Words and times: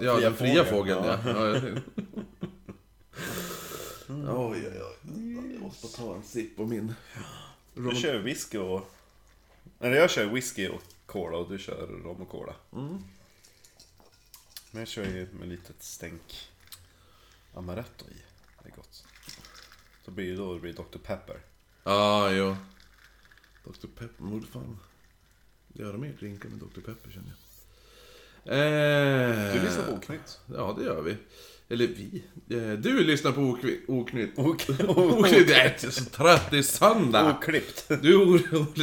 Ja, 0.00 0.14
Fria 0.16 0.28
den 0.30 0.38
fria 0.38 0.64
fågeln, 0.64 1.02
fågeln, 1.04 1.04
ja. 1.04 1.18
ja. 1.24 1.46
ja. 1.46 1.54
jag 1.54 1.62
tänkte- 1.62 1.90
Oj, 4.08 4.68
oj, 4.68 4.82
oj. 4.82 5.52
Jag 5.52 5.60
måste 5.62 5.86
bara 5.86 5.92
ta 6.08 6.16
en 6.16 6.22
sipp 6.22 6.56
på 6.56 6.66
min. 6.66 6.94
Du 7.74 7.94
kör 7.96 8.18
whisky 8.18 8.58
och... 8.58 8.90
Eller 9.80 9.96
jag 9.96 10.10
kör 10.10 10.26
whisky 10.26 10.68
och 10.68 10.82
cola 11.06 11.36
och 11.38 11.50
du 11.50 11.58
kör 11.58 11.86
rom 11.86 12.22
och 12.22 12.28
cola. 12.28 12.54
Men 14.70 14.80
jag 14.80 14.88
kör 14.88 15.04
ju 15.04 15.28
med 15.32 15.48
litet 15.48 15.82
stänk 15.82 16.50
amaretto 17.54 18.04
i. 18.04 18.16
Det 18.62 18.68
är 18.68 18.76
gott. 18.76 19.04
Så 20.04 20.10
blir 20.10 20.30
det 20.30 20.36
då 20.36 20.54
det 20.54 20.60
blir 20.60 20.72
Dr. 20.72 20.98
Pepper. 21.04 21.40
Ja, 21.84 22.30
jo. 22.30 22.56
Dr. 23.64 23.86
Pepper, 23.98 24.22
borde 24.24 24.46
fan 24.46 24.78
göra 25.72 25.96
mer 25.96 26.12
drinkar 26.12 26.48
med 26.48 26.58
Dr. 26.58 26.80
Pepper 26.80 27.10
känner 27.10 27.28
jag. 27.28 27.36
Eh, 28.44 29.54
Du 29.54 29.60
lyssnar 29.64 29.84
på 29.86 29.92
Oknytt. 29.92 30.38
Ja, 30.54 30.76
det 30.78 30.84
gör 30.84 31.02
vi. 31.02 31.16
Eller 31.68 31.86
vi. 31.86 32.22
Eh, 32.56 32.72
Du 32.78 33.04
lyssnar 33.04 33.32
på 33.32 33.40
Okny- 33.40 33.80
Oknytt. 33.88 34.32
Ok- 34.38 34.70
Oknytt, 34.88 35.50
jag 35.50 35.58
är 35.58 35.90
så 35.90 36.04
trött, 36.04 36.50
det 36.50 36.58
är 36.58 36.62
söndag. 36.62 37.36
Oklippt. 37.38 37.88
Du, 38.02 38.38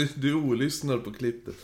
du 0.16 0.34
olyssnar 0.34 0.98
på 0.98 1.14
klippet. 1.14 1.56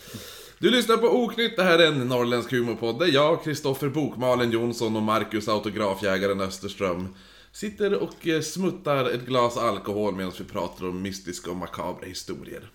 Du 0.59 0.69
lyssnar 0.71 0.97
på 0.97 1.23
Oknytt, 1.23 1.55
det 1.57 1.63
här 1.63 1.79
är 1.79 1.87
en 1.87 2.07
norrländsk 2.07 2.51
humorpodd 2.51 2.99
där 2.99 3.07
jag, 3.07 3.43
Kristoffer 3.43 3.89
Bokmalen 3.89 4.51
Jonsson 4.51 4.95
och 4.95 5.01
Marcus 5.03 5.47
Autografjägaren 5.47 6.41
Österström 6.41 7.15
sitter 7.51 7.93
och 7.93 8.27
eh, 8.27 8.41
smuttar 8.41 9.09
ett 9.09 9.25
glas 9.25 9.57
alkohol 9.57 10.15
medan 10.15 10.31
vi 10.39 10.43
pratar 10.45 10.85
om 10.89 11.01
mystiska 11.01 11.49
och 11.51 11.57
makabra 11.57 12.05
historier. 12.05 12.69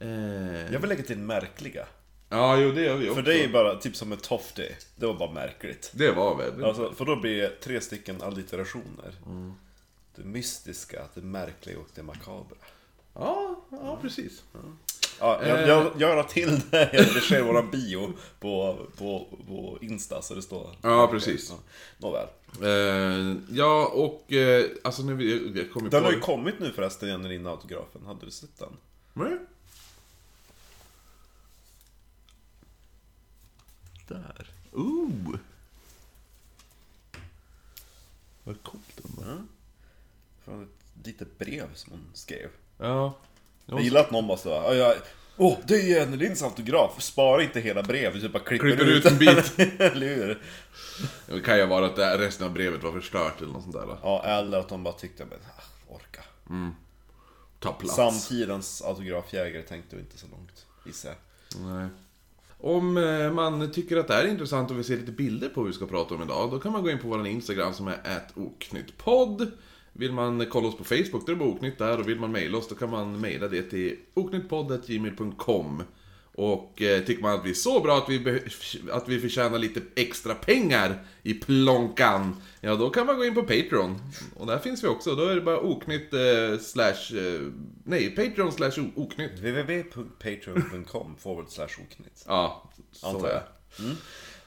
Eh, 0.00 0.72
Jag 0.72 0.80
vill 0.80 0.88
lägga 0.88 1.02
till 1.02 1.18
märkliga. 1.18 1.86
Ja, 2.28 2.60
jo 2.60 2.72
det 2.72 2.82
gör 2.82 2.96
vi 2.96 3.08
också. 3.08 3.14
För 3.14 3.22
det 3.22 3.44
är 3.44 3.48
bara 3.48 3.76
typ 3.76 3.96
som 3.96 4.12
ett 4.12 4.22
tofty. 4.22 4.68
Det 4.96 5.06
var 5.06 5.14
bara 5.14 5.32
märkligt. 5.32 5.90
Det 5.94 6.12
var 6.12 6.36
väldigt... 6.36 6.64
Alltså, 6.64 6.92
för 6.92 7.04
då 7.04 7.16
blir 7.16 7.42
det 7.42 7.48
tre 7.60 7.80
stycken 7.80 8.22
allitterationer. 8.22 9.14
Det 10.16 10.24
mystiska, 10.24 11.02
det 11.14 11.20
märkliga 11.20 11.78
och 11.78 11.88
det 11.94 12.02
makabra. 12.02 12.56
Ja, 13.14 13.60
ja, 13.70 13.98
precis. 14.02 14.42
Ja, 15.20 15.46
jag, 15.46 15.68
jag, 15.68 15.92
jag 15.98 16.16
la 16.16 16.22
till 16.22 16.60
det, 16.70 16.90
det 16.92 17.20
sker 17.20 17.38
i 17.38 17.42
våran 17.42 17.70
bio 17.70 18.12
på, 18.40 18.78
på, 18.96 19.26
på 19.46 19.78
Insta 19.80 20.22
så 20.22 20.34
det 20.34 20.42
står... 20.42 20.70
Ja, 20.82 21.08
precis. 21.12 21.50
Ja, 21.50 21.56
Nåväl. 21.98 22.26
Eh, 22.62 23.36
ja, 23.50 23.86
och 23.86 24.32
eh, 24.32 24.64
alltså 24.84 25.02
när 25.02 25.14
vi... 25.14 25.52
Jag 25.58 25.72
kommer 25.72 25.90
Den 25.90 26.00
på... 26.00 26.06
har 26.06 26.12
ju 26.12 26.20
kommit 26.20 26.54
nu 26.60 26.72
förresten, 26.72 27.08
Genurin-autografen. 27.08 28.06
Hade 28.06 28.26
du 28.26 28.30
sett 28.30 28.58
den? 28.58 28.76
Nej. 29.12 29.38
Där. 34.08 34.46
Ooh! 34.72 35.36
Vad 38.44 38.62
coolt 38.62 38.96
den 39.02 39.26
var. 39.26 39.42
Från 40.44 40.62
ett 40.62 41.06
litet 41.06 41.38
brev 41.38 41.74
som 41.74 41.92
hon 41.92 42.06
skrev. 42.14 42.48
Ja. 42.78 43.14
Jag 43.66 43.80
gillar 43.80 44.00
att 44.00 44.10
någon 44.10 44.26
bara 44.26 44.38
så 44.38 44.60
här, 44.60 44.74
"Ja, 44.74 44.94
Åh, 45.40 45.58
det 45.66 45.74
är 45.74 45.98
Jennerins 45.98 46.42
autograf! 46.42 47.02
Spara 47.02 47.42
inte 47.42 47.60
hela 47.60 47.82
brevet, 47.82 48.16
utan 48.16 48.32
bara 48.32 48.42
klipper, 48.42 48.66
Klipper 48.66 48.84
ut 48.84 49.04
en 49.04 49.18
bit. 49.18 49.58
eller 49.80 50.06
hur? 50.06 50.42
Det 51.26 51.40
kan 51.40 51.58
ju 51.58 51.66
vara 51.66 51.86
att 51.86 52.20
resten 52.20 52.46
av 52.46 52.52
brevet 52.52 52.82
var 52.82 52.92
förstört 52.92 53.40
eller 53.40 53.52
något 53.52 53.62
sånt 53.62 53.74
där. 53.74 53.98
Ja, 54.02 54.24
eller 54.24 54.58
att 54.58 54.68
de 54.68 54.84
bara 54.84 54.94
tyckte, 54.94 55.24
men 55.24 55.38
ah, 55.38 55.94
orka. 55.94 56.22
Ta 57.58 57.72
plats. 57.72 57.96
Samtidens 57.96 58.82
autografjägare 58.82 59.62
tänkte 59.62 59.96
inte 59.96 60.18
så 60.18 60.26
långt, 60.26 60.66
gissar 60.86 61.08
jag. 61.08 61.60
Nej. 61.60 61.88
Om 62.60 62.96
eh, 62.96 63.32
man 63.32 63.70
tycker 63.72 63.96
att 63.96 64.08
det 64.08 64.14
här 64.14 64.24
är 64.24 64.28
intressant 64.28 64.70
och 64.70 64.76
vill 64.76 64.84
se 64.84 64.96
lite 64.96 65.12
bilder 65.12 65.48
på 65.48 65.60
hur 65.60 65.68
vi 65.68 65.74
ska 65.74 65.86
prata 65.86 66.14
om 66.14 66.22
idag, 66.22 66.50
då 66.50 66.58
kan 66.58 66.72
man 66.72 66.82
gå 66.82 66.90
in 66.90 66.98
på 66.98 67.08
vår 67.08 67.26
Instagram 67.26 67.72
som 67.72 67.88
är 67.88 68.22
oknyttpodd. 68.34 69.50
Vill 69.92 70.12
man 70.12 70.46
kolla 70.50 70.68
oss 70.68 70.76
på 70.76 70.84
Facebook, 70.84 71.26
då 71.26 71.32
är 71.32 71.36
det 71.36 71.44
bara 71.44 71.48
oknytt 71.48 71.78
där. 71.78 72.00
Och 72.00 72.08
vill 72.08 72.20
man 72.20 72.32
mejla 72.32 72.58
oss, 72.58 72.68
då 72.68 72.74
kan 72.74 72.90
man 72.90 73.20
mejla 73.20 73.48
det 73.48 73.62
till 73.62 73.96
oknyttpodd.gmail.com. 74.14 75.82
Och 76.38 76.82
eh, 76.82 77.04
tycker 77.04 77.22
man 77.22 77.38
att 77.38 77.44
vi 77.44 77.50
är 77.50 77.54
så 77.54 77.80
bra 77.80 77.98
att 77.98 78.08
vi, 78.08 78.42
att 78.92 79.08
vi 79.08 79.20
förtjänar 79.20 79.58
lite 79.58 79.80
extra 79.96 80.34
pengar 80.34 81.04
i 81.22 81.34
plånkan, 81.34 82.36
ja 82.60 82.74
då 82.74 82.90
kan 82.90 83.06
man 83.06 83.16
gå 83.16 83.24
in 83.24 83.34
på 83.34 83.42
Patreon. 83.42 84.00
Och 84.36 84.46
där 84.46 84.58
finns 84.58 84.84
vi 84.84 84.88
också, 84.88 85.14
då 85.14 85.24
är 85.24 85.34
det 85.34 85.40
bara 85.40 85.60
oknytt 85.60 86.14
eh, 86.14 86.58
slash... 86.60 87.16
Eh, 87.18 87.40
nej, 87.84 88.10
Patreon 88.10 88.52
slash 88.52 88.72
oknytt. 88.94 89.32
www.patreon.com 89.38 91.16
forward 91.20 91.48
slash 91.48 91.64
oknytt. 91.64 92.24
Ja, 92.26 92.70
så 92.92 93.06
Antar 93.06 93.28
jag. 93.28 93.42
Mm. 93.84 93.96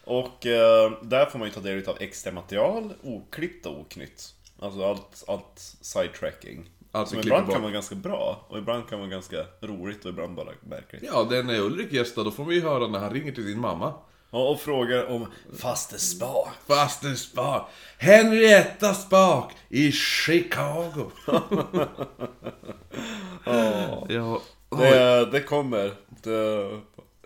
Och 0.03 0.45
eh, 0.45 0.91
där 1.01 1.25
får 1.25 1.39
man 1.39 1.47
ju 1.47 1.53
ta 1.53 1.61
del 1.61 1.87
av 1.87 1.97
extra 1.99 2.31
material, 2.31 2.93
oklippt 3.01 3.65
och 3.65 3.79
oknytt. 3.79 4.33
Alltså 4.59 4.83
allt, 4.83 5.23
allt 5.27 5.77
sidetracking. 5.81 6.69
Allt 6.91 7.09
Som 7.09 7.19
ibland 7.19 7.51
kan 7.51 7.61
vara 7.61 7.71
ganska 7.71 7.95
bra, 7.95 8.45
och 8.47 8.57
ibland 8.57 8.89
kan 8.89 8.99
vara 8.99 9.09
ganska 9.09 9.45
roligt 9.61 10.05
och 10.05 10.09
ibland 10.09 10.35
bara 10.35 10.49
märkligt. 10.61 11.03
Ja, 11.03 11.27
den 11.29 11.49
är 11.49 11.59
Ulrik 11.59 11.93
gästar, 11.93 12.23
då 12.23 12.31
får 12.31 12.45
vi 12.45 12.55
ju 12.55 12.61
höra 12.61 12.87
när 12.87 12.99
han 12.99 13.09
ringer 13.09 13.31
till 13.31 13.43
sin 13.43 13.59
mamma. 13.59 13.93
Ja, 14.31 14.49
och 14.49 14.59
frågar 14.59 15.05
om 15.05 15.27
faste 15.57 15.99
spa. 15.99 16.53
Faster 16.67 17.15
Spak, 17.15 17.69
Henrietta 17.97 18.93
Spak 18.93 19.53
i 19.69 19.91
Chicago. 19.91 21.11
ja. 24.07 24.41
Det, 24.69 25.31
det 25.31 25.41
kommer. 25.41 25.93
Det, 26.23 26.79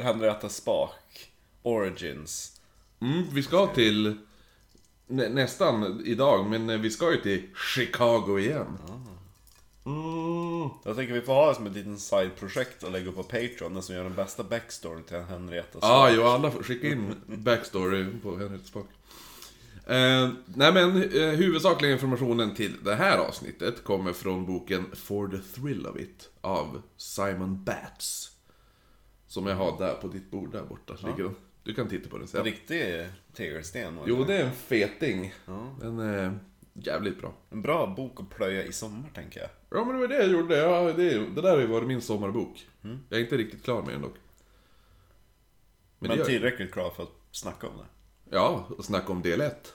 Henrietta 0.04 0.50
Spak. 0.50 1.32
Origins. 1.64 2.62
Mm, 3.02 3.24
vi 3.34 3.44
ska 3.44 3.68
till 3.68 4.18
nä, 5.08 5.30
nästan 5.30 6.02
idag, 6.06 6.46
men 6.50 6.82
vi 6.82 6.90
ska 6.90 7.12
ju 7.12 7.22
till 7.22 7.48
Chicago 7.76 8.40
igen. 8.40 8.78
Mm. 9.86 10.70
Jag 10.84 10.96
tänker 10.96 11.14
vi 11.14 11.22
får 11.22 11.34
ha 11.34 11.50
det 11.50 11.56
som 11.56 11.66
ett 11.68 11.74
litet 11.74 12.00
sideprojekt 12.00 12.84
och 12.84 12.92
lägga 12.92 13.10
upp 13.10 13.16
på 13.16 13.24
Patreon, 13.24 13.74
den 13.74 13.84
som 13.84 13.96
gör 13.96 14.04
den 14.04 14.16
bästa 14.16 14.44
backstoryn 14.44 15.04
till 15.04 15.18
Henrietta 15.18 15.78
Spak. 15.78 15.84
Ja, 15.90 16.12
jo, 16.16 16.24
alla 16.24 16.52
får 16.52 16.64
skicka 16.64 16.88
in 16.88 17.16
backstory 17.26 18.06
på 18.24 18.38
Henrietta 18.38 18.66
Spak. 18.66 18.86
Eh, 19.88 20.30
nej 20.46 20.74
men, 20.74 21.04
eh, 21.04 21.30
huvudsakliga 21.30 21.92
informationen 21.92 22.56
till 22.56 22.74
det 22.84 22.96
här 22.96 23.18
avsnittet 23.18 23.84
kommer 23.84 24.14
från 24.14 24.46
boken 24.46 24.86
For 24.96 25.28
the 25.28 25.38
thrill 25.62 25.88
of 25.88 26.00
it 26.00 26.30
av 26.42 26.82
Simon 26.98 27.64
Batts. 27.64 28.32
Som 29.28 29.48
jag 29.48 29.56
har 29.56 29.78
där 29.80 29.94
på 29.94 30.08
ditt 30.08 30.32
bord 30.32 30.52
där 30.52 30.64
borta. 30.64 30.94
Ligger 31.08 31.24
den. 31.24 31.36
Du 31.64 31.74
kan 31.74 31.88
titta 31.90 32.10
på 32.10 32.16
den 32.16 32.22
En 32.22 32.28
sen. 32.28 32.44
riktig 32.44 33.08
tegelsten. 33.34 34.00
Jo, 34.06 34.24
det 34.24 34.36
är 34.38 34.44
en 34.46 34.52
feting. 34.52 35.34
Den 35.82 36.00
är 36.00 36.40
jävligt 36.84 37.22
bra. 37.22 37.34
En 37.50 37.62
bra 37.62 37.88
bok 37.88 38.20
att 38.20 38.30
plöja 38.38 38.64
i 38.64 38.74
sommar, 38.74 39.10
tänker 39.16 39.40
jag. 39.40 39.50
Ja, 39.70 39.86
men 39.86 39.96
det 39.96 40.02
var 40.02 40.08
det 40.08 40.16
jag 40.18 40.28
gjorde. 40.28 40.58
Ja, 40.58 40.82
det, 40.82 41.10
det 41.36 41.42
där 41.42 41.52
har 41.52 41.58
ju 41.60 41.68
varit 41.68 41.88
min 41.88 42.02
sommarbok. 42.02 42.68
Jag 43.10 43.20
är 43.20 43.24
inte 43.24 43.38
riktigt 43.38 43.64
klar 43.64 43.82
med 43.82 43.94
den 43.94 44.02
dock. 44.02 44.16
Men, 46.00 46.18
Men, 46.18 46.26
tillräckligt 46.26 46.72
klar 46.72 46.90
för 46.90 47.04
att 47.04 47.12
snacka 47.32 47.68
om 47.68 47.78
det. 47.78 47.86
Ja, 48.36 48.68
och 48.78 48.86
snacka 48.86 49.12
om 49.12 49.22
del 49.22 49.42
1. 49.42 49.74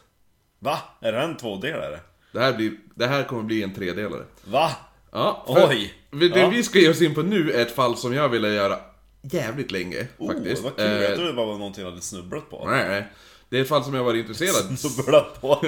Va? 0.59 0.79
Är 1.01 1.13
det 1.13 1.21
en 1.21 1.37
tvådelare? 1.37 2.01
Det 2.33 2.41
här, 2.41 2.53
blir, 2.57 2.73
det 2.95 3.07
här 3.07 3.25
kommer 3.25 3.43
bli 3.43 3.63
en 3.63 3.75
tredelare. 3.75 4.25
Va? 4.45 4.71
Ja, 5.13 5.45
Oj! 5.49 5.95
Det 6.11 6.27
Ja. 6.27 6.49
vi 6.49 6.63
ska 6.63 6.79
ge 6.79 6.91
oss 6.91 7.03
in 7.03 7.15
på 7.15 7.23
nu 7.23 7.53
är 7.53 7.63
ett 7.63 7.71
fall 7.75 7.97
som 7.97 8.15
jag 8.15 8.29
ville 8.29 8.49
göra 8.49 8.79
jävligt 9.23 9.71
länge, 9.71 10.07
faktiskt. 10.27 10.61
Oh, 10.61 10.65
vad 10.65 10.77
kul. 10.77 10.85
Jag 10.87 11.03
Eh, 11.11 11.15
trodde 11.15 11.27
det 11.31 11.35
bara 11.37 11.47
var 11.47 11.59
någonting 11.59 11.85
jag 11.85 11.91
hade 11.91 12.03
snubblat 12.03 12.51
på. 12.51 12.69
nej, 12.71 12.89
nej. 12.89 13.07
Det 13.51 13.59
är 13.59 13.63
ett 13.63 13.69
fall 13.69 13.85
som 13.85 13.95
jag 13.95 14.05
varit 14.05 14.21
intresserad 14.21 14.79
Snubblat 14.79 15.41
på? 15.41 15.59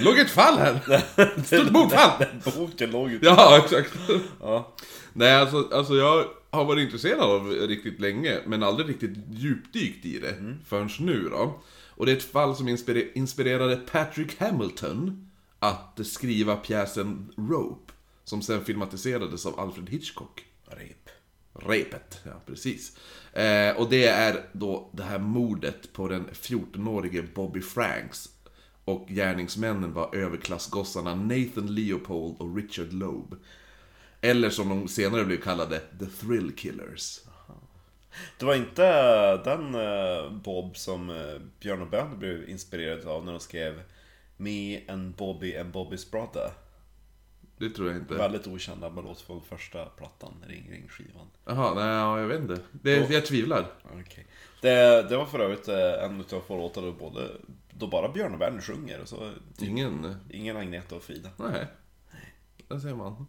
Låg 0.00 0.18
ett 0.18 0.30
fall 0.30 0.58
här! 0.58 0.80
Stort 1.44 1.70
mordfall! 1.70 2.24
Boken 2.56 2.90
låg 2.90 3.10
ju... 3.10 3.18
Ja, 3.22 3.58
exakt. 3.64 3.92
Ja. 4.40 4.74
Nej, 5.12 5.34
alltså, 5.36 5.68
alltså 5.72 5.94
jag 5.94 6.24
har 6.50 6.64
varit 6.64 6.82
intresserad 6.84 7.20
av 7.20 7.50
riktigt 7.50 8.00
länge, 8.00 8.38
men 8.46 8.62
aldrig 8.62 8.88
riktigt 8.88 9.16
djupdykt 9.30 10.04
i 10.06 10.18
det 10.18 10.30
Mm. 10.30 10.58
förrän 10.66 10.88
nu 11.00 11.28
då. 11.28 11.60
Och 11.88 12.06
det 12.06 12.12
är 12.12 12.16
ett 12.16 12.32
fall 12.32 12.56
som 12.56 12.68
inspire- 12.68 13.12
inspirerade 13.14 13.76
Patrick 13.76 14.40
Hamilton 14.40 15.30
att 15.58 16.00
skriva 16.04 16.56
pjäsen 16.56 17.32
Rope, 17.36 17.92
som 18.24 18.42
sen 18.42 18.64
filmatiserades 18.64 19.46
av 19.46 19.60
Alfred 19.60 19.88
Hitchcock. 19.90 20.44
Rep. 20.66 21.08
Repet, 21.66 22.20
ja 22.24 22.32
precis. 22.46 22.96
Eh, 23.32 23.76
och 23.76 23.90
det 23.90 24.06
är 24.06 24.44
då 24.52 24.90
det 24.92 25.02
här 25.02 25.18
mordet 25.18 25.92
på 25.92 26.08
den 26.08 26.26
14-årige 26.32 27.22
Bobby 27.34 27.60
Franks. 27.60 28.28
Och 28.84 29.06
gärningsmännen 29.08 29.92
var 29.92 30.14
överklassgossarna 30.14 31.14
Nathan 31.14 31.74
Leopold 31.74 32.36
och 32.38 32.56
Richard 32.56 32.92
Loeb. 32.92 33.34
Eller 34.20 34.50
som 34.50 34.68
de 34.68 34.88
senare 34.88 35.24
blev 35.24 35.40
kallade, 35.40 35.78
The 35.78 36.06
Thrill 36.06 36.52
Killers. 36.56 37.20
Det 38.38 38.44
var 38.44 38.54
inte 38.54 38.86
eh, 38.86 39.42
den 39.44 39.74
eh, 39.74 40.30
Bob 40.30 40.76
som 40.76 41.10
eh, 41.10 41.40
Björn 41.60 41.82
och 41.82 41.88
Ben 41.88 42.18
blev 42.18 42.48
inspirerad 42.48 43.06
av 43.06 43.24
när 43.24 43.32
de 43.32 43.40
skrev 43.40 43.82
Me 44.36 44.80
and 44.88 45.14
Bobby 45.14 45.56
and 45.56 45.74
Bobby's 45.74 46.10
brother. 46.10 46.50
Det 47.62 47.70
tror 47.70 47.88
jag 47.88 47.96
inte. 47.96 48.14
Väldigt 48.14 48.46
okänd 48.46 48.84
ABBA-låt 48.84 49.20
från 49.20 49.42
första 49.42 49.86
plattan, 49.86 50.44
Ring 50.46 50.70
Ring 50.70 50.88
skivan. 50.88 51.26
Jaha, 51.44 51.74
nej, 51.74 51.84
ja, 51.84 52.20
jag 52.20 52.28
vet 52.28 52.40
inte. 52.40 52.58
Det, 52.72 53.10
jag 53.10 53.26
tvivlar. 53.26 53.72
Okej. 53.84 54.26
Det, 54.60 55.02
det 55.08 55.16
var 55.16 55.26
för 55.26 55.38
övrigt 55.38 55.68
eh, 55.68 56.04
en 56.04 56.20
utav 56.20 56.40
få 56.40 56.56
låtar 56.56 56.82
då 56.82 56.92
både, 56.92 57.30
då 57.70 57.86
bara 57.86 58.08
Björn 58.08 58.34
och 58.34 58.40
Werner 58.40 58.60
sjunger 58.60 59.00
och 59.00 59.08
så 59.08 59.32
Ingen... 59.58 60.16
ingen 60.30 60.56
Agneta 60.56 60.96
och 60.96 61.02
Frida. 61.02 61.28
Nej. 61.36 61.66
Där 62.68 62.78
ser 62.78 62.94
man. 62.94 63.26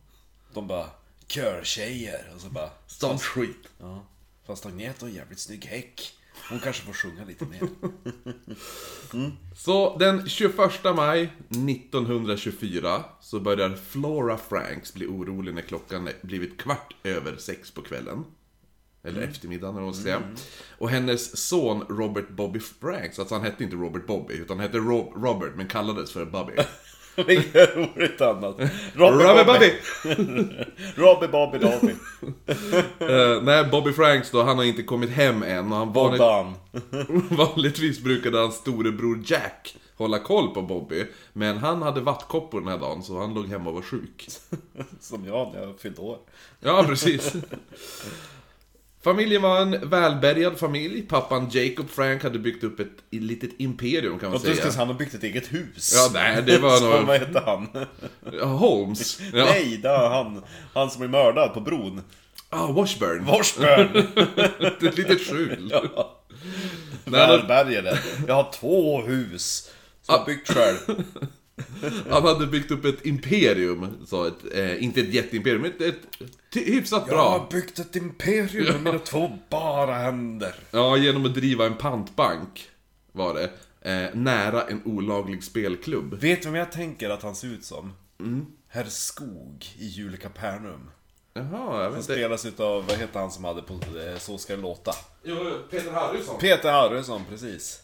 De 0.54 0.68
bara 0.68 0.90
körtjejer 1.28 2.32
och 2.36 2.42
så 2.42 2.50
bara 2.50 2.70
Sånt 2.88 3.22
skit. 3.22 3.70
Ja. 3.80 4.06
Fast 4.46 4.66
Agneta 4.66 5.06
har 5.06 5.10
en 5.10 5.16
jävligt 5.16 5.40
snygg 5.40 5.66
häck. 5.66 6.14
Hon 6.50 6.60
kanske 6.60 6.84
får 6.86 6.94
sjunga 6.94 7.26
lite 7.26 7.46
mer. 7.46 7.60
Så 9.56 9.98
den 9.98 10.30
21 10.30 10.56
maj 10.96 11.34
1924 11.50 13.04
så 13.22 13.40
börjar 13.40 13.76
Flora 13.90 14.38
Franks 14.38 14.94
bli 14.94 15.08
orolig 15.08 15.54
när 15.54 15.62
klockan 15.62 16.10
blivit 16.22 16.58
kvart 16.62 16.96
över 17.04 17.38
sex 17.38 17.72
på 17.72 17.82
kvällen. 17.82 18.26
Eller 19.04 19.22
eftermiddagen, 19.22 19.76
eller 19.76 19.82
vad 19.86 19.88
man 19.88 19.94
ska 19.94 20.04
säga. 20.04 20.22
Och 20.78 20.90
hennes 20.90 21.38
son 21.48 21.82
Robert 21.90 22.30
Bobby 22.30 22.60
Franks, 22.60 23.20
alltså 23.20 23.36
han 23.36 23.44
hette 23.44 23.64
inte 23.64 23.76
Robert 23.76 24.08
Bobby, 24.08 24.34
utan 24.34 24.58
han 24.60 24.68
hette 24.68 24.78
Ro- 24.78 25.14
Robert, 25.16 25.52
men 25.56 25.68
kallades 25.68 26.12
för 26.12 26.26
Bobby. 26.26 26.54
Vilket 27.28 27.76
roligt 27.76 28.22
annat. 28.22 28.60
Robert 28.94 29.46
Bobby! 29.48 29.74
Robbie 30.96 31.28
Bobby 31.28 31.58
Dobby. 31.58 31.94
Uh, 33.02 33.42
nej, 33.44 33.66
Bobby 33.72 33.94
Franks 33.94 34.32
då, 34.32 34.44
han 34.44 34.58
har 34.58 34.64
inte 34.64 34.84
kommit 34.84 35.10
hem 35.10 35.44
än 35.44 35.72
och 35.72 35.78
han 35.78 35.94
Bobban. 35.94 36.54
vanligtvis 37.30 38.00
brukade 38.00 38.38
hans 38.38 38.56
storebror 38.56 39.24
Jack 39.26 39.76
hålla 39.96 40.20
koll 40.20 40.54
på 40.54 40.62
Bobby. 40.62 41.06
Men 41.34 41.58
han 41.58 41.82
hade 41.82 42.02
vattkoppor 42.02 42.60
den 42.60 42.70
här 42.70 42.78
dagen, 42.78 43.04
så 43.04 43.20
han 43.20 43.34
låg 43.34 43.48
hemma 43.48 43.70
och 43.70 43.76
var 43.76 43.82
sjuk. 43.82 44.28
Som 45.00 45.26
jag 45.26 45.54
när 45.54 45.62
jag 45.62 45.80
fyllde 45.80 46.02
år. 46.02 46.18
Ja, 46.60 46.84
precis. 46.88 47.34
Familjen 49.04 49.42
var 49.42 49.62
en 49.62 49.90
välbärgad 49.90 50.60
familj. 50.60 51.02
Pappan 51.02 51.50
Jacob 51.52 51.90
Frank 51.90 52.24
hade 52.24 52.40
byggt 52.40 52.64
upp 52.64 52.80
ett 52.80 52.88
litet 53.12 53.50
imperium 53.58 54.20
kan 54.20 54.32
man 54.32 54.40
säga. 54.40 54.56
ska 54.56 54.72
han 54.80 54.88
har 54.88 54.94
byggt 54.96 55.14
ett 55.14 55.24
eget 55.24 55.54
hus. 55.54 55.94
Ja, 55.96 56.10
nej, 56.14 56.44
det 56.46 56.58
var 56.58 56.82
nog... 56.98 57.08
vad 57.08 57.20
hette 57.20 57.42
han? 57.46 57.68
Ja, 58.40 58.46
Holmes. 58.46 59.20
Ja. 59.34 59.46
Nej, 59.46 59.78
det 59.84 59.88
var 59.90 60.10
han. 60.10 60.44
Han 60.74 60.90
som 60.92 61.04
är 61.04 61.08
mördad 61.08 61.54
på 61.54 61.62
bron. 61.62 62.02
Ah, 62.50 62.68
Washburn. 62.72 63.26
Washburn. 63.26 64.08
Ett 64.88 64.98
litet 64.98 65.22
skjul. 65.22 65.70
Då- 65.70 66.12
Välbärgade. 67.06 68.00
Jag 68.28 68.36
har 68.36 68.52
två 68.52 69.02
hus. 69.02 69.70
Som 70.02 70.16
jag 70.16 70.26
byggt 70.26 70.48
själv. 70.54 70.78
Han 72.10 72.24
hade 72.24 72.48
byggt 72.48 72.72
upp 72.72 72.86
ett 72.86 73.06
imperium, 73.06 73.88
så 74.08 74.26
ett, 74.26 74.34
eh, 74.54 74.84
inte 74.84 75.02
ett 75.02 75.14
jätteimperium, 75.14 75.62
men 75.62 75.72
ett, 75.72 75.82
ett 75.82 75.96
hyfsat 76.56 77.04
Jag 77.08 77.16
bra. 77.18 77.30
har 77.30 77.52
byggt 77.52 77.80
ett 77.80 77.96
imperium 77.96 78.74
med 78.74 78.84
mina 78.94 79.00
två 79.00 79.32
bara 79.50 79.94
händer. 79.96 80.56
Ja, 80.72 80.98
genom 80.98 81.26
att 81.26 81.34
driva 81.34 81.66
en 81.66 81.78
pantbank, 81.78 82.70
var 83.12 83.34
det. 83.34 83.50
Eh, 83.92 84.16
nära 84.16 84.64
en 84.68 84.82
olaglig 84.86 85.44
spelklubb. 85.44 86.14
Vet 86.14 86.42
du 86.42 86.48
vem 86.48 86.56
jag 86.56 86.72
tänker 86.72 87.10
att 87.10 87.24
han 87.24 87.36
ser 87.36 87.48
ut 87.48 87.66
som? 87.66 87.94
Herr 88.68 88.86
Skog 88.86 89.66
i 89.78 89.86
Jul 89.88 90.14
i 90.16 90.18
Kapernaum. 90.18 90.90
Jaha, 91.34 91.44
jag 91.52 91.78
vet 91.78 91.84
Han 91.84 91.94
inte. 91.94 92.04
spelas 92.14 92.46
utav, 92.46 92.86
vad 92.88 92.98
heter 92.98 93.20
han 93.20 93.32
som 93.32 93.44
hade 93.44 93.62
på 93.62 93.74
eh, 93.74 94.18
Så 94.20 94.38
ska 94.38 94.56
det 94.56 94.62
låta? 94.62 94.92
Jo, 95.24 95.36
Peter 95.72 95.92
Harrison. 95.92 96.40
Peter 96.40 96.72
Harrison, 96.72 97.22
precis. 97.30 97.82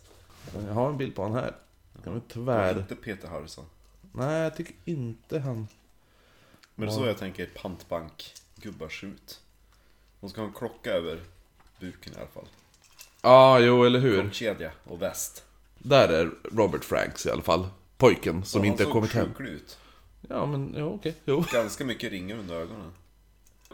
Jag 0.68 0.74
har 0.74 0.90
en 0.90 0.98
bild 0.98 1.16
på 1.16 1.24
han 1.24 1.34
här. 1.34 1.56
Vi 2.04 2.10
Var 2.12 2.22
tyvärr... 2.28 2.78
Inte 2.80 2.96
Peter 2.96 3.28
Harrison. 3.28 3.66
Nej, 4.12 4.42
jag 4.42 4.56
tycker 4.56 4.76
inte 4.86 5.40
han... 5.40 5.68
Men 6.76 6.88
det 6.88 6.94
är 6.94 6.98
så 6.98 7.06
jag 7.06 7.18
tänker 7.18 7.46
pantbank-gubbar 7.46 8.90
ser 8.90 9.08
ut. 9.08 9.42
De 10.20 10.30
ska 10.30 10.42
ha 10.42 10.48
en 10.48 10.54
klocka 10.54 10.92
över 10.92 11.20
buken 11.80 12.14
i 12.14 12.16
alla 12.18 12.28
fall. 12.28 12.48
Ja, 13.22 13.60
jo, 13.60 13.84
eller 13.84 14.00
hur. 14.00 14.30
Kedja 14.32 14.72
och 14.84 15.02
väst. 15.02 15.44
Där 15.78 16.10
är 16.10 16.32
Robert 16.52 16.84
Franks 16.84 17.26
i 17.26 17.32
alla 17.32 17.42
fall. 17.42 17.68
Pojken 17.98 18.46
som 18.46 18.62
Och 18.62 18.68
inte 18.68 18.84
han 18.84 18.88
har 18.88 18.94
kommit 18.94 19.12
såg 19.12 19.22
hem. 19.22 19.34
sjuklig 19.34 19.52
ut. 19.52 19.78
Ja, 20.30 20.46
men 20.46 20.74
jo, 20.78 20.94
okej. 20.96 21.16
Jo. 21.26 21.44
Ganska 21.54 21.86
mycket 21.86 22.12
ringar 22.12 22.38
under 22.38 22.56
ögonen. 22.56 22.92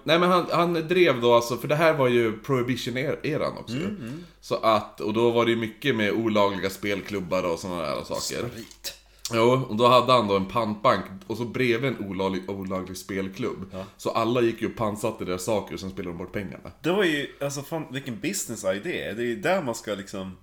Nej 0.05 0.19
men 0.19 0.29
han, 0.29 0.45
han 0.51 0.73
drev 0.73 1.21
då 1.21 1.33
alltså, 1.33 1.57
för 1.57 1.67
det 1.67 1.75
här 1.75 1.93
var 1.93 2.07
ju 2.07 2.37
prohibition-eran 2.39 3.57
också 3.57 3.75
ju. 3.75 3.95
Så 4.41 4.55
att, 4.55 5.01
och 5.01 5.13
då 5.13 5.31
var 5.31 5.45
det 5.45 5.51
ju 5.51 5.57
mycket 5.57 5.95
med 5.95 6.11
olagliga 6.11 6.69
spelklubbar 6.69 7.43
och 7.43 7.59
sådana 7.59 7.81
där 7.81 8.03
saker. 8.03 8.49
Sprit. 8.49 8.93
Jo, 9.33 9.65
och 9.69 9.75
då 9.75 9.87
hade 9.87 10.13
han 10.13 10.27
då 10.27 10.35
en 10.35 10.45
pantbank 10.45 11.05
och 11.27 11.37
så 11.37 11.45
bredvid 11.45 11.89
en 11.91 12.05
olaglig, 12.09 12.49
olaglig 12.49 12.97
spelklubb. 12.97 13.75
Så 13.97 14.09
alla 14.09 14.41
gick 14.41 14.61
ju 14.61 14.67
och 14.67 14.75
pantsatte 14.75 15.25
deras 15.25 15.43
saker 15.43 15.73
och 15.73 15.79
sen 15.79 15.89
spelade 15.89 16.11
de 16.11 16.17
bort 16.17 16.33
pengarna. 16.33 16.71
Det 16.81 16.91
var 16.91 17.03
ju, 17.03 17.27
alltså 17.41 17.61
fan 17.61 17.85
vilken 17.91 18.19
business 18.19 18.65
idé. 18.65 19.13
Det 19.13 19.21
är 19.21 19.25
ju 19.25 19.35
där 19.35 19.61
man 19.63 19.75
ska 19.75 19.93
liksom 19.93 20.37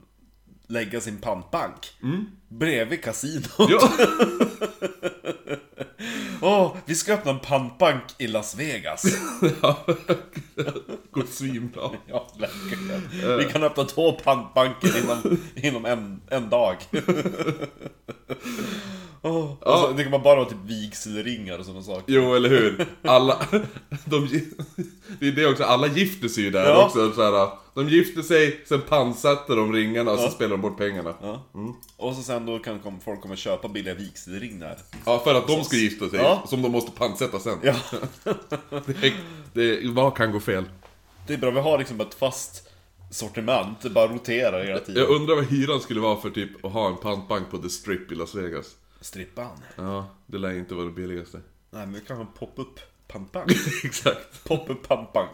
lägga 0.67 1.01
sin 1.01 1.17
pantbank. 1.17 1.93
Bredvid 2.49 3.03
kasinot. 3.03 3.45
Ja, 3.59 3.91
Åh, 6.45 6.77
vi 6.87 6.95
ska 6.95 7.15
öppna 7.15 7.31
en 7.31 7.39
pantbank 7.39 8.03
i 8.19 8.27
Las 8.27 8.55
Vegas. 8.55 9.05
gått 11.11 11.29
svinbra. 11.29 11.91
ja, 12.07 12.29
verkligen. 12.39 13.39
Vi 13.39 13.45
kan 13.45 13.63
öppna 13.63 13.85
två 13.85 14.13
pantbanker 14.13 14.99
inom, 14.99 15.39
inom 15.57 15.85
en, 15.85 16.21
en 16.29 16.49
dag. 16.49 16.77
Åh, 19.25 19.53
och 19.61 19.79
så, 19.79 19.93
det 19.93 20.03
kan 20.03 20.11
man 20.11 20.23
bara 20.23 20.37
vara 20.37 20.49
typ 20.49 20.59
vigselringar 20.67 21.59
och 21.59 21.65
sådana 21.65 21.83
saker. 21.83 22.05
Jo, 22.15 22.35
eller 22.35 22.49
hur? 22.49 22.87
Alla, 23.03 23.47
de, 24.05 24.29
det 25.21 25.29
är 25.29 25.33
det 25.33 25.47
också, 25.47 25.65
alla 25.65 25.87
gifter 25.87 26.29
sig 26.29 26.45
ju 26.45 26.51
där 26.51 26.65
Ja. 26.71 26.85
också. 26.87 27.13
Så 27.13 27.23
här, 27.23 27.49
de 27.75 27.89
gifter 27.89 28.23
sig, 28.23 28.61
sen 28.69 28.81
pantsätter 28.81 29.57
de 29.57 29.73
ringarna 29.73 30.11
och 30.13 30.19
så 30.19 30.29
spelar 30.31 30.51
de 30.51 30.61
bort 30.61 30.79
pengarna. 30.79 31.15
Ja. 31.23 31.47
Och 31.97 32.15
så 32.15 32.23
sen 32.23 32.47
då 32.47 32.59
kan 32.59 32.81
folk 33.05 33.21
komma 33.21 33.33
och 33.33 33.39
köpa 33.39 33.69
billiga 33.69 33.95
vigselringar. 33.95 34.79
Ja, 35.07 35.19
för 35.25 35.35
att 35.35 35.47
de 35.47 35.65
ska 35.65 35.77
gifta 35.77 36.09
sig, 36.09 36.19
Ja. 36.19 36.43
som 36.49 36.63
de 36.63 36.73
måste 36.73 36.91
pantsätta 36.91 37.39
sen. 37.39 37.59
Ja, 37.63 37.75
Det, 38.87 39.13
det, 39.53 39.89
vad 39.89 40.17
kan 40.17 40.33
gå 40.33 40.41
fel? 40.41 40.65
det 41.27 41.35
är 41.35 41.39
bra. 41.39 41.51
Vi 41.51 41.61
har 41.61 41.79
liksom 41.79 42.01
ett 42.01 42.15
fast 42.15 42.69
sortiment. 43.11 43.81
Det 43.83 43.91
bara 43.91 44.07
roterar 44.07 44.65
hela 44.65 44.79
tiden. 44.79 45.03
Jag 45.03 45.11
undrar 45.11 45.35
vad 45.35 45.45
hyran 45.45 45.81
skulle 45.81 46.01
vara 46.01 46.21
för 46.21 46.31
typ 46.31 46.65
att 46.65 46.73
ha 46.73 46.89
en 46.89 46.97
pantbank 46.97 47.51
på 47.51 47.59
The 47.59 47.69
Strip 47.69 48.13
i 48.13 48.15
Las 48.15 48.35
Vegas. 48.35 48.67
Strippan. 49.03 49.59
Ja, 49.77 50.07
det 50.27 50.39
lär 50.39 50.53
inte 50.59 50.75
vara 50.75 50.87
det 50.87 50.93
billigaste. 50.93 51.41
Nej, 51.71 51.87
men 51.87 51.95
vi 51.95 52.01
kan 52.01 52.17
ha 52.17 52.25
en 52.25 52.33
pop-up 52.39 52.81
pantbank. 53.09 53.51
Exakt. 53.85 54.45
Pop-up 54.45 54.89
pantbank. 54.89 55.31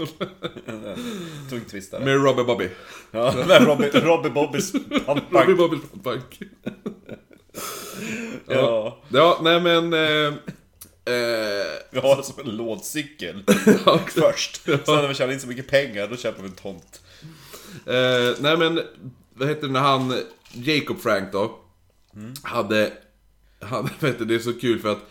Tung 1.51 1.61
twistare. 1.71 2.05
Med 2.05 2.25
Robbie 2.25 2.45
Bobby. 2.45 2.69
Ja, 3.11 3.35
med 3.49 3.63
Robbie, 3.67 3.91
Robbie 4.01 4.31
Bobbys 4.31 4.75
Robbie 4.75 5.01
pantbank. 5.01 5.57
Bobbys 5.59 5.81
pantbank. 5.91 6.41
Ja. 8.47 8.99
Ja, 9.09 9.39
nej 9.43 9.61
men... 9.61 9.93
Eh, 9.93 10.27
eh, 11.15 11.67
Vi 11.91 12.01
har 12.01 12.17
det 12.17 12.23
som 12.23 12.41
en 12.49 12.57
lådcykel. 12.57 13.45
ja, 13.87 13.99
Först. 14.07 14.65
Sen 14.65 14.81
när 14.87 15.09
vi 15.09 15.15
tjänar 15.15 15.33
in 15.33 15.41
så 15.41 15.47
mycket 15.47 15.69
pengar, 15.69 16.09
då 16.09 16.17
köper 16.17 16.43
vi 16.43 16.49
en 16.49 16.55
tomt. 16.55 17.01
Eh, 17.87 18.37
nej 18.41 18.57
men, 18.57 18.81
vad 19.35 19.49
heter 19.49 19.67
det 19.67 19.73
när 19.73 19.81
han, 19.81 20.15
Jacob 20.53 21.01
Frank 21.01 21.33
då, 21.33 21.59
hade, 22.43 22.93
han, 23.61 23.89
vet 24.01 24.19
du, 24.19 24.25
det 24.25 24.35
är 24.35 24.39
så 24.39 24.53
kul 24.53 24.79
för 24.79 24.93
att 24.93 25.11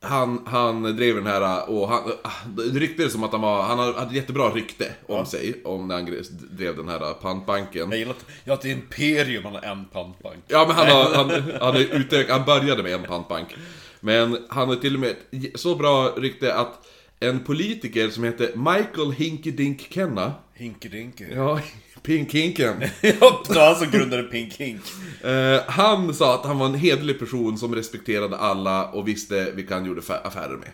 han, 0.00 0.42
han 0.46 0.82
drev 0.82 1.14
den 1.14 1.26
här 1.26 1.70
och 1.70 1.88
han, 1.88 2.12
det 2.56 2.62
ryktades 2.62 3.12
som 3.12 3.24
att 3.24 3.32
han 3.32 3.40
var, 3.40 3.62
han 3.62 3.78
hade 3.78 4.14
jättebra 4.14 4.50
rykte 4.50 4.92
om 5.06 5.26
sig, 5.26 5.60
om 5.64 5.88
när 5.88 5.94
han 5.94 6.22
drev 6.50 6.76
den 6.76 6.88
här 6.88 7.14
pantbanken. 7.14 7.90
Jag 7.90 7.98
gillar 7.98 8.12
att, 8.12 8.26
ja, 8.44 8.58
det 8.62 8.68
är 8.68 8.72
imperium, 8.72 9.44
han 9.44 9.54
har 9.54 9.62
en 9.62 9.84
pantbank. 9.84 10.44
Ja 10.48 10.64
men 10.66 10.76
han 10.76 10.86
har, 10.86 11.14
han, 11.14 11.30
han, 11.60 11.76
är 11.76 11.94
utök, 11.94 12.30
han 12.30 12.44
började 12.44 12.82
med 12.82 12.92
en 12.92 13.02
pantbank. 13.02 13.56
Men 14.00 14.38
han 14.48 14.68
har 14.68 14.76
till 14.76 14.94
och 14.94 15.00
med 15.00 15.16
så 15.54 15.74
bra 15.74 16.08
rykte 16.16 16.54
att 16.54 16.86
en 17.20 17.44
politiker 17.44 18.08
som 18.08 18.24
heter 18.24 18.56
Michael 18.56 19.12
Hinky 19.12 19.50
Dink 19.50 19.88
Kenna, 19.90 20.32
Hinkedinky. 20.54 21.24
ja, 21.34 21.60
Pink 22.02 22.34
Hinken. 22.34 22.82
Ja, 23.00 23.42
det 23.48 23.54
var 23.54 23.66
han 23.66 23.76
som 23.76 23.90
grundade 23.90 24.22
Pink 24.22 24.52
Hink. 24.52 24.80
Eh, 25.24 25.60
han 25.66 26.14
sa 26.14 26.34
att 26.34 26.44
han 26.44 26.58
var 26.58 26.66
en 26.66 26.74
hederlig 26.74 27.18
person 27.18 27.58
som 27.58 27.74
respekterade 27.74 28.36
alla 28.36 28.88
och 28.90 29.08
visste 29.08 29.52
vilka 29.52 29.74
han 29.74 29.84
gjorde 29.84 30.00
affärer 30.24 30.56
med. 30.56 30.70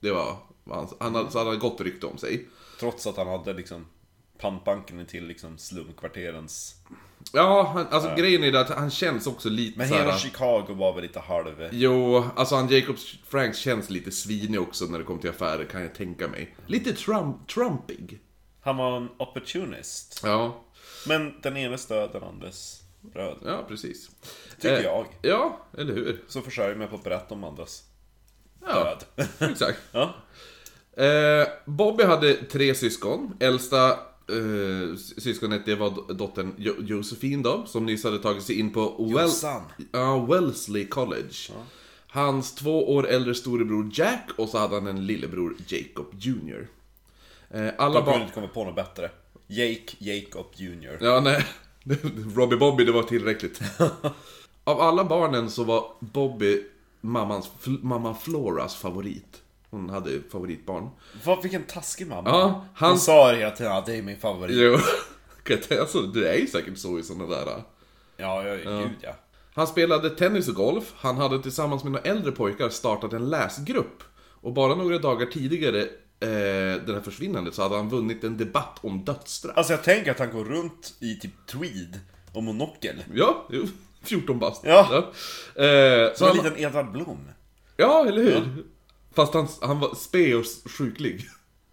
Det 0.00 0.10
var 0.10 0.36
vad 0.64 0.78
han, 0.78 0.88
han 1.00 1.14
hade, 1.14 1.30
så 1.30 1.38
han 1.38 1.46
hade 1.46 1.58
gott 1.58 1.80
rykte 1.80 2.06
om 2.06 2.18
sig. 2.18 2.48
Trots 2.80 3.06
att 3.06 3.16
han 3.16 3.26
hade 3.26 3.52
liksom 3.52 3.86
pantbanken 4.40 5.06
till 5.06 5.26
liksom 5.26 5.58
slumkvarterens... 5.58 6.74
Ja, 7.32 7.70
han, 7.74 7.86
alltså 7.90 8.14
grejen 8.16 8.44
är 8.44 8.52
att 8.52 8.68
han 8.68 8.90
känns 8.90 9.26
också 9.26 9.48
lite 9.48 9.78
Men 9.78 9.88
hela 9.88 10.18
Chicago 10.18 10.66
var 10.68 10.92
väl 10.92 11.02
lite 11.02 11.20
halv... 11.20 11.68
Jo, 11.72 12.24
alltså 12.36 12.54
han 12.54 12.68
Jacob 12.68 12.96
Franks 13.28 13.58
känns 13.58 13.90
lite 13.90 14.10
svinig 14.10 14.60
också 14.60 14.84
när 14.84 14.98
det 14.98 15.04
kommer 15.04 15.20
till 15.20 15.30
affärer 15.30 15.64
kan 15.64 15.82
jag 15.82 15.94
tänka 15.94 16.28
mig. 16.28 16.56
Lite 16.66 16.92
Trump, 16.92 17.48
Trumpig. 17.48 18.20
Han 18.60 18.76
var 18.76 18.96
en 18.96 19.08
opportunist. 19.18 20.20
Ja, 20.24 20.64
Men 21.06 21.34
den 21.42 21.56
ene 21.56 21.78
stöd 21.78 22.10
den 22.12 22.22
andres 22.22 22.82
bröd. 23.00 23.36
ja 23.44 23.64
precis. 23.68 24.10
Tycker 24.60 24.76
Eh, 24.76 24.82
jag. 24.84 25.06
Ja, 25.22 25.58
eller 25.78 25.94
hur? 25.94 26.22
Så 26.28 26.40
försörjer 26.40 26.76
mig 26.76 26.88
på 26.88 26.96
att 26.96 27.04
berätta 27.04 27.34
om 27.34 27.44
andras. 27.44 27.82
Ja, 28.66 28.84
död. 29.16 29.28
Exakt. 29.50 29.78
ja. 29.92 30.14
Eh, 31.04 31.48
Bobby 31.64 32.04
hade 32.04 32.34
tre 32.34 32.74
syskon. 32.74 33.36
Äldsta 33.40 33.90
eh, 33.92 34.96
syskonet 35.18 35.66
det 35.66 35.74
var 35.74 35.90
do- 35.90 36.12
dottern 36.12 36.54
jo- 36.58 36.76
Josephine 36.80 37.42
då, 37.42 37.64
som 37.66 37.86
nyss 37.86 38.04
hade 38.04 38.18
tagit 38.18 38.42
sig 38.42 38.58
in 38.58 38.72
på 38.72 39.06
Jossan. 39.10 39.62
ja, 39.92 40.26
Wellesley 40.26 40.86
College. 40.86 41.34
Hans 42.06 42.54
två 42.54 42.94
år 42.94 43.08
äldre 43.08 43.34
storebror 43.34 43.90
Jack 43.92 44.30
och 44.38 44.48
så 44.48 44.58
hade 44.58 44.74
han 44.74 44.86
en 44.86 45.06
lillebror 45.06 45.56
Jacob 45.66 46.06
Jr. 46.18 46.68
Eh, 47.50 47.68
alla 47.78 48.02
barn... 48.02 48.20
inte 48.22 48.34
komma 48.34 48.48
på 48.48 48.64
något 48.64 48.76
bättre. 48.76 49.10
Jake 49.52 49.96
Jacob 49.98 50.46
Jr. 50.56 50.98
Ja, 51.00 51.20
nej. 51.20 51.44
Robbie 52.36 52.56
Bobby, 52.56 52.84
det 52.84 52.92
var 52.92 53.02
tillräckligt. 53.02 53.60
Av 54.64 54.80
alla 54.80 55.04
barnen 55.04 55.50
så 55.50 55.64
var 55.64 55.84
Bobby 56.00 56.62
mammans, 57.00 57.50
mamma 57.64 58.14
Floras 58.14 58.76
favorit. 58.76 59.42
Hon 59.70 59.90
hade 59.90 60.20
favoritbarn. 60.32 60.88
Vad, 61.24 61.42
vilken 61.42 61.62
taskig 61.62 62.06
mamma. 62.06 62.28
Ja, 62.30 62.64
han- 62.74 62.90
Hon 62.90 62.98
sa 62.98 63.32
det 63.32 63.38
hela 63.38 63.50
tiden, 63.50 63.72
ja, 63.72 63.82
det 63.86 63.96
är 63.96 64.02
min 64.02 64.20
favorit. 64.20 64.56
Jo, 64.56 64.78
jag 65.68 65.78
alltså, 65.80 66.02
det 66.02 66.28
är 66.28 66.38
ju 66.38 66.46
säkert 66.46 66.78
så 66.78 66.98
i 66.98 67.02
sådana 67.02 67.26
där. 67.26 67.62
Ja, 68.16 68.44
ja, 68.44 68.54
gud 68.54 68.90
ja. 69.00 69.14
Han 69.54 69.66
spelade 69.66 70.10
tennis 70.10 70.48
och 70.48 70.54
golf, 70.54 70.92
han 70.96 71.16
hade 71.16 71.42
tillsammans 71.42 71.82
med 71.84 71.92
några 71.92 72.04
äldre 72.04 72.32
pojkar 72.32 72.68
startat 72.68 73.12
en 73.12 73.30
läsgrupp. 73.30 74.02
Och 74.40 74.52
bara 74.52 74.74
några 74.74 74.98
dagar 74.98 75.26
tidigare, 75.26 75.88
eh, 76.22 76.84
det 76.86 76.92
här 76.94 77.00
försvinnandet, 77.00 77.54
så 77.54 77.62
hade 77.62 77.76
han 77.76 77.88
vunnit 77.88 78.24
en 78.24 78.36
debatt 78.36 78.78
om 78.80 79.04
dödsstraff. 79.04 79.56
Alltså 79.56 79.72
jag 79.72 79.82
tänker 79.84 80.10
att 80.10 80.18
han 80.18 80.30
går 80.30 80.44
runt 80.44 80.94
i 81.00 81.14
typ 81.16 81.46
tweed 81.46 82.00
och 82.32 82.42
monokel. 82.42 83.04
Ja, 83.14 83.46
jo, 83.50 83.66
14 84.02 84.38
bast. 84.38 84.62
Ja. 84.64 85.12
Eh, 85.54 86.12
så 86.12 86.16
Som 86.16 86.28
en 86.28 86.36
han, 86.36 86.44
liten 86.44 86.58
Edvard 86.58 86.92
Blom. 86.92 87.28
ja, 87.76 88.06
eller 88.08 88.22
hur? 88.22 88.64
Fast 89.14 89.34
han, 89.34 89.48
han 89.60 89.80
var 89.80 89.94
spe 89.94 90.34
och 90.34 90.44
sjuklig. 90.78 91.28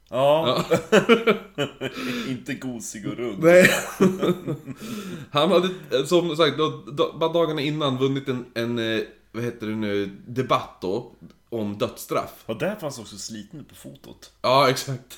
Ja. 0.10 0.65
Inte 2.29 2.53
gosig 2.53 3.08
och 3.08 3.18
rund. 3.18 3.44
Nej. 3.44 3.70
Han 5.32 5.51
hade, 5.51 5.68
eh, 5.91 6.06
som 6.06 6.36
sagt, 6.36 6.58
då, 6.58 6.84
då, 6.91 7.13
bara 7.20 7.34
dagarna 7.34 7.62
innan 7.62 7.98
vunnit 7.98 8.27
en, 8.27 8.46
en, 8.53 8.79
eh, 8.79 9.01
vad 9.32 9.44
heter 9.44 9.68
det 9.68 9.75
nu, 9.75 10.06
debatt 10.27 10.77
då, 10.82 11.15
om 11.50 11.77
dödsstraff. 11.77 12.44
Och 12.46 12.58
där 12.58 12.75
fanns 12.75 13.00
också 13.00 13.18
sliten 13.18 13.65
på 13.65 13.75
fotot. 13.75 14.32
Ja, 14.41 14.70
exakt. 14.70 15.18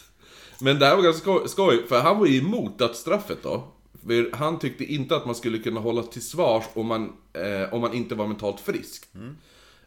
Men 0.61 0.79
det 0.79 0.85
här 0.85 0.95
var 0.95 1.03
ganska 1.03 1.47
skoj, 1.47 1.87
för 1.87 2.01
han 2.01 2.19
var 2.19 2.25
ju 2.25 2.39
emot 2.39 2.79
dödsstraffet 2.79 3.43
då. 3.43 3.67
För 4.05 4.35
han 4.35 4.59
tyckte 4.59 4.83
inte 4.83 5.15
att 5.15 5.25
man 5.25 5.35
skulle 5.35 5.57
kunna 5.57 5.79
hålla 5.79 6.03
till 6.03 6.21
svars 6.21 6.63
om 6.73 6.87
man, 6.87 7.13
eh, 7.33 7.73
om 7.73 7.81
man 7.81 7.93
inte 7.93 8.15
var 8.15 8.27
mentalt 8.27 8.59
frisk. 8.59 9.05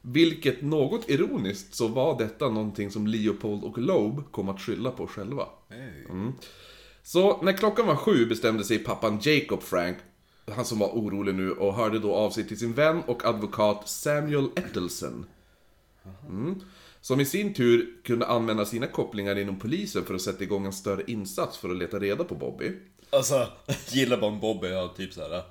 Vilket 0.03 0.63
något 0.63 1.11
ironiskt 1.11 1.75
så 1.75 1.89
var 1.89 2.19
detta 2.19 2.49
någonting 2.49 2.91
som 2.91 3.07
Leopold 3.07 3.65
och 3.65 3.79
Loeb 3.79 4.33
kom 4.33 4.49
att 4.49 4.61
skylla 4.61 4.91
på 4.91 5.07
själva. 5.07 5.47
Mm. 6.09 6.33
Så 7.03 7.43
när 7.43 7.53
klockan 7.53 7.87
var 7.87 7.97
sju 7.97 8.27
bestämde 8.27 8.65
sig 8.65 8.79
pappan 8.79 9.19
Jacob 9.23 9.63
Frank, 9.63 9.99
han 10.51 10.65
som 10.65 10.79
var 10.79 10.89
orolig 10.89 11.35
nu, 11.35 11.51
och 11.51 11.75
hörde 11.75 11.99
då 11.99 12.15
av 12.15 12.31
sig 12.31 12.49
till 12.49 12.59
sin 12.59 12.73
vän 12.73 13.03
och 13.07 13.25
advokat 13.25 13.89
Samuel 13.89 14.49
Ettelson. 14.57 15.27
Mm. 16.29 16.61
Som 17.01 17.21
i 17.21 17.25
sin 17.25 17.55
tur 17.55 18.03
kunde 18.05 18.27
använda 18.27 18.67
sina 18.67 18.87
kopplingar 18.87 19.39
inom 19.39 19.59
polisen 19.59 20.05
för 20.05 20.15
att 20.15 20.23
sätta 20.23 20.43
igång 20.43 20.67
en 20.67 20.73
större 20.73 21.03
insats 21.07 21.59
för 21.59 21.71
att 21.71 21.77
leta 21.77 21.99
reda 21.99 22.25
på 22.25 22.35
Bobby. 22.35 22.73
Alltså, 23.11 23.49
gillar 23.89 24.17
bara 24.17 24.31
om 24.31 24.41
Bobby 24.41 24.69
har 24.69 24.89
typ 24.89 25.13
såhär 25.13 25.43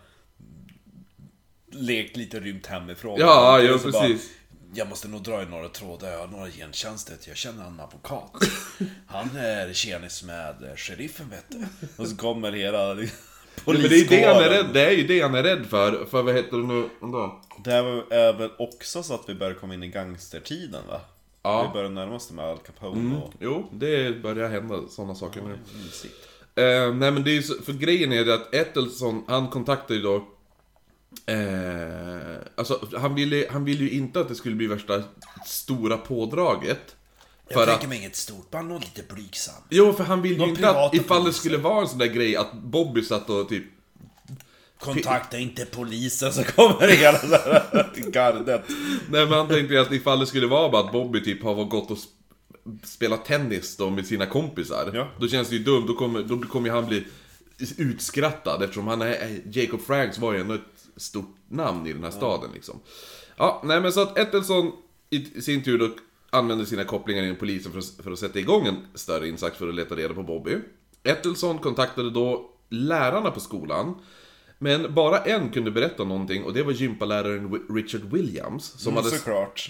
Lekt 1.72 2.18
lite 2.18 2.40
rymt 2.40 2.68
hemifrån. 2.68 3.20
Ja, 3.20 3.62
ja, 3.62 3.80
så 3.80 3.92
bara, 3.92 4.08
precis. 4.08 4.32
jag 4.74 4.90
måste 4.90 5.08
nog 5.08 5.24
dra 5.24 5.44
i 5.44 5.46
några 5.46 5.70
trådar, 5.70 6.12
jag 6.12 6.20
har 6.20 6.28
några 6.28 6.50
gentjänster, 6.50 7.18
jag 7.28 7.38
känner 7.38 7.68
en 7.68 7.80
advokat. 7.80 8.32
Han 9.08 9.36
är 9.36 9.74
tjenis 9.74 10.24
med 10.24 10.74
sheriffen 10.76 11.30
vet 11.30 11.46
du. 11.48 11.88
Och 11.98 12.08
så 12.08 12.16
kommer 12.16 12.52
hela 12.52 12.96
Ja, 13.56 13.74
men 13.74 13.82
det 13.82 13.88
är, 13.88 14.10
det, 14.10 14.34
han 14.34 14.44
är 14.44 14.50
rädd, 14.50 14.66
det 14.74 14.86
är 14.86 14.92
ju 14.92 15.08
det 15.08 15.22
han 15.22 15.36
är 15.36 15.44
rädd 15.44 15.66
för, 15.66 16.06
för 16.06 16.24
vad 16.24 16.36
heter 16.36 16.58
det 16.58 16.64
nu, 16.64 16.90
då? 17.00 17.42
Det 17.64 17.72
här 17.72 18.14
är 18.14 18.34
väl 18.34 18.50
också 18.60 19.04
så 19.04 19.14
att 19.14 19.30
vi 19.30 19.36
börjar 19.36 19.54
komma 19.54 19.74
in 19.74 19.84
i 19.84 19.88
gangstertiden 19.88 20.82
va? 20.90 21.02
Ja. 21.44 21.68
Vi 21.68 21.74
börjar 21.74 21.90
närma 21.90 22.16
oss 22.16 22.32
med 22.32 22.46
Al 22.46 22.58
Capone 22.58 23.18
och 23.18 23.34
Jo, 23.40 23.70
det 23.72 24.22
börjar 24.22 24.50
hända 24.50 24.80
sådana 24.90 25.16
saker 25.16 25.42
nu. 25.42 25.54
Eh, 26.56 26.94
nej 26.94 27.12
men 27.12 27.24
det 27.24 27.32
är 27.32 27.36
ju 27.36 27.44
så, 27.44 27.64
för 27.64 27.74
grejen 27.74 28.12
är 28.12 28.26
det 28.26 28.34
att 28.34 28.54
Ettelson, 28.54 29.24
han 29.28 29.48
kontaktade 29.48 29.96
ju 29.96 30.02
då 30.02 30.16
eh, 31.26 32.38
Alltså 32.56 32.88
han 32.98 33.16
ville, 33.16 33.48
han 33.50 33.66
ville 33.66 33.84
ju 33.84 33.90
inte 33.90 34.20
att 34.20 34.28
det 34.28 34.36
skulle 34.36 34.56
bli 34.56 34.68
värsta 34.68 35.04
stora 35.46 35.98
pådraget 35.98 36.96
Jag 37.50 37.54
För 37.60 37.66
tänker 37.66 37.88
mig 37.88 37.98
inget 37.98 38.16
stort, 38.16 38.52
bara 38.52 38.62
något 38.62 38.82
lite 38.98 39.14
blygsam. 39.14 39.56
jo 39.70 39.94
för 39.94 40.04
han 40.04 40.22
ville 40.22 40.34
ju 40.36 40.40
Någon 40.40 40.50
inte 40.50 40.70
att 40.70 40.94
ifall 40.96 41.24
det 41.24 41.34
skulle 41.34 41.58
vara 41.58 41.82
en 41.82 41.88
sån 41.88 41.98
där 42.00 42.06
grej 42.08 42.36
att 42.36 42.54
Bobby 42.54 43.02
satt 43.04 43.30
och 43.30 43.50
typ 43.50 43.64
Kontakta 44.80 45.38
inte 45.40 45.66
polisen 45.66 46.34
så 46.34 46.44
kommer 46.44 46.88
hela 46.88 47.12
det 47.22 47.38
här 47.38 47.94
gardet. 48.12 48.64
Nej 49.10 49.26
men 49.26 49.32
han 49.34 49.48
tänkte 49.48 49.74
ju 49.74 49.80
att 49.80 49.92
ifall 49.92 50.20
det 50.20 50.26
skulle 50.28 50.48
vara 50.48 50.70
bara 50.70 50.86
att 50.86 50.92
Bobby 50.92 51.24
typ 51.24 51.44
har 51.44 51.66
gått 51.66 51.92
och 51.92 51.98
sp- 51.98 52.86
spelat 52.86 53.26
tennis 53.26 53.78
då 53.78 53.90
med 53.90 54.08
sina 54.08 54.26
kompisar 54.26 54.92
Ja. 54.94 55.08
Då 55.20 55.28
känns 55.28 55.50
det 55.50 55.56
ju 55.56 55.64
dumt, 55.64 55.86
då 55.88 55.94
kommer, 55.94 56.24
då 56.24 56.40
kommer 56.42 56.70
han 56.70 56.86
bli 56.88 57.04
utskrattad 57.78 58.64
eftersom 58.64 58.88
han 58.88 59.02
är, 59.02 59.42
Jacob 59.52 59.82
Franks 59.82 60.18
var 60.20 60.34
ju 60.34 60.40
ändå 60.42 60.54
ett 60.54 60.62
stort 60.98 61.36
namn 61.50 61.88
i 61.88 61.94
den 61.94 62.04
här 62.04 62.12
staden 62.12 62.50
liksom 62.54 62.80
Ja, 63.38 63.62
nej 63.66 63.82
men 63.82 63.94
så 63.94 64.02
att 64.02 64.18
Ettelson 64.18 64.72
i 65.10 65.42
sin 65.42 65.64
tur 65.64 65.78
då 65.80 65.90
använde 66.34 66.66
sina 66.66 66.84
kopplingar 66.84 67.24
inom 67.24 67.36
polisen 67.36 67.72
för 67.72 67.80
att, 67.80 68.04
för 68.04 68.12
att 68.12 68.20
sätta 68.20 68.40
igång 68.40 68.68
en 68.68 68.78
större 68.94 69.28
insats 69.28 69.58
för 69.58 69.68
att 69.70 69.76
leta 69.76 69.96
reda 69.96 70.14
på 70.14 70.24
Bobby 70.24 70.58
Ettelson 71.04 71.60
kontaktade 71.60 72.10
då 72.10 72.50
lärarna 72.70 73.32
på 73.32 73.40
skolan 73.40 73.96
men 74.60 74.94
bara 74.94 75.18
en 75.20 75.50
kunde 75.50 75.72
berätta 75.72 76.04
någonting 76.04 76.44
och 76.44 76.54
det 76.54 76.64
var 76.64 76.72
gympaläraren 76.72 77.62
Richard 77.76 78.02
Williams 78.02 78.66
som 78.66 78.94
Mm, 78.94 79.04
hade... 79.04 79.18
såklart. 79.18 79.70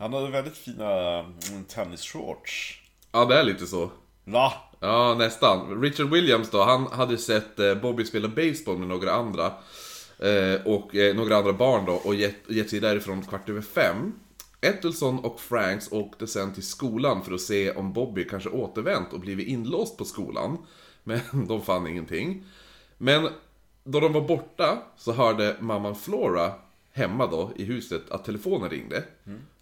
Han 0.00 0.12
hade 0.12 0.30
väldigt 0.30 0.56
fina 0.56 1.18
mm, 1.18 1.64
tennisshorts. 1.68 2.82
Ja, 3.12 3.24
det 3.24 3.34
är 3.34 3.44
lite 3.44 3.66
så. 3.66 3.90
Va? 4.24 4.52
Ja, 4.80 5.14
nästan. 5.18 5.82
Richard 5.82 6.10
Williams 6.10 6.50
då, 6.50 6.62
han 6.62 6.86
hade 6.86 7.18
sett 7.18 7.58
eh, 7.58 7.74
Bobby 7.74 8.04
spela 8.04 8.28
baseball 8.28 8.78
med 8.78 8.88
några 8.88 9.12
andra. 9.12 9.46
Eh, 10.18 10.60
och 10.66 10.94
eh, 10.96 11.16
några 11.16 11.36
andra 11.36 11.52
barn 11.52 11.84
då, 11.86 11.92
och 11.92 12.14
gett, 12.14 12.36
gett 12.48 12.70
sig 12.70 12.80
därifrån 12.80 13.22
kvart 13.22 13.48
över 13.48 13.60
fem. 13.60 14.12
Ettelson 14.60 15.18
och 15.18 15.40
Franks 15.40 15.92
åkte 15.92 16.26
sen 16.26 16.54
till 16.54 16.66
skolan 16.66 17.24
för 17.24 17.32
att 17.32 17.40
se 17.40 17.72
om 17.72 17.92
Bobby 17.92 18.24
kanske 18.24 18.50
återvänt 18.50 19.12
och 19.12 19.20
blivit 19.20 19.48
inlåst 19.48 19.96
på 19.98 20.04
skolan. 20.04 20.58
Men 21.04 21.20
de 21.48 21.62
fann 21.62 21.86
ingenting. 21.86 22.44
Men 22.98 23.28
då 23.84 24.00
de 24.00 24.12
var 24.12 24.20
borta 24.20 24.82
så 24.96 25.12
hörde 25.12 25.56
mamman 25.60 25.96
Flora 25.96 26.52
hemma 26.92 27.26
då 27.26 27.52
i 27.56 27.64
huset 27.64 28.10
att 28.10 28.24
telefonen 28.24 28.70
ringde. 28.70 29.04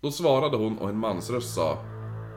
Då 0.01 0.13
svarade 0.13 0.57
hon 0.57 0.79
och 0.79 0.89
en 0.89 0.99
mansröst 0.99 1.55
sa 1.55 1.85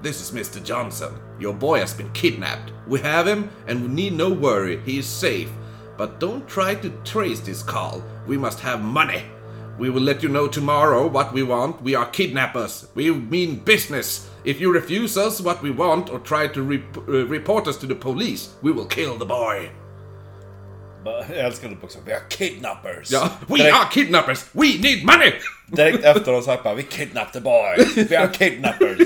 This 0.03 0.21
is 0.21 0.31
Mr 0.31 0.69
Johnson. 0.69 1.11
Your 1.41 1.53
boy 1.53 1.79
has 1.79 1.97
been 1.97 2.13
kidnapped. 2.13 2.73
We 2.87 2.99
have 2.99 3.31
him 3.31 3.43
and 3.69 3.81
we 3.81 3.87
need 3.87 4.13
no 4.13 4.35
worry, 4.35 4.77
he 4.85 4.91
is 4.91 5.19
safe. 5.19 5.49
But 5.97 6.19
don't 6.19 6.47
try 6.47 6.75
to 6.75 6.89
trace 7.03 7.45
this 7.45 7.63
call. 7.63 8.01
We 8.27 8.37
must 8.37 8.59
have 8.59 8.83
money. 8.83 9.38
We 9.79 9.89
will 9.89 10.01
let 10.01 10.21
you 10.21 10.27
know 10.27 10.49
tomorrow 10.49 11.07
what 11.07 11.31
we 11.31 11.41
want. 11.41 11.81
We 11.81 11.95
are 11.95 12.05
kidnappers. 12.05 12.89
We 12.95 13.11
mean 13.11 13.59
business. 13.59 14.29
If 14.43 14.59
you 14.59 14.73
refuse 14.73 15.17
us 15.17 15.39
what 15.39 15.61
we 15.61 15.71
want 15.71 16.09
or 16.09 16.19
try 16.19 16.47
to 16.49 16.61
rep- 16.61 16.97
uh, 17.07 17.25
report 17.27 17.65
us 17.65 17.77
to 17.77 17.87
the 17.87 17.95
police, 17.95 18.53
we 18.61 18.73
will 18.73 18.85
kill 18.85 19.17
the 19.17 19.25
boy. 19.25 19.71
Jag 21.05 21.37
älskar 21.37 21.69
det 21.69 21.75
också. 21.83 21.99
Vi 22.05 22.11
är 22.11 22.29
kidnappers. 22.29 23.11
Ja, 23.11 23.29
we 23.47 23.57
direkt, 23.57 23.75
are 23.75 23.87
kidnappers! 23.91 24.45
We 24.51 24.65
need 24.79 25.05
money! 25.05 25.31
direkt 25.71 26.05
efter 26.05 26.31
de 26.31 26.41
sagt 26.41 26.63
bara, 26.63 26.73
vi 26.73 26.83
kidnapped 26.83 27.33
the 27.33 27.41
boy. 27.41 28.05
Vi 28.09 28.15
är 28.15 28.33
kidnappers. 28.33 28.97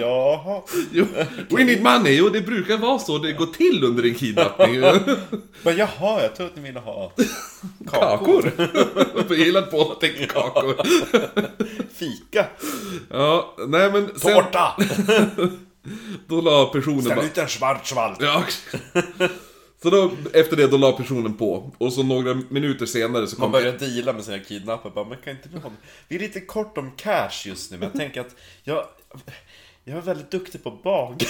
Jaha. 0.00 0.62
Jo, 0.92 1.06
we 1.50 1.64
need 1.64 1.82
money! 1.82 2.16
Jo, 2.16 2.28
det 2.28 2.40
brukar 2.40 2.76
vara 2.76 2.98
så 2.98 3.18
det 3.18 3.32
går 3.32 3.46
till 3.46 3.84
under 3.84 4.04
en 4.04 4.14
kidnappning. 4.14 4.80
Men 5.62 5.76
jaha, 5.76 6.22
jag 6.22 6.36
trodde 6.36 6.50
att 6.50 6.56
ni 6.56 6.62
ville 6.62 6.80
ha 6.80 7.12
kakor. 7.90 8.42
För 9.28 9.34
jag 9.34 9.46
gillar 9.46 9.62
att 9.62 9.70
båda 9.70 9.94
tänker 9.94 10.26
kakor. 10.26 10.76
fika. 11.94 12.46
Ja, 13.10 13.54
nej 13.68 13.92
men 13.92 14.10
sen... 14.16 14.34
Tårta! 14.34 14.76
Då 16.28 16.40
la 16.40 16.66
personen 16.66 17.02
Ställ 17.02 17.16
bara... 17.16 17.26
ut 17.26 17.38
en 17.38 17.48
schwarzwald. 17.48 18.16
Ja. 18.20 18.44
Så 19.82 19.90
då, 19.90 20.10
efter 20.32 20.56
det, 20.56 20.66
då 20.66 20.76
la 20.76 20.92
personen 20.92 21.34
på. 21.34 21.70
Och 21.78 21.92
så 21.92 22.02
några 22.02 22.34
minuter 22.34 22.86
senare 22.86 23.26
så 23.26 23.40
Man 23.40 23.44
kom... 23.44 23.52
börjar 23.52 23.78
deala 23.78 24.12
med 24.12 24.24
sina 24.24 24.38
kidnappare. 24.38 24.92
Bara, 24.94 25.04
men 25.04 25.18
kan 25.18 25.32
inte 25.32 25.48
vi 25.52 25.58
ha... 25.58 25.70
Vi 26.08 26.16
är 26.16 26.20
lite 26.20 26.40
kort 26.40 26.78
om 26.78 26.90
cash 26.96 27.42
just 27.44 27.70
nu, 27.70 27.78
men 27.78 27.88
jag 27.88 27.98
tänker 27.98 28.20
att 28.20 28.36
jag... 28.62 28.86
Jag 29.84 29.96
är 29.96 30.00
väldigt 30.02 30.30
duktig 30.30 30.62
på 30.62 30.68
att 30.68 30.82
baga. 30.82 31.26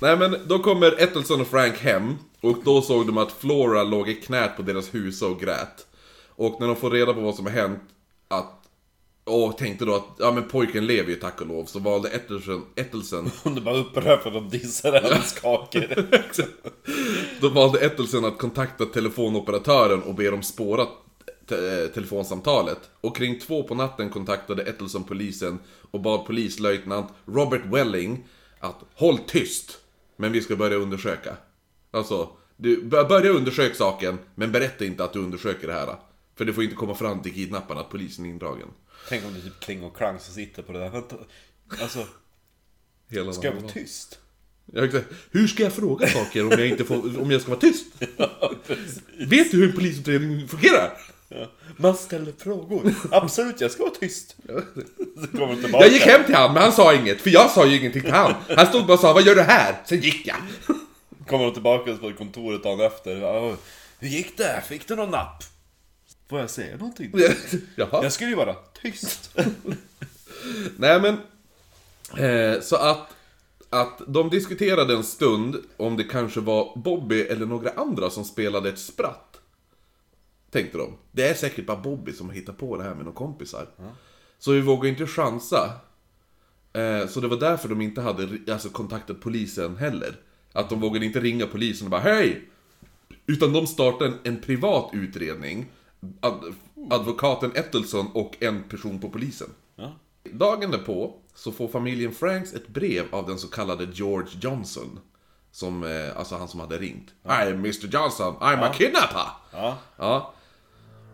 Nej 0.00 0.16
men 0.16 0.36
då 0.46 0.58
kommer 0.58 1.02
Ettelson 1.02 1.40
och 1.40 1.46
Frank 1.46 1.78
hem. 1.78 2.16
Och 2.40 2.56
då 2.64 2.82
såg 2.82 3.06
de 3.06 3.18
att 3.18 3.32
Flora 3.32 3.82
låg 3.82 4.08
i 4.08 4.14
knät 4.14 4.56
på 4.56 4.62
deras 4.62 4.94
hus 4.94 5.22
och 5.22 5.40
grät. 5.40 5.86
Och 6.28 6.60
när 6.60 6.66
de 6.66 6.76
får 6.76 6.90
reda 6.90 7.14
på 7.14 7.20
vad 7.20 7.34
som 7.34 7.46
har 7.46 7.52
hänt, 7.52 7.80
att... 8.28 8.57
Och 9.28 9.58
tänkte 9.58 9.84
då 9.84 9.94
att, 9.94 10.04
ja 10.18 10.32
men 10.32 10.48
pojken 10.48 10.86
lever 10.86 11.10
ju 11.10 11.16
tack 11.16 11.40
och 11.40 11.46
lov, 11.46 11.64
så 11.64 11.78
valde 11.78 12.08
Ettelsen, 12.08 12.62
Ettelsen 12.76 13.30
Om 13.42 13.54
du 13.54 13.60
bara 13.60 13.76
upprörd 13.76 14.20
för 14.22 14.28
att 14.28 14.34
de 14.34 14.58
dissar 14.58 14.92
hennes 14.92 15.32
kakor. 15.32 16.06
Då 17.40 17.48
valde 17.48 17.78
Ettelsen 17.80 18.24
att 18.24 18.38
kontakta 18.38 18.84
telefonoperatören 18.86 20.02
och 20.02 20.14
be 20.14 20.30
dem 20.30 20.42
spåra 20.42 20.86
te- 21.48 21.88
telefonsamtalet. 21.88 22.78
Och 23.00 23.16
kring 23.16 23.38
två 23.38 23.62
på 23.62 23.74
natten 23.74 24.10
kontaktade 24.10 24.62
Ettelsen 24.62 25.04
polisen 25.04 25.58
och 25.90 26.00
bad 26.00 26.26
polislöjtnant 26.26 27.08
Robert 27.26 27.62
Welling 27.66 28.24
att 28.60 28.76
håll 28.94 29.18
tyst, 29.18 29.78
men 30.16 30.32
vi 30.32 30.40
ska 30.40 30.56
börja 30.56 30.76
undersöka. 30.76 31.36
Alltså, 31.90 32.28
du, 32.56 32.82
bör- 32.82 33.08
börja 33.08 33.30
undersöka 33.30 33.74
saken, 33.74 34.18
men 34.34 34.52
berätta 34.52 34.84
inte 34.84 35.04
att 35.04 35.12
du 35.12 35.18
undersöker 35.18 35.66
det 35.66 35.72
här. 35.72 35.94
För 36.36 36.44
det 36.44 36.52
får 36.52 36.64
inte 36.64 36.76
komma 36.76 36.94
fram 36.94 37.22
till 37.22 37.34
kidnapparna 37.34 37.80
att 37.80 37.90
polisen 37.90 38.24
är 38.26 38.30
indragen. 38.30 38.68
Tänk 39.08 39.24
om 39.24 39.32
det 39.34 39.38
är 39.38 39.42
typ 39.42 39.60
Kling 39.60 39.82
och 39.82 39.96
Klang 39.96 40.18
som 40.18 40.34
sitter 40.34 40.62
på 40.62 40.72
det 40.72 40.78
där. 40.78 41.02
Alltså, 41.82 42.06
Hela 43.10 43.32
ska 43.32 43.46
jag 43.46 43.54
vara 43.54 43.72
tyst? 43.72 44.18
Jag. 44.72 45.02
Hur 45.30 45.46
ska 45.46 45.62
jag 45.62 45.72
fråga 45.72 46.06
saker 46.08 46.42
om 46.44 46.50
jag 46.50 46.68
inte 46.68 46.84
får, 46.84 47.20
om 47.20 47.30
jag 47.30 47.40
ska 47.40 47.50
vara 47.50 47.60
tyst? 47.60 47.86
Vet 49.18 49.50
du 49.50 49.56
hur 49.56 49.68
en 49.68 49.74
polisutredning 49.74 50.48
fungerar? 50.48 50.92
Ja. 51.28 51.50
Man 51.76 51.96
ställer 51.96 52.32
frågor. 52.38 52.94
Absolut, 53.10 53.60
jag 53.60 53.70
ska 53.70 53.82
vara 53.82 53.94
tyst. 53.94 54.36
Tillbaka. 55.30 55.68
Jag 55.84 55.88
gick 55.88 56.02
hem 56.02 56.24
till 56.24 56.34
han, 56.34 56.54
men 56.54 56.62
han 56.62 56.72
sa 56.72 56.94
inget, 56.94 57.20
för 57.20 57.30
jag 57.30 57.50
sa 57.50 57.66
ju 57.66 57.76
ingenting 57.76 58.02
till 58.02 58.12
han. 58.12 58.34
Han 58.56 58.66
stod 58.66 58.86
bara 58.86 58.92
och 58.92 59.00
sa 59.00 59.12
'Vad 59.12 59.26
gör 59.26 59.34
du 59.34 59.42
här?' 59.42 59.82
Sen 59.86 60.00
gick 60.00 60.26
jag. 60.26 60.36
Kommer 61.26 61.44
de 61.44 61.52
tillbaka 61.52 61.96
på 61.96 62.12
kontoret 62.12 62.62
dagen 62.62 62.80
efter. 62.80 63.16
Ja, 63.16 63.56
Hur 63.98 64.08
gick 64.08 64.36
det? 64.36 64.62
Fick 64.68 64.88
du 64.88 64.96
någon 64.96 65.10
napp? 65.10 65.42
Får 66.28 66.40
jag 66.40 66.50
säga 66.50 66.76
någonting? 66.76 67.12
Jaha. 67.76 68.02
Jag 68.02 68.12
skulle 68.12 68.30
ju 68.30 68.36
vara 68.36 68.54
tyst. 68.82 69.36
Nej 70.76 71.00
men, 71.00 71.14
eh, 72.24 72.60
så 72.60 72.76
att, 72.76 73.16
att 73.70 74.02
de 74.06 74.30
diskuterade 74.30 74.94
en 74.94 75.04
stund 75.04 75.56
om 75.76 75.96
det 75.96 76.04
kanske 76.04 76.40
var 76.40 76.72
Bobby 76.76 77.20
eller 77.20 77.46
några 77.46 77.70
andra 77.70 78.10
som 78.10 78.24
spelade 78.24 78.68
ett 78.68 78.78
spratt. 78.78 79.40
Tänkte 80.50 80.78
de. 80.78 80.96
Det 81.12 81.28
är 81.28 81.34
säkert 81.34 81.66
bara 81.66 81.76
Bobby 81.76 82.12
som 82.12 82.28
har 82.28 82.34
hittat 82.34 82.58
på 82.58 82.76
det 82.76 82.82
här 82.82 82.94
med 82.94 83.04
några 83.04 83.16
kompisar. 83.16 83.66
Så 84.38 84.52
vi 84.52 84.60
vågade 84.60 84.88
inte 84.88 85.06
chansa. 85.06 85.72
Eh, 86.72 87.08
så 87.08 87.20
det 87.20 87.28
var 87.28 87.36
därför 87.36 87.68
de 87.68 87.80
inte 87.80 88.00
hade 88.00 88.52
alltså, 88.52 88.68
kontaktat 88.68 89.20
polisen 89.20 89.76
heller. 89.76 90.16
Att 90.52 90.70
de 90.70 90.80
vågade 90.80 91.06
inte 91.06 91.20
ringa 91.20 91.46
polisen 91.46 91.86
och 91.86 91.90
bara 91.90 92.00
Hej! 92.00 92.48
Utan 93.26 93.52
de 93.52 93.66
startade 93.66 94.10
en, 94.10 94.18
en 94.24 94.40
privat 94.40 94.90
utredning. 94.92 95.66
Ad, 96.90 97.00
advokaten 97.00 97.52
Ettelsson 97.54 98.06
och 98.14 98.36
en 98.40 98.62
person 98.62 99.00
på 99.00 99.08
polisen. 99.10 99.50
Ja. 99.76 99.92
Dagen 100.32 100.70
därpå 100.70 101.14
så 101.34 101.52
får 101.52 101.68
familjen 101.68 102.12
Franks 102.12 102.52
ett 102.54 102.68
brev 102.68 103.04
av 103.10 103.26
den 103.26 103.38
så 103.38 103.48
kallade 103.48 103.88
George 103.92 104.30
Johnson. 104.40 105.00
Som, 105.50 105.84
eh, 105.84 106.18
alltså 106.18 106.36
han 106.36 106.48
som 106.48 106.60
hade 106.60 106.78
ringt. 106.78 107.08
I'm 107.24 107.52
Mr 107.52 107.86
Johnson, 107.86 108.34
I'm 108.40 108.64
a 108.64 108.72
kidnapper! 108.74 109.26
Ja. 109.52 109.78
Ja. 109.96 110.34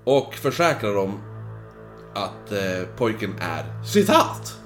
Och 0.05 0.35
försäkrar 0.35 0.95
dem 0.95 1.21
att 2.15 2.53
eh, 2.53 2.89
pojken 2.97 3.35
är, 3.41 3.85
citat! 3.85 4.59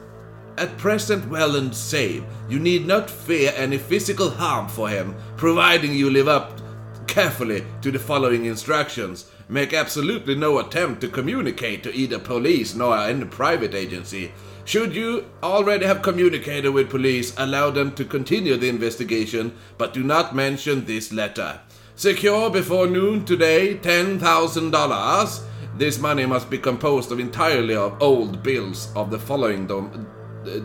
At 0.57 0.79
present 0.79 1.25
well 1.25 1.57
and 1.57 1.75
safe, 1.77 2.23
you 2.51 2.61
need 2.61 2.87
not 2.87 3.11
fear 3.11 3.65
any 3.65 3.79
physical 3.79 4.29
harm 4.29 4.69
for 4.69 4.89
him, 4.89 5.15
providing 5.37 5.93
you 5.93 6.11
live 6.11 6.37
up 6.37 6.45
carefully 7.07 7.63
to 7.83 7.91
the 7.91 7.99
following 7.99 8.47
instructions. 8.47 9.27
Make 9.51 9.73
absolutely 9.73 10.35
no 10.35 10.59
attempt 10.59 11.01
to 11.01 11.09
communicate 11.09 11.83
to 11.83 11.95
either 11.95 12.19
police 12.19 12.75
nor 12.75 12.97
any 12.99 13.25
private 13.25 13.75
agency. 13.75 14.33
Should 14.67 14.95
you 14.95 15.25
already 15.43 15.87
have 15.87 16.03
communicated 16.03 16.69
with 16.71 16.91
police, 16.91 17.33
allow 17.39 17.71
them 17.71 17.93
to 17.95 18.05
continue 18.05 18.57
the 18.57 18.69
investigation, 18.69 19.55
but 19.79 19.95
do 19.95 20.03
not 20.03 20.35
mention 20.37 20.85
this 20.85 21.13
letter. 21.13 21.61
Secure 21.97 22.51
before 22.51 22.87
noon 22.87 23.25
today 23.25 23.79
$10,000. 23.83 25.41
This 25.79 25.99
money 25.99 26.27
must 26.27 26.51
be 26.51 26.59
composed 26.59 27.11
of 27.11 27.19
entirely 27.19 27.75
of 27.75 27.97
old 28.03 28.43
bills 28.43 28.93
of 28.95 29.11
the 29.11 29.19
following 29.19 29.67
dom- 29.67 30.07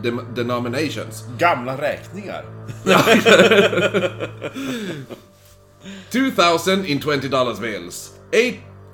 dem- 0.01 0.33
denominations. 0.33 1.23
Gamla 1.37 1.77
räkningar. 1.77 2.43
2000 6.11 6.85
in 6.85 6.99
$20 6.99 7.61
bills. 7.61 8.19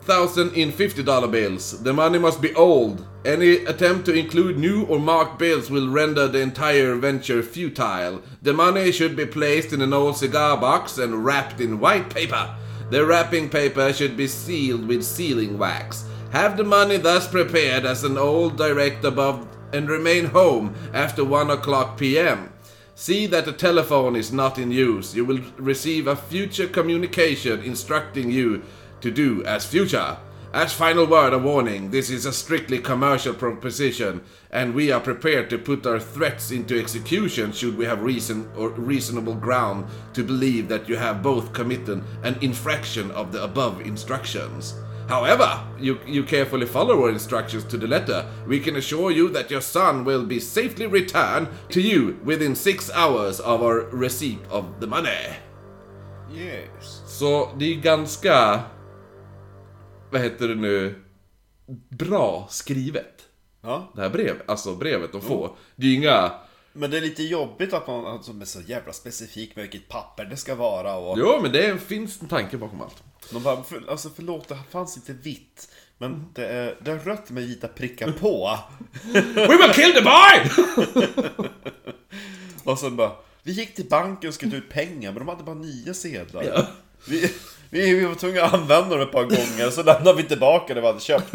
8000 0.10 0.54
in 0.56 0.72
$50 0.72 1.30
bills. 1.30 1.84
The 1.84 1.94
money 1.94 2.18
must 2.18 2.42
be 2.42 2.56
old. 2.56 3.06
Any 3.26 3.58
attempt 3.66 4.08
to 4.08 4.14
include 4.14 4.58
new 4.58 4.86
or 4.86 4.98
marked 4.98 5.38
bills 5.38 5.70
will 5.70 5.88
render 5.88 6.28
the 6.28 6.40
entire 6.40 6.96
venture 6.96 7.44
futile. 7.44 8.24
The 8.42 8.54
money 8.54 8.92
should 8.92 9.16
be 9.16 9.28
placed 9.28 9.72
in 9.72 9.84
an 9.84 9.94
old 9.94 10.18
cigar 10.18 10.58
box 10.58 10.98
and 10.98 11.24
wrapped 11.24 11.62
in 11.62 11.80
white 11.80 12.10
paper. 12.10 12.56
The 12.90 13.06
wrapping 13.06 13.50
paper 13.50 13.94
should 13.94 14.18
be 14.18 14.28
sealed 14.28 14.88
with 14.88 15.04
sealing 15.04 15.60
wax. 15.60 16.06
Have 16.32 16.58
the 16.58 16.64
money 16.64 16.98
thus 16.98 17.28
prepared 17.28 17.86
as 17.86 18.04
an 18.04 18.18
old 18.18 18.58
direct 18.58 19.06
above 19.06 19.48
and 19.74 19.88
remain 19.88 20.26
home 20.26 20.74
after 20.92 21.24
1 21.24 21.52
o'clock 21.52 22.00
p.m. 22.00 22.52
See 22.96 23.28
that 23.28 23.46
the 23.46 23.54
telephone 23.54 24.16
is 24.16 24.34
not 24.34 24.58
in 24.58 24.72
use. 24.72 25.16
You 25.16 25.24
will 25.24 25.40
receive 25.58 26.08
a 26.08 26.16
future 26.16 26.68
communication 26.68 27.62
instructing 27.62 28.32
you 28.32 28.64
to 29.02 29.12
do 29.12 29.44
as 29.46 29.66
future. 29.66 30.18
As 30.52 30.74
final 30.74 31.06
word 31.06 31.34
of 31.34 31.44
warning, 31.44 31.92
this 31.92 32.10
is 32.10 32.26
a 32.26 32.34
strictly 32.34 32.80
commercial 32.80 33.36
proposition, 33.36 34.22
and 34.50 34.74
we 34.74 34.92
are 34.92 35.00
prepared 35.00 35.48
to 35.52 35.60
put 35.60 35.86
our 35.86 36.00
threats 36.00 36.50
into 36.50 36.80
execution 36.80 37.52
should 37.52 37.78
we 37.78 37.86
have 37.86 38.02
reason 38.02 38.50
or 38.58 38.70
reasonable 38.70 39.36
ground 39.36 39.86
to 40.14 40.24
believe 40.24 40.68
that 40.68 40.90
you 40.90 40.96
have 40.96 41.22
both 41.22 41.54
committed 41.54 42.04
an 42.24 42.36
infraction 42.42 43.12
of 43.12 43.32
the 43.32 43.44
above 43.44 43.82
instructions. 43.82 44.74
However, 45.08 45.64
you, 45.80 46.00
you 46.06 46.24
carefully 46.24 46.66
follow 46.66 47.02
our 47.04 47.10
instructions 47.10 47.64
to 47.66 47.78
the 47.78 47.88
letter, 47.88 48.26
we 48.48 48.60
can 48.60 48.76
assure 48.76 49.12
you 49.12 49.30
that 49.30 49.52
your 49.52 49.62
son 49.62 50.04
will 50.04 50.24
be 50.24 50.40
safely 50.40 50.88
returned 50.88 51.48
to 51.70 51.82
you 51.82 52.20
within 52.24 52.56
six 52.56 52.92
hours 52.92 53.40
of 53.40 53.62
our 53.62 53.86
receipt 53.92 54.40
of 54.50 54.80
the 54.80 54.88
money. 54.88 55.36
Yes. 56.32 57.02
Så 57.06 57.50
det 57.58 57.66
är 57.66 57.76
ganska, 57.76 58.62
vad 60.12 60.22
heter 60.22 60.48
det 60.48 60.56
nu, 60.56 60.96
bra 61.90 62.48
skrivet. 62.50 63.26
Ja. 63.62 63.92
Det 63.96 64.02
här 64.02 64.10
brevet, 64.10 64.50
alltså 64.50 64.76
brevet 64.76 65.12
de 65.12 65.22
får. 65.22 65.56
Det 65.76 65.86
är 65.86 65.90
ju 65.90 65.96
inga, 65.96 66.32
Men 66.74 66.92
det 66.92 66.98
är 66.98 67.02
lite 67.02 67.24
jobbigt 67.24 67.74
att 67.74 67.88
man 67.88 68.06
alltså, 68.06 68.32
är 68.32 68.46
så 68.46 68.62
jävla 68.62 68.94
specifik 68.94 69.56
med 69.56 69.64
vilket 69.64 69.90
papper 69.90 70.26
det 70.26 70.38
ska 70.38 70.56
vara 70.56 70.96
och... 70.96 71.20
jo 71.20 71.40
men 71.42 71.52
det 71.52 71.82
finns 71.82 72.22
en 72.22 72.28
tanke 72.28 72.58
bakom 72.58 72.82
allt. 72.82 73.04
De 73.32 73.44
bara, 73.44 73.64
för, 73.64 73.84
alltså 73.90 74.10
förlåt, 74.16 74.48
det 74.48 74.58
fanns 74.72 74.98
inte 74.98 75.14
vitt. 75.14 75.70
Men 75.98 76.26
det 76.34 76.46
är, 76.46 76.78
det 76.82 76.92
är 76.92 77.00
rött 77.00 77.30
med 77.30 77.44
vita 77.44 77.68
prickar 77.68 78.12
på. 78.12 78.60
We 79.36 79.58
will 79.58 79.74
kill 79.74 79.94
the 79.94 80.02
boy! 80.02 80.68
Och 82.64 82.80
sen 82.80 82.96
bara, 82.96 83.12
vi 83.44 83.52
gick 83.52 83.76
till 83.76 83.86
banken 83.86 84.28
och 84.28 84.34
skulle 84.34 84.52
ta 84.52 84.58
ut 84.58 84.70
pengar, 84.70 85.12
men 85.12 85.20
de 85.20 85.28
hade 85.28 85.44
bara 85.44 85.56
nya 85.56 85.94
sedlar. 85.94 86.44
Ja. 86.44 86.68
Vi, 87.08 87.34
vi, 87.70 88.06
var 88.06 88.16
tvungna 88.16 88.42
att 88.42 88.54
använda 88.54 88.90
dem 88.90 89.02
ett 89.02 89.12
par 89.12 89.24
gånger, 89.24 89.70
så 89.70 89.84
lämnade 89.84 90.18
vi 90.18 90.24
tillbaka 90.24 90.74
det 90.74 90.82
vi 90.82 90.88
hade 90.88 91.00
köpt. 91.00 91.34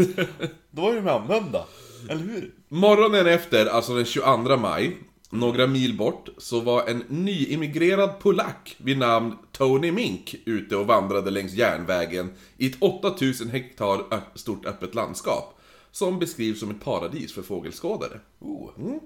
Då 0.71 0.83
var 0.83 0.95
de 0.95 1.09
använda. 1.09 1.65
Eller 2.11 2.23
hur? 2.23 2.51
Morgonen 2.69 3.27
efter, 3.27 3.67
alltså 3.67 3.95
den 3.95 4.05
22 4.05 4.57
maj, 4.57 4.97
några 5.31 5.67
mil 5.67 5.97
bort, 5.97 6.29
så 6.39 6.61
var 6.61 6.87
en 6.87 7.05
nyimmigrerad 7.09 8.19
polack 8.21 8.77
vid 8.79 8.99
namn 8.99 9.37
Tony 9.53 9.93
Mink 9.93 10.35
ute 10.45 10.77
och 10.77 10.87
vandrade 10.87 11.31
längs 11.31 11.55
järnvägen 11.55 12.33
i 12.57 12.67
ett 12.67 12.77
8000 12.81 13.51
hektar 13.51 14.21
stort 14.35 14.67
öppet 14.67 14.95
landskap. 14.95 15.61
Som 15.93 16.19
beskrivs 16.19 16.61
som 16.61 16.71
ett 16.71 16.85
paradis 16.85 17.35
för 17.35 17.43
fågelskådare. 17.43 18.21
Mm. 18.79 19.01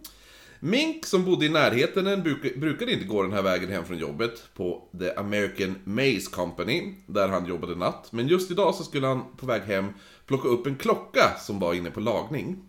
Mink 0.60 1.06
som 1.06 1.24
bodde 1.24 1.46
i 1.46 1.48
närheten 1.48 2.04
den 2.04 2.22
bruk- 2.22 2.58
brukade 2.60 2.92
inte 2.92 3.04
gå 3.04 3.22
den 3.22 3.32
här 3.32 3.42
vägen 3.42 3.70
hem 3.70 3.84
från 3.84 3.98
jobbet 3.98 4.48
på 4.54 4.88
The 4.98 5.14
American 5.14 5.74
Maze 5.84 6.30
Company, 6.30 6.94
där 7.06 7.28
han 7.28 7.46
jobbade 7.46 7.74
natt. 7.74 8.12
Men 8.12 8.28
just 8.28 8.50
idag 8.50 8.74
så 8.74 8.84
skulle 8.84 9.06
han 9.06 9.24
på 9.36 9.46
väg 9.46 9.62
hem 9.62 9.86
plocka 10.26 10.48
upp 10.48 10.66
en 10.66 10.76
klocka 10.76 11.34
som 11.40 11.58
var 11.58 11.74
inne 11.74 11.90
på 11.90 12.00
lagning. 12.00 12.64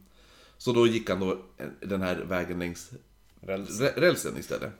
Så 0.57 0.71
då 0.73 0.87
gick 0.87 1.09
han 1.09 1.19
då 1.19 1.37
den 1.81 2.01
här 2.01 2.15
vägen 2.15 2.59
längs 2.59 2.89
Räls. 3.41 3.79
rä- 3.81 3.93
rälsen 3.97 4.37
istället. 4.37 4.73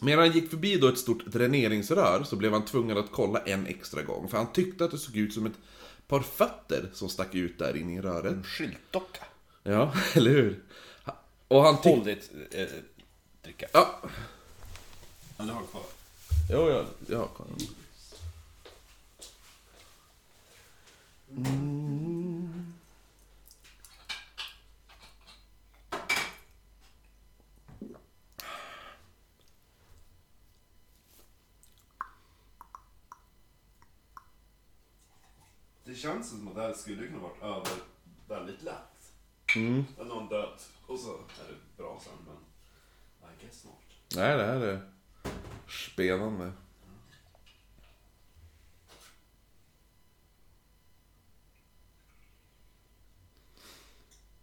Medan 0.00 0.18
han 0.24 0.34
gick 0.34 0.50
förbi 0.50 0.76
då 0.76 0.88
ett 0.88 0.98
stort 0.98 1.26
dräneringsrör 1.26 2.22
så 2.24 2.36
blev 2.36 2.52
han 2.52 2.64
tvungen 2.64 2.98
att 2.98 3.12
kolla 3.12 3.38
en 3.38 3.66
extra 3.66 4.02
gång. 4.02 4.28
För 4.28 4.36
han 4.36 4.52
tyckte 4.52 4.84
att 4.84 4.90
det 4.90 4.98
såg 4.98 5.16
ut 5.16 5.32
som 5.34 5.46
ett 5.46 5.58
par 6.08 6.20
fötter 6.20 6.90
som 6.92 7.08
stack 7.08 7.34
ut 7.34 7.58
där 7.58 7.76
inne 7.76 7.94
i 7.96 8.00
röret. 8.00 8.32
En 8.32 8.44
skyltdocka. 8.44 9.24
Ja, 9.62 9.92
eller 10.14 10.30
hur? 10.30 10.62
Och 11.48 11.62
han 11.62 11.74
Håll 11.74 12.04
ditt 12.04 12.30
eh, 12.52 12.60
eh, 12.60 12.68
dricka. 13.42 13.66
Ja. 13.72 14.00
Ja, 15.36 15.44
du 15.44 15.52
har 15.52 15.62
kvar. 15.62 15.82
Jo, 16.50 16.68
jag, 16.68 16.86
jag 17.06 17.18
har 17.18 17.26
kvar 17.26 17.46
mm. 21.30 22.74
Det 35.84 35.94
känns 35.94 36.30
som 36.30 36.48
att 36.48 36.54
det 36.54 36.62
här 36.62 36.74
skulle 36.74 37.06
kunna 37.06 37.18
varit 37.18 37.42
över 37.42 37.82
väldigt 38.28 38.62
lätt. 38.62 38.97
Mm. 39.56 39.84
När 39.98 40.04
någon 40.04 40.28
död. 40.28 40.58
Och 40.86 40.98
så 40.98 41.12
är 41.14 41.48
det 41.48 41.76
bra 41.76 42.00
sen, 42.04 42.12
men... 42.26 42.36
I 43.30 43.44
guess 43.44 43.64
not. 43.64 43.74
Nej, 44.16 44.36
det 44.36 44.44
här 44.44 44.60
är 44.60 44.92
spännande. 45.68 46.52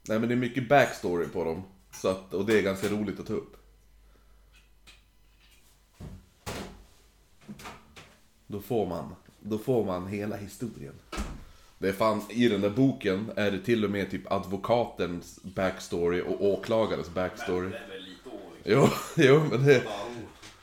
Nej 0.07 0.19
men 0.19 0.29
det 0.29 0.35
är 0.35 0.39
mycket 0.39 0.69
backstory 0.69 1.27
på 1.27 1.43
dem. 1.43 1.63
Så 1.91 2.07
att, 2.07 2.33
och 2.33 2.45
det 2.45 2.59
är 2.59 2.61
ganska 2.61 2.87
roligt 2.87 3.19
att 3.19 3.27
ta 3.27 3.33
upp. 3.33 3.57
Då 8.47 8.61
får 8.61 8.85
man, 8.85 9.15
då 9.39 9.57
får 9.57 9.85
man 9.85 10.07
hela 10.07 10.35
historien. 10.35 10.93
Det 11.77 11.87
är 11.87 11.93
fan, 11.93 12.21
i 12.29 12.47
den 12.47 12.61
där 12.61 12.69
boken 12.69 13.31
är 13.35 13.51
det 13.51 13.59
till 13.59 13.85
och 13.85 13.91
med 13.91 14.11
typ 14.11 14.31
advokatens 14.31 15.39
backstory 15.43 16.21
och 16.21 16.45
åklagarens 16.45 17.09
backstory. 17.09 17.69
Det 17.69 17.77
är 17.77 17.87
väl 17.89 18.01
lite 18.01 18.29
olika. 18.29 18.63
Jo, 18.63 18.89
jo 19.15 19.43
men 19.51 19.65
det... 19.65 19.83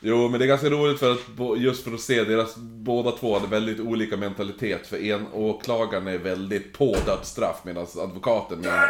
Jo, 0.05 0.29
men 0.29 0.39
det 0.39 0.45
är 0.45 0.47
ganska 0.47 0.69
roligt 0.69 0.99
för 0.99 1.11
att, 1.11 1.61
just 1.61 1.83
för 1.83 1.93
att 1.93 2.01
se 2.01 2.23
deras, 2.23 2.55
båda 2.57 3.11
två 3.11 3.33
hade 3.33 3.47
väldigt 3.47 3.79
olika 3.79 4.17
mentalitet. 4.17 4.87
För 4.87 4.97
en 5.03 5.27
åklagaren 5.33 6.07
är 6.07 6.17
väldigt 6.17 6.73
på 6.73 6.95
dödsstraff 7.05 7.61
medan 7.63 7.87
advokaten 7.97 8.59
menar... 8.59 8.89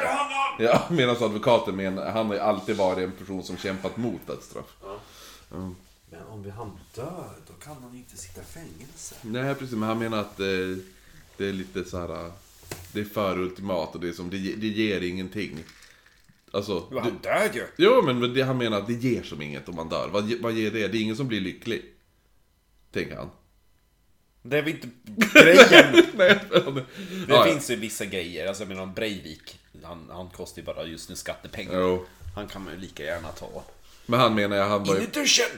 Ja, 0.59 0.81
medan 0.89 1.15
advokaten 1.15 1.75
menar, 1.75 2.11
han 2.11 2.27
har 2.27 2.33
ju 2.33 2.39
alltid 2.39 2.75
varit 2.75 2.97
en 2.97 3.11
person 3.11 3.43
som 3.43 3.57
kämpat 3.57 3.97
mot 3.97 4.27
dödsstraff. 4.27 4.75
Men 6.09 6.21
om 6.29 6.43
vi 6.43 6.49
han 6.49 6.79
dör, 6.95 7.29
då 7.47 7.53
kan 7.53 7.75
han 7.83 7.95
inte 7.95 8.17
sitta 8.17 8.41
i 8.41 8.43
fängelse. 8.43 9.15
Nej, 9.21 9.55
precis, 9.55 9.75
men 9.75 9.89
han 9.89 9.99
menar 9.99 10.17
att 10.17 10.39
eh, 10.39 10.45
det 11.37 11.45
är 11.45 11.53
lite 11.53 11.85
så 11.85 11.99
här. 11.99 12.31
Det 12.91 12.99
är 12.99 13.03
för 13.05 13.39
ultimat 13.39 13.95
och 13.95 14.01
det 14.01 14.07
är 14.09 14.13
som, 14.13 14.29
det, 14.29 14.37
det 14.37 14.67
ger 14.67 15.01
ingenting. 15.01 15.63
Alltså... 16.51 16.87
Jo, 16.91 16.99
han 16.99 17.19
dör 17.23 17.49
ju! 17.53 17.67
Jo, 17.77 18.01
men 18.01 18.33
det, 18.33 18.41
han 18.41 18.57
menar 18.57 18.77
att 18.77 18.87
det 18.87 18.93
ger 18.93 19.23
som 19.23 19.41
inget 19.41 19.69
om 19.69 19.75
man 19.75 19.89
dör. 19.89 20.09
Vad, 20.11 20.33
vad 20.33 20.53
ger 20.53 20.71
det? 20.71 20.87
Det 20.87 20.97
är 20.97 21.01
ingen 21.01 21.15
som 21.15 21.27
blir 21.27 21.41
lycklig. 21.41 21.85
Tänker 22.91 23.15
han. 23.15 23.29
Det 24.41 24.57
är 24.57 24.61
väl 24.61 24.73
inte 24.73 24.87
grejen. 25.33 26.05
Nej, 26.15 26.39
men- 26.51 26.75
Det 26.75 26.83
ja, 27.27 27.43
finns 27.43 27.69
ju 27.69 27.75
vissa 27.75 28.05
grejer, 28.05 28.47
alltså 28.47 28.63
jag 28.63 28.67
menar 28.69 28.85
Breivik, 28.85 29.59
han, 29.83 30.09
han 30.11 30.29
kostar 30.29 30.61
ju 30.61 30.65
bara 30.65 30.83
just 30.85 31.09
nu 31.09 31.15
skattepengar. 31.15 31.79
Jo. 31.79 32.05
Han 32.35 32.47
kan 32.47 32.63
man 32.63 32.73
ju 32.73 32.79
lika 32.79 33.03
gärna 33.03 33.27
ta. 33.27 33.63
Men 34.05 34.19
han 34.19 34.35
menar 34.35 34.55
ju, 34.55 34.61
han 34.61 34.83
var 34.83 34.95
ju, 34.95 35.07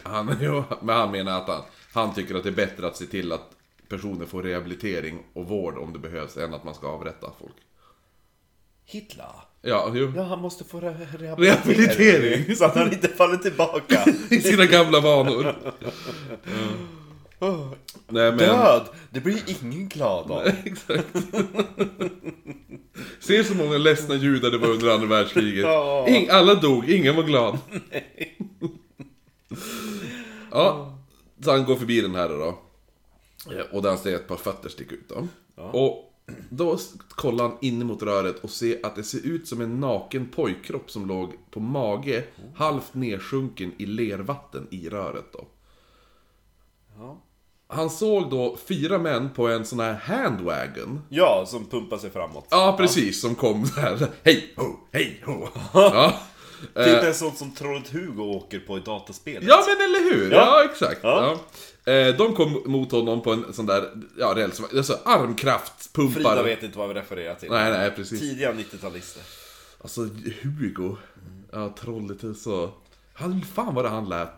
han, 0.03 0.37
jo, 0.41 0.63
men 0.81 0.95
han 0.95 1.11
menar 1.11 1.41
att 1.41 1.47
han, 1.47 1.61
han 1.93 2.13
tycker 2.15 2.35
att 2.35 2.43
det 2.43 2.49
är 2.49 2.53
bättre 2.53 2.87
att 2.87 2.97
se 2.97 3.05
till 3.05 3.31
att 3.31 3.54
personer 3.89 4.25
får 4.25 4.43
rehabilitering 4.43 5.19
och 5.33 5.47
vård 5.47 5.77
om 5.77 5.93
det 5.93 5.99
behövs, 5.99 6.37
än 6.37 6.53
att 6.53 6.63
man 6.63 6.75
ska 6.75 6.87
avrätta 6.87 7.31
folk. 7.39 7.55
Hitler? 8.85 9.25
Ja, 9.61 9.91
jo. 9.95 10.13
Ja, 10.15 10.23
han 10.23 10.39
måste 10.41 10.63
få 10.63 10.79
re- 10.79 11.17
Rehabilitering. 11.37 12.55
Så 12.55 12.65
att 12.65 12.75
han 12.75 12.93
inte 12.93 13.07
faller 13.07 13.37
tillbaka. 13.37 14.05
I 14.29 14.41
sina 14.41 14.65
gamla 14.65 14.99
vanor. 14.99 15.55
Nej 18.07 18.31
men... 18.31 18.37
Död! 18.37 18.83
Det 19.09 19.19
blir 19.19 19.41
ingen 19.63 19.87
glad 19.87 20.31
av. 20.31 20.47
Exakt. 20.65 21.07
Se 23.19 23.43
så 23.43 23.53
många 23.55 23.77
ledsna 23.77 24.15
judar 24.15 24.51
det 24.51 24.57
var 24.57 24.67
under 24.67 24.93
andra 24.93 25.07
världskriget. 25.07 25.65
Ing, 26.07 26.29
alla 26.29 26.55
dog, 26.55 26.89
ingen 26.89 27.15
var 27.15 27.23
glad. 27.23 27.57
ja, 30.51 30.97
så 31.43 31.51
han 31.51 31.65
går 31.65 31.75
förbi 31.75 32.01
den 32.01 32.15
här 32.15 32.29
då. 32.29 32.59
Eh, 33.51 33.65
Och 33.75 33.81
där 33.81 33.89
han 33.89 33.97
ser 33.97 34.15
ett 34.15 34.27
par 34.27 34.35
fötter 34.35 34.69
sticka 34.69 34.95
ut 34.95 35.09
då. 35.09 35.27
Och 35.55 36.11
då 36.49 36.77
kollar 37.09 37.43
han 37.47 37.57
in 37.61 37.85
mot 37.85 38.03
röret 38.03 38.43
och 38.43 38.49
ser 38.49 38.85
att 38.85 38.95
det 38.95 39.03
ser 39.03 39.25
ut 39.25 39.47
som 39.47 39.61
en 39.61 39.79
naken 39.79 40.29
pojkkropp 40.35 40.91
som 40.91 41.07
låg 41.07 41.33
på 41.51 41.59
mage, 41.59 42.23
halvt 42.55 42.93
nedsjunken 42.93 43.71
i 43.77 43.85
lervatten 43.85 44.67
i 44.71 44.89
röret 44.89 45.25
då. 45.33 45.45
Ja. 46.97 47.21
Han 47.67 47.89
såg 47.89 48.29
då 48.29 48.57
fyra 48.67 48.97
män 48.97 49.29
på 49.35 49.47
en 49.47 49.65
sån 49.65 49.79
här 49.79 49.93
handwagon. 49.93 51.01
ja, 51.09 51.43
som 51.47 51.65
pumpar 51.65 51.97
sig 51.97 52.09
framåt. 52.09 52.47
Ja, 52.49 52.75
precis. 52.77 53.21
Som 53.21 53.35
kom 53.35 53.65
där. 53.75 54.07
Hej 54.23 54.53
ho, 54.57 54.65
hej 54.91 55.21
ho. 55.25 55.47
Ja. 55.73 56.19
Typ 56.75 57.03
en 57.03 57.13
sån 57.13 57.31
som 57.35 57.51
Trollet 57.51 57.89
Hugo 57.93 58.23
åker 58.23 58.59
på 58.59 58.77
i 58.77 58.81
dataspelet. 58.81 59.43
ja, 59.47 59.63
men 59.67 59.85
eller 59.85 60.13
hur? 60.15 60.31
Ja, 60.31 60.37
Ja. 60.37 60.69
exakt. 60.71 60.99
Ja. 61.03 61.37
Ja. 61.85 61.91
Eh, 61.91 62.15
De 62.15 62.33
kom 62.35 62.63
mot 62.65 62.91
honom 62.91 63.21
på 63.21 63.31
en 63.33 63.53
sån 63.53 63.65
där, 63.65 63.89
ja, 64.17 64.33
räls, 64.35 64.61
alltså 64.75 64.99
armkraftpumpar. 65.05 66.13
Frida 66.13 66.43
vet 66.43 66.63
inte 66.63 66.77
vad 66.77 66.87
vi 66.87 66.93
refererar 66.93 67.35
till. 67.35 67.49
Nej, 67.49 67.71
nej, 67.71 67.91
precis. 67.91 68.19
Tidiga 68.19 68.53
90-talister. 68.53 69.21
Alltså, 69.81 70.01
Hugo. 70.41 70.95
Ja, 71.51 71.75
trollet 71.79 72.23
är 72.23 72.33
så... 72.33 72.71
Han, 73.13 73.41
fan 73.41 73.75
vad 73.75 73.85
det 73.85 73.89
han 73.89 74.09
lät. 74.09 74.33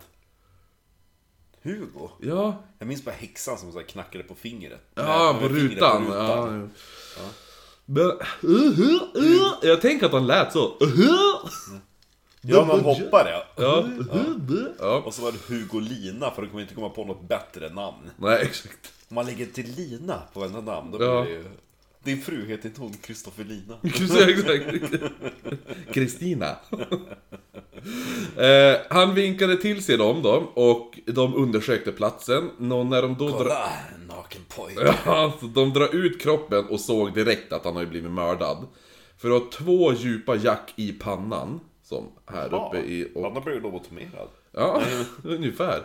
Hugo? 1.62 2.10
Ja, 2.20 2.62
Jag 2.78 2.88
minns 2.88 3.04
bara 3.04 3.14
häxan 3.14 3.58
som 3.58 3.72
så 3.72 3.82
knackade 3.82 4.24
på 4.24 4.34
fingret. 4.34 4.80
ja 4.94 5.38
på 5.40 5.48
rutan. 5.48 6.06
på 6.06 6.14
Ja, 6.14 6.56
ja. 7.16 7.22
Men, 7.84 8.04
uh, 8.04 8.80
uh, 8.80 8.90
uh. 9.16 9.52
Jag 9.62 9.80
tänker 9.80 10.06
att 10.06 10.12
han 10.12 10.26
lät 10.26 10.52
så. 10.52 10.76
Uh, 10.82 11.00
uh. 11.00 11.78
Ja, 12.40 12.64
man 12.64 12.80
hoppade 12.80 13.30
ja. 13.30 13.44
Ja, 13.56 13.88
ja. 14.78 15.02
Och 15.06 15.14
så 15.14 15.22
var 15.22 15.32
det 15.32 15.38
Hugo 15.54 15.80
Lina, 15.80 16.30
för 16.30 16.42
de 16.42 16.48
kommer 16.48 16.62
inte 16.62 16.74
komma 16.74 16.88
på 16.88 17.04
något 17.04 17.28
bättre 17.28 17.68
namn. 17.68 18.10
Nej, 18.16 18.38
exakt. 18.42 18.92
Om 19.08 19.14
man 19.14 19.26
lägger 19.26 19.46
till 19.46 19.74
Lina 19.76 20.22
på 20.34 20.40
varenda 20.40 20.60
namn, 20.60 20.90
då 20.90 20.98
blir 20.98 21.06
Ja. 21.08 21.20
det 21.24 21.30
ju... 21.30 21.44
Din 22.04 22.22
fru 22.22 22.46
heter 22.46 22.68
inte 22.68 22.80
hon 22.80 22.92
Kristoffer 22.92 23.44
Lina? 23.44 23.76
Kristina. 25.92 26.46
eh, 28.36 28.76
han 28.90 29.14
vinkade 29.14 29.56
till 29.56 29.84
sig 29.84 29.96
dem 29.96 30.22
då 30.22 30.30
och 30.54 30.98
de 31.06 31.34
undersökte 31.34 31.92
platsen. 31.92 32.50
Nå, 32.58 32.84
när 32.84 33.02
de 33.02 33.14
då. 33.18 33.32
Kolla, 33.32 33.68
en 33.94 34.06
naken 34.06 34.42
pojke. 34.56 34.94
Ja, 35.04 35.32
så 35.40 35.46
de 35.46 35.72
drar 35.72 35.94
ut 35.94 36.20
kroppen 36.20 36.66
och 36.66 36.80
såg 36.80 37.14
direkt 37.14 37.52
att 37.52 37.64
han 37.64 37.74
har 37.74 37.82
ju 37.82 37.88
blivit 37.88 38.10
mördad. 38.10 38.66
För 39.18 39.30
att 39.30 39.42
ha 39.42 39.50
två 39.50 39.92
djupa 39.92 40.36
jack 40.36 40.72
i 40.76 40.92
pannan. 40.92 41.60
Som 41.88 42.08
här 42.26 42.48
Ja, 42.50 42.66
uppe 42.68 42.86
i... 42.86 43.12
Och, 43.14 43.22
Han 43.22 43.32
har 43.32 43.40
blivit 43.40 43.62
lobotomerad. 43.62 44.28
ja, 44.52 44.82
ungefär. 45.24 45.78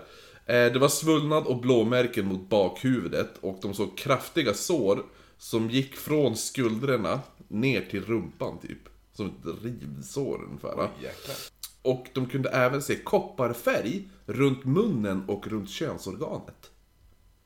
Eh, 0.46 0.74
det 0.74 0.80
var 0.80 0.88
svullnad 0.88 1.46
och 1.48 1.58
blåmärken 1.62 2.26
mot 2.26 2.50
bakhuvudet 2.50 3.38
och 3.42 3.60
de 3.62 3.74
såg 3.74 3.98
kraftiga 3.98 4.54
sår 4.54 5.04
som 5.38 5.70
gick 5.70 5.96
från 5.96 6.36
skuldrorna 6.36 7.20
ner 7.48 7.82
till 7.82 8.06
rumpan 8.06 8.60
typ. 8.60 8.78
Som 9.14 9.28
ett 9.28 9.64
rivsår 9.64 10.44
ungefär. 10.48 10.90
Jäklar. 11.02 11.36
Och 11.82 12.08
de 12.14 12.26
kunde 12.26 12.50
även 12.50 12.82
se 12.82 12.96
kopparfärg 12.96 14.10
runt 14.26 14.66
munnen 14.66 15.24
och 15.28 15.48
runt 15.48 15.70
könsorganet. 15.70 16.72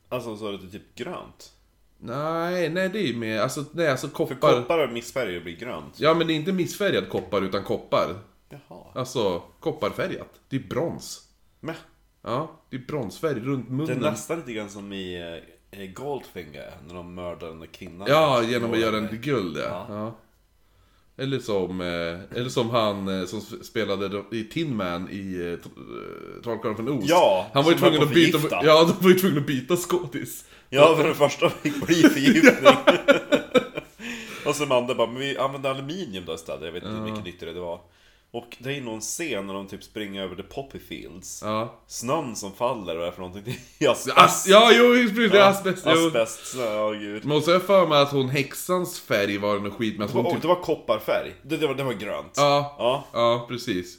Alltså 0.09 0.37
så 0.37 0.47
är 0.47 0.51
det 0.51 0.67
typ 0.67 0.95
grönt. 0.95 1.53
Nej, 1.99 2.69
nej 2.69 2.89
det 2.89 2.99
är 2.99 3.07
ju 3.07 3.15
med, 3.17 3.41
alltså, 3.41 3.65
nej, 3.71 3.87
alltså 3.87 4.07
För 4.07 4.15
koppar... 4.15 4.61
koppar 4.61 4.83
och 4.83 4.89
blir 5.43 5.57
grönt. 5.59 5.99
Ja 5.99 6.13
men 6.13 6.27
det 6.27 6.33
är 6.33 6.35
inte 6.35 6.51
missfärgad 6.51 7.09
koppar 7.09 7.41
utan 7.41 7.63
koppar. 7.63 8.15
Jaha. 8.49 8.83
Alltså 8.95 9.39
kopparfärgat. 9.59 10.39
Det 10.49 10.55
är 10.55 10.59
brons. 10.69 11.23
Men, 11.59 11.75
Ja, 12.21 12.51
det 12.69 12.75
är 12.75 12.81
bronsfärg 12.87 13.39
runt 13.39 13.67
det 13.67 13.73
är 13.73 13.75
munnen. 13.75 13.99
nästan 13.99 14.37
lite 14.39 14.53
grann 14.53 14.69
som 14.69 14.93
i 14.93 15.37
eh, 15.71 15.85
Goldfinger, 15.93 16.71
när 16.87 16.95
de 16.95 17.15
mördar 17.15 17.47
den 17.47 17.59
där 17.59 17.67
kvinnan. 17.67 18.07
Ja, 18.09 18.43
genom 18.43 18.71
att 18.73 18.79
göra 18.79 18.91
den 18.91 19.09
till 19.09 19.17
guld 19.19 19.57
ja. 19.57 19.63
Ja. 19.63 19.85
ja. 19.95 20.15
Eller 21.23 21.39
som, 21.39 21.81
eh, 21.81 22.37
eller 22.37 22.49
som 22.49 22.69
han 22.69 23.19
eh, 23.19 23.25
som 23.25 23.41
spelade 23.41 24.23
i 24.31 24.43
Tin 24.43 24.75
Man 24.75 25.09
i 25.11 25.35
eh, 25.35 25.65
Tr- 25.67 26.37
eh, 26.37 26.41
Trollkarlen 26.43 26.75
från 26.75 26.89
Oz. 26.89 27.05
Ja, 27.09 27.47
han 27.53 27.63
var 27.63 27.71
ju 27.71 27.77
tvungen 27.77 28.01
att 28.03 28.13
byta, 28.13 28.39
ja, 28.65 28.83
de 28.83 29.03
var 29.03 29.09
ju 29.11 29.19
tvungna 29.19 29.39
att 29.39 29.47
byta 29.47 29.75
skådis. 29.77 30.45
Ja, 30.69 30.95
för 30.95 31.07
det 31.07 31.13
första 31.15 31.49
fick 31.63 31.85
bli 31.87 31.95
förgiftning. 31.95 32.53
och 34.45 34.55
sen 34.55 34.71
andra 34.71 34.95
bara, 34.95 35.07
men 35.07 35.19
vi 35.19 35.37
använde 35.37 35.69
aluminium 35.69 36.25
då 36.25 36.33
istället. 36.33 36.65
Jag 36.65 36.71
vet 36.71 36.83
inte 36.83 36.95
hur 36.95 37.03
mycket 37.11 37.25
nyttigare 37.25 37.53
det 37.53 37.59
var. 37.59 37.79
Och 38.31 38.57
det 38.59 38.77
är 38.77 38.81
någon 38.81 39.01
scen 39.01 39.47
när 39.47 39.53
de 39.53 39.67
typ 39.67 39.83
springer 39.83 40.21
över 40.23 40.35
the 40.35 40.43
poppy 40.43 40.79
fields. 40.79 41.41
Ja. 41.45 41.81
Snön 41.87 42.35
som 42.35 42.53
faller, 42.53 42.95
vad 42.95 43.03
är 43.03 43.05
det 43.05 43.11
för 43.11 43.21
någonting? 43.21 43.43
Det 43.79 43.85
är 43.85 43.89
asbest. 43.91 44.17
As, 44.17 44.47
ja, 44.47 44.71
jo, 44.73 44.93
precis, 44.93 45.31
det 45.31 45.39
är 45.39 45.49
asbest. 45.49 45.83
Jo. 45.85 46.07
Asbest, 46.07 46.47
snö, 46.51 46.73
ja 46.73 46.89
gud. 46.91 47.25
Men 47.25 47.41
så 47.41 47.47
har 47.49 47.53
jag 47.53 47.63
för 47.63 47.87
mig 47.87 48.01
att 48.01 48.11
hon 48.11 48.29
häxans 48.29 48.99
färg 48.99 49.37
var 49.37 49.59
något 49.59 49.73
skit, 49.73 49.97
men 49.97 50.07
att 50.07 50.13
hon 50.13 50.25
Och 50.25 50.31
typ... 50.33 50.41
det 50.41 50.47
var 50.47 50.55
kopparfärg. 50.61 51.33
Det, 51.43 51.57
det, 51.57 51.67
var, 51.67 51.75
det 51.75 51.83
var 51.83 51.93
grönt. 51.93 52.33
Ja, 52.35 52.75
Ja. 52.77 53.07
ja, 53.13 53.45
precis. 53.49 53.97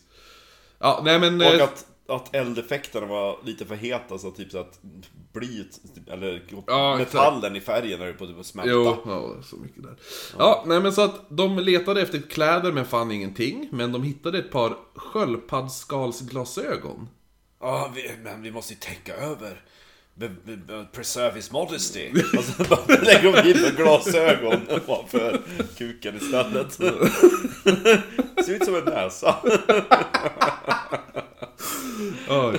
Ja, 0.79 1.01
nej 1.05 1.19
men... 1.19 1.41
Och 1.41 1.47
eh, 1.47 1.65
att, 1.65 1.87
att 2.09 2.35
eldeffekterna 2.35 3.07
var 3.07 3.39
lite 3.45 3.67
för 3.67 3.75
heta 3.75 4.19
så 4.19 4.31
typ 4.31 4.51
så 4.51 4.59
att 4.59 4.81
blyet, 5.33 5.81
eller 6.07 6.43
Ja, 6.67 6.97
metallen 6.97 7.57
i 7.57 7.61
färgen 7.61 8.03
är 8.03 8.13
på 8.13 8.25
att 8.41 8.47
smälta. 8.47 8.73
Jo, 8.73 8.97
ja, 9.07 9.35
så 9.43 9.57
mycket 9.57 9.83
där. 9.83 9.97
Ja, 10.39 10.65
nej 10.67 10.81
men 10.81 10.93
så 10.93 11.03
att 11.03 11.21
de 11.29 11.59
letade 11.59 12.03
efter 12.03 12.21
kläder 12.21 12.73
men 12.73 12.85
fann 12.85 13.13
ingenting. 13.13 13.69
Men 13.73 13.93
de 13.93 14.03
hittade 14.03 14.39
ett 14.39 14.51
par 14.51 14.77
sköldpaddsskalsglasögon. 14.95 17.09
Ja, 17.61 17.93
vi, 17.95 18.11
men 18.25 18.43
vi 18.43 18.51
måste 18.51 18.73
ju 18.73 18.79
tänka 18.79 19.15
över 19.15 19.65
preserve 20.93 21.35
his 21.37 21.51
modesty. 21.53 22.11
Och 22.39 22.45
så 22.45 22.65
bara 22.65 22.87
lägger 23.03 23.43
de 23.43 23.51
in 23.51 23.75
glasögon 23.77 24.61
för 25.09 25.41
kuken 25.79 26.17
istället. 26.17 26.73
Ser 28.45 28.55
ut 28.55 28.65
som 28.65 28.75
en 28.75 28.85
näsa. 28.85 29.37
Oj. 32.29 32.59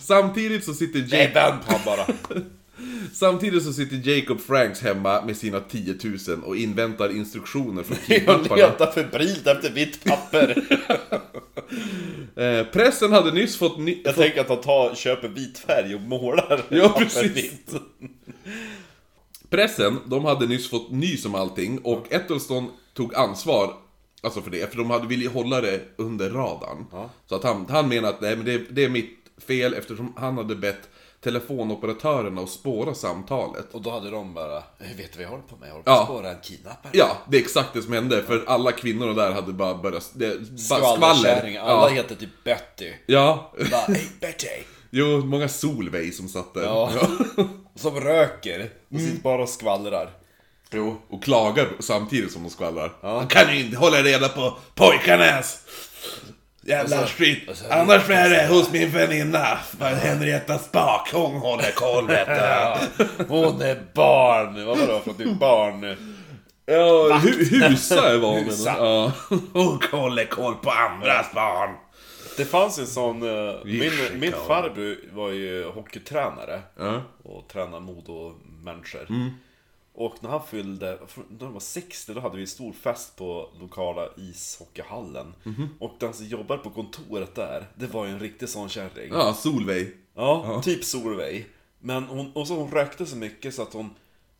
Samtidigt 0.00 0.64
så 0.64 0.74
sitter 0.74 0.98
Nej, 1.10 1.20
Jacob, 1.20 1.34
vänd 1.34 1.66
på 1.66 1.80
bara. 1.84 2.06
samtidigt 3.12 3.62
så 3.64 3.72
sitter 3.72 4.10
Jacob 4.10 4.40
Franks 4.40 4.80
hemma 4.82 5.22
med 5.24 5.36
sina 5.36 5.60
10 5.60 5.96
000 6.28 6.42
och 6.44 6.56
inväntar 6.56 7.16
instruktioner 7.16 7.82
från 7.82 7.96
Jag 8.06 8.18
kidnapparna. 8.18 8.56
letar 8.56 8.92
febrilt 8.92 9.46
efter 9.46 9.70
vitt 9.70 10.04
papper. 10.04 10.64
Eh, 12.36 12.66
pressen 12.66 13.12
hade 13.12 13.32
nyss 13.32 13.56
fått 13.56 13.78
ny... 13.78 14.02
Jag 14.04 14.14
tänker 14.14 14.40
att 14.40 14.48
han 14.48 14.60
tar, 14.60 14.94
köper 14.94 15.28
vit 15.28 15.58
färg 15.58 15.94
och 15.94 16.00
målar 16.00 16.62
Ja, 16.68 16.88
precis. 16.98 17.52
Pressen, 19.50 19.98
de 20.06 20.24
hade 20.24 20.46
nyss 20.46 20.70
fått 20.70 20.90
nys 20.90 21.24
om 21.24 21.34
allting 21.34 21.78
och 21.78 22.12
Ettelston 22.12 22.70
tog 22.94 23.14
ansvar 23.14 23.74
Alltså 24.22 24.42
för 24.42 24.50
det, 24.50 24.70
för 24.70 24.78
de 24.78 24.90
hade 24.90 25.06
ville 25.06 25.28
hålla 25.28 25.60
det 25.60 25.80
under 25.96 26.30
radarn. 26.30 26.86
Så 27.26 27.34
att 27.34 27.42
han, 27.42 27.66
han 27.68 27.88
menar 27.88 28.08
att 28.08 28.20
nej, 28.20 28.36
men 28.36 28.46
det, 28.46 28.58
det 28.70 28.84
är 28.84 28.88
mitt 28.88 29.18
fel 29.46 29.74
eftersom 29.74 30.12
han 30.16 30.36
hade 30.36 30.56
bett 30.56 30.88
telefonoperatörerna 31.30 32.40
att 32.42 32.48
spåra 32.50 32.94
samtalet. 32.94 33.74
Och 33.74 33.82
då 33.82 33.90
hade 33.90 34.10
de 34.10 34.34
bara, 34.34 34.56
"Eh, 34.56 34.96
vet 34.96 35.12
du 35.12 35.16
vad 35.18 35.22
jag 35.24 35.28
håller 35.28 35.42
på 35.42 35.56
med? 35.56 35.68
Jag 35.68 35.72
håller 35.72 35.84
på 35.84 35.90
Ja. 35.90 36.00
att 36.00 36.06
spåra 36.06 36.30
en 36.30 36.40
kidnappare. 36.42 36.90
Ja, 36.94 37.16
det 37.30 37.36
är 37.36 37.40
exakt 37.40 37.68
det 37.72 37.82
som 37.82 37.92
hände, 37.92 38.22
för 38.22 38.44
alla 38.46 38.72
kvinnorna 38.72 39.12
där 39.12 39.32
hade 39.32 39.52
bara 39.52 39.74
börjat... 39.74 40.10
Det, 40.14 40.28
bara 40.70 40.94
skvaller. 40.96 41.58
Alla 41.58 41.80
Ja. 41.80 41.88
heter 41.88 42.14
typ 42.14 42.44
Betty. 42.44 42.92
ja. 43.06 43.52
Bara, 43.70 43.80
hej 43.80 44.08
Betty! 44.20 44.46
Jo, 44.90 45.18
många 45.24 45.48
Solveig 45.48 46.14
som 46.14 46.28
satt 46.28 46.54
där. 46.54 46.62
Ja. 46.62 46.90
Som 47.74 48.00
röker. 48.00 48.70
Och 48.94 49.00
sitter 49.00 49.22
bara 49.22 49.42
och 49.42 49.48
skvallrar. 49.48 50.10
Jo, 50.70 50.96
och 51.08 51.22
klagar 51.24 51.68
samtidigt 51.80 52.32
som 52.32 52.42
de 52.42 52.50
skvallrar. 52.50 52.92
Han 53.02 53.26
kan 53.26 53.54
ju 53.56 53.64
inte 53.64 53.76
hålla 53.76 54.02
reda 54.02 54.28
på 54.28 54.56
pojkarnas 54.74 55.58
jävla 56.66 57.06
skit. 57.06 57.64
Annars 57.70 58.10
är 58.10 58.30
det 58.30 58.46
hos 58.54 58.72
min 58.72 58.90
väninna, 58.90 59.58
Henrietta 59.80 60.58
Spak. 60.58 61.10
Hon 61.12 61.34
håller 61.36 61.70
koll 61.70 62.06
vet. 62.06 62.28
Ja. 62.28 62.78
Hon 63.28 63.62
är 63.62 63.82
barn. 63.94 64.66
Vad 64.66 64.78
var 64.78 64.86
det 64.86 65.00
för 65.00 65.12
typ 65.12 65.38
barn? 65.38 65.96
Ja, 66.66 67.18
hu 67.22 67.44
husa 67.44 68.18
var 68.18 68.28
hon. 68.32 68.44
Husa. 68.44 68.74
Ja. 68.78 69.12
Hon 69.52 69.80
håller 69.92 70.24
koll 70.24 70.54
på 70.54 70.70
andras 70.70 71.32
barn. 71.34 71.70
Det 72.36 72.44
fanns 72.44 72.78
en 72.78 72.86
sån... 72.86 73.22
eh, 73.22 73.54
min, 73.64 73.92
min 74.20 74.32
farbror 74.32 74.96
var 75.12 75.30
ju 75.30 75.64
hockeytränare. 75.64 76.60
Ja. 76.78 77.02
Och 77.24 77.48
tränade 77.48 77.80
Modo-människor. 77.80 79.06
Mm. 79.08 79.30
Och 79.96 80.14
när 80.20 80.30
han 80.30 80.46
fyllde, 80.46 80.98
när 81.28 81.44
han 81.44 81.52
var 81.52 81.60
60, 81.60 82.14
då 82.14 82.20
hade 82.20 82.36
vi 82.36 82.46
stor 82.46 82.72
fest 82.72 83.16
på 83.16 83.48
lokala 83.60 84.08
ishockeyhallen. 84.16 85.34
Mhm. 85.44 85.68
Och 85.78 85.94
den 85.98 86.14
som 86.14 86.26
jobbade 86.26 86.62
på 86.62 86.70
kontoret 86.70 87.34
där, 87.34 87.66
det 87.74 87.86
var 87.86 88.06
ju 88.06 88.12
en 88.12 88.20
riktig 88.20 88.48
sån 88.48 88.68
kärring. 88.68 89.12
Ja, 89.12 89.34
Solveig. 89.34 89.92
Ja, 90.14 90.62
typ 90.64 90.84
Solveig. 90.84 91.46
Men 91.78 92.04
hon, 92.04 92.32
och 92.32 92.48
så 92.48 92.54
hon 92.54 92.70
rökte 92.70 93.06
så 93.06 93.16
mycket 93.16 93.54
så 93.54 93.62
att 93.62 93.72
hon 93.72 93.90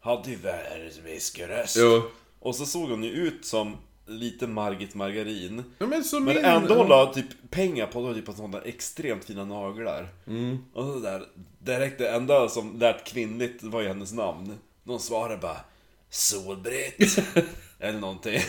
hade 0.00 0.30
ju 0.30 0.36
världens 0.36 0.98
viskeröst. 0.98 1.76
Jo. 1.78 2.02
Och 2.40 2.54
så 2.54 2.66
såg 2.66 2.90
hon 2.90 3.04
ju 3.04 3.10
ut 3.10 3.44
som 3.44 3.76
lite 4.06 4.46
Margit 4.46 4.94
Margarin. 4.94 5.64
Ja, 5.78 5.86
men 5.86 6.04
Men 6.12 6.24
min... 6.24 6.44
ändå 6.44 6.74
hon 6.74 6.88
la 6.88 7.12
typ 7.12 7.50
pengar 7.50 7.86
på, 7.86 8.14
typ 8.14 8.26
på 8.26 8.32
sådana 8.32 8.60
extremt 8.60 9.24
fina 9.24 9.44
naglar. 9.44 10.08
Mm. 10.26 10.58
Och 10.72 10.84
så 10.84 10.98
där, 10.98 11.26
direkt 11.58 11.98
det 11.98 12.08
enda 12.08 12.48
som 12.48 12.78
lät 12.78 13.04
kvinnligt 13.04 13.62
var 13.62 13.80
ju 13.80 13.88
hennes 13.88 14.12
namn. 14.12 14.54
Någon 14.86 15.00
svarade 15.00 15.36
bara 15.36 15.56
Solbritt. 16.10 17.18
Eller 17.80 17.98
någonting. 18.00 18.40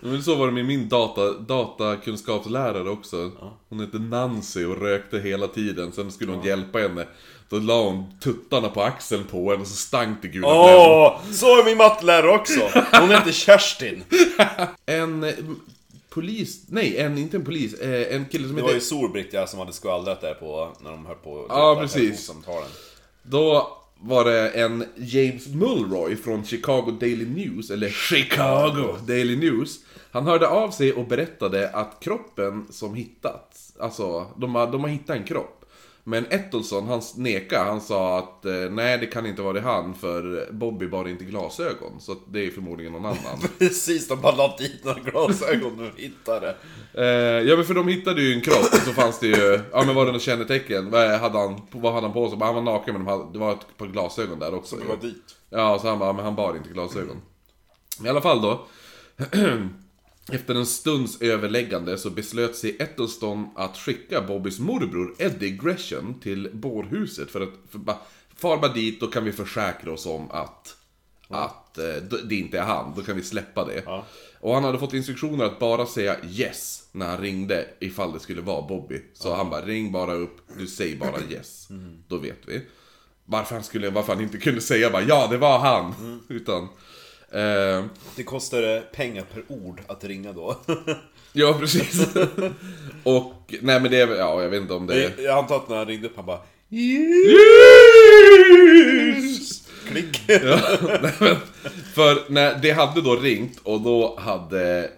Men 0.00 0.22
så 0.22 0.34
var 0.34 0.46
det 0.46 0.52
med 0.52 0.64
min 0.64 0.88
data, 0.88 1.30
datakunskapslärare 1.32 2.90
också. 2.90 3.30
Hon 3.68 3.80
hette 3.80 3.98
Nancy 3.98 4.64
och 4.64 4.80
rökte 4.80 5.18
hela 5.18 5.48
tiden. 5.48 5.92
Sen 5.92 6.12
skulle 6.12 6.32
hon 6.32 6.44
hjälpa 6.44 6.78
henne. 6.78 7.06
Då 7.48 7.58
la 7.58 7.82
hon 7.82 8.18
tuttarna 8.20 8.68
på 8.68 8.82
axeln 8.82 9.24
på 9.24 9.50
henne 9.50 9.62
och 9.62 9.68
så 9.68 9.76
stank 9.76 10.22
det 10.22 10.28
gula 10.28 10.48
Åh! 10.48 11.32
så 11.32 11.46
är 11.60 11.64
min 11.64 11.76
mattelärare 11.76 12.30
också! 12.30 12.60
Hon 13.00 13.10
heter 13.10 13.32
Kerstin. 13.32 14.04
En 14.86 15.24
eh, 15.24 15.34
polis, 16.10 16.62
nej 16.68 16.96
en, 16.98 17.18
inte 17.18 17.36
en 17.36 17.44
polis, 17.44 17.74
eh, 17.74 18.16
en 18.16 18.26
kille 18.26 18.46
som 18.46 18.56
Det 18.56 18.62
var 18.62 18.68
ju 18.68 18.74
heter... 18.74 18.86
Solbritt 18.86 19.32
ja, 19.32 19.46
som 19.46 19.58
hade 19.58 19.72
skvallrat 19.72 20.20
där 20.20 20.34
på, 20.34 20.72
när 20.80 20.90
de 20.90 21.06
höll 21.06 21.16
på 21.16 21.46
Ja, 21.48 21.76
precis. 21.80 21.94
telefonsamtalen. 21.96 22.68
Då 23.22 23.78
var 24.04 24.24
det 24.24 24.48
en 24.48 24.84
James 24.96 25.48
Mulroy 25.48 26.16
från 26.16 26.44
Chicago 26.44 26.90
Daily 27.00 27.26
News, 27.26 27.70
eller 27.70 27.88
Chicago 27.88 28.96
Daily 29.06 29.36
News. 29.36 29.78
Han 30.10 30.26
hörde 30.26 30.48
av 30.48 30.70
sig 30.70 30.92
och 30.92 31.06
berättade 31.06 31.70
att 31.70 32.00
kroppen 32.00 32.66
som 32.70 32.94
hittats, 32.94 33.76
alltså 33.80 34.26
de 34.36 34.54
har, 34.54 34.72
de 34.72 34.80
har 34.80 34.88
hittat 34.88 35.16
en 35.16 35.24
kropp. 35.24 35.61
Men 36.04 36.26
Ettelsson, 36.30 36.86
han 36.86 37.02
nekade, 37.16 37.64
han 37.64 37.80
sa 37.80 38.18
att 38.18 38.44
eh, 38.44 38.52
nej 38.70 38.98
det 38.98 39.06
kan 39.06 39.26
inte 39.26 39.42
vara 39.42 39.52
det 39.52 39.60
han 39.60 39.94
för 39.94 40.52
Bobby 40.52 40.86
bar 40.86 41.08
inte 41.08 41.24
glasögon. 41.24 42.00
Så 42.00 42.16
det 42.28 42.46
är 42.46 42.50
förmodligen 42.50 42.92
någon 42.92 43.04
annan. 43.04 43.38
Precis, 43.58 44.08
de 44.08 44.20
bara 44.20 44.36
la 44.36 44.56
dit 44.58 44.84
några 44.84 45.00
glasögon 45.00 45.80
och 45.80 46.00
hittade. 46.00 46.56
Eh, 46.94 47.04
ja 47.48 47.56
men 47.56 47.64
för 47.64 47.74
de 47.74 47.88
hittade 47.88 48.22
ju 48.22 48.34
en 48.34 48.40
kropp 48.40 48.72
och 48.72 48.78
så 48.78 48.92
fanns 48.92 49.18
det 49.20 49.26
ju, 49.26 49.60
ja 49.72 49.82
men 49.86 49.94
var 49.94 50.06
det 50.06 50.12
något 50.12 50.22
kännetecken? 50.22 50.90
Vad 50.90 51.20
hade 51.20 51.38
han, 51.38 51.60
vad 51.70 51.92
hade 51.92 52.06
han 52.06 52.14
på 52.14 52.30
sig? 52.30 52.38
Han 52.40 52.54
var 52.54 52.62
naken 52.62 52.94
men 52.94 53.04
de 53.04 53.10
hade, 53.10 53.32
det 53.32 53.38
var 53.38 53.52
ett 53.52 53.78
par 53.78 53.86
glasögon 53.86 54.38
där 54.38 54.54
också. 54.54 54.76
Det 54.76 54.84
var 54.88 54.96
dit. 54.96 55.36
Ja, 55.50 55.78
så 55.78 55.88
han 55.88 55.98
bara, 55.98 56.12
men 56.12 56.24
han 56.24 56.34
bar 56.34 56.56
inte 56.56 56.68
glasögon. 56.68 57.16
I 58.04 58.08
alla 58.08 58.20
fall 58.20 58.42
då. 58.42 58.66
Efter 60.30 60.54
en 60.54 60.66
stunds 60.66 61.22
överläggande 61.22 61.98
så 61.98 62.10
beslöt 62.10 62.56
sig 62.56 62.76
Ettelston 62.78 63.48
att 63.56 63.76
skicka 63.76 64.22
Bobbys 64.22 64.58
morbror 64.58 65.14
Eddie 65.18 65.50
Gresham 65.50 66.14
till 66.20 66.50
bårhuset 66.52 67.30
för 67.30 67.40
att 67.40 67.52
för 67.70 67.80
far 68.36 68.56
bara 68.56 68.72
dit, 68.72 69.00
då 69.00 69.06
kan 69.06 69.24
vi 69.24 69.32
försäkra 69.32 69.92
oss 69.92 70.06
om 70.06 70.30
att, 70.30 70.76
att 71.28 71.78
eh, 71.78 71.94
det 72.24 72.34
inte 72.34 72.58
är 72.58 72.62
han. 72.62 72.92
Då 72.96 73.02
kan 73.02 73.16
vi 73.16 73.22
släppa 73.22 73.64
det. 73.64 73.82
Ja. 73.86 74.06
Och 74.40 74.54
han 74.54 74.64
hade 74.64 74.78
fått 74.78 74.94
instruktioner 74.94 75.44
att 75.44 75.58
bara 75.58 75.86
säga 75.86 76.16
yes 76.24 76.88
när 76.92 77.08
han 77.08 77.18
ringde 77.18 77.66
ifall 77.80 78.12
det 78.12 78.20
skulle 78.20 78.40
vara 78.40 78.62
Bobby. 78.62 79.02
Så 79.14 79.34
han 79.34 79.50
bara, 79.50 79.62
ring 79.62 79.92
bara 79.92 80.12
upp, 80.12 80.36
du 80.58 80.66
säger 80.66 80.96
bara 80.96 81.20
yes. 81.30 81.68
Då 82.08 82.18
vet 82.18 82.38
vi. 82.46 82.60
Varför 83.24 83.54
han, 83.54 83.64
skulle, 83.64 83.90
varför 83.90 84.14
han 84.14 84.22
inte 84.22 84.38
kunde 84.38 84.60
säga 84.60 84.90
bara 84.90 85.02
ja, 85.02 85.26
det 85.30 85.38
var 85.38 85.58
han. 85.58 85.94
Utan... 86.28 86.68
Eh, 87.32 87.84
Det 88.16 88.22
kostade 88.24 88.82
pengar 88.92 89.24
per 89.34 89.42
ord 89.48 89.80
att 89.86 90.04
ringa 90.04 90.32
då. 90.32 90.56
ja, 91.32 91.56
precis. 91.60 92.06
och, 93.02 93.54
nej 93.60 93.80
men 93.80 93.90
det 93.90 94.00
är 94.00 94.08
ja, 94.08 94.42
jag 94.42 94.50
vet 94.50 94.60
inte 94.62 94.74
om 94.74 94.86
det 94.86 95.04
är... 95.04 95.22
Jag 95.24 95.38
antar 95.38 95.56
att 95.56 95.68
när 95.68 95.76
han 95.76 95.86
ringde 95.86 96.06
upp 96.08 96.16
han 96.16 96.26
bara 96.26 96.40
Yes! 98.32 99.62
klick. 99.88 100.22
Ja, 100.26 100.60
nej, 101.02 101.12
men, 101.20 101.36
för 101.94 102.30
när 102.32 102.58
det 102.62 102.70
hade 102.70 103.00
då 103.02 103.16
ringt 103.16 103.58
och 103.62 103.80
då 103.80 104.16
hade 104.20 104.90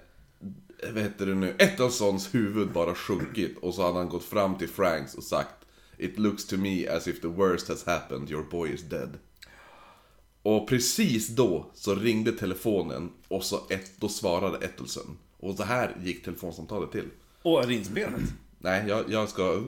vad 0.93 1.03
heter 1.03 1.27
det 1.27 1.35
nu, 1.35 1.55
Ettelssons 1.59 2.35
huvud 2.35 2.69
bara 2.73 2.95
sjunkit 2.95 3.59
och 3.63 3.75
så 3.75 3.83
hade 3.83 3.99
han 3.99 4.09
gått 4.09 4.25
fram 4.25 4.59
till 4.59 4.69
Franks 4.69 5.15
och 5.15 5.25
sagt 5.25 5.55
It 5.99 6.19
looks 6.19 6.47
to 6.47 6.57
me 6.57 6.89
as 6.89 7.09
if 7.09 7.21
the 7.21 7.29
worst 7.29 7.69
has 7.69 7.87
happened, 7.87 8.31
your 8.31 8.43
boy 8.51 8.71
is 8.75 8.83
dead. 8.83 9.11
Och 10.45 10.69
precis 10.69 11.29
då 11.29 11.71
så 11.75 11.95
ringde 11.95 12.33
telefonen 12.33 13.11
och 13.29 13.45
så 13.45 13.61
ett, 13.71 13.91
då 14.01 14.09
svarade 14.09 14.67
Ettelson. 14.67 15.19
Och 15.41 15.57
så 15.57 15.63
här 15.65 15.97
gick 16.03 16.25
telefonsamtalet 16.25 16.93
till. 16.93 17.09
Och 17.43 17.63
är 17.63 17.67
det 17.67 17.75
inspelat? 17.75 18.21
Nej, 18.59 18.85
jag, 18.89 19.11
jag 19.11 19.29
ska... 19.29 19.63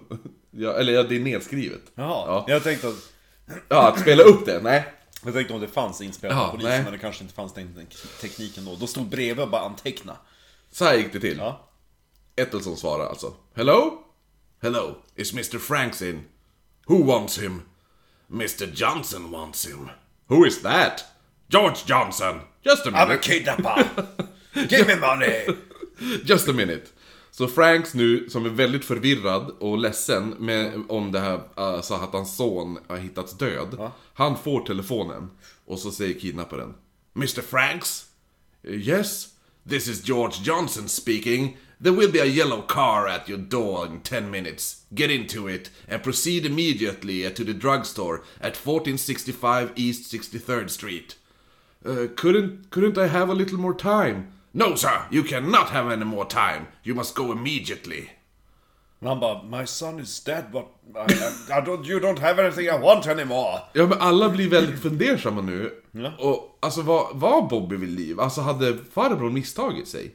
Jag, 0.50 0.80
eller 0.80 0.92
ja, 0.92 1.02
det 1.02 1.16
är 1.16 1.20
nedskrivet. 1.20 1.82
Jaha, 1.94 2.24
Ja. 2.26 2.44
jag 2.48 2.62
tänkte 2.62 2.88
att... 2.88 3.12
Ja, 3.68 3.88
att 3.88 4.00
spela 4.00 4.22
upp 4.22 4.46
det, 4.46 4.60
nej. 4.62 4.84
Jag 5.24 5.34
tänkte 5.34 5.54
om 5.54 5.60
det 5.60 5.68
fanns 5.68 6.00
inspelat 6.00 6.36
Ja, 6.36 6.48
polisen, 6.50 6.70
nej. 6.70 6.82
men 6.82 6.92
det 6.92 6.98
kanske 6.98 7.22
inte 7.22 7.34
fanns 7.34 7.52
den 7.54 7.86
tekniken 8.20 8.64
då. 8.64 8.74
Då 8.74 8.86
stod 8.86 9.06
bredvid 9.06 9.44
och 9.44 9.50
bara 9.50 9.62
anteckna. 9.62 10.16
Så 10.70 10.84
här 10.84 10.96
gick 10.96 11.12
det 11.12 11.20
till. 11.20 11.38
Ja. 11.38 11.68
Ettelson 12.36 12.76
svarar 12.76 13.06
alltså. 13.06 13.34
Hello? 13.54 14.02
Hello, 14.62 14.94
is 15.14 15.32
Mr 15.32 15.58
Franks 15.58 16.02
in? 16.02 16.20
Who 16.86 17.04
wants 17.04 17.38
him? 17.42 17.62
Mr 18.32 18.66
Johnson 18.74 19.30
wants 19.30 19.66
him. 19.68 19.88
Who 20.28 20.46
is 20.46 20.62
that? 20.62 21.04
George 21.48 21.78
Johnson. 21.86 22.40
Just 22.64 22.86
a 22.86 22.90
I'm 22.90 22.94
a 22.94 23.06
minute. 23.06 23.22
kidnapper! 23.22 23.84
Give 24.68 24.86
me 24.86 24.96
money! 24.96 25.46
Just 26.24 26.48
a 26.48 26.52
minute. 26.52 26.86
Så 27.30 27.48
Franks 27.48 27.94
nu, 27.94 28.28
som 28.30 28.44
är 28.46 28.50
väldigt 28.50 28.84
förvirrad 28.84 29.50
och 29.58 29.78
ledsen 29.78 30.28
med, 30.38 30.82
om 30.88 31.12
det 31.12 31.20
här, 31.20 31.40
alltså 31.54 31.94
att 31.94 32.12
hans 32.12 32.36
son 32.36 32.78
har 32.88 32.96
hittats 32.96 33.38
död. 33.38 33.90
Han 34.14 34.38
får 34.38 34.60
telefonen 34.60 35.30
och 35.66 35.78
så 35.78 35.90
säger 35.90 36.20
kidnapparen. 36.20 36.74
Mr 37.16 37.40
Franks? 37.42 38.04
Yes? 38.68 39.28
This 39.68 39.88
is 39.88 40.08
George 40.08 40.36
Johnson 40.42 40.88
speaking. 40.88 41.56
There 41.78 41.92
will 41.92 42.10
be 42.10 42.20
a 42.20 42.24
yellow 42.24 42.62
car 42.62 43.06
at 43.06 43.28
your 43.28 43.38
door 43.38 43.86
in 43.86 44.00
10 44.00 44.30
minutes. 44.30 44.84
Get 44.94 45.10
into 45.10 45.46
it 45.46 45.68
and 45.86 46.02
proceed 46.02 46.46
immediately 46.46 47.30
to 47.30 47.44
the 47.44 47.52
drugstore 47.52 48.22
at 48.40 48.56
1465 48.56 49.72
East 49.76 50.10
63rd 50.12 50.70
Street. 50.70 51.16
Uh, 51.84 52.06
couldn't 52.16 52.70
couldn't 52.70 52.98
I 52.98 53.08
have 53.08 53.28
a 53.28 53.34
little 53.34 53.58
more 53.58 53.74
time? 53.74 54.32
No, 54.54 54.74
sir, 54.74 55.02
you 55.10 55.22
cannot 55.22 55.68
have 55.68 55.90
any 55.92 56.04
more 56.04 56.24
time. 56.24 56.68
You 56.82 56.94
must 56.94 57.14
go 57.14 57.30
immediately. 57.30 58.10
Bara, 59.00 59.42
my 59.42 59.66
son 59.66 60.00
is 60.00 60.18
dead 60.20 60.50
but 60.50 60.66
I, 60.94 61.00
I, 61.00 61.58
I 61.58 61.60
don't, 61.60 61.86
you 61.86 62.00
don't 62.00 62.18
have 62.18 62.38
anything 62.38 62.70
I 62.70 62.76
want 62.76 63.06
anymore. 63.06 63.60
Ja, 63.74 63.86
men 63.86 64.00
alla 64.00 64.28
blir 64.28 64.50
väldigt 64.50 64.82
fundersamma 64.82 65.40
nu. 65.40 65.72
Ja. 65.92 66.12
Och 66.18 66.58
alltså, 66.60 66.82
var, 66.82 67.08
var 67.12 67.42
Bobby 67.42 67.76
vid 67.76 67.88
liv? 67.88 68.20
Alltså, 68.20 68.40
hade 68.40 68.78
farbror 68.94 69.30
misstagit 69.30 69.88
sig? 69.88 70.14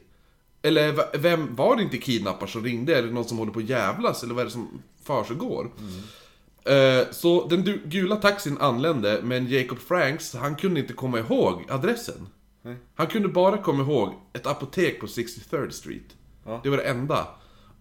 Eller 0.62 1.18
vem, 1.18 1.54
var 1.54 1.76
det 1.76 1.82
inte 1.82 1.98
kidnappare 1.98 2.50
som 2.50 2.64
ringde? 2.64 3.00
Det 3.02 3.10
någon 3.10 3.24
som 3.24 3.38
håller 3.38 3.52
på 3.52 3.58
att 3.58 3.68
jävlas? 3.68 4.22
Eller 4.22 4.34
vad 4.34 4.40
är 4.40 4.44
det 4.44 4.50
som 4.52 4.82
försiggår? 5.04 5.70
Eh, 6.64 7.06
så 7.10 7.46
den 7.48 7.80
gula 7.84 8.16
taxin 8.16 8.58
anlände, 8.60 9.20
men 9.22 9.46
Jacob 9.46 9.78
Franks, 9.78 10.34
han 10.34 10.56
kunde 10.56 10.80
inte 10.80 10.92
komma 10.92 11.18
ihåg 11.18 11.62
adressen. 11.70 12.26
Han 12.94 13.06
kunde 13.06 13.28
bara 13.28 13.58
komma 13.58 13.82
ihåg 13.82 14.12
ett 14.32 14.46
apotek 14.46 15.00
på 15.00 15.06
63rd 15.06 15.70
Street. 15.70 16.16
Ja. 16.46 16.60
Det 16.62 16.70
var 16.70 16.76
det 16.76 16.82
enda. 16.82 17.26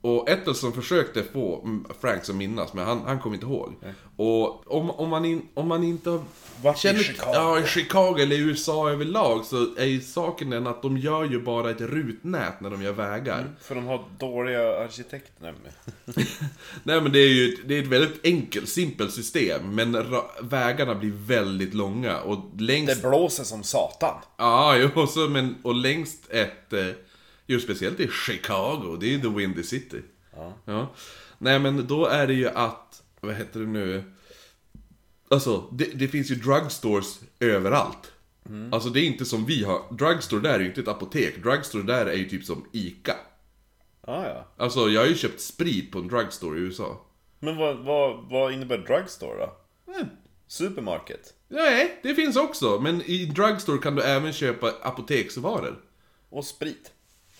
Och 0.01 0.29
Ettelson 0.29 0.73
försökte 0.73 1.23
få 1.23 1.61
mm, 1.63 1.85
Franks 2.01 2.29
att 2.29 2.35
minnas, 2.35 2.73
men 2.73 2.85
han, 2.85 3.01
han 3.05 3.19
kom 3.19 3.33
inte 3.33 3.45
ihåg. 3.45 3.73
Och 4.15 4.71
om, 4.77 4.89
om, 4.91 5.09
man 5.09 5.25
in, 5.25 5.47
om 5.53 5.67
man 5.67 5.83
inte 5.83 6.09
har- 6.09 6.23
Vart 6.63 6.85
i 6.85 7.03
Chicago? 7.03 7.31
Ja, 7.33 7.59
i 7.59 7.67
Chicago 7.67 8.15
eller 8.19 8.35
i 8.35 8.39
USA 8.39 8.89
överlag 8.89 9.45
så 9.45 9.75
är 9.77 9.85
ju 9.85 10.01
saken 10.01 10.49
den 10.49 10.67
att 10.67 10.81
de 10.81 10.97
gör 10.97 11.23
ju 11.23 11.41
bara 11.41 11.69
ett 11.71 11.81
rutnät 11.81 12.61
när 12.61 12.69
de 12.69 12.81
gör 12.83 12.91
vägar. 12.93 13.45
För 13.61 13.75
de 13.75 13.85
har 13.85 14.03
dåliga 14.19 14.77
arkitekter. 14.79 15.31
Nej, 15.41 15.53
men- 15.63 16.13
Nej 16.83 17.01
men 17.01 17.11
det 17.11 17.19
är 17.19 17.27
ju 17.33 17.57
det 17.65 17.77
är 17.77 17.81
ett 17.81 17.87
väldigt 17.87 18.25
enkelt, 18.25 18.69
simpelt 18.69 19.13
system. 19.13 19.75
Men 19.75 20.05
vägarna 20.41 20.95
blir 20.95 21.11
väldigt 21.11 21.73
långa 21.73 22.19
och 22.21 22.45
längst... 22.59 23.01
Det 23.01 23.09
blåser 23.09 23.43
som 23.43 23.63
satan. 23.63 24.15
Ja, 24.37 24.77
jo, 24.77 25.01
och, 25.01 25.09
så, 25.09 25.19
men, 25.19 25.55
och 25.63 25.75
längst 25.75 26.31
ett... 26.31 26.73
eh, 26.73 26.85
Jo, 27.47 27.59
speciellt 27.59 27.99
i 27.99 28.07
Chicago, 28.27 28.97
det 28.99 29.05
är 29.05 29.09
ju 29.09 29.21
the 29.21 29.27
windy 29.27 29.63
city. 29.63 30.01
Ja. 30.65 30.87
Nej 31.37 31.59
men 31.59 31.87
då 31.87 32.05
är 32.05 32.27
det 32.27 32.33
ju 32.33 32.49
att, 32.49 33.01
vad 33.19 33.35
heter 33.35 33.59
det 33.59 33.65
nu? 33.65 34.03
Alltså, 35.31 35.67
det, 35.71 35.85
det 35.85 36.07
finns 36.07 36.31
ju 36.31 36.35
drugstores 36.35 37.19
överallt. 37.39 38.11
Alltså 38.71 38.89
det 38.89 38.99
är 38.99 39.03
inte 39.03 39.25
som 39.25 39.45
vi 39.45 39.63
har, 39.63 39.93
drugstore 39.93 40.41
där 40.41 40.53
är 40.53 40.59
ju 40.59 40.65
inte 40.65 40.81
ett 40.81 40.87
apotek, 40.87 41.43
drugstore 41.43 41.83
där 41.83 42.05
är 42.05 42.13
ju 42.15 42.29
typ 42.29 42.45
som 42.45 42.65
ICA. 42.71 43.15
Ah, 44.01 44.25
ja. 44.25 44.47
Alltså 44.57 44.89
jag 44.89 45.01
har 45.01 45.07
ju 45.07 45.15
köpt 45.15 45.41
sprit 45.41 45.91
på 45.91 45.99
en 45.99 46.07
drugstore 46.07 46.59
i 46.59 46.61
USA. 46.61 47.05
Men 47.39 47.57
vad, 47.57 47.77
vad, 47.77 48.29
vad 48.29 48.53
innebär 48.53 48.77
drugstore 48.77 49.37
då? 49.37 49.57
Eh, 49.91 50.05
Supermarket? 50.47 51.33
Nej, 51.47 51.99
det 52.03 52.15
finns 52.15 52.35
också, 52.35 52.79
men 52.79 53.01
i 53.01 53.25
drugstore 53.25 53.77
kan 53.77 53.95
du 53.95 54.01
även 54.01 54.33
köpa 54.33 54.73
apoteksvaror. 54.81 55.81
Och 56.29 56.45
sprit? 56.45 56.91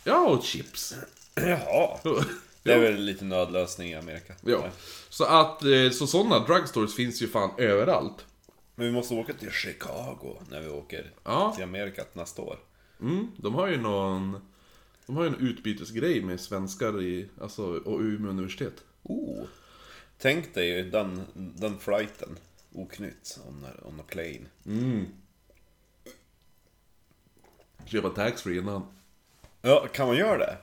Ja, 0.04 0.28
och 0.28 0.44
chips. 0.44 0.96
Jaha. 1.36 1.98
Det 2.64 2.74
är 2.74 2.80
väl 2.80 3.02
lite 3.02 3.26
nödlösning 3.26 3.90
i 3.92 3.96
Amerika. 3.96 4.34
Ja. 4.42 4.70
Så 5.10 5.26
att, 5.26 5.64
eh, 5.64 5.90
så 5.92 6.08
sådana 6.08 6.40
drugstores 6.40 6.96
finns 6.96 7.22
ju 7.22 7.28
fan 7.28 7.52
överallt. 7.58 8.26
Men 8.76 8.86
vi 8.88 8.92
måste 8.92 9.14
åka 9.14 9.34
till 9.34 9.52
Chicago 9.52 10.38
när 10.50 10.62
vi 10.62 10.70
åker 10.70 11.12
Ja. 11.24 11.54
till 11.56 11.64
Amerika 11.64 12.04
nästa 12.14 12.42
år. 12.42 12.60
Mm, 13.02 13.28
de 13.38 13.56
har 13.56 13.68
ju 13.68 13.78
någon... 13.78 14.48
De 15.06 15.16
har 15.18 15.24
ju 15.24 15.30
en 15.30 15.36
utbytesgrej 15.48 16.22
med 16.24 16.40
svenskar 16.40 17.02
i, 17.02 17.30
alltså, 17.42 17.64
och 17.64 18.00
Umeå 18.00 18.30
universitet. 18.30 18.74
Oh. 19.04 19.46
Tänk 20.18 20.54
dig 20.54 20.84
den, 20.84 21.22
den 21.34 21.80
flighten. 21.80 22.38
Oknytt 22.74 23.40
on 23.48 23.66
a, 23.66 23.70
on 23.88 24.00
a 24.00 24.04
plane. 24.08 24.46
Köpa 27.86 28.10
taxfree 28.10 28.58
innan. 28.58 28.84
Ja, 29.62 29.88
kan 29.94 30.08
man 30.08 30.18
göra 30.18 30.38
det? 30.38 30.58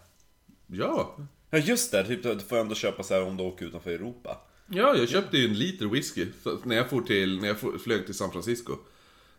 Ja. 0.66 1.16
Ja 1.50 1.58
just 1.58 1.92
det, 1.92 2.04
typ, 2.04 2.22
du 2.22 2.38
får 2.38 2.56
ändå 2.56 2.74
köpa 2.74 3.02
så 3.02 3.14
här 3.14 3.22
om 3.22 3.36
du 3.36 3.44
åker 3.44 3.66
utanför 3.66 3.90
Europa. 3.90 4.40
Ja, 4.66 4.96
jag 4.96 5.08
köpte 5.08 5.38
ju 5.38 5.44
en 5.44 5.58
liter 5.58 5.86
whisky 5.86 6.26
när 6.64 6.76
jag 6.76 6.90
for 6.90 7.00
till, 7.00 7.40
när 7.40 7.48
jag 7.48 7.58
for, 7.58 7.78
flög 7.78 8.06
till 8.06 8.14
San 8.14 8.32
Francisco. 8.32 8.76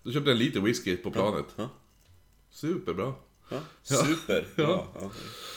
Då 0.03 0.11
köpte 0.11 0.29
jag 0.29 0.35
en 0.37 0.43
liter 0.45 0.59
whisky 0.59 0.97
på 0.97 1.11
planet. 1.11 1.45
Ja. 1.55 1.69
Superbra. 2.51 3.13
Ja, 3.49 3.59
super. 3.83 4.47
Ja. 4.55 4.87
Ja, 5.01 5.11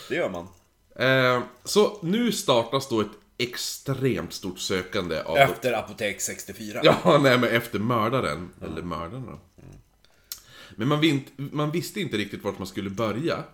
Det 0.08 0.14
gör 0.14 0.30
man. 0.30 0.48
Eh, 0.96 1.42
så 1.64 1.98
nu 2.02 2.32
startas 2.32 2.88
då 2.88 3.00
ett 3.00 3.08
extremt 3.38 4.32
stort 4.32 4.58
sökande 4.58 5.22
av... 5.22 5.36
Efter 5.36 5.72
Apotek 5.72 6.20
64. 6.20 6.80
Ja, 6.82 7.18
nej 7.22 7.38
men 7.38 7.50
efter 7.50 7.78
mördaren. 7.78 8.50
Eller 8.62 8.82
mördaren 8.82 9.26
då. 9.26 9.40
Men 10.76 10.88
man, 10.88 11.00
vint, 11.00 11.26
man 11.36 11.70
visste 11.70 12.00
inte 12.00 12.16
riktigt 12.16 12.44
vart 12.44 12.58
man 12.58 12.66
skulle 12.66 12.90
börja. 12.90 13.44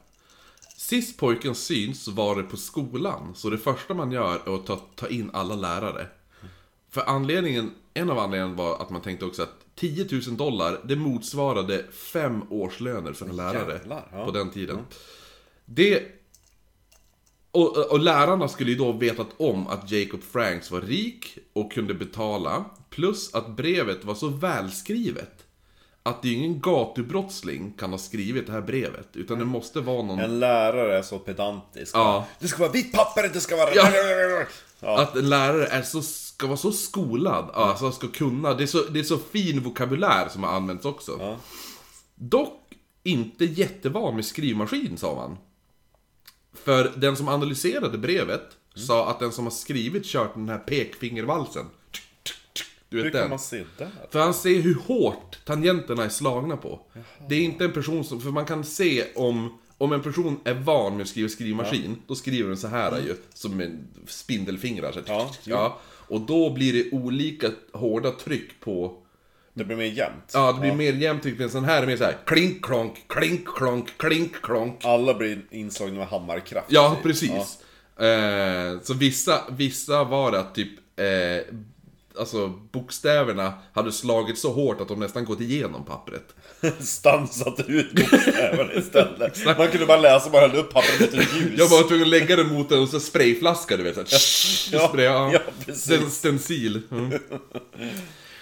Sist 0.89 1.17
pojken 1.17 1.55
syns 1.55 2.09
var 2.09 2.37
det 2.37 2.43
på 2.43 2.57
skolan, 2.57 3.35
så 3.35 3.51
det 3.51 3.59
första 3.59 3.95
man 3.95 4.13
gör 4.13 4.41
är 4.47 4.55
att 4.55 4.67
ta, 4.67 4.77
ta 4.77 5.09
in 5.09 5.31
alla 5.33 5.55
lärare. 5.55 6.07
För 6.91 7.01
anledningen, 7.07 7.71
en 7.95 8.11
av 8.11 8.19
anledningarna 8.19 8.63
var 8.63 8.83
att 8.83 8.91
man 8.91 9.03
tänkte 9.03 9.25
också 9.25 9.43
att 9.43 9.67
10 9.75 10.09
000 10.27 10.37
dollar, 10.37 10.81
det 10.85 10.97
motsvarade 10.97 11.85
fem 11.93 12.43
årslöner 12.51 13.13
för 13.13 13.27
en 13.27 13.37
lärare 13.37 13.73
Jävlar, 13.73 14.09
ja. 14.13 14.25
på 14.25 14.31
den 14.31 14.51
tiden. 14.51 14.79
Det... 15.65 16.03
Och, 17.51 17.93
och 17.93 18.01
lärarna 18.01 18.49
skulle 18.49 18.71
ju 18.71 18.77
då 18.77 18.93
vetat 18.93 19.29
om 19.37 19.67
att 19.67 19.91
Jacob 19.91 20.23
Franks 20.23 20.71
var 20.71 20.81
rik 20.81 21.39
och 21.53 21.73
kunde 21.73 21.95
betala. 21.95 22.65
Plus 22.91 23.35
att 23.35 23.49
brevet 23.57 24.05
var 24.05 24.15
så 24.15 24.29
välskrivet. 24.29 25.48
Att 26.09 26.23
det 26.23 26.29
är 26.29 26.35
ingen 26.35 26.61
gatubrottsling 26.61 27.73
kan 27.79 27.91
ha 27.91 27.99
skrivit 27.99 28.47
det 28.47 28.53
här 28.53 28.61
brevet. 28.61 29.09
Utan 29.13 29.39
det 29.39 29.45
måste 29.45 29.81
vara 29.81 30.03
någon... 30.03 30.19
En 30.19 30.39
lärare 30.39 30.99
är 30.99 31.03
så 31.03 31.19
pedantisk. 31.19 31.97
Ja. 31.97 32.27
Det 32.39 32.49
ska 32.49 32.59
vara 32.59 32.73
vitt 32.73 32.93
papper, 32.93 33.31
det 33.33 33.41
ska 33.41 33.57
vara... 33.57 33.75
Ja. 33.75 33.91
Ja. 34.81 35.01
Att 35.01 35.17
en 35.17 35.29
lärare 35.29 35.67
är 35.67 35.83
så, 35.83 36.03
ska 36.03 36.47
vara 36.47 36.57
så 36.57 36.73
skolad, 36.73 37.51
alltså 37.55 37.93
ska 37.93 38.09
kunna. 38.09 38.55
Det 38.55 38.63
är, 38.63 38.67
så, 38.67 38.83
det 38.83 38.99
är 38.99 39.05
så 39.05 39.19
fin 39.19 39.61
vokabulär 39.61 40.29
som 40.29 40.43
har 40.43 40.51
använts 40.51 40.85
också. 40.85 41.39
Dock 42.15 42.63
inte 43.03 43.45
jättevan 43.45 44.15
med 44.15 44.25
skrivmaskin, 44.25 44.97
sa 44.97 45.15
man. 45.15 45.37
För 46.53 46.93
den 46.97 47.17
som 47.17 47.29
analyserade 47.29 47.99
brevet 47.99 48.47
sa 48.75 49.11
att 49.11 49.19
den 49.21 49.33
som 49.33 49.45
har 49.45 49.51
skrivit 49.51 50.05
kört 50.05 50.35
den 50.35 50.49
här 50.49 50.59
pekfingervalsen. 50.59 51.67
Du 52.89 52.97
Hur 52.97 53.05
vet 53.05 53.13
kan 53.13 53.21
den? 53.21 53.31
man 53.31 53.39
se 53.39 53.65
det? 53.79 53.89
För 54.11 54.21
han 54.21 54.35
ser 54.35 54.61
hur 54.61 54.75
hårt 54.75 55.39
tangenterna 55.45 56.05
är 56.05 56.09
slagna 56.09 56.57
på. 56.57 56.81
Det 57.29 57.35
är 57.35 57.41
inte 57.41 57.65
en 57.65 57.73
person 57.73 58.05
som, 58.05 58.21
för 58.21 58.31
man 58.31 58.45
kan 58.45 58.65
se 58.65 59.05
om, 59.15 59.59
om 59.79 59.93
en 59.93 60.03
person 60.03 60.41
är 60.45 60.55
van 60.55 60.93
med 60.97 61.03
att 61.03 61.09
skriva 61.09 61.29
skrivmaskin, 61.29 62.03
då 62.07 62.15
skriver 62.15 62.49
den 62.49 62.59
så 62.59 62.69
här 62.69 62.99
ju, 62.99 63.17
som 63.35 63.61
en 63.61 63.89
spindelfingrar. 64.07 64.93
Så 64.93 65.01
Ja, 65.07 65.31
ja. 65.45 65.79
Och 66.09 66.21
då 66.21 66.51
blir 66.51 66.73
det 66.73 66.91
olika 66.97 67.51
hårda 67.73 68.11
tryck 68.11 68.61
på 68.61 69.03
Det 69.55 69.65
blir 69.65 69.77
mer 69.77 69.85
jämnt. 69.85 70.31
Ja, 70.35 70.53
det 70.53 70.61
blir 70.61 70.75
mer 70.75 70.93
jämnt 70.93 71.23
tryck, 71.23 71.39
men 71.39 71.51
sån 71.51 71.65
här 71.65 71.83
är 71.83 71.87
mer 71.87 71.97
så 71.97 72.05
här 72.05 72.17
klink, 72.27 72.65
klonk, 72.65 73.05
klink, 73.09 73.49
klonk, 73.57 73.89
klink, 73.97 74.33
klonk. 74.43 74.85
Alla 74.85 75.15
blir 75.15 75.43
inslagna 75.51 75.99
med 75.99 76.09
hammarkraft. 76.09 76.67
Ja, 76.73 76.97
precis. 77.03 77.59
Eh, 77.99 78.81
så 78.83 78.95
vissa, 78.95 79.41
vissa 79.51 80.05
var 80.05 80.33
det 80.33 80.41
att 80.41 80.55
typ, 80.55 80.71
eh, 80.97 81.55
alltså 82.19 82.49
bokstäverna 82.73 83.53
hade 83.73 83.93
slagit 83.93 84.39
så 84.39 84.53
hårt 84.53 84.81
att 84.81 84.89
de 84.89 85.01
nästan 85.01 85.25
gått 85.25 85.41
igenom 85.41 85.85
pappret. 85.85 86.35
Stansat 86.81 87.61
ut 87.67 87.93
bokstäverna 87.93 88.73
istället. 88.73 89.59
Man 89.59 89.69
kunde 89.69 89.87
bara 89.87 90.01
läsa 90.01 90.31
bara 90.31 90.49
höll 90.49 90.59
upp 90.59 90.73
pappret 90.73 91.01
mot 91.01 91.21
ett 91.21 91.37
ljus. 91.37 91.59
Jag 91.59 91.69
var 91.69 91.89
tvungen 91.89 92.03
att 92.05 92.09
lägga 92.11 92.37
den 92.37 92.49
mot 92.55 92.73
en 92.73 92.89
så 92.89 93.01
sprayflaska, 93.01 93.77
du 93.77 93.83
vet. 93.83 93.95
Så 93.95 94.01
här, 94.01 94.81
Ja, 94.81 94.89
spray, 94.89 95.05
ja. 95.05 95.33
ja, 95.33 95.41
precis. 95.67 95.85
Den 95.85 96.11
stencil. 96.11 96.83
Mm. 96.91 97.11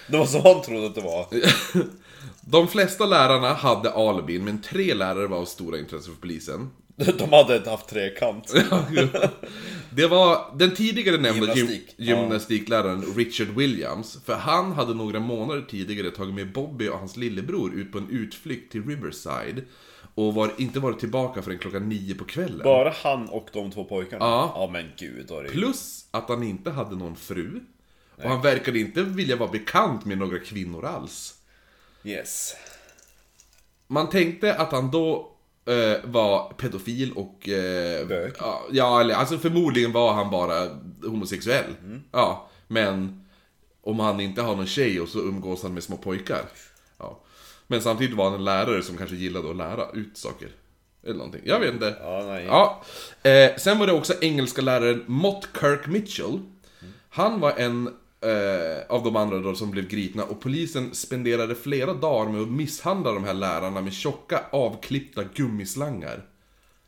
Det 0.09 0.17
var 0.17 0.25
så 0.25 0.53
han 0.53 0.61
trodde 0.61 0.87
att 0.87 0.95
det 0.95 1.01
var. 1.01 1.27
De 2.41 2.67
flesta 2.67 3.05
lärarna 3.05 3.53
hade 3.53 3.91
alibin, 3.91 4.43
men 4.43 4.61
tre 4.61 4.93
lärare 4.93 5.27
var 5.27 5.37
av 5.37 5.45
stora 5.45 5.79
intresse 5.79 6.09
för 6.09 6.21
polisen. 6.21 6.69
De 7.17 7.33
hade 7.33 7.57
inte 7.57 7.69
haft 7.69 7.87
trekant. 7.89 8.53
Det 9.89 10.07
var 10.07 10.57
den 10.57 10.75
tidigare 10.75 11.17
nämnda 11.17 11.55
Gymnastik. 11.55 11.95
gym, 11.97 12.07
gymnastikläraren 12.07 13.05
Richard 13.15 13.47
Williams. 13.47 14.17
För 14.25 14.35
han 14.35 14.71
hade 14.71 14.93
några 14.93 15.19
månader 15.19 15.61
tidigare 15.61 16.11
tagit 16.11 16.33
med 16.33 16.51
Bobby 16.51 16.87
och 16.87 16.99
hans 16.99 17.17
lillebror 17.17 17.73
ut 17.73 17.91
på 17.91 17.97
en 17.97 18.09
utflykt 18.09 18.71
till 18.71 18.87
Riverside. 18.87 19.63
Och 20.15 20.33
var, 20.33 20.51
inte 20.57 20.79
varit 20.79 20.99
tillbaka 20.99 21.41
förrän 21.41 21.59
klockan 21.59 21.89
nio 21.89 22.15
på 22.15 22.25
kvällen. 22.25 22.61
Bara 22.63 22.93
han 23.03 23.29
och 23.29 23.49
de 23.53 23.71
två 23.71 23.83
pojkarna? 23.83 24.25
Ja. 24.25 24.51
Ja 24.55 24.69
men 24.71 24.85
gud, 24.97 25.31
är 25.31 25.43
det. 25.43 25.49
Plus 25.49 26.05
att 26.11 26.29
han 26.29 26.43
inte 26.43 26.71
hade 26.71 26.95
någon 26.95 27.15
fru. 27.15 27.59
Och 28.15 28.29
han 28.29 28.41
verkade 28.41 28.79
inte 28.79 29.03
vilja 29.03 29.35
vara 29.35 29.51
bekant 29.51 30.05
med 30.05 30.17
några 30.17 30.39
kvinnor 30.39 30.85
alls. 30.85 31.35
Yes. 32.03 32.53
Man 33.87 34.09
tänkte 34.09 34.55
att 34.55 34.71
han 34.71 34.91
då 34.91 35.36
var 36.03 36.53
pedofil 36.57 37.11
och... 37.11 37.49
Eh, 37.49 38.07
Bög. 38.07 38.33
ja, 38.39 38.61
ja, 38.71 39.01
eller 39.01 39.15
alltså 39.15 39.37
förmodligen 39.37 39.91
var 39.91 40.13
han 40.13 40.31
bara 40.31 40.67
homosexuell. 41.03 41.75
Ja, 42.11 42.49
men 42.67 43.25
om 43.81 43.99
han 43.99 44.19
inte 44.19 44.41
har 44.41 44.55
någon 44.55 44.67
tjej 44.67 45.01
och 45.01 45.09
så 45.09 45.19
umgås 45.19 45.63
han 45.63 45.73
med 45.73 45.83
små 45.83 45.97
pojkar. 45.97 46.41
Ja. 46.97 47.19
Men 47.67 47.81
samtidigt 47.81 48.15
var 48.17 48.25
han 48.25 48.33
en 48.33 48.45
lärare 48.45 48.81
som 48.83 48.97
kanske 48.97 49.15
gillade 49.15 49.49
att 49.49 49.55
lära 49.55 49.91
ut 49.93 50.17
saker. 50.17 50.49
Eller 51.03 51.17
någonting. 51.17 51.41
Jag 51.45 51.59
vet 51.59 51.73
inte. 51.73 51.95
Ja, 52.01 52.23
nej. 52.27 52.45
Ja. 52.45 52.83
Eh, 53.29 53.55
sen 53.57 53.79
var 53.79 53.87
det 53.87 53.93
också 53.93 54.13
engelska 54.21 54.61
läraren 54.61 55.03
Mott 55.07 55.47
Kirk 55.59 55.87
Mitchell. 55.87 56.39
Han 57.09 57.39
var 57.39 57.51
en 57.51 57.95
eh, 58.21 58.95
av 58.95 59.03
de 59.03 59.15
andra 59.15 59.39
då 59.39 59.55
som 59.55 59.71
blev 59.71 59.87
gripna 59.87 60.23
och 60.23 60.39
polisen 60.39 60.95
spenderade 60.95 61.55
flera 61.55 61.93
dagar 61.93 62.31
med 62.31 62.41
att 62.41 62.49
misshandla 62.49 63.11
de 63.11 63.23
här 63.23 63.33
lärarna 63.33 63.81
med 63.81 63.93
tjocka 63.93 64.43
avklippta 64.51 65.23
gummislangar. 65.33 66.25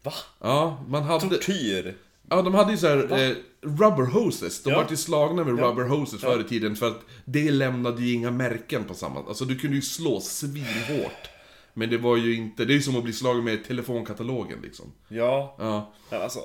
Va? 0.03 0.13
Ja, 0.41 0.83
man 0.87 1.03
hade... 1.03 1.29
Tortyr? 1.29 1.97
Ja, 2.29 2.41
de 2.41 2.53
hade 2.53 2.71
ju 2.71 2.77
såhär 2.77 2.97
eh, 3.29 3.35
rubber 3.61 4.05
hoses. 4.11 4.63
De 4.63 4.69
Ja. 4.69 4.77
var 4.81 4.87
ju 4.89 4.97
slagna 4.97 5.43
med 5.43 5.59
rubber 5.59 5.83
hoses 5.83 6.21
förr 6.21 6.39
i 6.39 6.43
tiden 6.43 6.75
för 6.75 6.87
att 6.87 7.01
det 7.25 7.51
lämnade 7.51 8.01
ju 8.01 8.13
inga 8.13 8.31
märken 8.31 8.83
på 8.83 8.93
samma... 8.93 9.19
Alltså 9.27 9.45
du 9.45 9.59
kunde 9.59 9.75
ju 9.75 9.81
slå 9.81 10.19
svinhårt. 10.21 11.29
Men 11.73 11.89
det 11.89 11.97
var 11.97 12.17
ju 12.17 12.35
inte... 12.35 12.65
Det 12.65 12.73
är 12.73 12.75
ju 12.75 12.81
som 12.81 12.95
att 12.97 13.03
bli 13.03 13.13
slagen 13.13 13.43
med 13.43 13.65
telefonkatalogen 13.65 14.59
liksom. 14.63 14.91
Ja. 15.07 15.55
Ja. 15.59 15.93
Men 16.11 16.21
alltså, 16.21 16.39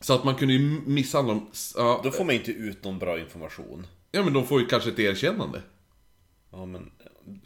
Så 0.00 0.14
att 0.14 0.24
man 0.24 0.34
kunde 0.34 0.54
ju 0.54 0.80
misshandla 0.86 1.34
dem. 1.34 1.46
Ja, 1.76 2.00
då 2.04 2.10
får 2.10 2.24
man 2.24 2.34
inte 2.34 2.50
ut 2.50 2.84
någon 2.84 2.98
bra 2.98 3.18
information. 3.18 3.86
Ja 4.14 4.22
men 4.22 4.32
de 4.32 4.46
får 4.46 4.60
ju 4.60 4.66
kanske 4.66 4.90
ett 4.90 4.98
erkännande. 4.98 5.62
Ja, 6.52 6.66
men... 6.66 6.90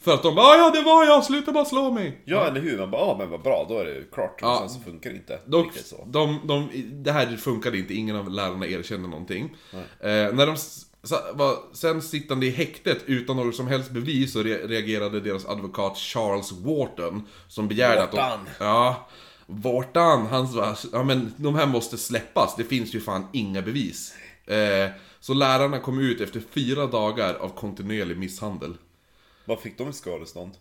För 0.00 0.14
att 0.14 0.22
de 0.22 0.34
bara 0.34 0.46
"Ah, 0.46 0.56
ja 0.56 0.70
det 0.70 0.82
var 0.82 1.04
jag, 1.04 1.24
sluta 1.24 1.52
bara 1.52 1.64
slå 1.64 1.90
mig. 1.90 2.22
Ja, 2.24 2.46
eller 2.46 2.60
hur? 2.60 2.78
Man 2.78 2.90
bara, 2.90 3.00
ja 3.00 3.16
men 3.18 3.30
vad 3.30 3.42
bra, 3.42 3.66
då 3.68 3.78
är 3.78 3.84
det 3.84 4.04
klart. 4.12 4.38
Ja. 4.42 4.58
Sen 4.60 4.68
så 4.68 4.80
funkar 4.80 5.10
det 5.10 5.16
inte 5.16 5.40
De, 5.46 5.64
riktigt 5.64 5.86
så. 5.86 6.04
de, 6.06 6.40
de, 6.44 6.68
det 7.04 7.12
här 7.12 7.36
funkade 7.36 7.78
inte, 7.78 7.94
ingen 7.94 8.16
av 8.16 8.30
lärarna 8.30 8.66
erkände 8.66 9.08
någonting. 9.08 9.56
Eh, 9.72 10.08
när 10.10 10.46
de 10.46 10.56
var 11.34 11.74
sen 11.74 12.02
sittande 12.02 12.46
i 12.46 12.50
häktet 12.50 12.98
utan 13.06 13.36
något 13.36 13.54
som 13.56 13.66
helst 13.66 13.90
bevis 13.90 14.32
så 14.32 14.42
re 14.42 14.54
reagerade 14.66 15.20
deras 15.20 15.46
advokat 15.46 15.96
Charles 15.96 16.52
Wharton 16.52 17.22
som 17.48 17.68
begärde 17.68 18.02
att 18.02 18.14
Wharton. 18.14 18.44
de... 18.58 18.64
Ja, 18.64 19.08
Wharton, 19.46 20.26
han 20.26 20.48
sa 20.48 20.76
ja 20.92 21.02
men 21.02 21.32
de 21.36 21.54
här 21.54 21.66
måste 21.66 21.98
släppas, 21.98 22.56
det 22.56 22.64
finns 22.64 22.94
ju 22.94 23.00
fan 23.00 23.26
inga 23.32 23.62
bevis. 23.62 24.14
Eh, 24.46 24.90
så 25.28 25.34
lärarna 25.34 25.78
kom 25.78 25.98
ut 25.98 26.20
efter 26.20 26.42
fyra 26.50 26.86
dagar 26.86 27.34
av 27.34 27.48
kontinuerlig 27.48 28.18
misshandel. 28.18 28.74
Vad 29.44 29.60
fick 29.60 29.78
de 29.78 29.88
i 29.88 29.92
skadestånd? 29.92 30.52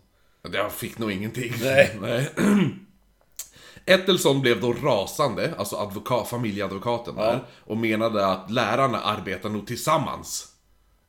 Jag 0.52 0.72
fick 0.72 0.98
nog 0.98 1.12
ingenting. 1.12 1.52
Nej. 1.62 1.96
Nej. 2.00 2.30
Ettelson 3.86 4.40
blev 4.40 4.60
då 4.60 4.72
rasande, 4.72 5.54
alltså 5.58 5.76
advokat, 5.76 6.28
familjeadvokaten 6.28 7.14
där, 7.14 7.44
och 7.64 7.76
menade 7.76 8.26
att 8.26 8.50
lärarna 8.50 9.00
arbetar 9.00 9.48
nog 9.48 9.66
tillsammans. 9.66 10.48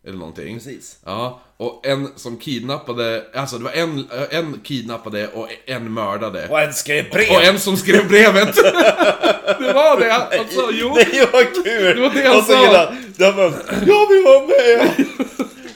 Eller 0.03 0.17
någonting. 0.17 0.55
Precis. 0.55 0.99
Ja, 1.05 1.41
och 1.57 1.85
en 1.85 2.09
som 2.15 2.37
kidnappade, 2.37 3.25
alltså 3.33 3.57
det 3.57 3.63
var 3.63 3.71
en, 3.71 4.07
en 4.29 4.59
kidnappade 4.63 5.27
och 5.27 5.47
en 5.65 5.93
mördade. 5.93 6.47
Och 6.47 6.61
en 6.61 6.73
skrev 6.73 7.09
brev! 7.09 7.31
Och 7.31 7.43
en 7.43 7.59
som 7.59 7.77
skrev 7.77 8.07
brevet! 8.07 8.55
det 9.59 9.73
var 9.73 9.99
det! 9.99 10.13
Alltså, 10.13 10.69
jo! 10.71 10.95
Det 11.11 11.33
var 11.33 11.63
kul! 11.63 11.95
Det 11.95 12.01
var 12.01 12.09
det 12.09 12.29
och 12.29 12.43
så 12.43 12.51
sa. 12.51 12.93
Jag 13.19 13.35
bara, 13.35 13.53
jag 13.69 14.07
vill 14.07 14.23
vara 14.23 14.47
med! 14.47 15.05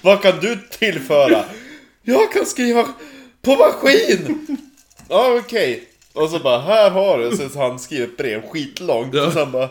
Vad 0.02 0.22
kan 0.22 0.40
du 0.40 0.60
tillföra? 0.70 1.46
Jag 2.02 2.32
kan 2.32 2.46
skriva 2.46 2.88
på 3.42 3.56
maskin! 3.56 4.48
Ja, 5.10 5.40
okej. 5.40 5.90
Och 6.14 6.30
så 6.30 6.40
bara, 6.40 6.60
här 6.60 6.90
har 6.90 7.18
du. 7.18 7.38
Så 7.38 7.60
han 7.60 7.80
skriver 7.80 8.08
ett 8.08 8.18
brev 8.18 8.50
skitlångt. 8.50 9.14
Ja. 9.14 9.28
Och 9.28 9.34
sen 9.34 9.52
bara, 9.52 9.70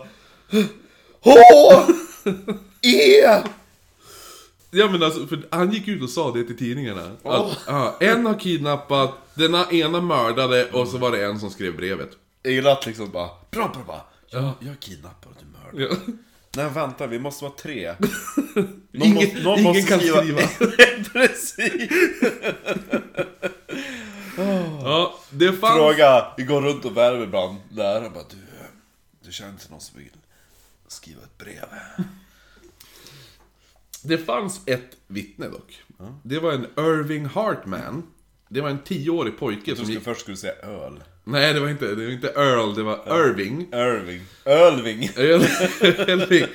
H! 1.21 1.33
E! 2.83 3.43
Ja 4.71 4.89
men 4.91 5.03
alltså, 5.03 5.27
för 5.27 5.43
han 5.51 5.73
gick 5.73 5.89
ut 5.89 6.03
och 6.03 6.11
sa 6.11 6.31
det 6.31 6.45
till 6.45 6.59
tidningarna. 6.59 7.03
Att, 7.03 7.41
Åh. 7.41 7.53
ja, 7.67 7.97
en 8.01 8.27
har 8.27 8.39
kidnappat, 8.39 9.11
den 9.35 9.55
ena 9.55 10.01
mördade 10.01 10.71
och 10.71 10.89
så 10.89 10.99
var 10.99 11.11
det 11.11 11.25
en 11.25 11.41
som 11.41 11.51
skrev 11.51 11.77
brevet. 11.77 12.11
Jag 12.43 12.53
gillar 12.53 12.73
att 12.73 12.87
liksom 12.87 13.11
bara, 13.11 13.29
bra, 13.51 13.69
bra, 13.75 13.83
bra. 13.87 14.07
Jag, 14.31 14.51
jag 14.61 14.81
kidnappar 14.81 15.31
och 15.31 15.37
du 15.41 15.79
mördar. 15.81 15.97
Ja. 16.07 16.13
Nej, 16.57 16.71
vänta, 16.71 17.07
vi 17.07 17.19
måste 17.19 17.45
vara 17.45 17.55
tre. 17.55 17.95
Ingen, 18.93 19.59
ingen 19.59 19.85
kan 19.85 20.01
skriva. 20.01 20.41
Precis! 21.13 21.91
Ja, 24.85 25.19
det 25.31 25.53
fanns... 25.53 25.75
Fråga, 25.75 26.35
vi 26.37 26.43
går 26.43 26.61
runt 26.61 26.85
och 26.85 26.97
värmer 26.97 27.25
ibland. 27.25 27.57
Läraren 27.71 28.13
bara, 28.13 28.25
du, 28.31 28.37
du 29.27 29.33
känner 29.33 29.51
inte 29.53 29.71
någon 29.71 29.81
som 29.81 29.99
vill 29.99 30.11
skriva 30.89 31.23
ett 31.23 31.39
brev? 31.39 31.65
Det 34.03 34.19
fanns 34.19 34.61
ett 34.67 34.97
vittne 35.07 35.49
dock. 35.49 35.83
Det 36.23 36.39
var 36.39 36.53
en 36.53 36.67
Irving 36.77 37.27
Hartman. 37.27 38.03
Det 38.49 38.61
var 38.61 38.71
en 38.71 38.83
tioårig 38.83 39.39
pojke 39.39 39.71
Jag 39.71 39.79
som 39.79 39.87
gick... 39.91 40.03
först 40.03 40.21
skulle 40.21 40.37
säga 40.37 40.55
öl. 40.55 41.03
Nej, 41.25 41.55
det 41.55 41.61
var 41.61 41.69
inte, 41.69 41.95
det 41.95 42.05
var 42.05 42.13
inte 42.13 42.29
Earl, 42.29 42.75
det 42.75 42.83
var 42.83 43.27
Irving. 43.27 43.61
Irving. 43.73 44.21
Ölving. 44.45 45.05
Elving, 45.17 46.47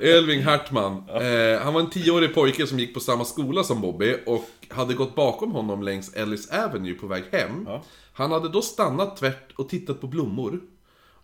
Elving 0.00 0.42
Hartman. 0.42 1.04
Eh, 1.08 1.60
han 1.60 1.74
var 1.74 1.80
en 1.80 1.90
tioårig 1.90 2.34
pojke 2.34 2.66
som 2.66 2.78
gick 2.78 2.94
på 2.94 3.00
samma 3.00 3.24
skola 3.24 3.64
som 3.64 3.80
Bobby 3.80 4.16
och 4.26 4.44
hade 4.68 4.94
gått 4.94 5.14
bakom 5.14 5.52
honom 5.52 5.82
längs 5.82 6.14
Ellis 6.14 6.50
Avenue 6.50 6.94
på 6.94 7.06
väg 7.06 7.24
hem. 7.32 7.64
Ja. 7.66 7.82
Han 8.12 8.32
hade 8.32 8.48
då 8.48 8.62
stannat 8.62 9.16
tvärt 9.16 9.52
och 9.56 9.68
tittat 9.68 10.00
på 10.00 10.06
blommor. 10.06 10.60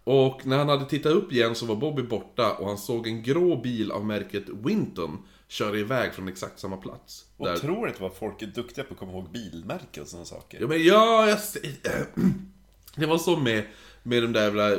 Och 0.04 0.46
när 0.46 0.58
han 0.58 0.68
hade 0.68 0.84
tittat 0.84 1.12
upp 1.12 1.32
igen 1.32 1.54
så 1.54 1.66
var 1.66 1.76
Bobby 1.76 2.02
borta 2.02 2.52
och 2.52 2.66
han 2.66 2.78
såg 2.78 3.06
en 3.06 3.22
grå 3.22 3.56
bil 3.56 3.92
av 3.92 4.04
märket 4.06 4.44
Winton 4.48 5.18
köra 5.48 5.76
iväg 5.76 6.14
från 6.14 6.28
exakt 6.28 6.60
samma 6.60 6.76
plats. 6.76 7.24
Otroligt 7.36 8.00
vad 8.00 8.14
folk 8.14 8.42
är 8.42 8.46
duktiga 8.46 8.84
på 8.84 8.94
att 8.94 9.00
komma 9.00 9.12
ihåg 9.12 9.30
bilmärken 9.32 10.02
och 10.02 10.08
sådana 10.08 10.26
saker. 10.26 10.60
Ja 10.60 10.66
men 10.66 10.84
ja, 10.84 11.28
jag... 11.28 11.38
Det 12.98 13.06
var 13.06 13.18
så 13.18 13.36
med, 13.36 13.62
med 14.02 14.22
de 14.22 14.32
där 14.32 14.42
jävla, 14.42 14.70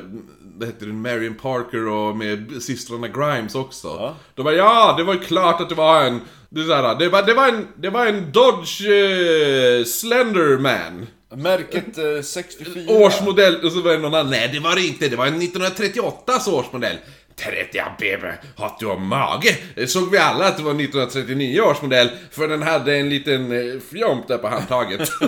vad 0.58 0.68
heter 0.68 0.86
det, 0.86 0.94
Marion 0.94 1.36
Parker 1.36 1.88
och 1.88 2.18
med 2.18 2.62
systrarna 2.62 3.08
Grimes 3.08 3.56
också. 3.56 3.88
Ja. 3.88 4.16
De 4.36 4.44
bara 4.44 4.54
ja, 4.54 4.96
det 4.98 5.04
var 5.04 5.14
ju 5.14 5.20
klart 5.20 5.62
att 5.62 5.70
det 5.70 5.76
var 5.76 6.04
en, 6.04 6.22
det, 6.50 6.62
är 6.62 6.66
så 6.66 6.74
här, 6.74 6.96
det, 6.96 7.10
var, 7.10 7.24
det, 7.24 7.34
var 7.34 7.48
en, 7.48 7.68
det 7.76 7.90
var 7.90 8.06
en 8.06 8.32
Dodge 8.32 8.82
eh, 8.82 9.86
Slenderman. 9.86 11.08
Märket 11.36 11.98
eh, 11.98 12.22
64. 12.24 12.84
Årsmodell, 12.88 13.66
och 13.66 13.72
så 13.72 13.82
var 13.82 13.92
det 13.92 13.98
någon 13.98 14.14
annan, 14.14 14.30
nej 14.30 14.50
det 14.54 14.60
var 14.60 14.76
det 14.76 14.82
inte, 14.82 15.08
det 15.08 15.16
var 15.16 15.28
en 15.28 15.42
1938 15.42 16.34
årsmodell. 16.48 16.98
30 17.36 17.80
baby, 18.00 18.28
att 18.56 18.80
du 18.80 18.86
har 18.86 18.98
mage! 18.98 19.58
Det 19.76 19.88
såg 19.88 20.12
vi 20.12 20.18
alla 20.18 20.48
att 20.48 20.58
det 20.58 20.64
var 20.64 20.72
1939 20.72 21.62
års 21.62 21.82
modell, 21.82 22.10
för 22.32 22.48
den 22.48 22.62
hade 22.62 22.96
en 22.96 23.10
liten 23.10 23.52
eh, 23.52 23.80
fjomp 23.92 24.28
där 24.28 24.38
på 24.38 24.48
handtaget. 24.48 25.10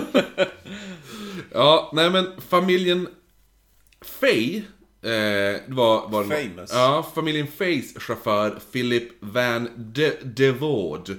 ja, 1.52 1.90
nej 1.92 2.10
men 2.10 2.26
familjen 2.48 3.08
Fay 4.00 4.56
eh, 5.02 5.60
var, 5.66 6.08
var 6.08 6.24
Famous. 6.24 6.72
Ja, 6.72 7.06
familjen 7.14 7.46
Fays 7.46 7.94
chaufför 7.98 8.58
Philip 8.72 9.12
Van 9.20 9.68
de, 9.76 10.10
Devord. 10.22 11.10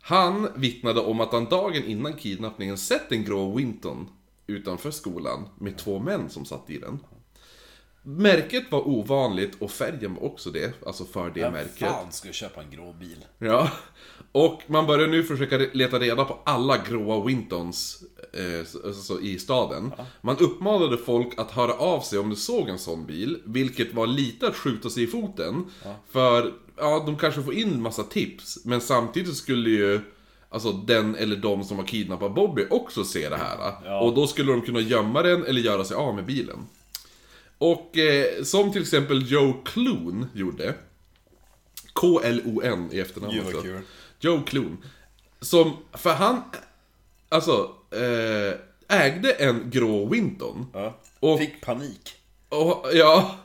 Han 0.00 0.48
vittnade 0.56 1.00
om 1.00 1.20
att 1.20 1.32
han 1.32 1.44
dagen 1.44 1.84
innan 1.84 2.12
kidnappningen 2.12 2.78
sett 2.78 3.12
en 3.12 3.24
grå 3.24 3.54
Winton 3.54 4.08
utanför 4.46 4.90
skolan 4.90 5.48
med 5.58 5.78
två 5.78 5.98
män 5.98 6.30
som 6.30 6.44
satt 6.44 6.70
i 6.70 6.78
den. 6.78 6.98
Märket 8.02 8.72
var 8.72 8.88
ovanligt 8.88 9.56
och 9.58 9.70
färgen 9.70 10.14
var 10.14 10.24
också 10.24 10.50
det, 10.50 10.72
alltså 10.86 11.04
för 11.04 11.30
det 11.30 11.40
Vem 11.40 11.52
märket. 11.52 11.88
fan 11.88 12.12
jag 12.28 12.34
köpa 12.34 12.62
en 12.62 12.70
grå 12.70 12.92
bil? 12.92 13.24
Ja. 13.38 13.70
Och 14.32 14.62
man 14.66 14.86
börjar 14.86 15.08
nu 15.08 15.22
försöka 15.22 15.58
leta 15.58 15.98
reda 15.98 16.24
på 16.24 16.38
alla 16.44 16.78
gråa 16.78 17.24
Wintons 17.24 18.04
eh, 18.34 18.66
så- 18.66 18.92
så, 18.92 19.20
i 19.20 19.38
staden. 19.38 19.92
Man 20.20 20.36
uppmanade 20.38 20.96
folk 20.98 21.28
att 21.36 21.50
höra 21.50 21.72
av 21.72 22.00
sig 22.00 22.18
om 22.18 22.30
de 22.30 22.36
såg 22.36 22.68
en 22.68 22.78
sån 22.78 23.06
bil, 23.06 23.38
vilket 23.44 23.94
var 23.94 24.06
lite 24.06 24.46
att 24.48 24.56
skjuta 24.56 24.90
sig 24.90 25.02
i 25.02 25.06
foten. 25.06 25.64
För, 26.10 26.52
ja, 26.76 27.02
de 27.06 27.18
kanske 27.18 27.42
får 27.42 27.54
in 27.54 27.82
massa 27.82 28.02
tips, 28.02 28.58
men 28.64 28.80
samtidigt 28.80 29.36
skulle 29.36 29.70
ju 29.70 30.00
Alltså 30.48 30.72
den 30.72 31.14
eller 31.16 31.36
de 31.36 31.64
som 31.64 31.76
har 31.78 31.84
kidnappat 31.84 32.34
Bobby 32.34 32.66
också 32.70 33.04
se 33.04 33.28
det 33.28 33.36
här. 33.36 33.56
Ja. 33.84 34.00
Och 34.00 34.14
då 34.14 34.26
skulle 34.26 34.52
de 34.52 34.60
kunna 34.62 34.80
gömma 34.80 35.22
den 35.22 35.44
eller 35.46 35.60
göra 35.60 35.84
sig 35.84 35.96
av 35.96 36.14
med 36.14 36.24
bilen. 36.26 36.58
Och 37.58 37.98
eh, 37.98 38.42
som 38.42 38.72
till 38.72 38.82
exempel 38.82 39.32
Joe 39.32 39.52
Kloon 39.64 40.26
gjorde. 40.34 40.74
K-L-O-N 41.92 42.88
i 42.92 43.00
efternamn. 43.00 43.34
Joe 44.20 44.42
Kloon. 44.46 44.78
Som, 45.40 45.72
för 45.92 46.10
han, 46.14 46.40
alltså, 47.28 47.70
eh, 47.90 48.98
ägde 49.00 49.32
en 49.32 49.70
grå 49.70 50.06
Winton. 50.08 50.66
Ja. 50.74 50.98
Och- 51.20 51.38
Fick 51.38 51.60
panik. 51.60 52.10
Och, 52.48 52.86
ja, 52.92 53.36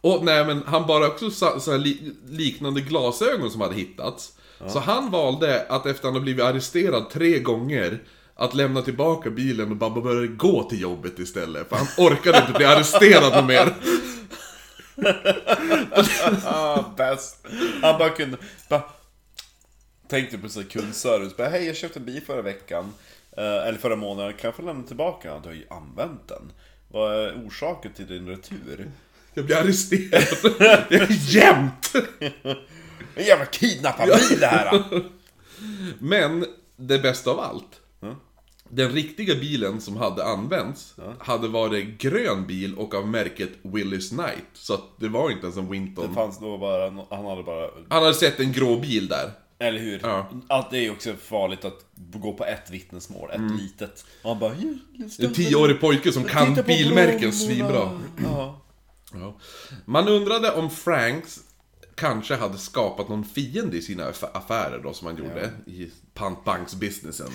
och 0.00 0.24
nej 0.24 0.44
men 0.46 0.62
han 0.66 0.86
bara 0.86 1.06
också 1.06 1.30
så, 1.30 1.60
så 1.60 1.76
li, 1.76 2.12
liknande 2.28 2.80
glasögon 2.80 3.50
som 3.50 3.60
hade 3.60 3.74
hittats. 3.74 4.32
Så 4.68 4.78
han 4.78 5.10
valde 5.10 5.66
att 5.68 5.86
efter 5.86 5.90
att 5.90 6.04
han 6.04 6.12
hade 6.12 6.24
blivit 6.24 6.44
arresterad 6.44 7.10
tre 7.10 7.38
gånger 7.38 8.02
att 8.34 8.54
lämna 8.54 8.82
tillbaka 8.82 9.30
bilen 9.30 9.70
och 9.70 9.76
bara 9.76 9.90
börja 10.00 10.26
gå 10.26 10.62
till 10.62 10.80
jobbet 10.80 11.18
istället. 11.18 11.68
För 11.68 11.76
han 11.76 11.86
orkade 11.98 12.38
inte 12.38 12.52
bli 12.52 12.64
arresterad 12.64 13.46
mer. 13.46 13.74
Ah, 16.44 16.84
bäst. 16.96 17.46
Han 17.82 17.98
bara 17.98 18.10
kunde... 18.10 18.36
Bara, 18.68 18.82
tänkte 20.08 20.38
på 20.38 20.48
sån 20.48 20.64
kundservice. 20.64 21.36
Bara, 21.36 21.48
Hej, 21.48 21.66
jag 21.66 21.76
köpte 21.76 21.98
en 21.98 22.04
bil 22.04 22.22
förra 22.26 22.42
veckan. 22.42 22.92
Eh, 23.40 23.68
eller 23.68 23.78
förra 23.78 23.96
månaden. 23.96 24.32
Kan 24.32 24.48
jag 24.48 24.54
få 24.54 24.62
lämna 24.62 24.82
tillbaka 24.82 25.32
den? 25.32 25.42
Du 25.42 25.48
har 25.48 25.54
ju 25.54 25.66
använt 25.70 26.28
den. 26.28 26.52
Vad 26.88 27.14
är 27.14 27.46
orsaken 27.46 27.92
till 27.92 28.06
din 28.06 28.26
retur? 28.28 28.90
Jag 29.34 29.44
blir 29.46 29.56
arresterad. 29.56 30.22
Det 30.88 30.94
är 30.94 31.34
jämt! 31.34 31.92
En 33.14 33.24
jävla 33.24 33.44
kidnapparbil 33.46 34.40
det 34.40 34.46
här! 34.46 34.82
Men 35.98 36.44
det 36.76 36.98
bästa 36.98 37.30
av 37.30 37.40
allt. 37.40 37.80
Den 38.68 38.88
riktiga 38.92 39.34
bilen 39.34 39.80
som 39.80 39.96
hade 39.96 40.24
använts 40.24 40.94
hade 41.18 41.48
varit 41.48 41.98
grön 41.98 42.46
bil 42.46 42.74
och 42.74 42.94
av 42.94 43.08
märket 43.08 43.50
Willys 43.62 44.08
Knight. 44.10 44.44
Så 44.52 44.74
att 44.74 44.82
det 44.96 45.08
var 45.08 45.30
inte 45.30 45.42
ens 45.46 45.56
en 45.56 45.64
Det 45.64 45.70
Winton. 45.72 46.14
fanns 46.14 46.38
då 46.38 46.58
bara... 46.58 46.90
Han 47.10 47.26
hade 47.26 47.42
bara... 47.42 47.70
Han 47.88 48.02
hade 48.02 48.14
sett 48.14 48.40
en 48.40 48.52
grå 48.52 48.76
bil 48.76 49.08
där. 49.08 49.30
Eller 49.60 49.80
hur? 49.80 50.00
Ja. 50.02 50.30
Att 50.48 50.70
det 50.70 50.78
är 50.78 50.82
ju 50.82 50.90
också 50.90 51.14
farligt 51.14 51.64
att 51.64 51.86
gå 51.94 52.32
på 52.32 52.44
ett 52.44 52.70
vittnesmål, 52.70 53.30
ett 53.30 53.60
litet. 53.60 54.04
Och 54.22 54.30
han 54.30 54.38
bara... 54.38 54.54
"Ja, 54.54 54.74
just 54.92 55.20
det." 55.20 55.26
En 55.26 55.32
tioårig 55.32 55.80
pojke 55.80 56.12
som 56.12 56.24
kan 56.24 56.54
bilmärken 56.66 57.32
svinbra. 57.32 58.00
Ja. 58.24 58.60
Ja. 59.12 59.36
Man 59.84 60.08
undrade 60.08 60.52
om 60.52 60.70
Franks 60.70 61.40
kanske 61.94 62.34
hade 62.34 62.58
skapat 62.58 63.08
någon 63.08 63.24
fiende 63.24 63.76
i 63.76 63.82
sina 63.82 64.10
aff- 64.10 64.30
affärer 64.34 64.80
då 64.82 64.92
som 64.92 65.06
han 65.06 65.16
gjorde 65.16 65.50
i 65.66 65.90
pantbanksbusinessen. 66.14 67.30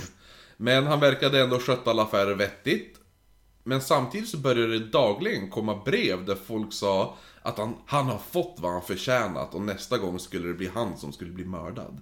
Men 0.57 0.87
han 0.87 0.99
verkade 0.99 1.41
ändå 1.43 1.59
sköta 1.59 1.89
alla 1.89 2.03
affärer 2.03 2.35
vettigt. 2.35 2.97
Men 3.63 3.81
samtidigt 3.81 4.29
så 4.29 4.37
började 4.37 4.79
det 4.79 4.85
dagligen 4.85 5.49
komma 5.49 5.81
brev 5.85 6.25
där 6.25 6.35
folk 6.35 6.73
sa 6.73 7.17
att 7.41 7.57
han, 7.57 7.75
han 7.85 8.05
har 8.05 8.17
fått 8.31 8.55
vad 8.59 8.71
han 8.71 8.81
förtjänat 8.81 9.53
och 9.53 9.61
nästa 9.61 9.97
gång 9.97 10.19
skulle 10.19 10.47
det 10.47 10.53
bli 10.53 10.69
han 10.73 10.97
som 10.97 11.13
skulle 11.13 11.31
bli 11.31 11.45
mördad. 11.45 12.01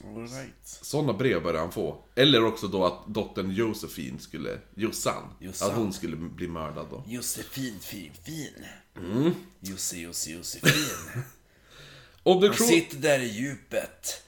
Right. 0.00 0.64
Sådana 0.64 1.12
brev 1.12 1.42
började 1.42 1.58
han 1.58 1.72
få. 1.72 2.04
Eller 2.14 2.44
också 2.44 2.68
då 2.68 2.84
att 2.84 3.06
dottern 3.06 3.50
Josefin 3.50 4.18
skulle, 4.18 4.58
Jossan, 4.74 5.22
Jossan. 5.40 5.70
att 5.70 5.76
hon 5.76 5.92
skulle 5.92 6.16
bli 6.16 6.48
mördad 6.48 6.86
då. 6.90 7.04
Josefin, 7.06 7.78
fin, 7.80 8.12
fin. 8.22 8.64
Mm. 8.96 9.34
Josse, 9.60 9.96
Josse, 9.96 10.30
Josefin. 10.30 11.22
Obduktion... 12.22 12.66
sitter 12.66 12.96
där 12.96 13.18
i 13.20 13.28
djupet. 13.28 14.22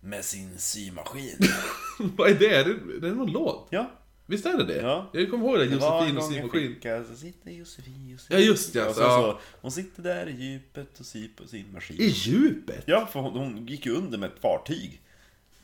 Med 0.00 0.24
sin 0.24 0.58
symaskin. 0.58 1.38
Vad 1.98 2.30
är 2.30 2.34
det? 2.34 2.56
Är 2.56 2.64
det, 2.64 3.00
det 3.00 3.08
är 3.08 3.14
någon 3.14 3.32
låt? 3.32 3.68
Ja. 3.70 3.90
Visst 4.26 4.46
är 4.46 4.58
det 4.58 4.64
det? 4.64 4.82
Ja. 4.82 5.10
Jag 5.12 5.30
kommer 5.30 5.46
ihåg 5.46 5.58
det, 5.58 5.64
Josefin 5.64 6.16
och 6.16 6.24
symaskin. 6.24 7.04
så 7.08 7.16
sitter 7.16 7.50
Josefin, 7.50 8.08
Josefin. 8.08 8.38
Ja, 8.38 8.44
just 8.44 8.72
det, 8.72 8.88
Och 8.88 8.94
så, 8.94 9.00
ja. 9.00 9.16
så, 9.16 9.38
hon 9.60 9.70
sitter 9.70 10.02
där 10.02 10.28
i 10.28 10.32
djupet 10.32 11.00
och 11.00 11.06
syr 11.06 11.30
på 11.36 11.46
sin 11.46 11.72
maskin. 11.72 11.96
I 12.00 12.06
djupet? 12.06 12.84
Ja, 12.86 13.06
för 13.06 13.20
hon, 13.20 13.32
hon 13.32 13.66
gick 13.66 13.86
ju 13.86 13.96
under 13.96 14.18
med 14.18 14.30
ett 14.30 14.40
fartyg. 14.40 15.00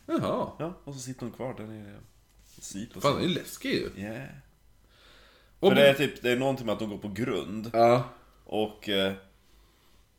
Jaha. 0.06 0.50
Ja, 0.58 0.74
och 0.84 0.94
så 0.94 1.00
sitter 1.00 1.20
hon 1.20 1.32
kvar 1.32 1.54
där 1.56 1.64
nere 1.66 1.96
och 2.56 2.64
syr 2.64 2.88
på 2.94 3.00
Fan, 3.00 3.16
det 3.16 3.24
är 3.24 3.28
ju 3.28 3.34
läskigt 3.34 3.92
ju. 3.96 4.02
Yeah. 4.02 4.28
Och 5.60 5.68
För 5.68 5.76
det 5.76 5.88
är 5.88 5.94
typ, 5.94 6.22
det 6.22 6.30
är 6.30 6.36
någonting 6.36 6.66
med 6.66 6.72
att 6.72 6.78
de 6.78 6.90
går 6.90 6.98
på 6.98 7.08
grund. 7.08 7.70
Ja. 7.72 8.04
Och... 8.44 8.88
Eh, 8.88 9.12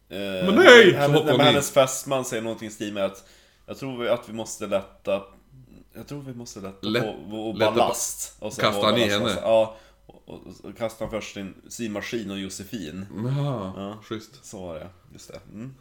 eh, 0.10 0.46
Men 0.46 0.56
nej! 0.56 0.92
Så 0.92 0.98
Hennes, 0.98 1.18
hoppar 1.18 1.24
nej, 1.26 1.32
hon 1.32 1.46
hennes 1.46 1.72
fästman 1.72 2.26
säger 2.26 2.44
någonting 2.44 2.68
i 2.68 2.72
stil 2.72 2.94
med 2.94 3.06
att 3.06 3.30
Jag 3.66 3.78
tror 3.78 4.08
att 4.08 4.30
vi 4.30 4.34
måste 4.34 4.68
lätta 4.68 5.24
Jag 5.94 6.08
tror 6.08 6.22
vi 6.22 6.34
måste 6.34 6.60
lätta 6.60 6.88
Lätt- 6.88 7.04
på 7.04 7.16
vår 7.28 7.54
ballast 7.60 8.36
och 8.40 8.54
så 8.54 8.62
Kastar 8.62 8.82
vår 8.82 8.86
han 8.86 8.98
i 8.98 9.10
ballast, 9.10 9.36
henne? 9.36 9.42
Ja 9.42 9.78
och, 10.06 10.30
och, 10.30 10.42
och 10.64 10.78
kastar 10.78 11.08
först 11.08 11.34
sin 11.34 11.54
symaskin 11.68 12.32
och 12.32 12.40
Josefin 12.40 13.06
Jaha, 13.26 13.74
Ja. 13.78 13.98
schysst. 14.04 14.46
Så 14.46 14.62
var 14.62 14.76
det, 14.76 14.90
just 15.14 15.28
det 15.28 15.40
mm. 15.54 15.74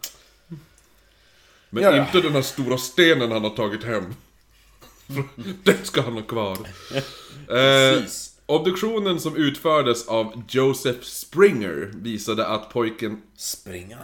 Men 1.70 1.82
Ja, 1.82 1.96
ja. 1.96 2.02
inte 2.06 2.20
den 2.20 2.32
här 2.32 2.42
stora 2.42 2.78
stenen 2.78 3.32
han 3.32 3.42
har 3.42 3.50
tagit 3.50 3.84
hem. 3.84 4.14
Den 5.64 5.84
ska 5.84 6.02
han 6.02 6.12
ha 6.12 6.22
kvar. 6.22 6.58
eh, 7.48 8.02
obduktionen 8.46 9.20
som 9.20 9.36
utfördes 9.36 10.08
av 10.08 10.42
Joseph 10.48 11.00
Springer 11.02 11.92
visade 11.94 12.46
att 12.46 12.70
pojken 12.72 13.22
Springan 13.36 13.98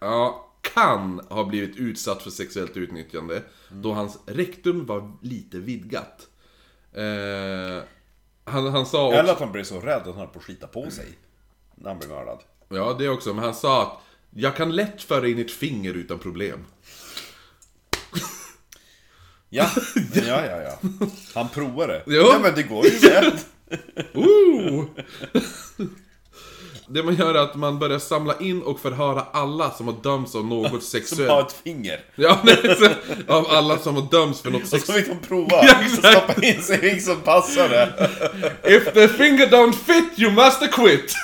ja, 0.00 0.49
kan 0.60 1.20
ha 1.28 1.44
blivit 1.44 1.76
utsatt 1.76 2.22
för 2.22 2.30
sexuellt 2.30 2.76
utnyttjande 2.76 3.42
då 3.68 3.92
hans 3.92 4.18
rektum 4.26 4.86
var 4.86 5.12
lite 5.22 5.58
vidgat. 5.58 6.28
Eh, 6.92 7.82
han, 8.44 8.66
han 8.66 8.86
sa 8.86 9.06
också... 9.06 9.18
Eller 9.18 9.32
att 9.32 9.40
han 9.40 9.52
blev 9.52 9.64
så 9.64 9.80
rädd 9.80 9.96
att 9.96 10.06
han 10.06 10.16
höll 10.16 10.26
på 10.26 10.38
att 10.38 10.44
skita 10.44 10.66
på 10.66 10.90
sig 10.90 11.06
När 11.74 11.90
han 11.90 11.98
blev 11.98 12.10
mördad 12.10 12.38
Ja, 12.68 12.96
det 12.98 13.08
också. 13.08 13.34
Men 13.34 13.44
han 13.44 13.54
sa 13.54 13.82
att 13.82 14.00
jag 14.30 14.56
kan 14.56 14.76
lätt 14.76 15.02
föra 15.02 15.28
in 15.28 15.38
ett 15.38 15.50
finger 15.50 15.94
utan 15.94 16.18
problem. 16.18 16.64
Ja, 19.48 19.70
ja, 20.14 20.46
ja, 20.46 20.62
ja 20.62 20.78
Han 21.34 21.48
provade 21.48 22.02
Jo. 22.06 22.12
Ja 22.12 22.38
men 22.42 22.54
det 22.54 22.62
går 22.62 22.86
ju 22.86 22.98
Ooh! 24.14 24.84
Det 26.92 27.02
man 27.02 27.14
gör 27.14 27.34
är 27.34 27.38
att 27.38 27.54
man 27.54 27.78
börjar 27.78 27.98
samla 27.98 28.38
in 28.40 28.62
och 28.62 28.80
förhöra 28.80 29.26
alla 29.32 29.70
som 29.70 29.86
har 29.86 29.94
dömts 30.02 30.34
av 30.34 30.44
något 30.46 30.66
Som 30.66 30.72
har 30.74 30.80
sexuellt. 30.80 31.48
ett 31.48 31.56
finger 31.64 32.00
Ja, 32.14 32.38
nej, 32.44 32.56
så- 32.78 33.32
av 33.32 33.46
alla 33.50 33.78
som 33.78 33.94
har 33.94 34.02
dömts 34.10 34.40
för 34.40 34.50
något 34.50 34.62
Och 34.62 34.68
så 34.68 34.78
sexuellt. 34.78 35.06
fick 35.06 35.20
de 35.22 35.26
prova, 35.28 35.56
Ja, 35.64 35.74
stoppa 35.98 36.46
in 36.46 36.62
sig 36.62 37.00
som 37.00 37.16
passade 37.20 37.88
If 38.64 38.92
the 38.92 39.08
finger 39.08 39.46
don't 39.46 39.72
fit 39.72 40.18
you 40.18 40.32
must 40.32 40.70
quit! 40.72 41.14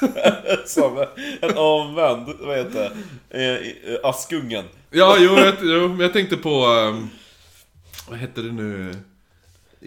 Som 0.67 1.05
en 1.41 1.57
omvänd, 1.57 2.29
vad 2.41 2.57
heter 2.57 2.93
det? 3.31 3.45
Eh, 3.45 3.95
eh, 3.95 4.01
Askungen 4.03 4.64
Ja, 4.91 5.17
jo, 5.21 5.37
jag, 5.39 5.55
jo, 5.62 5.97
jag 6.03 6.12
tänkte 6.12 6.37
på... 6.37 6.64
ehm, 6.67 7.09
vad 8.09 8.19
hette 8.19 8.41
det 8.41 8.53
nu? 8.53 8.95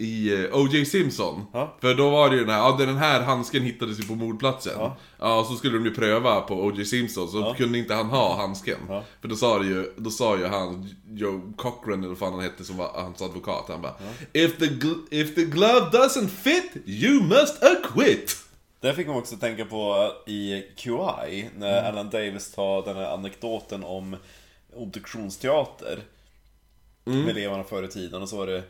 I 0.00 0.44
eh, 0.44 0.56
O.J. 0.60 0.84
Simpson. 0.84 1.46
Ja. 1.52 1.76
För 1.80 1.94
då 1.94 2.10
var 2.10 2.30
det 2.30 2.36
ju 2.36 2.40
den 2.44 2.50
här, 2.54 2.58
ja 2.58 2.76
den 2.78 2.96
här 2.96 3.20
handsken 3.22 3.62
hittades 3.62 3.98
ju 4.00 4.02
på 4.02 4.14
mordplatsen. 4.14 4.72
Ja. 4.76 4.96
Ja. 5.18 5.40
och 5.40 5.46
så 5.46 5.54
skulle 5.54 5.78
de 5.78 5.84
ju 5.84 5.94
pröva 5.94 6.40
på 6.40 6.54
O.J. 6.54 6.84
Simpson, 6.84 7.28
så 7.28 7.38
Ja. 7.40 7.54
kunde 7.54 7.78
inte 7.78 7.94
han 7.94 8.06
ha 8.06 8.36
handsken. 8.36 8.78
För 9.20 9.28
då 9.28 9.36
sa, 9.36 9.58
det 9.58 9.66
ju, 9.66 9.92
då 9.96 10.10
sa 10.10 10.38
ju 10.38 10.46
han, 10.46 10.88
Joe 11.08 11.52
Cochran 11.56 11.98
eller 11.98 12.08
vad 12.08 12.18
fan 12.18 12.32
han 12.32 12.42
hette 12.42 12.64
som 12.64 12.76
var 12.76 12.90
hans 12.94 13.22
advokat, 13.22 13.64
han 13.68 13.82
bara 13.82 13.94
if, 14.32 14.58
the 14.58 14.66
if 15.10 15.34
the 15.34 15.44
glove 15.44 15.80
doesn't 15.92 16.28
fit, 16.28 16.72
you 16.86 17.22
must 17.22 17.62
acquit! 17.62 18.36
Det 18.80 18.94
fick 18.94 19.06
man 19.06 19.16
också 19.16 19.36
tänka 19.36 19.64
på 19.64 20.12
i 20.26 20.62
QI, 20.76 21.48
när 21.56 21.78
Mm. 21.78 21.84
Alan 21.94 22.10
Davis 22.10 22.52
tar 22.52 22.82
den 22.82 22.96
här 22.96 23.14
anekdoten 23.14 23.84
om 23.84 24.16
obduktionsteater 24.76 25.98
Mm. 27.06 27.20
med 27.22 27.30
eleverna 27.36 27.64
förr 27.64 27.82
i 27.82 27.88
tiden. 27.88 28.22
Och 28.22 28.28
så 28.28 28.36
var 28.36 28.46
det 28.46 28.62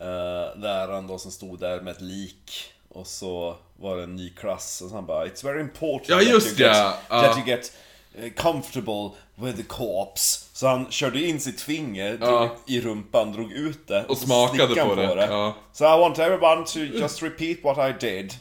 eh, 0.00 0.60
läraren 0.60 1.06
då 1.06 1.18
som 1.18 1.30
stod 1.30 1.60
där 1.60 1.80
med 1.80 1.92
ett 1.92 2.00
lik. 2.00 2.72
Och 2.88 3.06
så 3.06 3.56
var 3.76 3.96
det 3.96 4.02
en 4.02 4.16
ny 4.16 4.30
klass 4.30 4.80
och 4.82 4.88
så 4.88 4.94
han 4.94 5.06
bara 5.06 5.26
It's 5.26 5.44
very 5.44 5.60
important 5.60 6.08
Ja, 6.08 6.16
that 6.18 6.28
just 6.28 6.46
you 6.46 6.68
get, 6.68 6.76
ja. 6.76 6.98
Ja. 7.10 7.22
that 7.22 7.36
you 7.38 7.46
get 7.46 7.72
eh, 8.18 8.32
comfortable 8.32 9.10
with 9.34 9.56
the 9.56 9.62
corpse. 9.62 10.40
Så 10.52 10.66
han 10.66 10.90
körde 10.90 11.20
in 11.26 11.40
sitt 11.40 11.60
finger 11.60 12.18
Ja. 12.20 12.56
i 12.66 12.80
rumpan, 12.80 13.32
drog 13.32 13.52
ut 13.52 13.88
det 13.88 14.04
Och 14.08 14.18
så 14.18 14.26
smakade 14.26 14.66
slickade 14.66 14.94
på 14.94 15.02
han 15.02 15.16
det. 15.16 15.26
Ja. 15.26 15.54
So 15.72 15.84
I 15.84 15.98
want 16.00 16.18
everyone 16.18 16.64
to 16.66 16.78
just 16.78 17.22
repeat 17.22 17.58
what 17.76 17.90
I 17.90 18.06
did. 18.06 18.34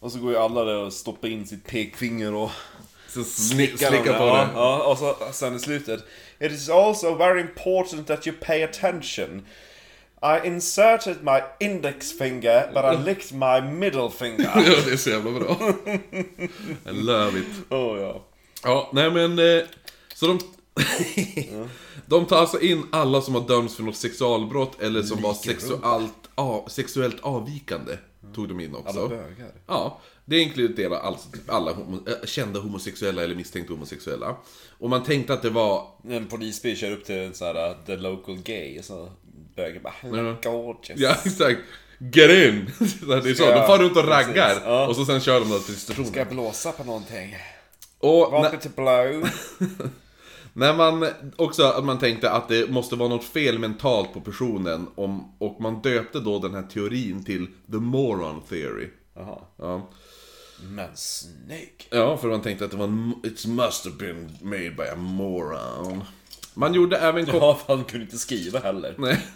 Och 0.00 0.12
så 0.12 0.18
går 0.18 0.30
ju 0.32 0.38
alla 0.38 0.64
där 0.64 0.76
och 0.76 0.92
stoppar 0.92 1.28
in 1.28 1.46
sitt 1.46 1.66
pekfinger 1.66 2.34
och 2.34 2.50
Så 3.08 3.20
sli- 3.20 3.76
slicka 3.76 4.18
på 4.18 4.26
det. 4.26 4.48
Ja, 4.54 4.82
och 4.84 4.98
så 4.98 5.16
sen 5.32 5.56
i 5.56 5.58
slutet. 5.60 6.00
It 6.40 6.52
is 6.52 6.68
also 6.68 7.14
very 7.14 7.40
important 7.40 8.06
that 8.06 8.26
you 8.26 8.36
pay 8.40 8.62
attention. 8.62 9.46
I 10.22 10.46
inserted 10.46 11.22
my 11.22 11.42
index 11.60 12.12
finger, 12.12 12.70
but 12.74 12.84
I 12.84 12.94
licked 13.04 13.32
my 13.32 13.60
middle 13.60 14.10
finger. 14.10 14.44
Ja, 14.54 14.82
det 14.86 14.92
är 14.92 14.96
så 14.96 15.10
jävla 15.10 15.30
bra. 15.30 15.56
I 16.86 16.92
love 16.92 17.38
it. 17.38 17.46
oh, 17.70 18.00
ja. 18.00 18.24
Ja, 18.62 18.90
nej 18.92 19.10
men... 19.10 19.38
Eh, 19.38 19.64
så 20.14 20.26
de... 20.26 20.38
de 22.06 22.26
tar 22.26 22.36
alltså 22.36 22.60
in 22.60 22.86
alla 22.92 23.20
som 23.20 23.34
har 23.34 23.48
dömts 23.48 23.76
för 23.76 23.82
något 23.82 23.96
sexualbrott 23.96 24.82
eller 24.82 25.02
som 25.02 25.22
var 25.22 25.34
sexuellt, 25.34 26.30
av, 26.34 26.68
sexuellt 26.68 27.20
avvikande. 27.20 27.98
Tog 28.34 28.48
de 28.48 28.60
in 28.60 28.74
också. 28.74 28.98
Alla 28.98 29.08
bögar. 29.08 29.52
Ja, 29.66 30.00
det 30.24 30.38
inkluderar 30.38 30.96
alltså 30.96 31.30
typ 31.30 31.50
alla 31.50 31.72
homo, 31.72 32.08
äh, 32.08 32.26
kända 32.26 32.60
homosexuella 32.60 33.24
eller 33.24 33.34
misstänkta 33.34 33.72
homosexuella. 33.72 34.36
Och 34.78 34.90
man 34.90 35.02
tänkte 35.02 35.34
att 35.34 35.42
det 35.42 35.50
var... 35.50 35.86
En 36.08 36.26
polisbil 36.26 36.76
kör 36.76 36.92
upp 36.92 37.04
till 37.04 37.18
en 37.18 37.34
sån 37.34 37.46
här, 37.46 37.70
uh, 37.70 37.76
the 37.86 37.96
local 37.96 38.36
gay, 38.36 38.82
så 38.82 39.08
bögen 39.56 39.82
bara 39.82 39.94
Ja. 40.02 40.36
gorgeous. 40.50 41.00
Ja, 41.00 41.16
exakt. 41.24 41.60
Get 41.98 42.30
in! 42.30 42.70
Det 43.08 43.30
är 43.30 43.34
så, 43.34 43.44
de 43.46 43.66
far 43.66 43.78
runt 43.78 43.96
och 43.96 44.08
raggar. 44.08 44.62
ja. 44.64 44.86
Och 44.88 44.96
så 44.96 45.04
sen 45.04 45.20
kör 45.20 45.40
de 45.40 45.60
till 45.60 45.76
stationen. 45.76 46.08
Ska 46.10 46.18
jag 46.20 46.28
blåsa 46.28 46.72
på 46.72 46.84
någonting? 46.84 47.36
Och 47.98 48.44
ska 48.46 48.56
till 48.58 48.70
blow? 48.70 49.28
När 50.52 50.74
man 50.76 51.06
också 51.36 51.62
att 51.62 51.84
man 51.84 51.98
tänkte 51.98 52.30
att 52.30 52.48
det 52.48 52.70
måste 52.70 52.96
vara 52.96 53.08
något 53.08 53.24
fel 53.24 53.58
mentalt 53.58 54.12
på 54.12 54.20
personen 54.20 54.86
om, 54.94 55.34
och 55.38 55.60
man 55.60 55.82
döpte 55.82 56.20
då 56.20 56.38
den 56.38 56.54
här 56.54 56.62
teorin 56.62 57.24
till 57.24 57.46
The 57.46 57.76
Moron 57.76 58.42
Theory. 58.48 58.88
Jaha. 59.14 59.38
Ja. 59.58 59.90
Men 60.62 60.88
Snake. 60.96 61.84
Ja, 61.90 62.16
för 62.16 62.28
man 62.28 62.42
tänkte 62.42 62.64
att 62.64 62.70
det 62.70 62.76
var 62.76 62.84
en, 62.84 63.12
It 63.24 63.46
must 63.46 63.84
have 63.84 63.96
been 63.96 64.30
made 64.40 64.70
by 64.70 64.82
a 64.92 64.96
moron. 64.96 66.04
Man 66.54 66.74
gjorde 66.74 66.96
även 66.96 67.26
kop- 67.26 67.34
Ja, 67.40 67.54
för 67.66 67.76
han 67.76 67.84
kunde 67.84 68.04
inte 68.04 68.18
skriva 68.18 68.58
heller. 68.58 68.94
Nej. 68.98 69.26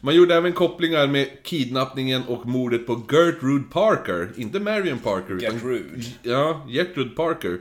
Man 0.00 0.14
gjorde 0.14 0.34
även 0.34 0.52
kopplingar 0.52 1.06
med 1.06 1.42
kidnappningen 1.42 2.22
och 2.28 2.46
mordet 2.46 2.86
på 2.86 3.02
Gertrude 3.12 3.64
Parker. 3.70 4.32
Inte 4.36 4.60
Marion 4.60 4.98
Parker. 4.98 5.34
utan- 5.34 5.54
Gertrude. 5.54 6.02
Ja, 6.22 6.66
Gertrude 6.68 7.10
Parker. 7.10 7.60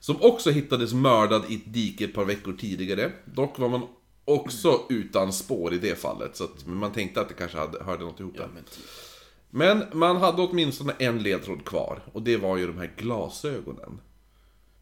Som 0.00 0.16
också 0.20 0.50
hittades 0.50 0.92
mördad 0.92 1.42
i 1.48 1.54
ett 1.54 1.72
dike 1.72 2.04
ett 2.04 2.14
par 2.14 2.24
veckor 2.24 2.52
tidigare. 2.52 3.12
Dock 3.24 3.58
var 3.58 3.68
man 3.68 3.82
också 4.24 4.80
utan 4.88 5.32
spår 5.32 5.74
i 5.74 5.78
det 5.78 5.98
fallet. 5.98 6.36
Så 6.36 6.44
att 6.44 6.66
man 6.66 6.92
tänkte 6.92 7.20
att 7.20 7.28
det 7.28 7.34
kanske 7.34 7.58
hade, 7.58 7.84
hörde 7.84 8.04
något 8.04 8.20
ihop 8.20 8.36
där. 8.36 8.48
Men 8.54 8.64
typ. 8.64 8.84
Men 9.50 9.84
man 9.92 10.16
hade 10.16 10.42
åtminstone 10.42 10.92
en 10.98 11.22
ledtråd 11.22 11.64
kvar. 11.64 12.02
Och 12.12 12.22
det 12.22 12.36
var 12.36 12.56
ju 12.56 12.66
de 12.66 12.78
här 12.78 12.92
glasögonen. 12.96 14.00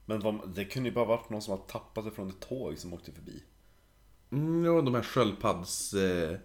Men 0.06 0.20
vad, 0.20 0.54
det 0.54 0.64
kunde 0.64 0.88
ju 0.88 0.94
bara 0.94 1.04
varit 1.04 1.30
någon 1.30 1.42
som 1.42 1.50
har 1.50 1.58
tappat 1.66 2.04
det 2.04 2.10
från 2.10 2.28
ett 2.28 2.48
tåg 2.48 2.78
som 2.78 2.92
åkte 2.92 3.12
förbi. 3.12 3.42
Mm, 4.32 4.64
ja, 4.64 4.80
de 4.82 4.94
här 4.94 5.02
sköldpadds... 5.02 5.94
Eh, 5.94 6.36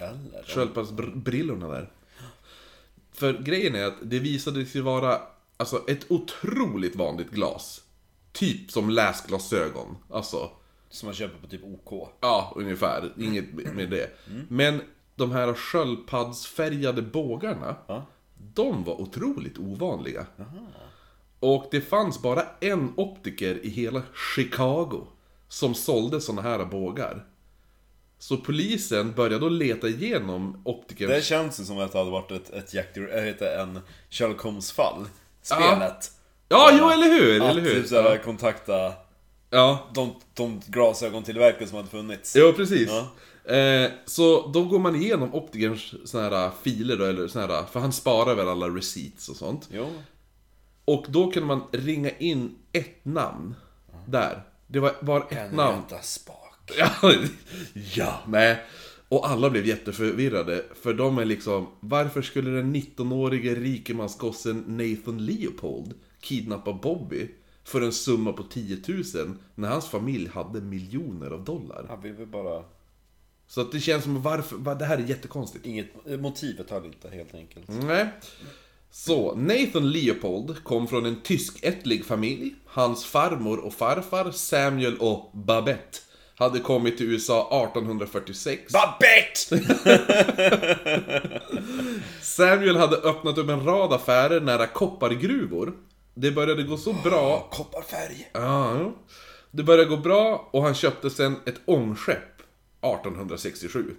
Eller? 0.00 0.42
sköldpaddsbrillorna 0.46 1.68
där. 1.68 1.90
För 3.12 3.32
grejen 3.32 3.74
är 3.74 3.84
att 3.84 3.94
det 4.02 4.18
visade 4.18 4.66
sig 4.66 4.80
vara 4.80 5.20
alltså, 5.56 5.84
ett 5.88 6.10
otroligt 6.10 6.96
vanligt 6.96 7.30
glas. 7.30 7.82
Typ 8.32 8.70
som 8.70 8.90
läsglasögon. 8.90 9.96
Alltså, 10.10 10.50
Som 10.88 11.06
man 11.06 11.14
köper 11.14 11.38
på 11.38 11.46
typ 11.46 11.64
OK. 11.64 12.08
ja, 12.20 12.52
ungefär. 12.56 13.12
Inget 13.18 13.52
med 13.74 13.90
det. 13.90 14.10
Men 14.48 14.80
de 15.16 15.30
här 15.32 15.54
sköldpaddsfärgade 15.54 17.02
bågarna, 17.02 17.76
Ja. 17.86 18.06
de 18.54 18.84
var 18.84 19.00
otroligt 19.00 19.58
ovanliga. 19.58 20.26
Och 21.40 21.68
det 21.70 21.80
fanns 21.80 22.22
bara 22.22 22.42
en 22.60 22.92
optiker 22.96 23.64
i 23.66 23.68
hela 23.68 24.02
Chicago 24.36 25.06
som 25.48 25.74
sålde 25.74 26.20
såna 26.20 26.42
här 26.42 26.64
bågar. 26.64 27.26
Så 28.20 28.36
polisen 28.36 29.12
började 29.12 29.38
då 29.38 29.48
leta 29.48 29.88
igenom 29.88 30.62
optikerns... 30.64 31.10
Det 31.10 31.22
känns 31.22 31.60
ju 31.60 31.64
som 31.64 31.78
att 31.78 31.92
det 31.92 31.98
hade 31.98 32.10
varit 32.10 32.30
ett, 32.30 32.50
ett 32.50 32.74
Jack, 32.74 32.96
äh, 32.96 33.20
heter 33.22 33.58
en 33.58 33.80
Sherlock 34.10 34.40
Holmes-fall. 34.40 35.06
Spelet. 35.42 36.10
Ja, 36.48 36.70
jo, 36.78 36.88
eller 36.90 37.06
hur? 37.06 37.42
Att 37.42 37.50
eller 37.50 37.62
hur? 37.62 37.74
typ 37.74 37.88
såhär 37.88 38.18
kontakta 38.18 38.92
Ja, 39.50 39.88
de, 39.94 40.14
de 40.34 40.60
glasögontillverkare 40.66 41.68
som 41.68 41.76
hade 41.76 41.88
funnits. 41.88 42.36
jo 42.36 42.52
precis. 42.52 42.90
Ja. 42.90 43.10
Eh, 43.54 43.90
så 44.06 44.46
då 44.46 44.64
går 44.64 44.78
man 44.78 44.96
igenom 44.96 45.34
optikerns 45.34 46.10
såna 46.10 46.38
här 46.38 46.50
filer 46.62 46.96
då, 46.96 47.04
eller 47.04 47.28
såna 47.28 47.46
här, 47.46 47.64
för 47.64 47.80
han 47.80 47.92
sparar 47.92 48.34
väl 48.34 48.48
alla 48.48 48.66
receipts 48.68 49.28
och 49.28 49.36
sånt. 49.36 49.68
Jo. 49.72 49.88
Och 50.84 51.04
då 51.08 51.30
kan 51.30 51.44
man 51.46 51.62
ringa 51.72 52.10
in 52.10 52.56
ett 52.72 53.04
namn. 53.04 53.54
Där. 54.06 54.42
Det 54.66 54.78
var 54.80 54.94
bara 55.00 55.22
ett 55.22 55.52
namn. 55.52 55.74
Henrietta 55.74 56.02
Spak. 56.02 56.49
Ja, 56.78 57.12
ja, 57.94 58.20
nej. 58.28 58.64
Och 59.08 59.28
alla 59.28 59.50
blev 59.50 59.66
jätteförvirrade, 59.66 60.64
för 60.82 60.94
de 60.94 61.18
är 61.18 61.24
liksom 61.24 61.66
Varför 61.80 62.22
skulle 62.22 62.50
den 62.50 62.76
19-årige 62.76 63.54
rikemansgossen 63.54 64.64
Nathan 64.66 65.26
Leopold 65.26 65.94
kidnappa 66.20 66.72
Bobby 66.72 67.28
för 67.64 67.80
en 67.80 67.92
summa 67.92 68.32
på 68.32 68.42
10 68.42 68.78
000 69.14 69.36
när 69.54 69.68
hans 69.68 69.88
familj 69.88 70.28
hade 70.28 70.60
miljoner 70.60 71.30
av 71.30 71.44
dollar? 71.44 71.86
Han 71.88 72.02
vill 72.02 72.12
väl 72.12 72.26
bara... 72.26 72.64
Så 73.46 73.60
att 73.60 73.72
det 73.72 73.80
känns 73.80 74.04
som 74.04 74.22
varför, 74.22 74.56
va, 74.56 74.74
det 74.74 74.84
här 74.84 74.98
är 74.98 75.02
jättekonstigt. 75.02 75.66
Inget, 75.66 76.20
motivet 76.20 76.70
höll 76.70 76.84
inte 76.84 77.08
helt 77.08 77.34
enkelt. 77.34 77.68
Nej. 77.68 78.08
Så, 78.90 79.34
Nathan 79.34 79.90
Leopold 79.90 80.64
kom 80.64 80.88
från 80.88 81.06
en 81.06 81.20
tyskättlig 81.20 82.04
familj. 82.04 82.54
Hans 82.66 83.04
farmor 83.04 83.58
och 83.58 83.74
farfar, 83.74 84.30
Samuel 84.30 84.96
och 84.96 85.30
Babette, 85.32 85.98
hade 86.40 86.58
kommit 86.60 86.96
till 86.98 87.06
USA 87.12 87.66
1846. 87.68 88.72
Babette! 88.72 89.70
Samuel 92.22 92.76
hade 92.76 92.96
öppnat 92.96 93.38
upp 93.38 93.48
en 93.48 93.64
rad 93.64 93.92
affärer 93.92 94.40
nära 94.40 94.66
koppargruvor. 94.66 95.72
Det 96.14 96.30
började 96.30 96.62
gå 96.62 96.76
så 96.76 96.92
bra... 97.04 97.48
Kopparfärg. 97.50 98.30
Ja, 98.32 98.92
det 99.50 99.62
började 99.62 99.84
gå 99.88 99.96
bra 99.96 100.48
och 100.52 100.62
han 100.62 100.74
köpte 100.74 101.10
sen 101.10 101.36
ett 101.46 101.60
ångskepp 101.64 102.40
1867. 102.82 103.94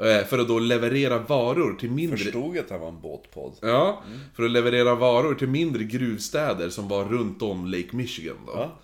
eh, 0.00 0.26
För 0.26 0.38
att 0.38 0.48
då 0.48 0.58
leverera 0.58 1.18
varor 1.18 1.74
till 1.74 1.90
mindre... 1.90 2.18
Förstod 2.18 2.58
att 2.58 2.70
här 2.70 2.78
var 2.78 2.88
en 2.88 3.00
båtpodd. 3.00 3.54
Ja, 3.62 4.02
för 4.36 4.42
att 4.42 4.50
leverera 4.50 4.94
varor 4.94 5.34
till 5.34 5.48
mindre 5.48 5.84
gruvstäder 5.84 6.70
som 6.70 6.88
var 6.88 7.04
runt 7.04 7.42
om 7.42 7.66
Lake 7.66 7.88
Michigan 7.96 8.36
då. 8.46 8.52
Ja. 8.54 8.78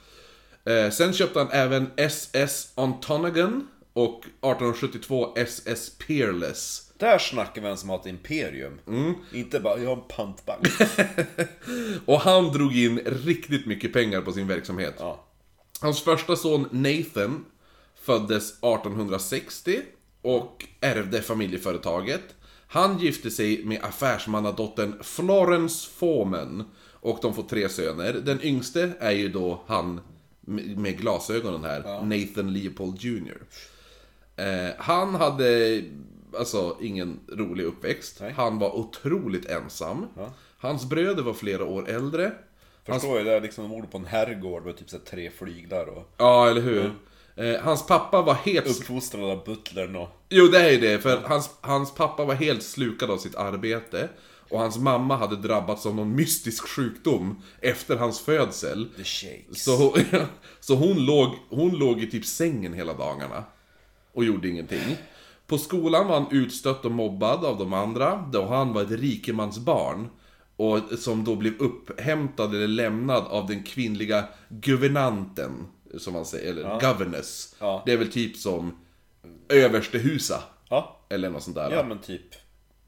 Eh, 0.64 0.90
sen 0.90 1.12
köpte 1.12 1.38
han 1.38 1.50
även 1.50 1.90
SS 1.96 2.72
Ontonagon 2.74 3.68
och 3.92 4.18
1872 4.18 5.32
SS 5.36 5.98
Peerless. 5.98 6.92
Där 6.98 7.18
snackar 7.18 7.62
vi 7.62 7.68
en 7.68 7.76
som 7.76 7.90
har 7.90 7.98
ett 7.98 8.06
imperium. 8.06 8.80
Inte 9.32 9.60
bara, 9.60 9.78
jag 9.78 9.88
har 9.88 9.96
en 9.96 10.08
pantbank. 10.08 10.66
Och 12.06 12.20
han 12.20 12.52
drog 12.52 12.76
in 12.76 12.98
riktigt 12.98 13.66
mycket 13.66 13.92
pengar 13.92 14.20
på 14.20 14.32
sin 14.32 14.46
verksamhet. 14.48 14.94
ja. 14.98 15.24
Hans 15.80 16.02
första 16.02 16.36
son 16.36 16.68
Nathan 16.70 17.44
föddes 17.94 18.50
1860 18.50 19.80
och 20.22 20.64
ärvde 20.80 21.22
familjeföretaget. 21.22 22.22
Han 22.66 22.98
gifte 22.98 23.30
sig 23.30 23.64
med 23.64 23.84
affärsmannadottern 23.84 25.02
Florence 25.02 25.90
Foreman 25.90 26.64
och 26.92 27.18
de 27.22 27.34
får 27.34 27.42
tre 27.42 27.68
söner. 27.68 28.12
Den 28.12 28.42
yngste 28.42 28.92
är 29.00 29.10
ju 29.10 29.28
då 29.28 29.62
han 29.66 30.00
med 30.76 30.99
glasögonen 30.99 31.64
här, 31.64 31.80
Nathan 32.03 32.53
Leopold 32.53 33.01
Jr. 33.01 33.42
Eh, 34.36 34.70
han 34.78 35.14
hade 35.14 35.82
alltså 36.38 36.76
ingen 36.80 37.20
rolig 37.28 37.64
uppväxt. 37.64 38.18
Nej. 38.20 38.32
Han 38.32 38.59
var 38.59 38.76
otroligt 38.76 39.47
ensam. 39.47 40.07
Hans 40.59 40.84
bröder 40.84 41.22
var 41.22 41.32
flera 41.32 41.64
år 41.64 41.88
äldre. 41.88 42.32
Förstår 42.84 43.16
jag, 43.16 43.26
det 43.26 43.32
är 43.32 43.40
liksom 43.40 43.68
bor 43.68 43.82
på 43.82 43.99
en 43.99 44.05
herrgård 44.05 44.64
med 44.64 44.76
typ 44.76 44.90
så 44.90 44.99
tre 44.99 45.30
flyglar 45.30 45.86
och 45.86 46.11
Ja, 46.16 46.49
eller 46.51 46.61
hur? 46.61 46.92
Eh, 47.36 47.61
hans 47.61 47.86
pappa 47.86 48.22
var 48.22 48.34
helt... 48.34 48.66
uppfostrad 48.66 49.30
av 49.30 49.45
butlern 49.45 49.97
och... 49.97 50.09
Jo, 50.28 50.47
det 50.47 50.59
är 50.59 50.70
ju 50.70 50.78
det. 50.78 50.99
För 50.99 51.16
hans, 51.16 51.51
hans 51.61 51.95
pappa 51.95 52.24
var 52.24 52.34
helt 52.34 52.62
slukad 52.62 53.11
av 53.11 53.18
sitt 53.18 53.34
arbete. 53.34 54.09
Och 54.55 54.61
hans 54.61 54.78
mamma 54.78 55.16
hade 55.16 55.36
drabbats 55.36 55.86
av 55.86 55.94
någon 55.94 56.14
mystisk 56.16 56.68
sjukdom 56.68 57.42
efter 57.61 57.96
hans 57.96 58.20
födsel. 58.20 58.88
The 58.96 59.05
shakes. 59.05 59.64
Så, 59.64 59.96
så 60.61 60.74
hon, 60.74 61.07
låg, 61.07 61.30
hon 61.50 61.72
låg 61.78 62.00
i 62.02 62.11
typ 62.11 62.24
sängen 62.24 62.72
hela 62.72 62.94
dagarna. 62.94 63.44
Och 64.12 64.24
gjorde 64.24 64.48
ingenting. 64.48 64.96
På 65.46 65.59
skolan 65.59 66.07
var 66.07 66.20
han 66.20 66.26
utstött 66.30 66.84
och 66.84 66.90
mobbad 66.90 67.44
av 67.44 67.59
de 67.59 67.72
andra, 67.72 68.28
då 68.32 68.44
han 68.46 68.72
var 68.72 68.82
ett 68.82 68.90
rikemansbarn. 68.90 70.09
Och 70.57 70.78
som 70.98 71.24
då 71.24 71.36
blev 71.36 71.55
upphämtad 71.59 72.55
eller 72.55 72.68
lämnad 72.68 73.26
av 73.26 73.46
den 73.46 73.62
kvinnliga 73.62 74.24
guvernanten, 74.48 75.66
som 75.98 76.12
man 76.12 76.24
säger, 76.24 76.50
eller 76.50 76.80
governess. 76.80 77.55
Ja. 77.61 77.82
Det 77.86 77.92
är 77.92 77.96
väl 77.96 78.12
typ 78.12 78.36
som 78.36 78.78
överstehusa, 79.48 80.42
Ja. 80.68 81.00
eller 81.09 81.30
något 81.30 81.42
sånt 81.42 81.57
där. 81.57 81.70
ja, 81.70 81.84
men 81.88 81.98
typ. 81.98 82.43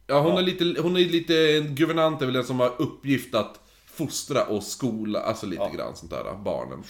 Ja, 0.07 0.21
hon 0.21 0.39
är 0.39 0.43
lite, 0.43 0.83
hon 0.83 0.97
är 0.97 1.01
lite, 1.01 1.57
en 1.57 1.75
guvernant 1.75 2.23
är 2.23 2.27
väl 2.27 2.35
den 2.35 2.45
som 2.45 2.61
har 2.61 2.73
uppgift 2.79 3.35
att 3.35 3.61
fostra 3.87 4.45
och 4.45 4.63
skola, 4.63 5.21
alltså 5.21 5.47
lite 5.47 5.71
grann 5.77 5.97
sånt 5.97 6.11
där, 6.11 6.35
barnen. 6.45 6.85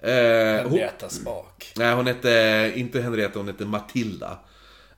Eh, 0.00 0.62
hon, 0.62 0.70
Henrietta 0.70 1.08
Spak. 1.08 1.72
nej, 1.76 1.94
hon 1.94 2.06
hette, 2.06 2.72
inte 2.76 3.00
Henrietta, 3.00 3.38
hon 3.38 3.46
hette 3.46 3.64
Matilda. 3.64 4.38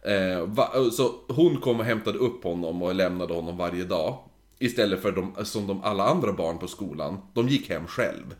Eh, 0.02 0.46
va, 0.46 0.72
så 0.92 1.14
hon 1.28 1.60
kom 1.60 1.80
och 1.80 1.86
hämtade 1.86 2.18
upp 2.18 2.44
honom 2.44 2.82
och 2.82 2.94
lämnade 2.94 3.34
honom 3.34 3.56
varje 3.56 3.84
dag. 3.84 4.18
Istället 4.58 5.02
för 5.02 5.12
de, 5.12 5.44
som 5.44 5.66
de 5.66 5.84
alla 5.84 6.04
andra 6.04 6.32
barn 6.32 6.58
på 6.58 6.68
skolan, 6.68 7.20
de 7.34 7.48
gick 7.48 7.68
hem 7.70 7.86
själv. 7.86 8.34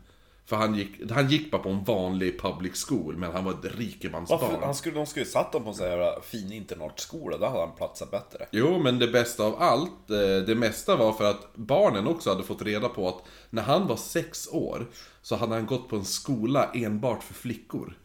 För 0.45 0.55
han 0.55 0.75
gick, 0.75 1.11
han 1.11 1.29
gick 1.29 1.51
bara 1.51 1.61
på 1.61 1.69
en 1.69 1.83
vanlig 1.83 2.41
public 2.41 2.85
school, 2.87 3.17
men 3.17 3.31
han 3.31 3.45
var 3.45 3.51
ett 3.51 3.77
rikemansbarn. 3.77 4.41
Varför? 4.41 4.65
Han 4.65 4.75
skulle, 4.75 4.95
de 4.95 5.05
skulle 5.05 5.25
satt 5.25 5.53
honom 5.53 5.63
på 5.63 5.69
en 5.69 5.75
sån 5.75 5.87
här 5.87 6.21
fin 6.21 6.51
internatskola, 6.51 7.37
där 7.37 7.47
hade 7.47 7.59
han 7.59 7.75
platsat 7.75 8.11
bättre. 8.11 8.45
Jo, 8.51 8.79
men 8.79 8.99
det 8.99 9.07
bästa 9.07 9.43
av 9.43 9.61
allt, 9.61 10.09
eh, 10.09 10.45
det 10.47 10.55
mesta 10.55 10.95
var 10.95 11.13
för 11.13 11.23
att 11.23 11.55
barnen 11.55 12.07
också 12.07 12.29
hade 12.29 12.43
fått 12.43 12.61
reda 12.61 12.89
på 12.89 13.07
att 13.07 13.23
när 13.49 13.63
han 13.63 13.87
var 13.87 13.95
sex 13.95 14.47
år 14.51 14.87
så 15.21 15.35
hade 15.35 15.53
han 15.53 15.65
gått 15.65 15.89
på 15.89 15.95
en 15.95 16.05
skola 16.05 16.71
enbart 16.73 17.23
för 17.23 17.33
flickor. 17.33 17.97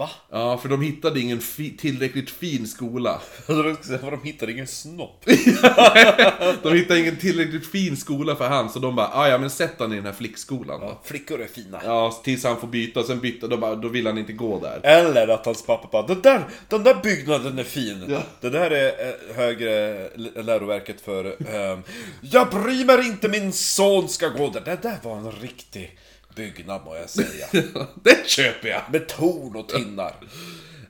Va? 0.00 0.10
Ja, 0.30 0.58
för 0.58 0.68
de 0.68 0.82
hittade 0.82 1.20
ingen 1.20 1.40
fi- 1.40 1.76
tillräckligt 1.76 2.30
fin 2.30 2.66
skola. 2.66 3.20
För 3.46 4.10
de 4.10 4.22
hittade 4.24 4.52
ingen 4.52 4.66
snopp. 4.66 5.24
De 6.62 6.74
hittade 6.74 7.00
ingen 7.00 7.16
tillräckligt 7.16 7.66
fin 7.66 7.96
skola 7.96 8.36
för 8.36 8.48
han, 8.48 8.70
så 8.70 8.78
de 8.78 8.96
bara 8.96 9.08
"Ah, 9.14 9.28
ja 9.28 9.38
men 9.38 9.50
sätt 9.50 9.72
han 9.78 9.92
i 9.92 9.96
den 9.96 10.04
här 10.04 10.12
flickskolan 10.12 10.80
då. 10.80 11.00
Flickor 11.04 11.40
är 11.42 11.46
fina. 11.46 11.80
Ja, 11.84 12.20
tills 12.24 12.44
han 12.44 12.60
får 12.60 12.68
byta, 12.68 13.02
sen 13.02 13.20
bytte, 13.20 13.46
då, 13.46 13.56
bara, 13.56 13.74
då 13.74 13.88
vill 13.88 14.06
han 14.06 14.18
inte 14.18 14.32
gå 14.32 14.60
där. 14.60 14.80
Eller 14.82 15.28
att 15.28 15.46
hans 15.46 15.66
pappa 15.66 15.88
bara 15.92 16.06
den 16.06 16.20
där, 16.22 16.44
den 16.68 16.82
där 16.82 16.94
byggnaden 17.02 17.58
är 17.58 17.64
fin. 17.64 18.04
Ja. 18.08 18.22
Det 18.40 18.50
där 18.50 18.70
är 18.70 18.86
eh, 19.08 19.36
högre 19.36 20.08
läroverket 20.42 21.00
för 21.00 21.24
ehm, 21.54 21.82
Jag 22.20 22.50
bryr 22.50 22.84
mig 22.84 23.06
inte 23.06 23.28
min 23.28 23.52
son 23.52 24.08
ska 24.08 24.28
gå 24.28 24.50
där. 24.50 24.60
Det 24.60 24.78
där 24.82 24.96
var 25.02 25.16
en 25.16 25.32
riktig 25.32 25.98
byggnad 26.40 26.84
må 26.84 26.96
jag 26.96 27.10
säga. 27.10 27.46
det 28.02 28.28
köper 28.28 28.68
jag! 28.68 28.82
Med 28.92 29.08
torn 29.08 29.56
och 29.56 29.68
tinnar. 29.68 30.14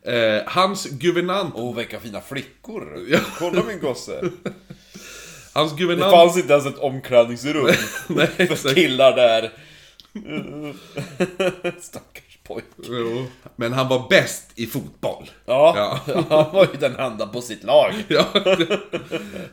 Eh, 0.03 0.43
hans 0.47 0.87
guvernant, 0.87 1.55
Åh 1.57 1.77
vilka 1.77 2.01
fina 2.01 2.21
flickor. 2.21 2.99
Kolla 3.39 3.63
min 3.65 3.81
gosse. 3.81 4.21
hans 5.53 5.73
Det 5.73 5.79
guvernant... 5.79 6.13
fanns 6.13 6.37
inte 6.37 6.53
ens 6.53 6.67
ett 6.67 6.79
omklädningsrum 6.79 7.75
Nej, 8.09 8.27
för 8.27 8.75
killar 8.75 9.17
där. 9.17 9.53
Stackars 11.81 12.30
pojk. 12.45 12.65
Jo. 12.83 13.27
Men 13.57 13.73
han 13.73 13.89
var 13.89 14.09
bäst 14.09 14.51
i 14.55 14.67
fotboll. 14.67 15.31
Ja, 15.47 15.99
han 16.29 16.53
var 16.53 16.69
ju 16.73 16.79
den 16.81 16.97
enda 16.97 17.27
på 17.27 17.41
sitt 17.41 17.65
lag. 17.65 17.93
Ja. 18.09 18.25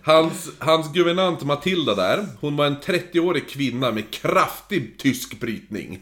Hans, 0.04 0.50
hans 0.60 0.94
guvernant 0.94 1.44
Matilda 1.44 1.96
där, 1.96 2.26
hon 2.42 2.56
var 2.56 2.66
en 2.66 2.78
30-årig 2.78 3.50
kvinna 3.50 3.92
med 3.92 4.12
kraftig 4.12 5.00
tysk 5.00 5.40
brytning. 5.40 6.00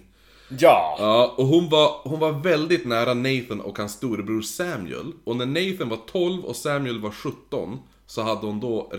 Ja. 0.50 0.96
Ja, 1.00 1.34
och 1.38 1.46
hon 1.48 1.70
var, 1.70 2.02
hon 2.04 2.20
var 2.20 2.32
väldigt 2.32 2.86
nära 2.86 3.14
Nathan 3.14 3.62
och 3.62 3.78
hans 3.78 3.94
storebror 3.94 4.42
Samuel. 4.42 5.12
Och 5.24 5.36
när 5.36 5.46
Nathan 5.46 5.90
var 5.90 5.98
12 5.98 6.46
och 6.46 6.56
Samuel 6.56 7.02
var 7.02 7.12
17, 7.12 7.80
så 8.06 8.22
hade 8.22 8.48
hon 8.48 8.60
då, 8.60 8.92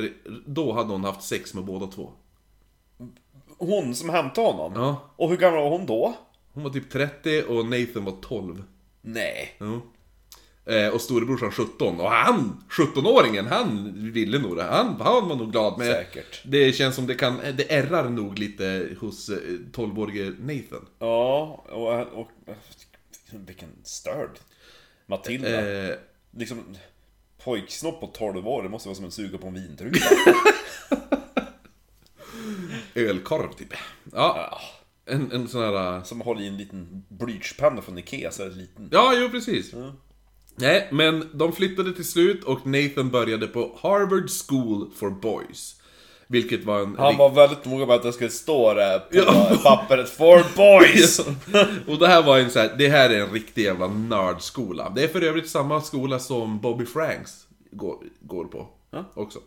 då 0.47 0.73
hade 0.73 0.93
hon 0.93 1.05
haft 1.05 1.23
sex 1.23 1.55
med 1.55 1.65
båda 1.65 1.87
två. 1.87 2.11
Hon 3.59 3.95
som 3.95 4.11
hämtade 4.11 4.47
honom? 4.47 4.73
Ja. 4.83 4.97
Och 5.17 5.29
hur 5.29 5.37
gammal 5.37 5.61
var 5.61 5.71
hon 5.71 5.87
då? 5.87 6.15
Hon 6.57 6.65
var 6.65 6.71
typ 6.71 6.91
30 6.91 7.43
och 7.43 7.67
Nathan 7.67 8.05
var 8.05 8.17
12. 8.23 8.63
Nej. 9.03 9.57
Ja. 9.59 9.81
Eh, 10.73 10.89
och 10.89 11.01
storebrorsan 11.01 11.53
17. 11.53 12.01
Och 12.01 12.11
han, 12.11 12.65
17-åringen, 12.71 13.47
han 13.47 13.93
ville 14.13 14.39
nog 14.39 14.57
det. 14.57 14.63
Han, 14.63 14.87
han 15.01 15.29
var 15.29 15.37
nog 15.37 15.53
glad. 15.53 15.79
Men 15.79 15.87
Säkert. 15.87 16.43
det 16.45 16.73
känns 16.73 16.95
som 16.95 17.07
det 17.07 17.15
kan, 17.15 17.41
det 17.57 17.73
ärrar 17.73 18.11
nog 18.11 18.39
lite 18.39 18.89
hos 19.01 19.29
eh, 19.29 19.37
12-årige 19.73 20.35
Nathan. 20.41 20.87
Ja, 20.99 21.65
och, 21.69 22.21
och, 22.21 22.31
vilken 23.31 23.71
störd. 23.83 24.39
Matilda. 25.07 25.89
Eh, 25.89 25.97
Liksom, 26.39 26.65
pojksnopp 27.45 28.01
på 28.01 28.07
12 28.07 28.49
år, 28.49 28.63
det 28.63 28.69
måste 28.69 28.89
vara 28.89 28.97
som 28.97 29.05
en 29.05 29.11
suga 29.11 29.39
på 29.39 29.47
en 29.47 29.55
vindruva. 29.55 29.97
ölkorv 32.95 33.53
typ. 33.53 33.73
Ja, 34.13 34.49
ja. 34.51 34.61
En, 35.07 35.33
en 35.33 35.49
sån 35.49 35.61
här... 35.63 35.97
eh, 35.97 36.03
Som 36.03 36.21
håller 36.21 36.41
i 36.43 36.47
en 36.49 36.57
liten 36.57 37.05
blyertspenna 37.09 37.83
från 37.83 37.99
Ikea, 37.99 38.31
så 38.31 38.43
är 38.43 38.51
liten. 38.51 38.89
Ja, 38.93 39.13
jo 39.17 39.29
precis. 39.29 39.75
Nej, 40.57 40.89
men 40.93 41.29
de 41.35 41.53
flyttade 41.53 41.93
till 41.93 42.09
slut 42.09 42.45
och 42.45 42.67
Nathan 42.67 43.11
började 43.11 43.47
på 43.47 43.79
Harvard 43.83 44.31
School 44.31 44.91
for 44.97 45.11
Boys. 45.11 45.77
Vilket 46.29 46.65
var 46.65 46.81
en... 46.81 46.97
Han 46.99 47.17
var 47.17 47.31
väldigt 47.31 47.65
noga 47.65 47.87
med 47.87 47.97
att 47.97 48.03
det 48.03 48.13
skulle 48.13 48.31
stå 48.31 48.75
det 48.75 49.03
på 49.13 49.57
pappret 49.63 50.09
For 50.09 50.57
boys! 50.57 51.19
och 51.87 51.99
det 51.99 52.07
här 52.09 52.23
var 52.23 52.39
en 52.39 52.51
så 52.51 52.59
här, 52.59 52.75
det 52.79 52.89
här 52.89 53.11
är 53.11 53.21
en 53.21 53.31
riktig 53.33 53.65
jävla 53.65 53.87
nördskola. 53.89 54.93
Det 54.97 55.03
är 55.05 55.09
för 55.09 55.21
övrigt 55.23 55.49
samma 55.51 55.81
skola 55.81 56.19
som 56.19 56.61
Bobby 56.61 56.87
Franks 56.87 57.47
går, 57.71 57.97
går 58.21 58.45
på. 58.45 58.69
Också. 59.15 59.39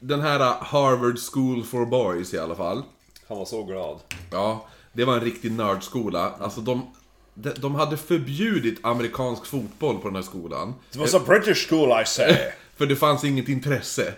Den 0.00 0.20
här 0.20 0.40
uh, 0.40 0.62
Harvard 0.62 1.18
School 1.18 1.64
for 1.64 1.86
Boys 1.86 2.34
i 2.34 2.38
alla 2.38 2.54
fall. 2.54 2.82
Han 3.28 3.38
var 3.38 3.44
så 3.44 3.62
glad. 3.64 3.98
Ja, 4.32 4.66
det 4.96 5.04
var 5.04 5.14
en 5.14 5.20
riktig 5.20 5.52
nördskola. 5.52 6.32
Alltså 6.40 6.60
de, 6.60 6.94
de, 7.34 7.50
de 7.56 7.74
hade 7.74 7.96
förbjudit 7.96 8.78
amerikansk 8.82 9.46
fotboll 9.46 9.98
på 9.98 10.08
den 10.08 10.16
här 10.16 10.22
skolan. 10.22 10.74
Det 10.92 10.98
was 10.98 11.14
a 11.14 11.20
British 11.26 11.68
school 11.68 12.02
I 12.02 12.06
say! 12.06 12.36
För 12.76 12.86
det 12.86 12.96
fanns 12.96 13.24
inget 13.24 13.48
intresse. 13.48 14.14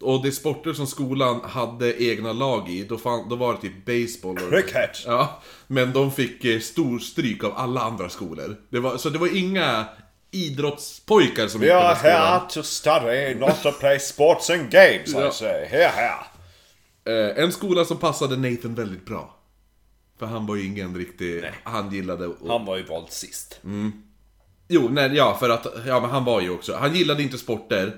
Och 0.00 0.22
de 0.22 0.32
sporter 0.32 0.72
som 0.72 0.86
skolan 0.86 1.40
hade 1.44 2.02
egna 2.02 2.32
lag 2.32 2.68
i, 2.70 2.84
då, 2.84 2.98
fan, 2.98 3.28
då 3.28 3.36
var 3.36 3.52
det 3.52 3.60
typ 3.60 3.84
baseball 3.86 4.36
och... 4.44 4.50
Cricket! 4.50 4.90
Ja, 5.06 5.40
men 5.66 5.92
de 5.92 6.12
fick 6.12 6.44
eh, 6.44 6.60
stor 6.60 6.98
stryk 6.98 7.44
av 7.44 7.52
alla 7.56 7.80
andra 7.80 8.08
skolor. 8.08 8.56
Det 8.70 8.80
var, 8.80 8.96
så 8.96 9.10
det 9.10 9.18
var 9.18 9.36
inga 9.36 9.84
idrottspojkar 10.30 11.48
som 11.48 11.60
We 11.60 11.66
gick 11.66 11.74
på 11.74 11.80
den 11.80 11.86
are 11.86 11.94
här 11.94 11.98
skolan. 11.98 12.40
here 12.40 12.50
to 12.50 12.62
study, 12.62 13.34
not 13.34 13.62
to 13.62 13.80
play 13.80 13.98
sports 13.98 14.50
and 14.50 14.70
games 14.70 15.12
Ja. 15.12 15.28
I 15.28 15.32
say. 15.32 15.66
Here, 15.66 15.90
here! 15.94 16.14
Eh, 17.04 17.44
en 17.44 17.52
skola 17.52 17.84
som 17.84 17.96
passade 17.96 18.36
Nathan 18.36 18.74
väldigt 18.74 19.06
bra. 19.06 19.39
För 20.20 20.26
han 20.26 20.46
var 20.46 20.56
ju 20.56 20.64
ingen 20.66 20.96
riktig... 20.96 21.44
Han 21.64 21.92
gillade... 21.94 22.26
att- 22.26 22.48
Han 22.48 22.64
var 22.64 22.76
ju 22.76 22.82
vald 22.82 23.10
sist. 23.10 23.60
Jo, 24.68 24.88
nej, 24.90 25.10
ja, 25.14 25.36
för 25.40 25.50
att... 25.50 25.66
Ja, 25.86 26.00
men 26.00 26.10
han 26.10 26.24
var 26.24 26.40
ju 26.40 26.50
också... 26.50 26.74
Han 26.76 26.94
gillade 26.94 27.22
inte 27.22 27.38
sporter. 27.38 27.96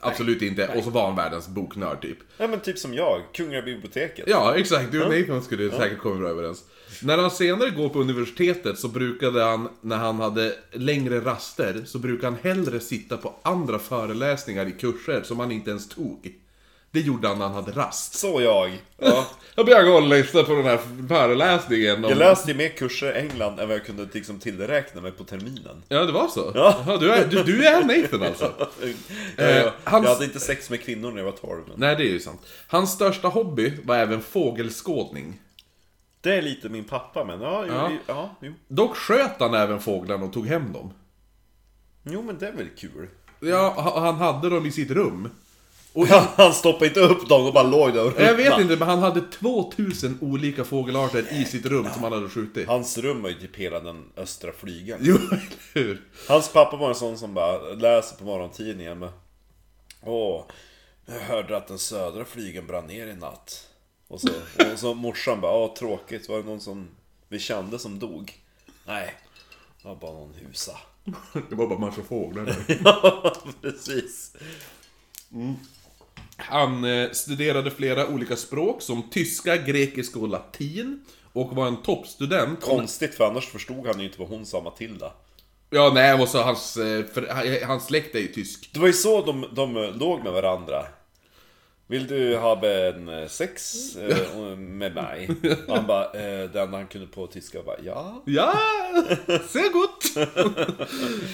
Absolut 0.00 0.42
inte. 0.42 0.68
Och 0.76 0.84
så 0.84 0.90
var 0.90 1.06
han 1.06 1.16
världens 1.16 1.48
boknörd 1.48 2.02
typ. 2.02 2.18
Ja 2.38 2.46
men 2.48 2.60
typ 2.60 2.78
som 2.78 2.94
jag, 2.94 3.22
Kungliga 3.34 3.62
biblioteket. 3.62 4.24
Ja, 4.28 4.54
exakt. 4.56 4.92
Du 4.92 5.02
och 5.04 5.10
Nathan 5.18 5.42
skulle 5.42 5.70
säkert 5.70 5.98
komma 5.98 6.16
bra 6.16 6.28
överens. 6.28 6.64
När 7.02 7.18
han 7.18 7.30
senare 7.30 7.70
går 7.70 7.88
på 7.88 8.00
universitetet 8.00 8.78
så 8.78 8.88
brukade 8.88 9.42
han, 9.44 9.68
när 9.80 9.96
han 9.96 10.16
hade 10.20 10.54
längre 10.72 11.20
raster, 11.20 11.82
så 11.86 11.98
brukade 11.98 12.26
han 12.26 12.38
hellre 12.42 12.80
sitta 12.80 13.16
på 13.16 13.34
andra 13.42 13.78
föreläsningar 13.78 14.66
i 14.66 14.72
kurser 14.72 15.22
som 15.22 15.38
han 15.38 15.52
inte 15.52 15.70
ens 15.70 15.88
tog. 15.88 16.34
Det 16.98 17.04
gjorde 17.06 17.28
han 17.28 17.38
när 17.38 17.44
han 17.46 17.54
hade 17.54 17.72
rast. 17.72 18.14
Så 18.14 18.40
jag. 18.42 18.78
Ja. 18.98 19.26
Jag 19.54 19.66
började 19.66 19.84
gå 19.90 19.96
och 19.96 20.02
lyssna 20.08 20.42
på 20.42 20.54
den 20.54 20.64
här 20.64 20.78
föreläsningen 21.08 22.04
om... 22.04 22.10
Jag 22.10 22.18
läste 22.18 22.50
ju 22.50 22.56
mer 22.56 22.68
kurser 22.68 23.16
i 23.16 23.18
England 23.18 23.60
än 23.60 23.68
vad 23.68 23.76
jag 23.76 23.86
kunde 23.86 24.08
liksom 24.12 24.38
tillräkna 24.38 25.00
mig 25.00 25.12
på 25.12 25.24
terminen. 25.24 25.82
Ja, 25.88 26.04
det 26.04 26.12
var 26.12 26.28
så? 26.28 26.52
Ja. 26.54 26.82
Jaha, 26.86 26.96
du, 26.96 27.12
är, 27.12 27.26
du, 27.26 27.42
du 27.42 27.66
är 27.66 27.84
Nathan 27.84 28.22
alltså? 28.22 28.52
jag, 29.36 29.50
jag, 29.56 29.72
hans- 29.84 30.04
jag 30.06 30.12
hade 30.12 30.24
inte 30.24 30.40
sex 30.40 30.70
med 30.70 30.82
kvinnor 30.82 31.10
när 31.10 31.18
jag 31.18 31.24
var 31.24 31.32
12. 31.32 31.62
Men 31.68 31.80
Nej, 31.80 31.96
det 31.96 32.02
är 32.02 32.08
ju 32.12 32.20
sant. 32.20 32.40
Hans 32.68 32.92
största 32.92 33.28
hobby 33.28 33.72
var 33.84 33.96
även 33.96 34.22
fågelskådning. 34.22 35.40
det 36.20 36.34
är 36.34 36.42
lite 36.42 36.68
min 36.68 36.84
pappa, 36.84 37.24
men 37.24 37.40
ja, 37.40 37.64
jo, 37.68 37.72
Ja. 37.74 37.90
ja. 37.90 37.98
ja 38.06 38.34
jo. 38.42 38.52
Dock 38.68 38.96
sköt 38.96 39.40
han 39.40 39.54
även 39.54 39.80
fåglarna 39.80 40.24
och 40.24 40.32
tog 40.32 40.46
hem 40.46 40.72
dem. 40.72 40.92
jo, 42.02 42.22
men 42.22 42.38
det 42.38 42.48
är 42.48 42.52
väl 42.52 42.68
kul. 42.78 43.08
Ja, 43.40 43.68
ha- 43.76 44.00
han 44.00 44.14
hade 44.14 44.50
dem 44.50 44.66
i 44.66 44.72
sitt 44.72 44.90
rum. 44.90 45.30
Och 45.92 46.06
Han 46.06 46.52
stoppade 46.54 46.86
inte 46.86 47.00
upp 47.00 47.28
dem, 47.28 47.44
de 47.44 47.52
bara 47.52 47.62
låg 47.62 47.92
där 47.94 48.06
och 48.06 48.12
jag 48.20 48.34
vet 48.34 48.38
ruttnade. 48.38 48.62
inte, 48.62 48.76
men 48.76 48.88
han 48.88 48.98
hade 48.98 49.20
2000 49.20 50.18
olika 50.20 50.64
fågelarter 50.64 51.40
i 51.40 51.44
sitt 51.44 51.66
rum 51.66 51.86
som 51.94 52.02
han 52.02 52.12
hade 52.12 52.28
skjutit. 52.28 52.68
Hans 52.68 52.98
rum 52.98 53.22
var 53.22 53.30
ju 53.30 53.34
typ 53.40 53.56
hela 53.56 53.80
den 53.80 54.04
östra 54.16 54.52
flygeln. 54.52 55.00
Jo, 55.02 55.14
eller 55.30 55.40
hur? 55.74 56.02
Hans 56.28 56.52
pappa 56.52 56.76
var 56.76 56.88
en 56.88 56.94
sån 56.94 57.18
som 57.18 57.34
bara 57.34 57.58
läser 57.58 58.16
på 58.16 58.24
morgontidningen 58.24 58.98
med 58.98 59.08
Åh, 60.02 60.42
jag 61.06 61.20
hörde 61.20 61.56
att 61.56 61.66
den 61.68 61.78
södra 61.78 62.24
flygeln 62.24 62.66
brann 62.66 62.86
ner 62.86 63.06
i 63.06 63.14
natt. 63.16 63.68
Och 64.08 64.20
så, 64.20 64.28
och 64.72 64.78
så 64.78 64.94
morsan 64.94 65.40
bara, 65.40 65.52
åh 65.52 65.74
tråkigt, 65.74 66.28
var 66.28 66.38
det 66.38 66.44
någon 66.44 66.60
som 66.60 66.88
vi 67.28 67.38
kände 67.38 67.78
som 67.78 67.98
dog? 67.98 68.40
Nej, 68.86 69.14
det 69.82 69.88
var 69.88 69.96
bara 69.96 70.12
någon 70.12 70.34
husa. 70.34 70.76
Det 71.48 71.54
var 71.54 71.66
bara 71.66 71.78
massa 71.78 72.02
fåglar 72.02 72.44
där. 72.44 72.80
Ja, 72.84 73.34
precis. 73.62 74.32
Han 76.38 76.84
eh, 76.84 77.10
studerade 77.10 77.70
flera 77.70 78.06
olika 78.06 78.36
språk 78.36 78.82
som 78.82 79.10
tyska, 79.10 79.56
grekiska 79.56 80.18
och 80.18 80.28
latin. 80.28 81.04
Och 81.32 81.56
var 81.56 81.66
en 81.66 81.82
toppstudent. 81.82 82.60
Konstigt, 82.60 83.14
för 83.14 83.24
annars 83.24 83.46
förstod 83.48 83.86
han 83.86 84.00
ju 84.00 84.06
inte 84.06 84.20
vad 84.20 84.28
hon 84.28 84.46
sa 84.46 84.62
Matilda. 84.62 85.12
Ja, 85.70 85.90
nej, 85.94 86.14
och 86.14 86.28
så 86.28 86.42
hans, 86.42 86.76
eh, 86.76 87.04
för, 87.04 87.64
hans 87.66 87.86
släkt 87.86 88.14
är 88.14 88.18
ju 88.18 88.28
tysk. 88.28 88.70
Det 88.72 88.80
var 88.80 88.86
ju 88.86 88.92
så 88.92 89.24
de, 89.24 89.46
de 89.52 89.74
låg 89.74 90.24
med 90.24 90.32
varandra. 90.32 90.86
Vill 91.90 92.06
du 92.06 92.36
ha 92.36 92.66
en 92.66 93.08
eh, 93.08 93.28
sex 93.28 93.74
eh, 93.96 94.56
med 94.56 94.94
mig? 94.94 95.28
Och 95.66 95.76
han 95.76 95.86
bara, 95.86 96.04
eh, 96.04 96.50
den 96.50 96.74
han 96.74 96.86
kunde 96.86 97.06
på 97.06 97.26
tyska 97.26 97.62
bara, 97.62 97.76
ja. 97.84 98.22
Ja, 98.26 98.54
sehr 99.26 99.72
gut! 99.72 100.16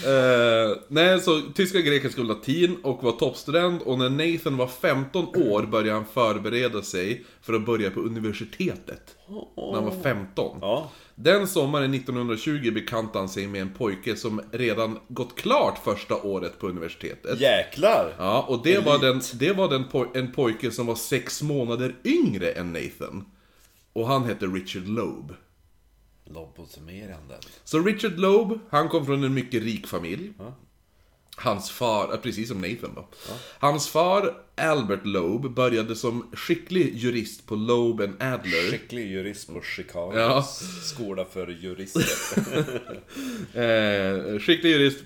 eh, 0.07 0.83
nej, 0.89 1.21
så 1.21 1.41
tyska, 1.55 1.81
grekiska 1.81 2.21
och 2.21 2.27
latin 2.27 2.77
och 2.83 3.03
var 3.03 3.13
toppstudent 3.13 3.83
och 3.83 3.99
när 3.99 4.11
Nathan 4.11 4.57
var 4.57 4.67
15 4.67 5.27
år 5.27 5.63
började 5.63 5.93
han 5.93 6.07
förbereda 6.07 6.83
sig 6.83 7.25
för 7.43 7.53
att 7.53 7.67
börja 7.67 7.91
på 7.91 8.01
universitetet. 8.01 9.17
När 9.57 9.75
han 9.75 9.85
var 9.85 10.03
15. 10.03 10.59
Ja. 10.61 10.91
Den 11.17 11.49
sommaren 11.49 11.95
1920 11.95 12.71
bekantade 12.75 13.19
han 13.19 13.29
sig 13.29 13.47
med 13.47 13.63
en 13.63 13.73
pojke 13.75 14.17
som 14.17 14.41
redan 14.53 14.99
gått 15.09 15.37
klart 15.37 15.79
första 15.85 16.15
året 16.23 16.59
på 16.59 16.69
universitetet. 16.69 17.41
Jäklar! 17.41 18.15
Ja, 18.19 18.43
och 18.49 18.63
det 18.65 18.79
var, 18.79 18.99
den, 18.99 19.21
det 19.35 19.53
var 19.53 19.69
den 19.69 19.85
poj- 19.85 20.11
en 20.19 20.33
pojke 20.33 20.71
som 20.71 20.87
var 20.87 20.95
sex 20.95 21.43
månader 21.43 21.95
yngre 22.05 22.51
än 22.51 22.73
Nathan. 22.73 23.25
Och 23.93 24.09
han 24.09 24.25
hette 24.25 24.47
Richard 24.47 24.89
Loeb. 24.89 25.33
Lobotomerande. 26.25 27.39
Så 27.65 27.79
Richard 27.79 28.19
Loeb, 28.19 28.59
han 28.71 28.89
kom 28.89 29.07
från 29.07 29.25
en 29.25 29.35
mycket 29.35 29.63
rik 29.63 29.87
familj. 29.87 30.33
Hans 31.37 31.71
far, 31.71 32.09
ja, 32.11 32.17
precis 32.17 32.49
som 32.49 32.61
Nathan 32.61 32.95
då. 32.95 33.09
Hans 33.59 33.89
far, 33.89 34.35
Albert 34.57 35.05
Loeb, 35.05 35.55
började 35.55 35.97
som 35.97 36.31
skicklig 36.33 36.97
jurist 36.97 37.47
på 37.47 37.55
Loeb 37.55 38.01
and 38.01 38.23
Adler. 38.23 38.71
Skicklig 38.71 39.11
jurist 39.11 39.49
på 39.55 39.61
Chicago. 39.63 40.13
Ja. 40.15 40.43
Skola 40.83 41.25
för 41.25 41.49
jurister. 41.49 42.05
Eh, 43.55 44.39
skicklig 44.39 44.71
jurist 44.71 44.99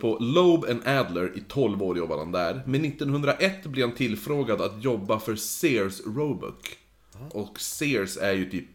på 0.00 0.18
Loeb 0.20 0.64
and 0.64 0.82
Adler, 0.86 1.32
i 1.36 1.40
12 1.48 1.82
år 1.82 1.98
jobbade 1.98 2.20
han 2.20 2.32
där. 2.32 2.62
Men 2.66 2.84
1901 2.84 3.64
blev 3.64 3.88
han 3.88 3.96
tillfrågad 3.96 4.60
att 4.60 4.84
jobba 4.84 5.20
för 5.20 5.36
Sears 5.36 6.00
Roebuck. 6.06 6.78
Och 7.30 7.60
Sears 7.60 8.16
är 8.16 8.32
ju 8.32 8.50
typ 8.50 8.68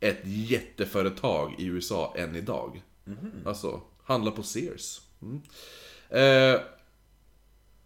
ett 0.00 0.20
jätteföretag 0.24 1.54
i 1.58 1.66
USA 1.66 2.14
än 2.16 2.36
idag. 2.36 2.82
Alltså, 3.44 3.80
handla 4.04 4.30
på 4.30 4.42
Sears. 4.42 5.00
Mm. 5.22 5.40
Eh, 6.10 6.60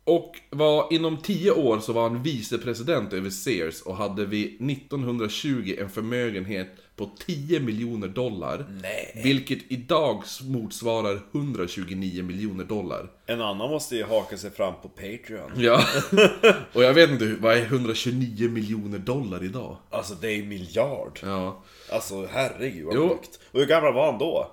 och 0.05 0.37
var 0.51 0.93
inom 0.93 1.17
10 1.17 1.51
år 1.51 1.79
så 1.81 1.93
var 1.93 2.03
han 2.03 2.23
vicepresident 2.23 3.13
över 3.13 3.31
Sears 3.31 3.83
och 3.83 3.97
hade 3.97 4.27
vid 4.27 4.71
1920 4.71 5.77
en 5.79 5.91
förmögenhet 5.91 6.69
på 6.97 7.11
10 7.27 7.61
miljoner 7.61 8.09
dollar. 8.09 8.67
Nej. 8.83 9.21
Vilket 9.25 9.59
idag 9.69 10.23
motsvarar 10.43 11.21
129 11.33 12.23
miljoner 12.23 12.65
dollar. 12.65 13.11
En 13.27 13.41
annan 13.41 13.71
måste 13.71 13.97
ju 13.97 14.05
haka 14.05 14.37
sig 14.37 14.51
fram 14.51 14.75
på 14.83 14.89
Patreon. 14.89 15.51
Ja. 15.57 15.81
och 16.73 16.83
jag 16.83 16.95
vet 16.95 17.11
inte, 17.11 17.37
vad 17.41 17.57
är 17.57 17.63
129 17.63 18.51
miljoner 18.51 18.99
dollar 18.99 19.45
idag? 19.45 19.77
Alltså 19.91 20.15
det 20.15 20.33
är 20.33 20.39
en 20.43 20.49
miljard. 20.49 21.19
Ja. 21.23 21.63
Alltså 21.93 22.27
herregud 22.33 22.85
vad 22.85 22.95
Jo. 22.95 23.09
sjukt. 23.09 23.41
Och 23.53 23.61
hur 23.61 23.67
gammal 23.67 23.95
var 23.95 24.11
han 24.11 24.19
då? 24.19 24.51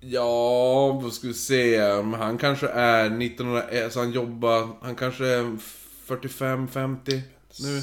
Ja, 0.00 0.92
vad 0.92 1.12
ska 1.12 1.28
vi 1.28 1.34
se. 1.34 1.80
Han 2.18 2.38
kanske 2.38 2.68
är 2.68 3.04
1901, 3.06 3.92
så 3.92 3.98
han 4.00 4.12
jobbar, 4.12 4.68
han 4.82 4.94
kanske 4.94 5.26
är 5.26 5.56
45-50 6.08 7.20
nu. 7.60 7.82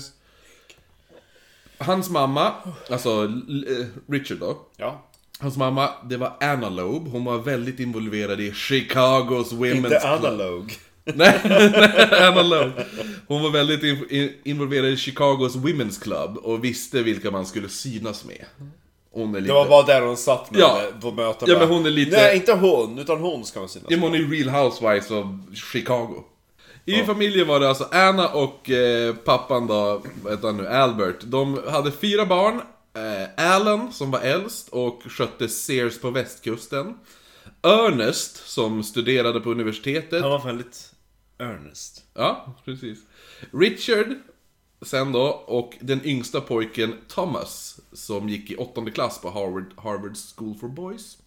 Hans 1.77 2.09
mamma, 2.09 2.53
alltså 2.89 3.23
eh, 3.23 3.85
Richard 4.07 4.37
då. 4.37 4.57
Ja. 4.77 5.03
Hans 5.39 5.57
mamma, 5.57 5.89
det 6.09 6.17
var 6.17 6.33
Anna 6.39 6.69
Loeb. 6.69 7.07
Hon 7.07 7.25
var 7.25 7.37
väldigt 7.37 7.79
involverad 7.79 8.41
i 8.41 8.53
Chicagos 8.53 9.53
Women's 9.53 9.75
Inte 9.75 9.89
Club. 9.89 10.25
analog. 10.25 10.73
Nej, 11.03 11.41
nej, 11.43 12.09
Anna 12.21 12.41
Loeb. 12.41 12.71
Hon 13.27 13.41
var 13.43 13.49
väldigt 13.49 13.83
in, 13.83 14.05
in, 14.09 14.33
involverad 14.43 14.89
i 14.89 14.97
Chicagos 14.97 15.55
Women's 15.55 16.01
Club 16.01 16.37
och 16.37 16.63
visste 16.63 17.03
vilka 17.03 17.31
man 17.31 17.45
skulle 17.45 17.69
synas 17.69 18.25
med. 18.25 18.45
Hon 19.17 19.35
är 19.35 19.39
lite... 19.41 19.53
Det 19.53 19.59
var 19.59 19.69
bara 19.69 19.83
där 19.85 20.01
hon 20.01 20.17
satt 20.17 20.51
med 20.51 20.59
Ja. 20.61 20.81
på 21.01 21.11
möten. 21.11 21.49
Ja, 21.51 21.59
men 21.59 21.67
hon 21.67 21.85
är 21.85 21.89
lite- 21.89 22.17
Nej, 22.17 22.35
inte 22.35 22.53
hon, 22.53 22.99
utan 22.99 23.19
hon 23.19 23.45
ska 23.45 23.59
man 23.59 23.69
synas 23.69 23.87
Ja, 23.89 23.97
men 23.97 24.09
hon 24.09 24.15
är 24.15 24.19
Real 24.29 24.49
Housewives 24.63 25.11
av 25.11 25.55
Chicago. 25.71 26.23
I 26.85 27.03
familjen 27.03 27.47
var 27.47 27.59
det 27.59 27.69
alltså 27.69 27.87
Anna 27.91 28.27
och 28.27 28.69
eh, 28.69 29.15
pappan 29.15 29.67
då, 29.67 30.01
vad 30.23 30.33
heter 30.33 30.47
han 30.47 30.57
nu, 30.57 30.67
Albert. 30.67 31.15
De 31.23 31.59
hade 31.69 31.91
fyra 31.91 32.25
barn. 32.25 32.61
Eh, 32.95 33.51
Alan, 33.55 33.91
som 33.93 34.11
var 34.11 34.19
äldst 34.19 34.69
och 34.69 35.01
skötte 35.05 35.49
Sears 35.49 35.99
på 35.99 36.09
västkusten. 36.11 36.93
Ernest, 37.63 38.49
som 38.49 38.83
studerade 38.83 39.39
på 39.39 39.51
universitetet. 39.51 40.21
Han 40.21 40.31
var 40.31 40.43
väldigt 40.45 40.91
earnest. 41.39 42.01
Ja, 42.13 42.55
precis. 42.65 42.99
Richard, 43.53 44.07
sen 44.81 45.11
då, 45.11 45.25
och 45.27 45.77
den 45.79 46.05
yngsta 46.05 46.41
pojken 46.41 46.95
Thomas, 47.07 47.79
som 47.93 48.29
gick 48.29 48.51
i 48.51 48.55
åttonde 48.55 48.91
klass 48.91 49.21
på 49.21 49.29
Harvard, 49.29 49.73
Harvard 49.77 50.17
School 50.35 50.57
for 50.57 50.67
Boys. 50.67 51.17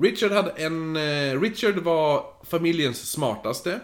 Richard 0.00 0.32
hade 0.32 0.50
en... 0.50 0.96
Eh, 0.96 1.40
Richard 1.40 1.78
var 1.78 2.24
familjens 2.44 3.10
smartaste. 3.10 3.80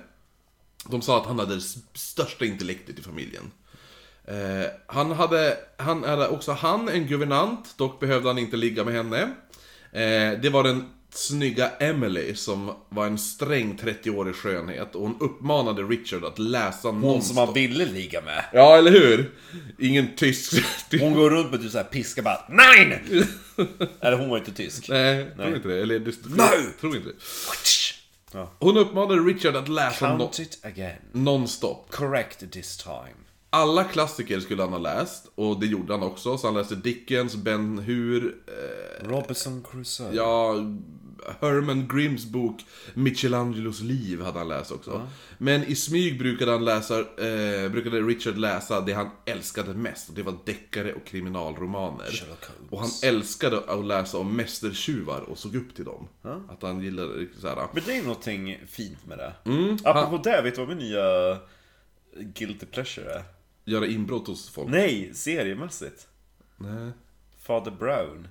De 0.84 1.02
sa 1.02 1.20
att 1.20 1.26
han 1.26 1.38
hade 1.38 1.54
det 1.54 1.62
största 1.94 2.44
intellektet 2.44 2.98
i 2.98 3.02
familjen. 3.02 3.50
Eh, 4.24 4.66
han, 4.86 5.12
hade, 5.12 5.56
han 5.76 6.04
hade 6.04 6.28
också 6.28 6.52
han 6.52 6.88
en 6.88 7.06
guvernant, 7.06 7.74
dock 7.78 8.00
behövde 8.00 8.28
han 8.28 8.38
inte 8.38 8.56
ligga 8.56 8.84
med 8.84 8.94
henne. 8.94 9.22
Eh, 9.92 10.40
det 10.40 10.50
var 10.52 10.62
den 10.62 10.90
snygga 11.18 11.70
Emily 11.80 12.34
som 12.34 12.72
var 12.88 13.06
en 13.06 13.18
sträng 13.18 13.78
30-årig 13.82 14.34
skönhet 14.34 14.94
och 14.94 15.02
hon 15.02 15.16
uppmanade 15.20 15.82
Richard 15.82 16.24
att 16.24 16.38
läsa 16.38 16.88
Hon 16.88 17.00
nonstop. 17.00 17.36
som 17.36 17.36
han 17.46 17.54
ville 17.54 17.84
ligga 17.84 18.20
med. 18.20 18.44
Ja, 18.52 18.76
eller 18.78 18.90
hur? 18.90 19.30
Ingen 19.78 20.16
tysk... 20.16 20.52
Hon 21.00 21.14
går 21.14 21.30
runt 21.30 21.50
med 21.50 21.60
typ 21.60 21.70
såhär 21.72 21.84
piska 21.84 22.22
bara 22.22 22.38
NEJ! 22.48 23.02
Eller 24.00 24.16
hon 24.18 24.28
var 24.28 24.38
inte 24.38 24.52
tysk. 24.52 24.88
Nej, 24.88 25.30
tror 25.36 25.56
inte 25.56 25.68
det. 25.68 25.82
Eller, 25.82 25.98
det, 25.98 26.14
Nej! 26.36 26.48
tror 26.80 26.96
inte 26.96 27.08
det. 27.08 27.14
Ja. 28.32 28.52
Hon 28.58 28.76
uppmanade 28.76 29.20
Richard 29.20 29.56
att 29.56 29.68
läsa 29.68 30.12
no, 30.14 30.18
Count 30.18 30.38
it 30.38 30.58
again. 30.64 30.96
nonstop. 31.12 31.86
Correct 31.90 32.52
this 32.52 32.76
time. 32.76 33.14
Alla 33.50 33.84
klassiker 33.84 34.40
skulle 34.40 34.62
han 34.62 34.72
ha 34.72 34.78
läst, 34.78 35.26
och 35.34 35.60
det 35.60 35.66
gjorde 35.66 35.92
han 35.92 36.02
också. 36.02 36.38
Så 36.38 36.46
han 36.46 36.54
läste 36.54 36.74
Dickens, 36.74 37.36
Ben 37.36 37.78
Hur, 37.78 38.36
eh, 38.46 39.08
Robinson 39.08 39.64
Crusoe. 39.70 40.10
ja, 40.12 40.54
Herman 41.40 41.88
Grimms 41.88 42.24
bok 42.26 42.64
Michelangelos 42.94 43.80
liv 43.80 44.22
hade 44.22 44.38
han 44.38 44.48
läst 44.48 44.72
också. 44.72 45.08
Men 45.38 45.64
i 45.64 45.74
smyg 45.74 46.18
brukade 46.18 46.52
han 46.52 46.64
läsa, 46.64 46.98
eh, 46.98 47.70
brukade 47.70 48.00
Richard 48.00 48.38
läsa 48.38 48.80
det 48.80 48.92
han 48.92 49.10
älskade 49.24 49.74
mest, 49.74 50.08
och 50.08 50.14
det 50.14 50.22
var 50.22 50.34
deckare 50.44 50.94
och 50.94 51.06
kriminalromaner. 51.06 52.22
Och 52.70 52.80
han 52.80 52.90
älskade 53.04 53.58
att 53.66 53.84
läsa 53.84 54.18
om 54.18 54.36
mästertjuvar 54.36 55.20
och 55.20 55.38
såg 55.38 55.56
upp 55.56 55.74
till 55.74 55.84
dem. 55.84 56.08
Att 56.48 56.62
han 56.62 56.80
gillade 56.80 57.08
riktigt 57.08 57.40
såhär... 57.40 57.66
Men 57.72 57.82
det 57.86 57.96
är 57.96 58.02
någonting 58.02 58.58
fint 58.66 59.06
med 59.06 59.18
det. 59.18 59.32
Mm, 59.44 59.78
Apropå 59.84 60.22
det, 60.24 60.42
vet 60.42 60.54
du 60.54 60.60
vad 60.60 60.68
min 60.68 60.78
nya 60.78 61.38
Guilty 62.20 62.66
Pleasure 62.66 63.12
är? 63.12 63.24
Göra 63.64 63.86
inbrott 63.86 64.26
hos 64.26 64.48
folk. 64.50 64.70
Nej, 64.70 65.10
seriemässigt. 65.14 66.06
Nej. 66.56 66.90
Fader 67.42 67.70
Brown. 67.70 68.28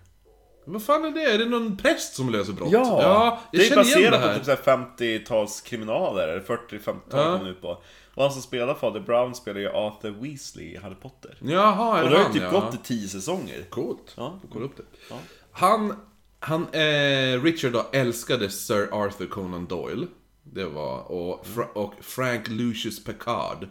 Vad 0.67 0.83
fan 0.83 1.05
är 1.05 1.11
det? 1.11 1.23
Är 1.23 1.37
det 1.37 1.45
någon 1.45 1.77
präst 1.77 2.15
som 2.15 2.29
löser 2.29 2.53
brott? 2.53 2.71
Ja! 2.71 2.99
ja 3.01 3.39
jag 3.51 3.61
det 3.61 3.65
är 3.65 3.69
det 3.69 3.75
baserat 3.75 4.21
på 4.21 4.33
typ 4.37 4.45
så 4.45 4.51
här 4.51 4.77
50-tals 4.77 5.61
kriminaler, 5.61 6.27
eller 6.27 6.41
40-50-tal 6.41 6.99
Ja. 7.11 7.39
ja. 7.43 7.47
ut 7.49 7.61
på. 7.61 7.81
Och 8.13 8.23
han 8.23 8.31
som 8.31 8.41
spelar 8.41 8.73
Fader 8.73 8.99
Brown 8.99 9.35
spelar 9.35 9.59
ju 9.59 9.69
Arthur 9.69 10.11
Weasley 10.21 10.65
i 10.73 10.77
Harry 10.77 10.95
Potter. 10.95 11.37
Jaha, 11.41 11.99
är 11.99 12.03
Och 12.03 12.09
det 12.09 12.15
det 12.15 12.21
har 12.23 12.27
ju 12.29 12.33
typ 12.33 12.43
ja. 12.43 12.59
gått 12.59 12.73
i 12.73 12.77
10 12.83 13.07
säsonger. 13.07 13.63
Coolt. 13.69 14.13
Ja. 14.17 14.39
Får 14.41 14.49
kolla 14.49 14.65
upp 14.65 14.77
det. 14.77 14.83
Ja. 15.09 15.15
Han, 15.51 15.93
han 16.39 16.61
eh, 16.71 17.43
Richard 17.43 17.71
då 17.71 17.85
älskade 17.91 18.49
Sir 18.49 18.89
Arthur 18.91 19.27
Conan 19.27 19.65
Doyle. 19.65 20.07
Det 20.43 20.65
var, 20.65 21.11
och, 21.11 21.45
Fra- 21.45 21.73
och 21.73 21.93
Frank 22.01 22.47
Lucius 22.47 23.03
Picard. 23.03 23.67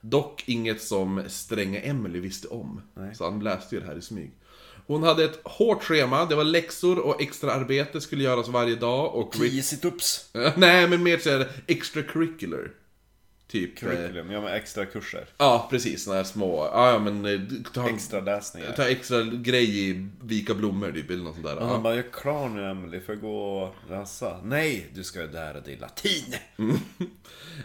Dock 0.00 0.44
inget 0.46 0.82
som 0.82 1.22
stränga 1.28 1.80
Emily 1.80 2.20
visste 2.20 2.48
om. 2.48 2.82
Så 3.14 3.24
han 3.24 3.40
läste 3.40 3.74
ju 3.74 3.80
det 3.80 3.86
här 3.86 3.96
i 3.98 4.02
smyg. 4.02 4.32
Hon 4.86 5.02
hade 5.02 5.24
ett 5.24 5.40
hårt 5.44 5.82
schema, 5.84 6.24
det 6.24 6.34
var 6.34 6.44
läxor 6.44 6.98
och 6.98 7.20
extra 7.22 7.52
arbete 7.52 8.00
skulle 8.00 8.24
göras 8.24 8.48
varje 8.48 8.74
dag 8.76 9.14
och... 9.14 9.32
10 9.32 9.62
situps. 9.62 10.28
Nej, 10.56 10.88
men 10.88 11.02
mer 11.02 11.18
såhär 11.18 11.48
extracurricular. 11.66 12.70
Typ... 13.50 13.82
Eh, 13.82 13.88
Curriculum, 13.88 14.30
ja 14.30 14.40
men 14.40 14.52
extra 14.54 14.86
kurser. 14.86 15.28
ja, 15.38 15.66
precis. 15.70 16.04
Såna 16.04 16.16
här 16.16 16.24
små... 16.24 16.68
Ja, 16.72 16.90
ja 16.92 16.98
men... 16.98 17.24
eh, 17.26 17.40
Ta, 17.74 17.88
Extra 17.88 18.20
läsningar. 18.20 18.72
ta 18.72 18.88
extra 18.88 19.22
grej 19.22 19.88
i 19.90 20.08
vika 20.22 20.54
blommor 20.54 20.92
typ, 20.92 21.10
eller 21.10 21.22
något 21.24 21.34
sånt 21.34 21.46
där. 21.46 21.56
Och 21.56 21.64
han 21.66 21.74
Ja. 21.74 21.80
bara, 21.80 21.96
jag 21.96 22.06
är 22.06 22.10
klar 22.10 22.48
nu 22.48 22.64
Emily, 22.70 23.00
får 23.00 23.14
jag 23.14 23.22
gå 23.22 23.58
och 23.62 23.74
läsa? 23.90 24.40
Nej, 24.44 24.86
du 24.94 25.04
ska 25.04 25.20
ju 25.20 25.30
lära 25.30 25.60
dig 25.60 25.76
latin! 25.80 26.34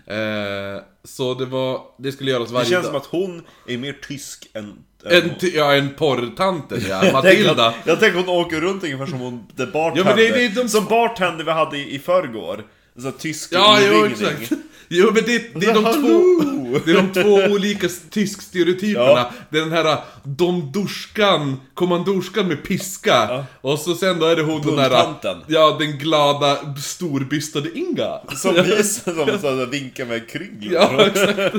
Eh, 0.05 0.81
så 1.03 1.33
det 1.33 1.45
var... 1.45 1.81
Det 1.97 2.11
skulle 2.11 2.31
göras 2.31 2.47
Det 2.47 2.53
varje 2.53 2.69
känns 2.69 2.83
dag. 2.85 2.91
som 2.91 2.95
att 3.01 3.05
hon 3.23 3.43
är 3.67 3.77
mer 3.77 3.93
tysk 4.07 4.49
än... 4.53 4.83
En, 5.05 5.31
ja, 5.53 5.73
en 5.73 5.89
porrtanten 5.93 6.81
ja. 6.89 7.11
Matilda. 7.13 7.73
jag 7.85 7.99
tänker 7.99 8.19
hon 8.19 8.29
åker 8.29 8.61
runt 8.61 8.83
ungefär 8.83 9.05
som 9.05 9.19
hon, 9.19 9.47
the 9.57 9.65
bartender. 9.65 10.09
Ja, 10.11 10.15
men 10.15 10.15
det- 10.15 10.31
det 10.31 10.45
är 10.45 10.63
de- 10.63 10.69
Som 10.69 10.85
bartender 10.85 11.43
vi 11.45 11.51
hade 11.51 11.77
i, 11.77 11.95
i 11.95 11.99
förrgår. 11.99 12.63
Så 12.97 13.01
här 13.03 13.11
tysk 13.11 13.49
Ja, 13.53 13.79
jo 13.91 14.05
exakt. 14.05 14.51
Jo 14.93 15.05
men 15.13 15.23
det, 15.25 15.53
det, 15.59 15.65
är 15.65 15.73
de 15.73 15.85
Hallå! 15.85 16.01
två, 16.01 16.79
det 16.85 16.91
är 16.91 16.95
de 16.95 17.13
två 17.23 17.53
olika 17.53 17.87
tysk-stereotyperna. 18.09 19.05
Ja. 19.07 19.31
Det 19.49 19.57
är 19.57 19.61
den 19.61 19.71
här 19.71 19.97
domdorskan, 20.23 21.59
kommandorskan 21.73 22.47
med 22.47 22.63
piska. 22.63 23.45
Och 23.61 23.79
så 23.79 23.95
sen 23.95 24.19
då 24.19 24.25
är 24.25 24.35
det 24.35 24.41
hon 24.43 24.61
den 24.61 24.75
där... 24.75 24.89
Bulltanten. 24.89 25.37
Ja, 25.47 25.75
den 25.79 25.97
glada 25.97 26.57
storbystade 26.81 27.69
Inga. 27.75 28.19
Som 28.35 28.55
som 28.83 29.39
så 29.41 29.55
här 29.55 29.65
vinkar 29.65 30.05
med 30.05 30.29
kryngel. 30.29 30.71
Ja, 30.73 31.05
exakt. 31.05 31.37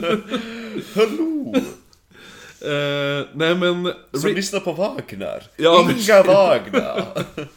Hallå! 0.95 1.55
Eh, 2.65 3.27
nej 3.35 3.55
men... 3.55 3.93
Som 4.13 4.31
Ri- 4.31 4.35
lyssnar 4.35 4.61
på 4.61 4.73
Wagner. 4.73 5.43
Ja, 5.57 5.89
Inga 5.99 6.23
Wagner. 6.27 7.05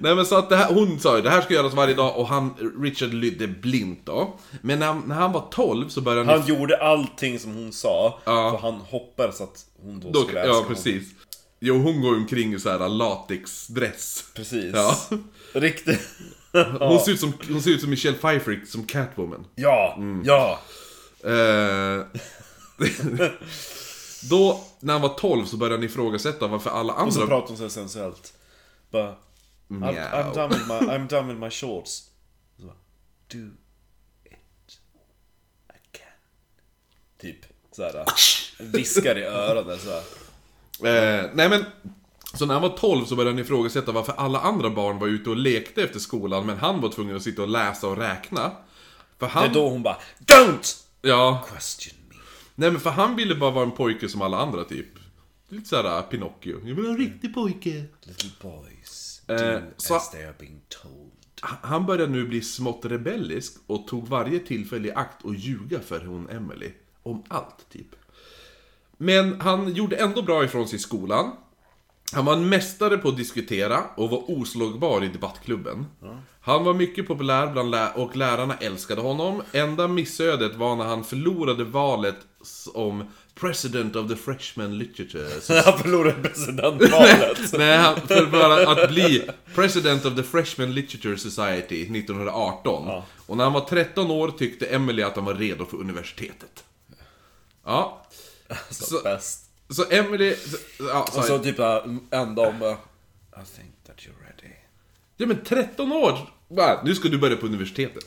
Nej 0.00 0.14
men 0.14 0.26
så 0.26 0.36
att 0.38 0.48
det 0.48 0.56
här, 0.56 0.74
hon 0.74 1.00
sa 1.00 1.16
ju 1.16 1.22
det 1.22 1.30
här 1.30 1.40
ska 1.40 1.54
göras 1.54 1.74
varje 1.74 1.94
dag 1.94 2.16
och 2.18 2.26
han, 2.28 2.54
Richard 2.82 3.14
lydde 3.14 3.46
blint 3.46 4.00
då. 4.04 4.38
Men 4.62 4.78
när, 4.78 4.86
han- 4.86 5.02
när 5.06 5.14
han 5.14 5.32
var 5.32 5.48
12 5.50 5.88
så 5.88 6.00
började 6.00 6.30
han... 6.30 6.38
Han 6.40 6.48
gjorde 6.48 6.76
allting 6.82 7.38
som 7.38 7.54
hon 7.54 7.72
sa. 7.72 8.20
Ja. 8.24 8.50
För 8.50 8.58
han 8.70 8.80
hoppades 8.80 9.40
att 9.40 9.64
hon 9.82 10.00
då, 10.00 10.10
då, 10.10 10.20
skulle 10.22 10.40
älska 10.40 10.48
ja 10.52 10.54
honom. 10.54 10.74
precis. 10.74 11.08
Jo, 11.60 11.78
hon 11.78 12.00
går 12.00 12.14
omkring 12.16 12.54
i 12.54 12.58
så 12.60 12.70
här 12.70 12.88
latexdress. 12.88 14.24
Precis. 14.34 14.74
Ja. 14.74 14.96
Riktigt. 15.60 16.00
Hon 16.78 17.00
ser 17.00 17.12
ut 17.12 17.20
som, 17.20 17.32
hon 17.48 17.62
ser 17.62 17.70
ut 17.70 17.80
som 17.80 17.90
Michelle 17.90 18.16
Pfeiffer 18.16 18.60
som 18.66 18.84
Catwoman. 18.86 19.46
Ja, 19.54 19.98
ja. 20.24 20.60
Eh, 21.24 22.04
då, 24.22 24.60
när 24.80 24.92
han 24.92 25.02
var 25.02 25.08
12 25.08 25.46
så 25.46 25.56
började 25.56 25.76
han 25.76 25.84
ifrågasätta 25.84 26.46
varför 26.46 26.70
alla 26.70 26.92
Och 26.92 27.12
så 27.12 27.20
andra... 27.22 27.34
pratar 27.36 27.48
hon 27.48 27.56
så 27.56 27.70
sensuellt. 27.70 28.32
Bara... 28.90 29.14
I'm. 29.68 30.10
I'm, 30.12 30.34
done 30.34 30.48
with 30.48 30.68
my, 30.68 30.74
I'm 30.74 31.08
done 31.08 31.28
with 31.28 31.40
my 31.40 31.50
shorts. 31.50 32.02
Så 32.60 32.66
bara, 32.66 32.76
Do 33.32 33.38
it 34.24 34.80
again. 35.68 36.12
Typ 37.20 37.36
såhär. 37.72 38.04
Viskar 38.58 39.18
i 39.18 39.22
öronen 39.24 39.78
såhär. 39.78 40.02
Eh, 41.20 41.30
nej 41.34 41.48
men, 41.48 41.64
så 42.34 42.46
när 42.46 42.54
han 42.54 42.62
var 42.62 42.76
12 42.76 43.04
så 43.04 43.16
började 43.16 43.30
han 43.36 43.38
ifrågasätta 43.44 43.92
varför 43.92 44.12
alla 44.12 44.40
andra 44.40 44.70
barn 44.70 44.98
var 44.98 45.06
ute 45.08 45.30
och 45.30 45.36
lekte 45.36 45.82
efter 45.82 45.98
skolan 45.98 46.46
men 46.46 46.58
han 46.58 46.80
var 46.80 46.88
tvungen 46.88 47.16
att 47.16 47.22
sitta 47.22 47.42
och 47.42 47.48
läsa 47.48 47.88
och 47.88 47.96
räkna. 47.96 48.52
För 49.18 49.26
Det 49.26 49.32
han... 49.32 49.44
är 49.44 49.54
då 49.54 49.68
hon 49.68 49.82
bara 49.82 49.96
DON'T 50.18 50.76
Ja, 51.02 51.46
question. 51.54 51.94
Nej 52.60 52.70
men 52.70 52.80
för 52.80 52.90
han 52.90 53.16
ville 53.16 53.34
bara 53.34 53.50
vara 53.50 53.64
en 53.64 53.72
pojke 53.72 54.08
som 54.08 54.22
alla 54.22 54.36
andra 54.38 54.64
typ. 54.64 54.86
Lite 55.48 55.68
såhär 55.68 56.02
Pinocchio. 56.02 56.52
Jag 56.52 56.74
vill 56.74 56.74
vara 56.74 56.88
en 56.92 56.98
riktig 56.98 57.34
pojke. 57.34 57.84
Little 58.02 58.30
boys 58.42 59.22
Eh, 59.28 59.36
do 59.36 59.60
så- 59.76 59.94
as 59.96 60.10
they 60.10 60.24
are 60.24 60.34
being 60.38 60.60
told. 60.68 61.10
Han 61.42 61.86
började 61.86 62.12
nu 62.12 62.26
bli 62.26 62.40
smått 62.42 62.84
rebellisk 62.84 63.54
och 63.66 63.86
tog 63.86 64.08
varje 64.08 64.38
tillfälle 64.38 64.88
i 64.88 64.92
akt 64.92 65.24
att 65.26 65.38
ljuga 65.38 65.80
för 65.80 66.04
hon 66.04 66.28
Emily. 66.30 66.72
Om 67.02 67.22
allt, 67.28 67.66
typ. 67.70 67.86
Men 68.96 69.40
han 69.40 69.72
gjorde 69.74 69.96
ändå 69.96 70.22
bra 70.22 70.44
ifrån 70.44 70.68
sig 70.68 70.76
i 70.76 70.78
skolan. 70.80 71.32
Han 72.12 72.24
var 72.24 72.32
en 72.32 72.48
mästare 72.48 72.98
på 72.98 73.08
att 73.08 73.16
diskutera 73.16 73.82
och 73.96 74.10
var 74.10 74.30
oslagbar 74.30 75.04
i 75.04 75.08
debattklubben. 75.08 75.86
Han 76.40 76.64
var 76.64 76.74
mycket 76.74 77.06
populär 77.08 77.46
bland 77.46 77.70
lä- 77.70 77.92
och 77.94 78.16
lärarna 78.16 78.56
älskade 78.60 79.00
honom. 79.00 79.42
Enda 79.52 79.88
missödet 79.88 80.56
var 80.56 80.76
när 80.76 80.84
han 80.84 81.04
förlorade 81.04 81.64
valet 81.64 82.16
som 82.42 83.04
President 83.34 83.96
of 83.96 84.08
the 84.08 84.16
Freshman 84.16 84.78
Literature 84.78 85.62
Han 85.64 85.78
förlorade 85.78 86.28
presidentvalet. 86.28 87.52
Nej, 87.58 87.76
han, 87.78 88.00
för 88.00 88.26
bara 88.26 88.68
att 88.70 88.90
bli 88.90 89.28
President 89.54 90.04
of 90.04 90.16
the 90.16 90.22
Freshman 90.22 90.74
Literature 90.74 91.18
Society 91.18 91.82
1918. 91.82 93.02
Och 93.26 93.36
när 93.36 93.44
han 93.44 93.52
var 93.52 93.60
13 93.60 94.10
år 94.10 94.30
tyckte 94.30 94.66
Emily 94.66 95.02
att 95.02 95.16
han 95.16 95.24
var 95.24 95.34
redo 95.34 95.64
för 95.66 95.76
universitetet. 95.76 96.64
Ja. 97.64 98.06
Så, 98.70 99.00
Bäst. 99.04 99.49
Så 99.74 99.84
Emily... 99.90 100.34
så- 100.36 100.56
Ja, 100.78 101.08
Och 101.16 101.24
så 101.24 101.38
typ 101.38 101.58
en 102.10 102.34
dag 102.34 102.54
bara 102.60 102.72
I 102.72 103.44
think 103.56 103.74
that 103.86 103.96
you're 103.96 104.22
ready. 104.26 104.54
ja 105.16 105.26
men 105.26 105.44
13 105.44 105.92
år! 105.92 106.18
Nu 106.84 106.94
ska 106.94 107.08
du 107.08 107.18
börja 107.18 107.36
på 107.36 107.46
universitetet. 107.46 108.04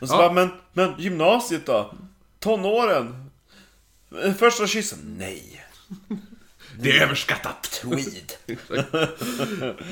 Och 0.00 0.08
så 0.08 0.14
Ja. 0.14 0.18
bara, 0.18 0.32
men, 0.32 0.48
men 0.72 0.94
gymnasiet 0.98 1.66
då? 1.66 1.94
Tonåren? 2.38 3.30
Första 4.38 4.66
kyssen? 4.66 4.98
Nej. 5.18 5.64
Det 6.80 6.90
är 6.98 7.02
överskattat! 7.02 7.62
Tweed. 7.82 8.32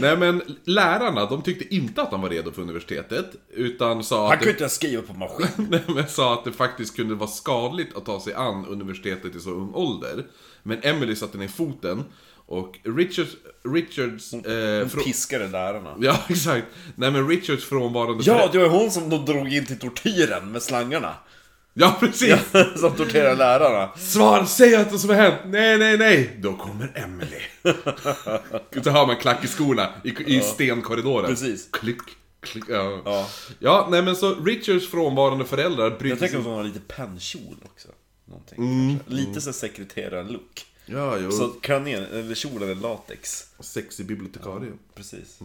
Nej 0.00 0.16
men 0.16 0.42
lärarna, 0.64 1.26
de 1.26 1.42
tyckte 1.42 1.74
inte 1.74 2.02
att 2.02 2.10
han 2.10 2.20
var 2.20 2.30
redo 2.30 2.52
för 2.52 2.62
universitetet. 2.62 3.26
Utan 3.50 4.04
sa 4.04 4.22
Han 4.24 4.32
att... 4.32 4.38
kunde 4.38 4.50
inte 4.50 4.62
ens 4.62 4.74
skriva 4.74 5.02
på 5.02 5.12
maskin. 5.12 5.46
Nej, 5.70 5.82
men 5.88 6.08
sa 6.08 6.34
att 6.34 6.44
det 6.44 6.52
faktiskt 6.52 6.96
kunde 6.96 7.14
vara 7.14 7.30
skadligt 7.30 7.96
att 7.96 8.04
ta 8.06 8.20
sig 8.20 8.34
an 8.34 8.66
universitetet 8.66 9.34
i 9.34 9.40
så 9.40 9.50
ung 9.50 9.74
ålder. 9.74 10.26
Men 10.66 10.78
Emily 10.82 11.16
satte 11.16 11.38
ner 11.38 11.48
foten 11.48 12.04
och 12.46 12.78
Richards... 12.84 13.30
Richards... 13.74 14.32
Eh, 14.32 14.38
frå- 14.86 15.04
Piskade 15.04 15.48
lärarna. 15.48 15.94
ja, 16.00 16.18
exakt. 16.28 16.66
Nej 16.96 17.10
men 17.10 17.28
Richards 17.28 17.64
frånvarande... 17.64 18.22
Ja, 18.26 18.48
det 18.52 18.58
var 18.58 18.68
hon 18.68 18.90
som 18.90 19.10
de 19.10 19.24
drog 19.24 19.52
in 19.54 19.66
till 19.66 19.78
tortyren 19.78 20.52
med 20.52 20.62
slangarna. 20.62 21.14
ja, 21.74 21.96
precis! 22.00 22.36
som 22.76 22.96
torterade 22.96 23.34
lärarna. 23.34 23.90
Svar, 23.96 24.44
säg 24.44 24.74
att 24.76 24.90
det 24.90 24.98
som 24.98 25.10
har 25.10 25.16
hänt! 25.16 25.34
Nej, 25.44 25.78
nej, 25.78 25.98
nej! 25.98 26.36
Då 26.42 26.52
kommer 26.56 26.92
Emily. 26.94 27.40
Så 28.84 28.90
hör 28.90 29.06
man 29.06 29.16
klack 29.16 29.44
i 29.44 29.48
skorna 29.48 29.88
i, 30.04 30.36
i 30.36 30.40
stenkorridoren. 30.40 31.26
Precis. 31.30 31.68
Klick, 31.72 31.98
klick, 32.40 32.64
ja. 32.68 33.02
Ja. 33.04 33.28
ja. 33.58 33.88
nej 33.90 34.02
men 34.02 34.16
så 34.16 34.34
Richards 34.34 34.90
frånvarande 34.90 35.44
föräldrar 35.44 35.90
brydde 35.90 36.08
Jag 36.08 36.18
tänker 36.18 36.32
sig... 36.32 36.38
att 36.40 36.44
hon 36.46 36.54
har 36.54 36.64
lite 36.64 36.80
pennkjol 36.80 37.56
också. 37.64 37.88
Någonting, 38.24 38.58
Mm. 38.58 38.98
Lite 39.06 39.40
så 39.40 39.52
sekreterare-look. 39.52 40.66
Ja, 40.86 41.18
jo. 41.18 41.30
Så 41.30 41.48
klänningen, 41.48 42.04
eller 42.04 42.34
kjolen 42.34 42.70
är 42.70 42.74
latex. 42.74 43.46
Sexig 43.60 44.06
bibliotekarie. 44.06 44.72
Precis. 44.94 45.40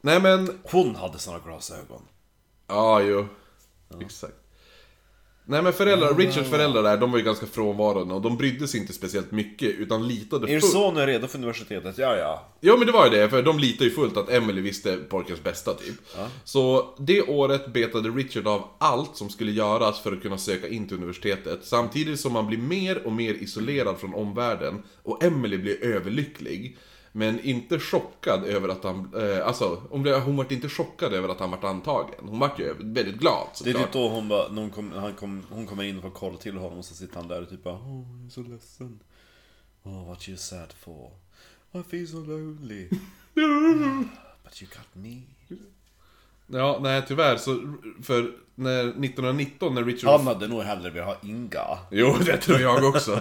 Nej 0.00 0.20
men, 0.20 0.60
Hon 0.64 0.96
hade 0.96 1.18
såna 1.18 1.38
glasögon. 1.38 2.02
ja 2.66 3.00
jo. 3.02 3.26
Exakt. 4.00 4.34
Nej 5.48 5.62
men 5.62 5.72
föräldrar, 5.72 6.14
Richards 6.14 6.50
föräldrar 6.50 6.82
där, 6.82 6.96
de 6.96 7.10
var 7.10 7.18
ju 7.18 7.24
ganska 7.24 7.46
frånvarande 7.46 8.14
och 8.14 8.22
de 8.22 8.36
brydde 8.36 8.68
sig 8.68 8.80
inte 8.80 8.92
speciellt 8.92 9.30
mycket 9.30 9.68
utan 9.68 10.08
litade 10.08 10.46
fullt... 10.46 10.72
son 10.72 10.96
är 10.96 11.06
redo 11.06 11.26
för 11.26 11.38
universitetet? 11.38 11.98
Ja, 11.98 12.16
ja. 12.16 12.48
Jo 12.60 12.76
men 12.76 12.86
det 12.86 12.92
var 12.92 13.04
ju 13.04 13.10
det, 13.10 13.28
för 13.28 13.42
de 13.42 13.58
litade 13.58 13.84
ju 13.84 13.90
fullt 13.90 14.16
att 14.16 14.30
Emily 14.30 14.60
visste 14.60 14.96
pojkens 14.96 15.42
bästa 15.42 15.74
typ. 15.74 15.94
Så 16.44 16.94
det 16.98 17.22
året 17.22 17.72
betade 17.72 18.08
Richard 18.08 18.46
av 18.46 18.68
allt 18.78 19.16
som 19.16 19.30
skulle 19.30 19.52
göras 19.52 20.00
för 20.00 20.12
att 20.12 20.22
kunna 20.22 20.38
söka 20.38 20.68
in 20.68 20.88
till 20.88 20.96
universitetet. 20.96 21.64
Samtidigt 21.64 22.20
som 22.20 22.34
han 22.34 22.46
blir 22.46 22.58
mer 22.58 23.06
och 23.06 23.12
mer 23.12 23.34
isolerad 23.34 23.98
från 23.98 24.14
omvärlden 24.14 24.82
och 25.02 25.24
Emily 25.24 25.58
blir 25.58 25.84
överlycklig. 25.84 26.78
Men 27.16 27.40
inte 27.40 27.78
chockad 27.78 28.44
över 28.44 28.68
att 28.68 28.84
han, 28.84 29.14
eh, 29.16 29.46
alltså 29.46 29.82
hon, 29.90 30.02
blev, 30.02 30.20
hon 30.20 30.36
var 30.36 30.52
inte 30.52 30.68
chockad 30.68 31.12
över 31.12 31.28
att 31.28 31.40
han 31.40 31.50
vart 31.50 31.64
antagen. 31.64 32.14
Hon 32.28 32.38
vart 32.38 32.58
ju 32.60 32.74
väldigt 32.78 33.16
glad 33.18 33.46
Det 33.64 33.70
är 33.70 33.72
såklart. 33.72 33.92
typ 33.92 33.92
då 33.92 34.08
hon 34.08 34.28
bara, 34.28 34.48
när 34.48 34.62
hon, 34.62 34.70
kom, 34.70 34.92
han 34.92 35.12
kom, 35.14 35.42
hon 35.50 35.66
kommer 35.66 35.82
in 35.82 35.96
och 35.96 36.02
får 36.02 36.10
kolla 36.10 36.36
till 36.36 36.56
honom 36.56 36.78
och 36.78 36.84
så 36.84 36.94
sitter 36.94 37.16
han 37.16 37.28
där 37.28 37.42
och 37.42 37.50
typ 37.50 37.62
bara 37.64 37.74
Åh, 37.74 38.04
jag 38.18 38.26
är 38.26 38.30
så 38.30 38.42
ledsen. 38.42 39.00
Oh, 39.82 40.08
what 40.08 40.28
you 40.28 40.38
sad 40.38 40.72
for? 40.72 41.10
I 41.72 41.82
feel 41.82 42.08
so 42.08 42.16
lonely. 42.16 42.88
But 44.44 44.62
you 44.62 44.68
got 44.70 44.94
me. 44.94 45.22
Ja, 46.46 46.78
nej 46.82 47.02
tyvärr 47.08 47.36
så, 47.36 47.74
för 48.02 48.30
när 48.54 48.80
1919 48.80 49.74
när 49.74 49.84
Richard... 49.84 50.10
Han 50.10 50.26
hade 50.26 50.48
nog 50.48 50.62
hellre 50.62 50.90
velat 50.90 51.08
ha 51.08 51.28
Inga. 51.28 51.78
Jo, 51.90 52.16
det 52.26 52.36
tror 52.36 52.60
jag 52.60 52.84
också. 52.84 53.20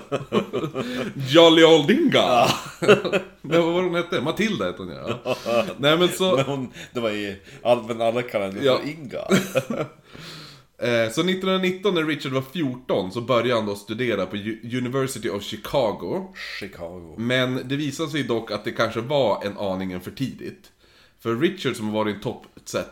Jolly 1.29 1.63
Old 1.63 1.91
Inga! 1.91 2.47
Nej, 3.41 3.59
vad 3.61 3.73
var 3.73 3.83
hon 3.83 3.95
hette? 3.95 4.21
Matilda 4.21 4.65
hette 4.65 4.81
hon 4.83 4.91
ja. 4.91 5.35
Nej 5.77 5.97
men 5.97 6.09
så... 6.09 6.35
Men 6.35 6.45
hon, 6.45 6.71
det 6.93 6.99
var 6.99 7.09
i 7.09 7.37
allmän 7.63 8.01
alla 8.01 8.21
kalender 8.21 8.61
Ja. 8.63 8.77
för 8.77 8.89
Inga. 8.89 9.19
Eh, 10.77 11.11
så 11.11 11.21
1919 11.21 11.95
när 11.95 12.03
Richard 12.03 12.31
var 12.31 12.43
14 12.53 13.11
så 13.11 13.21
började 13.21 13.53
han 13.53 13.65
då 13.65 13.75
studera 13.75 14.25
på 14.25 14.35
University 14.63 15.29
of 15.29 15.43
Chicago. 15.43 16.33
Chicago. 16.59 17.15
Men 17.17 17.61
det 17.65 17.75
visade 17.75 18.09
sig 18.09 18.23
dock 18.23 18.51
att 18.51 18.63
det 18.63 18.71
kanske 18.71 19.01
var 19.01 19.45
en 19.45 19.57
aningen 19.57 20.01
för 20.01 20.11
tidigt. 20.11 20.71
För 21.25 21.35
Richard 21.35 21.75
som 21.75 21.91
var 21.91 22.05
en 22.05 22.19
topp 22.19 22.45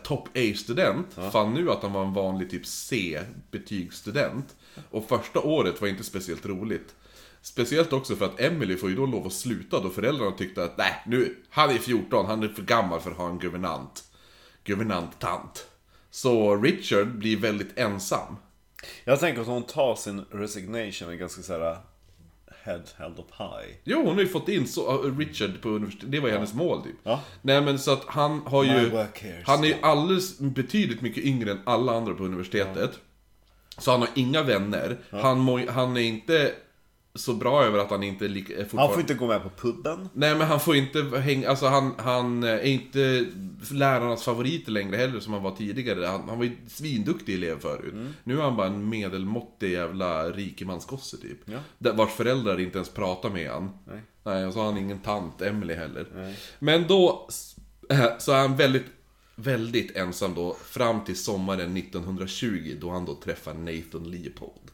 top 0.04 0.28
A-student 0.34 1.06
fann 1.32 1.54
nu 1.54 1.70
att 1.70 1.82
han 1.82 1.92
var 1.92 2.04
en 2.04 2.12
vanlig 2.12 2.50
typ 2.50 2.66
C-betygsstudent. 2.66 4.56
Och 4.90 5.08
första 5.08 5.40
året 5.40 5.80
var 5.80 5.88
inte 5.88 6.04
speciellt 6.04 6.46
roligt. 6.46 6.94
Speciellt 7.42 7.92
också 7.92 8.16
för 8.16 8.24
att 8.24 8.40
Emily 8.40 8.76
får 8.76 8.90
ju 8.90 8.96
då 8.96 9.06
lov 9.06 9.26
att 9.26 9.32
sluta 9.32 9.80
då 9.80 9.90
föräldrarna 9.90 10.30
tyckte 10.30 10.64
att 10.64 10.78
nej, 10.78 11.02
nu, 11.06 11.36
han 11.50 11.70
är 11.70 11.78
14, 11.78 12.26
han 12.26 12.42
är 12.42 12.48
för 12.48 12.62
gammal 12.62 13.00
för 13.00 13.10
att 13.10 13.16
ha 13.16 13.28
en 13.28 13.38
guvernant. 13.38 14.04
Guvernanttant. 14.64 15.66
Så 16.10 16.56
Richard 16.56 17.08
blir 17.18 17.36
väldigt 17.36 17.78
ensam. 17.78 18.36
Jag 19.04 19.20
tänker 19.20 19.40
att 19.40 19.46
hon 19.46 19.62
tar 19.62 19.96
sin 19.96 20.24
resignation 20.30 21.10
är 21.10 21.14
ganska 21.14 21.42
såhär 21.42 21.76
Head 22.64 22.82
held 22.98 23.18
up 23.18 23.30
high. 23.38 23.76
Jo, 23.84 24.04
hon 24.04 24.14
har 24.14 24.20
ju 24.20 24.28
fått 24.28 24.48
in 24.48 24.66
så, 24.66 25.02
Richard 25.18 25.60
på 25.62 25.68
universitetet, 25.68 26.12
det 26.12 26.20
var 26.20 26.28
ju 26.28 26.34
hennes 26.34 26.54
mål 26.54 26.82
typ. 26.82 26.96
Ja. 27.02 27.20
Nej 27.42 27.60
men 27.60 27.78
så 27.78 27.92
att 27.92 28.04
han 28.06 28.42
har 28.46 28.64
ju... 28.64 28.90
Han 29.44 29.64
är 29.64 29.68
ju 29.68 29.74
alldeles 29.82 30.38
betydligt 30.38 31.00
mycket 31.00 31.24
yngre 31.24 31.50
än 31.50 31.60
alla 31.64 31.92
andra 31.96 32.14
på 32.14 32.24
universitetet. 32.24 32.98
Så 33.78 33.90
han 33.90 34.00
har 34.00 34.10
inga 34.14 34.42
vänner. 34.42 34.98
Han, 35.10 35.38
må, 35.38 35.70
han 35.70 35.96
är 35.96 36.00
inte 36.00 36.52
så 37.16 37.34
bra 37.34 37.64
över 37.64 37.78
att 37.78 37.90
han 37.90 38.02
inte 38.02 38.24
är. 38.24 38.30
Är 38.30 38.56
Han 38.56 38.64
fortfarande... 38.64 38.92
får 38.94 39.00
inte 39.00 39.14
gå 39.14 39.26
med 39.26 39.42
på 39.42 39.50
puben. 39.50 40.08
Nej 40.12 40.34
men 40.34 40.46
han 40.46 40.60
får 40.60 40.76
inte 40.76 41.02
hänga, 41.02 41.48
alltså 41.48 41.66
han, 41.66 41.94
han 41.98 42.42
är 42.42 42.64
inte 42.64 43.26
lärarnas 43.70 44.24
favorit 44.24 44.68
längre 44.68 44.96
heller 44.96 45.20
som 45.20 45.32
han 45.32 45.42
var 45.42 45.56
tidigare. 45.56 46.06
Han, 46.06 46.28
han 46.28 46.38
var 46.38 46.44
ju 46.44 46.56
svinduktig 46.68 47.34
elev 47.34 47.60
förut. 47.60 47.92
Mm. 47.92 48.14
Nu 48.24 48.38
är 48.38 48.42
han 48.42 48.56
bara 48.56 48.66
en 48.66 48.88
medelmåttig 48.88 49.72
jävla 49.72 50.30
rikemansgosse 50.30 51.16
typ. 51.16 51.38
Ja. 51.44 51.92
Vars 51.92 52.12
föräldrar 52.12 52.60
inte 52.60 52.78
ens 52.78 52.88
pratar 52.88 53.30
med 53.30 53.50
han. 53.50 53.70
Nej. 53.84 54.00
Nej, 54.24 54.46
och 54.46 54.52
så 54.52 54.58
har 54.58 54.66
han 54.66 54.78
ingen 54.78 54.98
tant, 54.98 55.42
Emily 55.42 55.74
heller. 55.74 56.34
Men 56.58 56.86
då 56.86 57.28
så 58.18 58.32
är 58.32 58.40
han 58.40 58.56
väldigt, 58.56 58.86
väldigt 59.34 59.96
ensam 59.96 60.34
då 60.34 60.56
fram 60.64 61.04
till 61.04 61.16
sommaren 61.16 61.76
1920 61.76 62.76
då 62.80 62.90
han 62.90 63.04
då 63.04 63.14
träffar 63.14 63.54
Nathan 63.54 64.10
Leopold. 64.10 64.70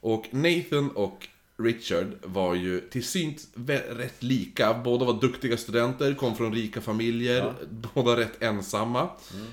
Och 0.00 0.24
Nathan 0.30 0.90
och 0.90 1.28
Richard 1.58 2.06
var 2.22 2.54
ju 2.54 2.80
till 2.80 3.04
syns 3.04 3.48
rätt 3.96 4.22
lika. 4.22 4.74
Båda 4.74 5.04
var 5.04 5.20
duktiga 5.20 5.56
studenter, 5.56 6.14
kom 6.14 6.36
från 6.36 6.54
rika 6.54 6.80
familjer, 6.80 7.52
båda 7.94 8.16
rätt 8.16 8.42
ensamma. 8.42 9.08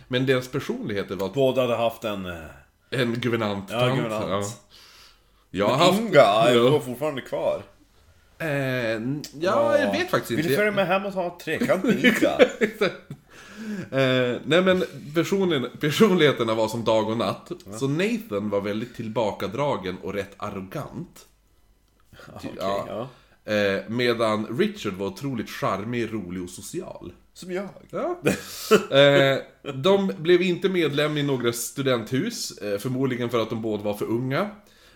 Men 0.08 0.26
deras 0.26 0.48
personligheter 0.48 1.16
var 1.16 1.30
Båda 1.30 1.62
hade 1.62 1.76
haft 1.76 2.04
en... 2.04 2.26
eh, 2.26 2.34
en 2.90 3.14
guvernant 3.14 3.66
Ja, 3.70 3.96
guvernant. 3.96 4.26
Ja. 4.30 4.44
Jag 5.52 5.68
har 5.68 5.76
haft... 5.86 6.00
Inga 6.00 6.12
Ja. 6.14 6.80
fortfarande 6.86 7.22
kvar. 7.22 7.64
Eh, 8.40 8.48
ja, 9.40 9.78
jag 9.78 9.92
vet 9.92 10.10
faktiskt 10.10 10.32
Vill 10.32 10.40
inte. 10.40 10.50
du 10.50 10.56
följa 10.56 10.72
med 10.72 10.88
hem 10.88 11.06
och 11.06 11.14
ta 11.14 11.24
en 11.24 11.38
trekant 11.38 11.84
med 11.84 12.00
Inga? 12.06 12.38
Eh, 13.92 14.38
nej 14.46 14.62
men 14.62 14.84
personligen, 15.16 15.68
personligheterna 15.80 16.54
var 16.54 16.68
som 16.68 16.84
dag 16.84 17.10
och 17.10 17.18
natt. 17.18 17.52
Så 17.80 17.88
Nathan 17.88 18.50
var 18.50 18.62
väldigt 18.62 18.96
tillbakadragen 18.96 19.98
och 19.98 20.14
rätt 20.14 20.34
arrogant. 20.38 21.26
Okej, 22.36 22.52
Ja. 22.58 22.86
ja. 22.88 23.08
Eh, 23.54 23.82
medan 23.90 24.58
Richard 24.60 24.94
var 24.94 25.08
otroligt 25.08 25.50
charmig, 25.50 26.14
rolig 26.14 26.44
och 26.44 26.50
social. 26.50 27.14
Som 27.34 27.52
jag. 27.52 27.70
Ja. 27.90 28.22
Eh, 28.98 29.38
de 29.76 30.08
blev 30.18 30.42
inte 30.42 30.70
medlem 30.70 31.18
i 31.18 31.24
några 31.24 31.54
studenthus, 31.54 32.52
eh, 32.58 32.78
förmodligen 32.80 33.30
för 33.30 33.40
att 33.42 33.50
de 33.50 33.62
båda 33.62 33.84
var 33.84 33.94
för 33.94 34.06
unga. 34.06 34.50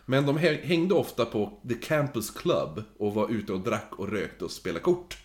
Men 0.05 0.25
de 0.25 0.37
hä- 0.39 0.63
hängde 0.65 0.93
ofta 0.93 1.25
på 1.25 1.59
The 1.69 1.73
Campus 1.75 2.31
Club 2.31 2.83
och 2.99 3.13
var 3.13 3.29
ute 3.31 3.53
och 3.53 3.59
drack 3.59 3.89
och 3.91 4.09
rökte 4.11 4.45
och 4.45 4.51
spelade 4.51 4.79
kort. 4.79 5.17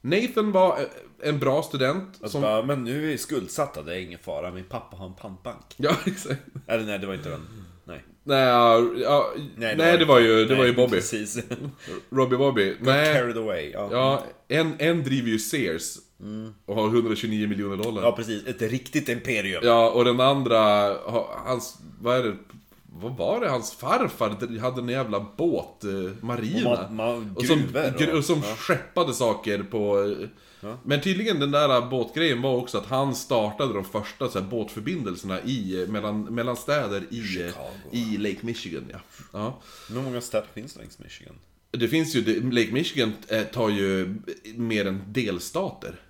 Nathan 0.00 0.52
var 0.52 0.78
eh, 0.80 1.28
en 1.28 1.38
bra 1.38 1.62
student 1.62 2.08
Alltså 2.08 2.28
som... 2.28 2.42
bara, 2.42 2.62
men 2.62 2.84
nu 2.84 2.96
är 3.04 3.06
vi 3.06 3.18
skuldsatta, 3.18 3.82
det 3.82 3.94
är 3.94 4.00
ingen 4.00 4.18
fara. 4.18 4.50
Min 4.50 4.64
pappa 4.64 4.96
har 4.96 5.06
en 5.06 5.14
pantbank. 5.14 5.74
Ja, 5.76 5.96
exakt. 6.06 6.40
Eller 6.66 6.84
nej, 6.84 6.98
det 6.98 7.06
var 7.06 7.14
inte 7.14 7.28
den. 7.28 7.46
Nej. 7.90 8.04
Nej, 8.24 8.38
ja, 8.42 8.84
ja, 8.96 9.32
nej, 9.56 9.98
det, 9.98 10.04
var 10.04 10.18
ju, 10.18 10.44
det 10.44 10.54
var 10.54 10.64
ju 10.64 10.70
nej, 10.72 10.76
Bobby. 10.76 10.92
Precis. 10.96 11.38
Robbie 12.10 12.38
Bobby. 12.38 12.76
Nej, 12.80 13.14
Carried 13.14 13.36
away. 13.38 13.70
Ja. 13.70 13.88
ja, 13.92 14.24
en, 14.48 14.74
en 14.78 15.02
driver 15.04 15.28
ju 15.28 15.38
Sears. 15.38 15.96
Och 16.66 16.74
har 16.76 16.86
129 16.88 17.48
miljoner 17.48 17.76
dollar. 17.84 18.02
ja, 18.02 18.12
precis. 18.12 18.46
Ett 18.46 18.62
riktigt 18.62 19.08
imperium. 19.08 19.60
Ja, 19.64 19.90
och 19.90 20.04
den 20.04 20.20
andra, 20.20 20.58
ha- 20.94 21.42
hans, 21.46 21.78
vad 22.00 22.16
är 22.18 22.22
det? 22.22 22.36
Vad 23.02 23.16
var 23.16 23.40
det? 23.40 23.48
Hans 23.48 23.72
farfar 23.74 24.58
hade 24.60 24.80
en 24.80 24.88
jävla 24.88 25.26
båt, 25.36 25.84
eh, 25.84 25.90
Marina. 26.24 26.70
Och 26.70 26.92
man- 26.92 26.96
man- 26.96 27.36
och 27.36 27.44
som, 27.44 27.62
och- 28.08 28.16
och 28.18 28.24
som 28.24 28.42
ja. 28.44 28.54
skeppade 28.56 29.14
saker 29.14 29.62
på... 29.62 30.02
eh, 30.62 30.74
Men 30.84 31.00
tydligen 31.00 31.40
den 31.40 31.50
där 31.50 31.80
båtgrejen 31.90 32.42
var 32.42 32.56
också 32.56 32.78
att 32.78 32.86
han 32.86 33.14
startade 33.14 33.74
de 33.74 33.84
första 33.84 34.28
så 34.28 34.40
här, 34.40 34.46
båtförbindelserna 34.46 35.40
i, 35.42 35.82
eh, 35.82 35.88
mellan, 35.88 36.22
mellan 36.22 36.56
städer 36.56 37.02
i, 37.10 37.18
eh, 37.18 37.24
Chicago. 37.24 37.70
i 37.90 38.16
Lake 38.16 38.38
Michigan. 38.40 38.84
Ja. 38.92 38.98
Ja. 39.32 39.58
Hur 39.88 40.02
många 40.02 40.20
städer 40.20 40.46
finns 40.54 40.76
längs 40.76 40.98
Michigan? 40.98 41.34
Det 41.70 41.88
finns 41.88 42.14
ju, 42.14 42.50
Lake 42.50 42.72
Michigan 42.72 43.12
eh, 43.28 43.42
tar 43.42 43.68
ju 43.68 44.14
mer 44.56 44.86
än 44.86 45.02
delstater. 45.06 46.00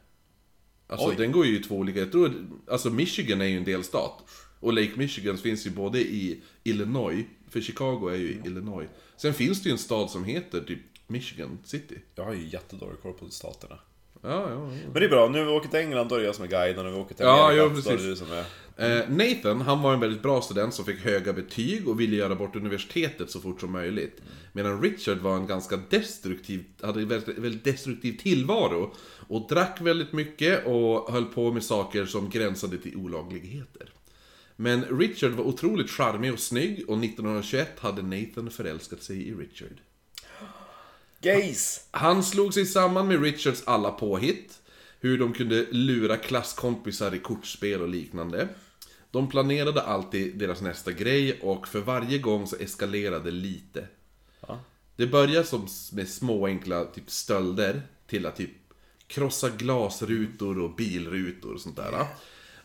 Alltså 0.87 1.09
Oj. 1.09 1.15
den 1.19 1.33
går 1.33 1.47
ju 1.47 1.59
i 1.59 1.63
två 1.63 1.77
olika, 1.77 1.99
jag 1.99 2.13
tror, 2.13 2.33
alltså 2.71 2.91
Michigan 2.91 3.41
är 3.41 3.45
ju 3.45 3.57
en 3.57 3.65
delstat. 3.65 4.25
Och 4.61 4.73
Lake 4.73 4.93
Michigan 4.95 5.39
finns 5.39 5.67
ju 5.67 5.71
både 5.71 6.01
i 6.01 6.41
Illinois, 6.65 7.25
för 7.49 7.61
Chicago 7.61 8.09
är 8.09 8.17
ju 8.17 8.29
i 8.29 8.41
Illinois. 8.45 8.89
Sen 9.17 9.35
finns 9.35 9.63
det 9.63 9.69
ju 9.69 9.73
en 9.73 9.79
stad 9.79 10.11
som 10.11 10.25
heter 10.25 10.61
typ 10.61 10.79
Michigan 11.07 11.59
City. 11.65 11.99
Jag 12.15 12.25
har 12.25 12.35
ju 12.35 12.49
jättedålig 12.49 13.01
koll 13.03 13.13
på 13.13 13.31
staterna. 13.31 13.79
Ja, 14.23 14.31
ja, 14.31 14.51
ja. 14.51 14.71
Men 14.85 14.93
det 14.93 15.05
är 15.05 15.09
bra, 15.09 15.29
nu 15.29 15.39
när 15.39 15.45
vi 15.45 15.53
åker 15.53 15.69
till 15.69 15.79
England 15.79 16.09
då 16.09 16.15
är 16.15 16.19
det 16.19 16.27
jag 16.27 16.35
som 16.35 16.45
är 16.45 16.49
guiden 16.49 16.87
och 16.87 16.93
vi 16.93 16.97
åker 16.97 17.15
till 17.15 17.27
Ja, 17.27 17.45
Amerika 17.45 17.63
jo, 17.63 17.69
då 17.69 17.91
är 17.91 17.97
det 17.97 18.03
precis. 18.03 18.21
du 18.21 18.27
som 18.27 18.33
är... 18.33 18.45
Eh, 18.77 19.09
Nathan, 19.09 19.61
han 19.61 19.83
var 19.83 19.95
en 19.95 20.01
väldigt 20.01 20.23
bra 20.23 20.43
student 20.43 20.75
som 20.75 20.85
fick 20.85 21.01
höga 21.01 21.33
betyg 21.33 21.89
och 21.89 22.01
ville 22.01 22.17
göra 22.17 22.35
bort 22.35 22.57
universitetet 22.57 23.31
så 23.31 23.41
fort 23.41 23.61
som 23.61 23.73
möjligt. 23.73 24.23
Medan 24.53 24.83
Richard 24.83 25.19
var 25.19 25.37
en 25.37 25.47
ganska 25.47 25.77
destruktiv, 25.91 26.65
hade 26.83 27.01
en 27.01 27.09
väldigt, 27.09 27.39
väldigt 27.39 27.65
destruktiv 27.65 28.19
tillvaro. 28.19 28.95
Och 29.29 29.47
drack 29.49 29.81
väldigt 29.81 30.13
mycket 30.13 30.67
och 30.67 31.13
höll 31.13 31.25
på 31.25 31.53
med 31.53 31.63
saker 31.63 32.07
som 32.07 32.31
gränsade 32.31 32.79
till 32.79 32.97
olagligheter. 32.97 33.93
Men 34.61 34.85
Richard 34.85 35.33
var 35.33 35.45
otroligt 35.45 35.91
charmig 35.91 36.33
och 36.33 36.41
snygg 36.41 36.85
och 36.89 37.05
1921 37.05 37.79
hade 37.79 38.03
Nathan 38.03 38.51
förälskat 38.51 39.03
sig 39.03 39.29
i 39.29 39.35
Richard. 39.35 39.81
Gays! 41.21 41.87
Han 41.91 42.23
slog 42.23 42.55
sig 42.55 42.67
samman 42.67 43.09
med 43.09 43.23
Richards 43.23 43.63
alla 43.67 43.91
påhitt. 43.91 44.61
Hur 45.01 45.19
de 45.19 45.33
kunde 45.33 45.67
lura 45.71 46.17
klasskompisar 46.17 47.15
i 47.15 47.19
kortspel 47.19 47.83
och 47.83 47.89
liknande. 47.89 48.49
De 49.11 49.31
planerade 49.31 49.83
alltid 49.83 50.39
deras 50.39 50.61
nästa 50.61 50.93
grej 50.93 51.41
och 51.43 51.69
för 51.69 51.81
varje 51.81 52.19
gång 52.19 52.47
så 52.47 52.57
eskalerade 52.57 53.31
lite. 53.31 53.87
Ja. 54.41 54.61
Det 54.97 55.07
började 55.07 55.47
som 55.47 55.69
med 55.93 56.09
små 56.09 56.47
enkla 56.47 56.85
typ 56.85 57.11
stölder 57.11 57.83
till 58.07 58.27
att 58.27 58.37
typ 58.37 58.51
krossa 59.07 59.49
glasrutor 59.49 60.59
och 60.59 60.75
bilrutor 60.75 61.55
och 61.55 61.61
sånt 61.61 61.77
där. 61.77 62.07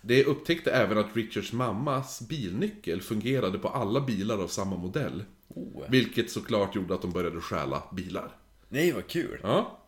Det 0.08 0.24
upptäckte 0.24 0.72
även 0.72 0.98
att 0.98 1.16
Richards 1.16 1.54
mammas 1.54 2.22
bilnyckel 2.22 3.02
fungerade 3.02 3.58
på 3.58 3.70
alla 3.70 4.02
bilar 4.02 4.38
av 4.38 4.48
samma 4.48 4.78
modell. 4.78 5.24
Oh. 5.48 5.84
Vilket 5.90 6.32
såklart 6.32 6.76
gjorde 6.76 6.94
att 6.94 7.02
de 7.02 7.12
började 7.12 7.42
stjäla 7.42 7.84
bilar. 7.92 8.32
Nej, 8.70 8.92
vad 8.92 9.08
kul! 9.08 9.40
Ja, 9.44 9.80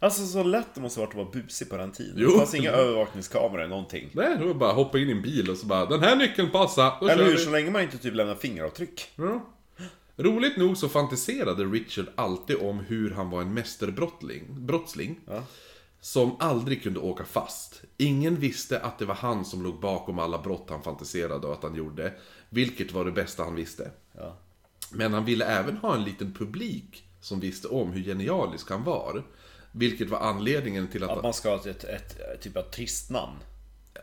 Alltså 0.00 0.26
så 0.26 0.42
lätt 0.42 0.74
det 0.74 0.80
måste 0.80 1.00
varit 1.00 1.10
att 1.10 1.16
vara 1.16 1.30
busig 1.30 1.70
på 1.70 1.76
den 1.76 1.92
tiden. 1.92 2.14
Jo. 2.16 2.30
Det 2.30 2.38
fanns 2.38 2.54
inga 2.54 2.70
övervakningskameror 2.70 3.58
eller 3.58 3.68
någonting. 3.68 4.10
Nej, 4.12 4.36
det 4.38 4.44
var 4.44 4.54
bara 4.54 4.72
hoppa 4.72 4.98
in 4.98 5.08
i 5.08 5.12
en 5.12 5.22
bil 5.22 5.50
och 5.50 5.56
så 5.56 5.66
bara 5.66 5.86
Den 5.86 6.00
här 6.02 6.16
nyckeln 6.16 6.50
passar, 6.50 6.96
då 7.00 7.08
Eller 7.08 7.24
hur, 7.24 7.36
så 7.36 7.50
länge 7.50 7.70
man 7.70 7.82
inte 7.82 7.98
typ 7.98 8.14
lämnar 8.14 8.34
fingeravtryck. 8.34 9.10
Ja. 9.16 9.46
Roligt 10.16 10.56
nog 10.56 10.76
så 10.76 10.88
fantiserade 10.88 11.64
Richard 11.64 12.06
alltid 12.14 12.56
om 12.56 12.78
hur 12.78 13.10
han 13.10 13.30
var 13.30 13.42
en 13.42 13.54
mästerbrottsling 13.54 14.44
brottsling, 14.48 15.20
Ja. 15.26 15.42
Som 16.00 16.36
aldrig 16.38 16.82
kunde 16.82 17.00
åka 17.00 17.24
fast. 17.24 17.82
Ingen 17.96 18.36
visste 18.36 18.80
att 18.80 18.98
det 18.98 19.04
var 19.04 19.14
han 19.14 19.44
som 19.44 19.62
låg 19.62 19.80
bakom 19.80 20.18
alla 20.18 20.38
brott 20.38 20.66
han 20.70 20.82
fantiserade 20.82 21.46
och 21.46 21.52
att 21.52 21.62
han 21.62 21.74
gjorde. 21.74 22.12
Vilket 22.50 22.92
var 22.92 23.04
det 23.04 23.12
bästa 23.12 23.44
han 23.44 23.54
visste. 23.54 23.90
Ja. 24.12 24.36
Men 24.92 25.14
han 25.14 25.24
ville 25.24 25.44
även 25.44 25.76
ha 25.76 25.94
en 25.94 26.04
liten 26.04 26.32
publik 26.32 27.04
som 27.20 27.40
visste 27.40 27.68
om 27.68 27.92
hur 27.92 28.02
genialisk 28.02 28.70
han 28.70 28.84
var. 28.84 29.24
Vilket 29.72 30.10
var 30.10 30.18
anledningen 30.18 30.88
till 30.88 31.04
att... 31.04 31.10
Att 31.10 31.22
man 31.22 31.34
ska 31.34 31.48
ha 31.48 31.56
ett, 31.56 31.84
ett, 31.84 31.84
ett 31.84 32.42
typ 32.42 32.56
av 32.56 32.62
trist 32.62 33.10
namn. 33.10 33.36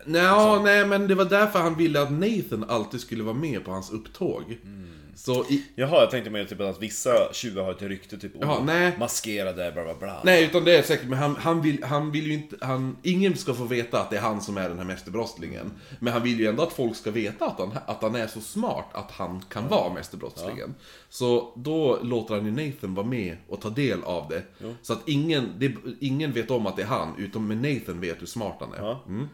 Nja, 0.06 0.62
nej 0.64 0.88
men 0.88 1.08
det 1.08 1.16
var 1.16 1.26
därför 1.26 1.60
han 1.60 1.78
ville 1.78 2.02
att 2.02 2.12
Nathan 2.12 2.66
alltid 2.68 3.02
skulle 3.02 3.24
vara 3.24 3.34
med 3.34 3.66
på 3.66 3.72
hans 3.72 3.92
upptåg. 3.92 4.58
Så 5.16 5.46
i, 5.50 5.66
Jaha, 5.76 6.00
jag 6.00 6.12
tänkte 6.12 6.30
mer 6.30 6.46
typ 6.46 6.62
att 6.62 6.82
vissa 6.82 7.34
tjuvar 7.34 7.64
har 7.64 7.72
ett 7.72 7.82
rykte 7.82 8.18
typ 8.18 8.32
Jaha, 8.42 8.64
nej. 8.64 8.96
maskerade 9.00 9.72
bla 9.72 9.84
bla 9.84 9.96
bla. 9.96 10.22
Nej, 10.24 10.44
utan 10.44 10.64
det 10.64 10.78
är 10.78 10.82
säkert, 10.82 11.08
men 11.08 11.20
han, 11.20 11.36
han, 11.36 11.62
vill, 11.62 11.84
han 11.84 12.12
vill 12.12 12.28
ju 12.28 12.34
inte, 12.34 12.66
han, 12.66 12.98
ingen 13.04 13.38
ska 13.38 13.54
få 13.54 13.64
veta 13.64 14.02
att 14.02 14.10
det 14.10 14.18
är 14.18 14.22
han 14.22 14.42
som 14.42 14.58
är 14.58 14.70
den 14.70 14.78
här 14.78 14.86
mästerbrottslingen. 14.86 15.72
Men 16.00 16.14
han 16.14 16.24
vill 16.24 16.40
ju 16.40 16.48
ändå 16.48 16.64
att 16.64 16.74
folk 16.74 16.96
ska 16.96 17.12
veta 17.12 17.46
att 17.46 17.60
han, 17.60 17.72
att 17.86 18.02
han 18.02 18.16
är 18.16 18.28
så 18.28 18.42
smart 18.42 18.86
att 18.94 19.12
han 19.12 19.44
kan 19.50 19.68
vara 19.68 19.94
mästerbrottslingen. 19.94 20.76
Så 21.10 21.54
då 21.56 22.00
låter 22.02 22.36
han 22.36 22.46
ju 22.46 22.52
Nathan 22.52 22.96
vara 22.96 23.08
med 23.08 23.38
och 23.48 23.62
ta 23.62 23.70
del 23.70 24.04
av 24.04 24.30
det. 24.30 24.44
Så 24.82 24.94
att 24.94 25.10
ingen, 25.10 25.54
det, 25.58 25.76
ingen 26.00 26.32
vet 26.32 26.52
om 26.52 26.68
att 26.68 26.76
det 26.76 26.82
är 26.82 26.88
han, 26.88 27.14
utom 27.18 27.62
Nathan 27.62 28.02
vet 28.02 28.22
hur 28.22 28.28
smart 28.28 28.58
han 28.60 28.74
är. 28.74 28.78
Ja. 28.78 29.04
Mm. 29.08 29.28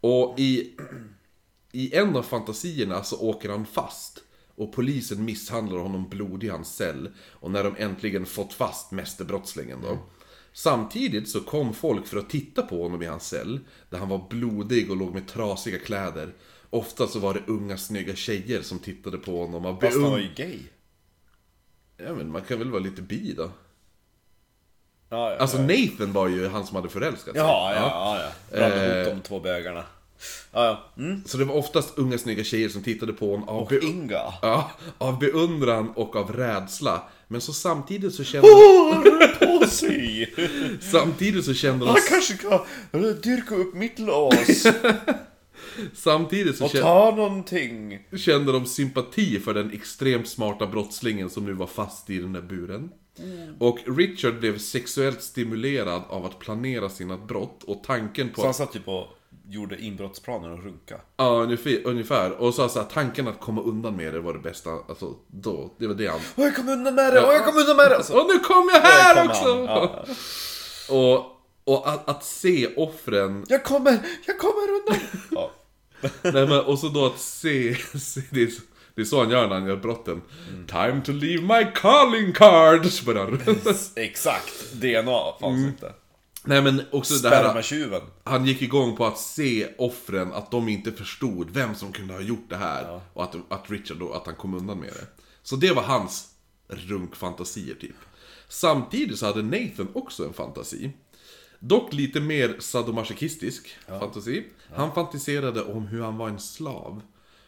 Och 0.00 0.38
i, 0.38 0.72
i 1.72 1.96
en 1.96 2.16
av 2.16 2.22
fantasierna 2.22 3.02
så 3.02 3.20
åker 3.20 3.48
han 3.48 3.66
fast. 3.66 4.23
Och 4.56 4.72
polisen 4.72 5.24
misshandlar 5.24 5.78
honom 5.78 6.08
blodig 6.08 6.46
i 6.46 6.50
hans 6.50 6.76
cell. 6.76 7.10
Och 7.32 7.50
när 7.50 7.64
de 7.64 7.74
äntligen 7.78 8.26
fått 8.26 8.52
fast 8.52 8.90
mästerbrottslingen 8.92 9.78
då. 9.82 9.98
Samtidigt 10.52 11.28
så 11.28 11.40
kom 11.40 11.74
folk 11.74 12.06
för 12.06 12.16
att 12.16 12.30
titta 12.30 12.62
på 12.62 12.82
honom 12.82 13.02
i 13.02 13.06
hans 13.06 13.28
cell. 13.28 13.60
Där 13.90 13.98
han 13.98 14.08
var 14.08 14.26
blodig 14.30 14.90
och 14.90 14.96
låg 14.96 15.14
med 15.14 15.28
trasiga 15.28 15.78
kläder. 15.78 16.34
Ofta 16.70 17.06
så 17.06 17.18
var 17.18 17.34
det 17.34 17.40
unga 17.46 17.76
snygga 17.76 18.14
tjejer 18.14 18.62
som 18.62 18.78
tittade 18.78 19.18
på 19.18 19.40
honom 19.44 19.66
och 19.66 19.80
Fast 19.82 19.92
han 19.94 20.02
var 20.02 20.18
beund- 20.18 20.22
ju 20.38 20.44
gay. 20.44 20.58
Ja 21.96 22.14
men 22.14 22.30
man 22.32 22.42
kan 22.42 22.58
väl 22.58 22.70
vara 22.70 22.82
lite 22.82 23.02
bi 23.02 23.32
då? 23.36 23.50
Ja, 25.08 25.30
ja, 25.30 25.36
Alltså 25.36 25.56
ja. 25.56 25.62
Nathan 25.66 26.12
var 26.12 26.28
ju 26.28 26.48
han 26.48 26.66
som 26.66 26.76
hade 26.76 26.88
förälskat 26.88 27.34
sig. 27.34 27.42
Jaha, 27.42 27.74
ja, 27.74 27.80
ja, 27.80 28.22
ja. 28.22 28.56
Blandade 28.58 28.96
ihop 29.00 29.08
Eh. 29.08 29.14
de 29.16 29.22
två 29.22 29.40
bögarna. 29.40 29.84
Ja, 30.52 30.64
ja. 30.96 31.02
Mm. 31.02 31.22
Så 31.26 31.36
det 31.38 31.44
var 31.44 31.54
oftast 31.54 31.98
unga 31.98 32.18
snygga 32.18 32.44
tjejer 32.44 32.68
som 32.68 32.82
tittade 32.82 33.12
på 33.12 33.30
honom 33.30 33.48
av, 33.48 33.68
be- 33.68 33.84
Inga. 33.84 34.20
ja, 34.42 34.70
av 34.98 35.18
beundran 35.18 35.90
och 35.90 36.16
av 36.16 36.32
rädsla. 36.32 37.02
Men 37.28 37.40
så 37.40 37.52
samtidigt 37.52 38.14
så 38.14 38.24
kände, 38.24 38.48
rör 38.48 39.58
på 39.60 39.66
sig! 39.66 40.34
samtidigt 40.92 41.44
så 41.44 41.54
kände 41.54 41.84
de, 41.84 41.88
Han 41.88 42.00
kanske 42.08 42.34
kan 42.36 42.60
dyrka 43.22 43.54
upp 43.54 43.74
mitt 43.74 43.98
lås 43.98 44.66
samtidigt 45.94 46.56
så 46.56 46.68
kände, 46.68 46.86
kände 48.16 48.52
de 48.52 48.66
sympati 48.66 49.40
för 49.40 49.54
den 49.54 49.70
extremt 49.70 50.28
smarta 50.28 50.66
brottslingen 50.66 51.30
som 51.30 51.44
nu 51.44 51.52
var 51.52 51.66
fast 51.66 52.10
i 52.10 52.18
den 52.18 52.32
där 52.32 52.42
buren. 52.42 52.90
Och 53.58 53.78
Richard 53.96 54.38
blev 54.40 54.58
sexuellt 54.58 55.22
stimulerad 55.22 56.02
av 56.08 56.26
att 56.26 56.38
planera 56.38 56.88
sina 56.88 57.16
brott 57.16 57.62
och 57.62 57.84
tanken 57.84 58.28
på 58.28 58.40
Så 58.40 58.46
han 58.46 58.54
satt 58.54 58.72
typ 58.72 58.88
och 58.88 59.06
gjorde 59.48 59.82
inbrottsplaner 59.82 60.52
och 60.52 60.64
runka. 60.64 61.00
Ja, 61.16 61.24
ungefär. 61.24 61.80
ungefär. 61.84 62.30
Och 62.30 62.54
så, 62.54 62.68
så 62.68 62.78
här, 62.78 62.86
tanken 62.86 63.28
att 63.28 63.40
komma 63.40 63.62
undan 63.62 63.96
med 63.96 64.12
det 64.14 64.20
var 64.20 64.32
det 64.32 64.38
bästa. 64.38 64.70
Alltså, 64.88 65.14
då. 65.26 65.74
Det 65.78 65.86
var 65.86 65.94
det 65.94 66.06
han... 66.06 66.20
Åh, 66.36 66.44
jag 66.44 66.56
kom 66.56 66.68
undan 66.68 66.94
med 66.94 67.12
det! 67.14 67.26
Åh, 67.26 67.32
jag 67.32 67.44
kom 67.44 67.56
undan 67.56 67.76
med 67.76 67.90
det! 67.90 67.96
Alltså, 67.96 68.12
Och 68.20 68.26
nu 68.26 68.38
kom 68.38 68.70
jag 68.72 68.80
här 68.80 69.14
kom 69.22 69.30
också! 69.30 69.64
Ja. 69.68 70.04
Och, 70.94 71.24
och 71.64 71.88
att, 71.88 72.08
att 72.08 72.24
se 72.24 72.74
offren 72.76 73.44
Jag 73.48 73.64
kommer! 73.64 73.98
Jag 74.26 74.38
kommer 74.38 74.70
undan! 74.70 75.06
Ja. 75.30 75.50
Nej, 76.22 76.48
men, 76.48 76.60
och 76.60 76.78
så 76.78 76.88
då 76.88 77.06
att 77.06 77.18
se, 77.18 77.74
se 77.98 78.20
det, 78.30 78.50
det 78.94 79.00
är 79.00 79.04
så 79.04 79.18
han 79.20 79.30
gör 79.30 79.48
när 79.48 79.54
han 79.54 79.66
gör 79.66 79.76
brotten. 79.76 80.22
Time 80.66 81.02
to 81.04 81.12
leave 81.12 81.42
my 81.42 81.70
calling 81.74 82.32
card! 82.32 82.86
Exakt! 83.96 84.72
DNA 84.72 85.32
fanns 85.40 85.66
inte. 85.66 85.92
Nej 86.44 86.62
men 86.62 86.82
också 86.92 87.14
det 87.14 87.28
här, 87.28 88.02
han 88.24 88.46
gick 88.46 88.62
igång 88.62 88.96
på 88.96 89.06
att 89.06 89.18
se 89.18 89.68
offren, 89.78 90.32
att 90.32 90.50
de 90.50 90.68
inte 90.68 90.92
förstod 90.92 91.50
vem 91.50 91.74
som 91.74 91.92
kunde 91.92 92.14
ha 92.14 92.20
gjort 92.20 92.46
det 92.48 92.56
här. 92.56 93.00
Och 93.12 93.22
att, 93.24 93.36
att 93.48 93.70
Richard 93.70 93.96
då, 93.96 94.12
att 94.12 94.26
han 94.26 94.34
kom 94.34 94.54
undan 94.54 94.78
med 94.78 94.88
det. 94.88 95.06
Så 95.42 95.56
det 95.56 95.72
var 95.72 95.82
hans 95.82 96.28
runkfantasier 96.68 97.74
typ. 97.74 97.96
Samtidigt 98.48 99.18
så 99.18 99.26
hade 99.26 99.42
Nathan 99.42 99.88
också 99.92 100.26
en 100.26 100.32
fantasi. 100.32 100.90
Dock 101.58 101.92
lite 101.92 102.20
mer 102.20 102.56
sadomasochistisk 102.58 103.76
fantasi. 103.86 104.44
Han 104.74 104.94
fantiserade 104.94 105.62
om 105.62 105.86
hur 105.86 106.02
han 106.02 106.16
var 106.16 106.28
en 106.28 106.40
slav. 106.40 107.02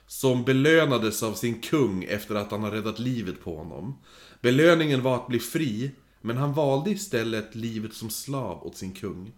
Som 0.06 0.44
belönades 0.44 1.22
av 1.22 1.34
sin 1.34 1.60
kung 1.60 2.04
efter 2.04 2.34
att 2.34 2.50
han 2.50 2.62
har 2.62 2.70
räddat 2.70 2.98
livet 2.98 3.44
på 3.44 3.56
honom. 3.56 3.98
Belöningen 4.40 5.02
var 5.02 5.14
att 5.14 5.26
bli 5.26 5.38
fri, 5.38 5.90
men 6.26 6.36
han 6.36 6.52
valde 6.52 6.90
istället 6.90 7.54
livet 7.54 7.94
som 7.94 8.10
slav 8.10 8.66
åt 8.66 8.76
sin 8.76 8.92
kung. 8.92 9.32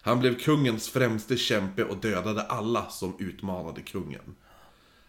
Han 0.00 0.20
blev 0.20 0.38
kungens 0.38 0.88
främste 0.88 1.36
kämpe 1.36 1.84
och 1.84 1.96
dödade 1.96 2.42
alla 2.42 2.86
som 2.88 3.16
utmanade 3.18 3.82
kungen. 3.82 4.34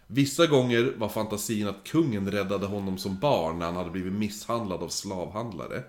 Vissa 0.07 0.47
gånger 0.47 0.93
var 0.97 1.09
fantasin 1.09 1.67
att 1.67 1.83
kungen 1.83 2.31
räddade 2.31 2.65
honom 2.65 2.97
som 2.97 3.19
barn 3.19 3.59
när 3.59 3.65
han 3.65 3.75
hade 3.75 3.89
blivit 3.89 4.13
misshandlad 4.13 4.83
av 4.83 4.89
slavhandlare. 4.89 5.83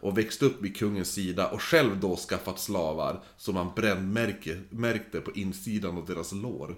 Och 0.00 0.18
växt 0.18 0.42
upp 0.42 0.62
vid 0.62 0.76
kungens 0.76 1.12
sida 1.12 1.48
och 1.48 1.62
själv 1.62 2.00
då 2.00 2.16
skaffat 2.16 2.60
slavar 2.60 3.22
som 3.36 3.56
han 3.56 3.70
brännmärke, 3.76 4.60
märkte 4.70 5.20
på 5.20 5.32
insidan 5.32 5.98
av 5.98 6.06
deras 6.06 6.32
lår. 6.32 6.76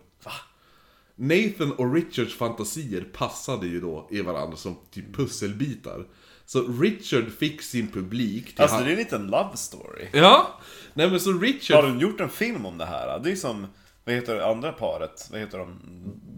Nathan 1.15 1.73
och 1.73 1.95
Richards 1.95 2.35
fantasier 2.35 3.01
passade 3.01 3.67
ju 3.67 3.81
då 3.81 4.09
i 4.11 4.21
varandra 4.21 4.57
som 4.57 4.77
typ 4.91 5.17
pusselbitar. 5.17 6.07
Så 6.49 6.65
Richard 6.81 7.25
fick 7.39 7.63
sin 7.63 7.89
publik 7.89 8.47
till 8.47 8.63
Alltså 8.63 8.77
han- 8.77 8.85
det 8.85 8.91
är 8.91 8.93
en 8.93 8.99
liten 8.99 9.27
love 9.27 9.57
story. 9.57 10.07
Ja! 10.13 10.61
Nej 10.95 11.11
men 11.11 11.21
så 11.21 11.33
Richard... 11.33 11.77
Har 11.77 11.91
de 11.91 12.01
gjort 12.01 12.21
en 12.21 12.29
film 12.31 12.67
om 12.67 12.79
det 12.79 12.85
här? 12.87 13.19
Det 13.19 13.31
är 13.31 13.37
som, 13.37 13.67
vad 14.05 14.15
heter 14.15 14.35
det 14.35 14.47
andra 14.47 14.73
paret? 14.73 15.29
Vad 15.31 15.41
heter 15.41 15.59
de? 15.59 15.79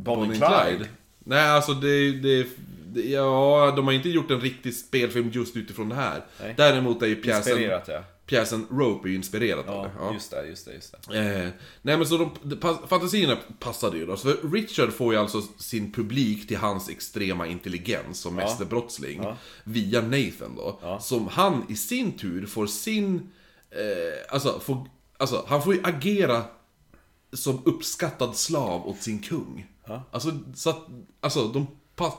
Bonnie, 0.04 0.26
Bonnie 0.26 0.38
Clyde? 0.38 0.66
Clyde. 0.76 0.88
Nej, 1.18 1.48
alltså 1.50 1.74
det, 1.74 2.12
det, 2.12 2.46
det... 2.86 3.00
Ja, 3.00 3.72
de 3.76 3.86
har 3.86 3.92
inte 3.92 4.08
gjort 4.08 4.30
en 4.30 4.40
riktig 4.40 4.74
spelfilm 4.74 5.30
just 5.32 5.56
utifrån 5.56 5.88
det 5.88 5.94
här. 5.94 6.24
Nej. 6.40 6.54
Däremot 6.56 7.02
är 7.02 7.06
ju 7.06 7.16
pjäsen... 7.16 7.52
Inspirerat 7.52 7.88
ja. 7.88 8.04
Pjäsen 8.30 8.66
Rope 8.70 9.08
är 9.08 9.10
ju 9.10 9.16
inspirerad 9.16 9.68
av 9.68 9.74
Ja, 9.74 9.82
det. 9.82 9.90
Ja. 9.98 10.12
just 10.14 10.30
det, 10.30 10.46
just 10.46 10.66
det, 10.66 10.74
just 10.74 10.94
det. 11.08 11.18
Eh, 11.18 11.50
nej 11.82 11.96
men 11.96 12.06
så 12.06 12.16
de, 12.16 12.30
de, 12.42 12.78
fantasierna 12.88 13.38
passade 13.58 13.98
ju 13.98 14.06
då. 14.06 14.16
Så 14.16 14.34
Richard 14.52 14.92
får 14.92 15.12
ju 15.14 15.20
alltså 15.20 15.42
sin 15.42 15.92
publik 15.92 16.48
till 16.48 16.56
hans 16.56 16.88
extrema 16.88 17.46
intelligens 17.46 18.20
som 18.20 18.34
mästerbrottsling. 18.34 19.24
Via 19.64 20.00
Nathan 20.00 20.56
då. 20.56 20.98
Som 21.00 21.28
han 21.28 21.66
i 21.68 21.76
sin 21.76 22.18
tur 22.18 22.46
får 22.46 22.66
sin... 22.66 23.32
Eh, 23.70 24.34
alltså, 24.34 24.60
får, 24.60 24.88
alltså, 25.16 25.44
han 25.48 25.62
får 25.62 25.74
ju 25.74 25.80
agera 25.84 26.44
som 27.32 27.62
uppskattad 27.64 28.36
slav 28.36 28.88
åt 28.88 29.02
sin 29.02 29.18
kung. 29.18 29.66
Alltså, 30.10 30.38
så 30.54 30.70
att, 30.70 30.86
alltså 31.20 31.48
de, 31.48 31.66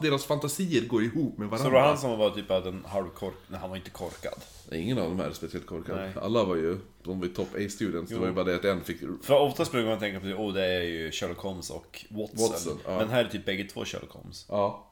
deras 0.02 0.26
fantasier 0.26 0.86
går 0.88 1.04
ihop 1.04 1.38
med 1.38 1.50
varandra. 1.50 1.58
Så 1.58 1.64
det 1.64 1.82
var 1.82 1.88
han 1.88 1.98
som 1.98 2.20
var 2.20 2.30
typ 2.30 2.52
av 2.52 2.64
den 2.64 2.86
halvkork... 2.86 3.34
Nej, 3.48 3.60
han 3.60 3.70
var 3.70 3.78
inte 3.78 3.90
korkad. 3.90 4.42
Ingen 4.72 4.98
av 4.98 5.10
dem 5.10 5.20
är 5.20 5.32
speciellt 5.32 5.66
korkad. 5.66 5.98
Nej. 5.98 6.14
Alla 6.22 6.44
var 6.44 6.56
ju, 6.56 6.78
de 7.04 7.20
var 7.20 7.28
ju 7.28 7.34
top 7.34 7.56
A-students. 7.56 8.12
Det 8.12 8.18
var 8.20 8.28
ju 8.28 8.34
bara 8.34 8.46
det 8.46 8.56
att 8.56 8.66
en 8.66 8.84
fick 8.84 9.00
För 9.22 9.40
oftast 9.40 9.72
brukar 9.72 9.90
man 9.90 10.00
tänka 10.00 10.20
på 10.20 10.28
oh, 10.28 10.54
det 10.54 10.66
är 10.66 10.82
ju 10.82 11.12
Sherlock 11.12 11.38
Holmes 11.38 11.70
och 11.70 12.06
Watson. 12.10 12.50
Watson, 12.50 12.80
ja. 12.86 12.98
Men 12.98 13.10
här 13.10 13.26
är 13.26 13.30
typ 13.30 13.46
bägge 13.46 13.64
två 13.64 13.86
Sherlock 13.86 14.12
Holmes. 14.12 14.46
Ja. 14.50 14.88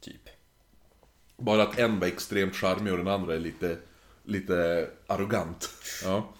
Typ. 0.00 0.22
Bara 1.36 1.62
att 1.62 1.78
en 1.78 2.00
var 2.00 2.06
extremt 2.06 2.54
charmig 2.54 2.92
och 2.92 2.98
den 2.98 3.08
andra 3.08 3.34
är 3.34 3.38
lite, 3.38 3.78
lite 4.24 4.88
arrogant. 5.06 5.70
Ja. 6.04 6.34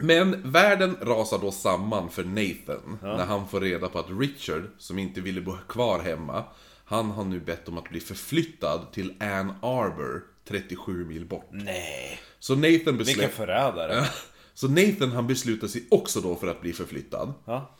Men 0.00 0.52
världen 0.52 0.96
rasar 1.00 1.38
då 1.38 1.50
samman 1.50 2.10
för 2.10 2.24
Nathan 2.24 2.98
när 3.02 3.26
han 3.26 3.48
får 3.48 3.60
reda 3.60 3.88
på 3.88 3.98
att 3.98 4.10
Richard, 4.20 4.62
som 4.78 4.98
inte 4.98 5.20
ville 5.20 5.40
bo 5.40 5.56
kvar 5.68 6.00
hemma, 6.00 6.44
han 6.84 7.10
har 7.10 7.24
nu 7.24 7.40
bett 7.40 7.68
om 7.68 7.78
att 7.78 7.88
bli 7.88 8.00
förflyttad 8.00 8.92
till 8.92 9.14
Ann 9.20 9.52
Arbor, 9.62 10.24
37 10.48 11.04
mil 11.04 11.26
bort. 11.26 11.48
Nej. 11.50 12.20
Så 12.38 12.54
Nathan 12.54 12.68
Vilken 12.70 12.96
beslutar... 12.96 13.28
förrädare. 13.28 14.04
Så 14.54 14.68
Nathan 14.68 15.12
han 15.12 15.26
beslutar 15.26 15.68
sig 15.68 15.86
också 15.90 16.20
då 16.20 16.36
för 16.36 16.46
att 16.46 16.60
bli 16.60 16.72
förflyttad. 16.72 17.32
Ja. 17.44 17.76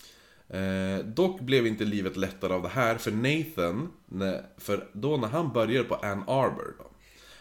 Eh, 0.48 1.04
dock 1.04 1.40
blev 1.40 1.66
inte 1.66 1.84
livet 1.84 2.16
lättare 2.16 2.52
av 2.52 2.62
det 2.62 2.68
här 2.68 2.96
för 2.96 3.10
Nathan, 3.10 3.88
när, 4.06 4.42
för 4.58 4.88
då 4.92 5.16
när 5.16 5.28
han 5.28 5.52
börjar 5.52 5.84
på 5.84 5.94
Ann 5.94 6.22
Arbor 6.26 6.74
då. 6.78 6.90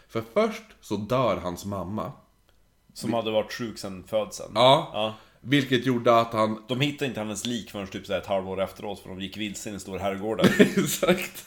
För 0.08 0.22
först 0.34 0.62
så 0.80 0.96
dör 0.96 1.36
hans 1.36 1.64
mamma. 1.64 2.12
Som 3.00 3.12
hade 3.14 3.30
varit 3.30 3.52
sjuk 3.52 3.78
sedan 3.78 4.04
födseln. 4.08 4.50
Ja. 4.54 4.90
ja. 4.92 5.14
Vilket 5.40 5.86
gjorde 5.86 6.18
att 6.20 6.32
han... 6.32 6.62
De 6.68 6.80
hittade 6.80 7.06
inte 7.08 7.20
hennes 7.20 7.46
lik 7.46 7.70
förrän 7.70 7.86
typ 7.86 8.06
så 8.06 8.12
ett 8.14 8.26
halvår 8.26 8.62
efteråt 8.62 9.00
för 9.00 9.08
de 9.08 9.20
gick 9.20 9.36
vilse 9.36 9.70
i 9.70 9.72
en 9.72 9.80
stor 9.80 9.98
herrgård. 9.98 10.40
Exakt. 10.58 11.44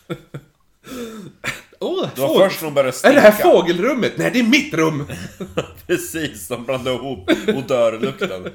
Åh, 1.80 2.08
Det 2.16 2.22
var 2.22 2.28
fågel... 2.28 2.50
först 2.50 2.62
när 2.62 2.68
de 2.68 2.74
började 2.74 2.90
Är 2.90 2.92
stinka. 2.92 3.16
det 3.16 3.22
här 3.22 3.32
fågelrummet? 3.32 4.14
Nej, 4.18 4.30
det 4.34 4.40
är 4.40 4.44
mitt 4.44 4.74
rum! 4.74 5.08
Precis, 5.88 6.48
de 6.48 6.66
blandade 6.66 6.96
ihop 6.96 7.30
odörlukten. 7.48 8.46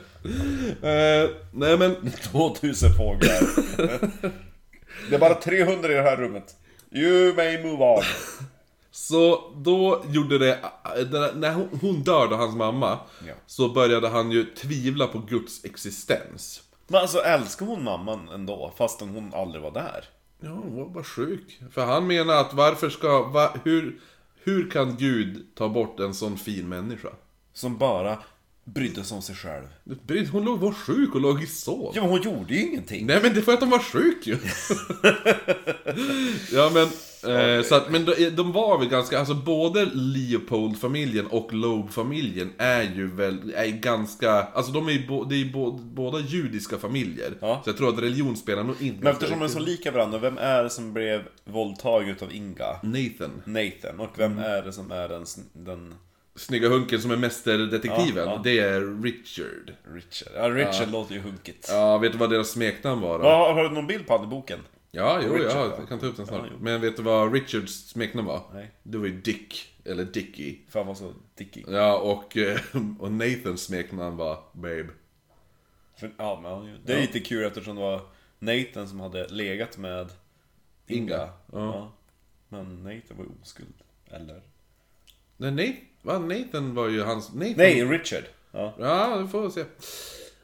eh, 0.82 1.30
nej 1.52 1.78
men... 1.78 2.12
2000 2.22 2.90
fåglar. 2.96 3.40
Det 5.10 5.14
är 5.14 5.18
bara 5.18 5.34
300 5.34 5.92
i 5.92 5.94
det 5.94 6.02
här 6.02 6.16
rummet. 6.16 6.56
You 6.92 7.34
may 7.34 7.62
move 7.62 7.84
on. 7.84 8.02
Så 9.00 9.52
då 9.56 10.02
gjorde 10.08 10.38
det, 10.38 10.58
när 11.34 11.52
hon- 11.54 11.78
hon 11.80 12.02
dör 12.02 12.28
då, 12.28 12.36
hans 12.36 12.56
mamma, 12.56 12.98
Ja. 13.26 13.34
så 13.46 13.68
började 13.68 14.08
han 14.08 14.30
ju 14.30 14.44
tvivla 14.44 15.06
på 15.06 15.18
Guds 15.18 15.64
existens. 15.64 16.62
Men 16.86 17.00
alltså 17.00 17.18
älskar 17.18 17.66
hon 17.66 17.84
mamman 17.84 18.28
ändå, 18.28 18.72
fastän 18.78 19.08
hon 19.08 19.34
aldrig 19.34 19.62
var 19.62 19.70
där? 19.70 20.04
Ja, 20.40 20.48
hon 20.50 20.76
var 20.76 20.88
bara 20.88 21.04
sjuk. 21.04 21.60
För 21.72 21.86
han 21.86 22.06
menar 22.06 22.34
att 22.34 22.54
varför 22.54 22.90
ska, 22.90 23.22
va, 23.22 23.52
hur, 23.64 24.00
hur 24.44 24.70
kan 24.70 24.96
Gud 24.96 25.46
ta 25.54 25.68
bort 25.68 26.00
en 26.00 26.14
sån 26.14 26.38
fin 26.38 26.68
människa? 26.68 27.08
Som 27.52 27.78
bara 27.78 28.18
brydde 28.74 29.05
sig 29.05 29.16
om 29.16 29.23
sig 29.23 29.35
själv. 29.35 29.66
Hon 30.32 30.45
låg, 30.45 30.59
var 30.59 30.73
sjuk 30.73 31.15
och 31.15 31.20
låg 31.20 31.43
i 31.43 31.47
sov. 31.47 31.93
Ja 31.95 32.01
men 32.01 32.11
hon 32.11 32.23
gjorde 32.23 32.55
ju 32.55 32.61
ingenting. 32.61 33.07
Nej 33.07 33.20
men 33.23 33.35
det 33.35 33.43
för 33.43 33.53
att 33.53 33.61
de 33.61 33.70
var 33.70 33.78
sjuk 33.78 34.27
ju. 34.27 34.39
ja 36.53 36.70
men, 36.74 36.82
eh, 37.32 37.62
så 37.62 37.74
att, 37.74 37.90
men 37.90 38.05
de, 38.05 38.31
de 38.31 38.53
var 38.53 38.78
väl 38.78 38.89
ganska, 38.89 39.19
alltså 39.19 39.35
både 39.35 39.85
Leopold-familjen 39.93 41.27
och 41.27 41.53
Loeb-familjen 41.53 42.53
är 42.59 42.82
ju 42.82 43.15
väl, 43.15 43.53
är 43.57 43.66
ganska, 43.66 44.32
alltså 44.32 44.73
de 44.73 44.89
är 44.89 44.93
ju 44.93 45.07
bo, 45.07 45.24
det 45.24 45.36
är 45.36 45.53
bo, 45.53 45.73
båda 45.73 46.19
judiska 46.19 46.78
familjer. 46.78 47.32
Ja. 47.40 47.61
Så 47.65 47.70
jag 47.70 47.77
tror 47.77 47.89
att 47.89 47.99
religion 47.99 48.36
spelar 48.36 48.65
nog 48.65 48.82
inte 48.82 49.05
Men 49.05 49.12
eftersom 49.12 49.39
de 49.39 49.45
är 49.45 49.49
så 49.49 49.59
lika 49.59 49.90
varandra, 49.90 50.19
vem 50.19 50.39
är 50.39 50.62
det 50.62 50.70
som 50.70 50.93
blev 50.93 51.23
våldtagen 51.45 52.09
utav 52.09 52.32
Inga? 52.32 52.66
Nathan, 52.82 53.43
Nathan. 53.45 54.01
Och 54.01 54.11
vem 54.16 54.39
är 54.39 54.62
det 54.62 54.73
som 54.73 54.93
är 54.93 55.09
den... 55.09 55.24
den 55.53 55.95
snygga 56.39 56.69
hunken 56.69 57.01
som 57.02 57.10
är 57.10 57.16
mästerdetektiven, 57.16 58.24
Ja, 58.24 58.32
ja. 58.32 58.40
det 58.44 58.59
är 58.59 59.02
Richard. 59.02 59.74
Richard? 59.94 60.32
Ja, 60.35 60.51
Richard 60.51 60.90
låter 60.90 61.15
ju 61.15 61.20
hunkigt. 61.20 61.66
Ja, 61.70 61.98
vet 61.98 62.12
du 62.12 62.19
vad 62.19 62.31
deras 62.31 62.51
smeknamn 62.51 63.01
var 63.01 63.19
då? 63.19 63.24
Ja, 63.24 63.52
har 63.52 63.62
du 63.65 63.70
någon 63.70 63.86
bild 63.86 64.06
på 64.06 64.16
han 64.16 64.24
i 64.24 64.27
boken? 64.28 64.59
Ja, 64.90 65.20
jo, 65.24 65.35
Richard, 65.35 65.51
ja, 65.51 65.65
ja. 65.66 65.74
jag 65.78 65.89
kan 65.89 65.98
ta 65.98 66.06
upp 66.06 66.16
den 66.16 66.27
snart. 66.27 66.47
Ja. 66.51 66.56
Men 66.60 66.81
vet 66.81 66.97
du 66.97 67.02
vad 67.02 67.32
Richards 67.32 67.89
smeknamn 67.89 68.27
var? 68.27 68.43
Nej. 68.55 68.70
Det 68.82 68.98
var 68.98 69.06
ju 69.06 69.20
Dick, 69.20 69.77
eller 69.85 70.05
Dickie. 70.05 70.56
Fan 70.69 70.86
vad 70.86 70.97
så 70.97 71.15
dickig. 71.35 71.65
Ja, 71.69 71.98
och, 71.98 72.36
eh, 72.36 72.59
och 72.98 73.12
Nathans 73.12 73.62
smeknamn 73.62 74.16
var 74.16 74.39
Babe. 74.52 74.86
För, 75.97 76.10
ja, 76.19 76.40
men 76.43 76.78
det 76.85 76.93
är 76.93 77.01
lite 77.01 77.20
kul 77.20 77.44
eftersom 77.44 77.77
det 77.77 77.82
var 77.82 78.01
Nathan 78.39 78.89
som 78.89 79.01
hade 79.01 79.28
legat 79.28 79.78
med 79.78 80.09
Inga. 80.86 81.15
Inga, 81.15 81.28
ja. 81.52 81.93
Men 82.48 82.82
Nathan 82.82 83.16
var 83.16 83.24
ju 83.24 83.31
oskuld. 83.43 83.74
Eller? 84.10 84.43
Nej, 85.36 85.51
Nathan, 85.51 85.77
va? 86.09 86.18
Nathan 86.18 86.74
var 86.74 86.89
ju 86.89 87.02
hans... 87.02 87.35
Nathan. 87.35 87.55
Nej, 87.56 87.85
Richard. 87.85 88.24
Ja. 88.52 88.74
Ja, 88.78 89.16
det 89.16 89.28
får 89.28 89.43
vi 89.43 89.51
se. 89.51 89.64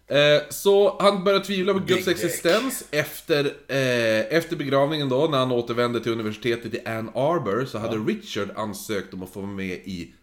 Eh, 0.06 0.42
så 0.50 1.02
han 1.02 1.24
börjar 1.24 1.40
tvivla 1.40 1.72
på 1.72 1.78
Guds 1.78 2.08
existens 2.08 2.84
efter, 2.90 3.44
eh, 3.68 4.36
efter 4.36 4.56
begravningen 4.56 5.08
då, 5.08 5.28
när 5.30 5.38
han 5.38 5.52
återvände 5.52 6.00
till 6.00 6.12
universitetet 6.12 6.74
i 6.74 6.86
Ann 6.86 7.08
Arbor, 7.08 7.64
så 7.64 7.78
hade 7.78 7.96
Richard 7.96 8.48
ansökt 8.56 9.14
om 9.14 9.22
att 9.22 9.30
få 9.32 9.40
vara 9.40 9.50
med 9.50 9.76
i 9.84 10.14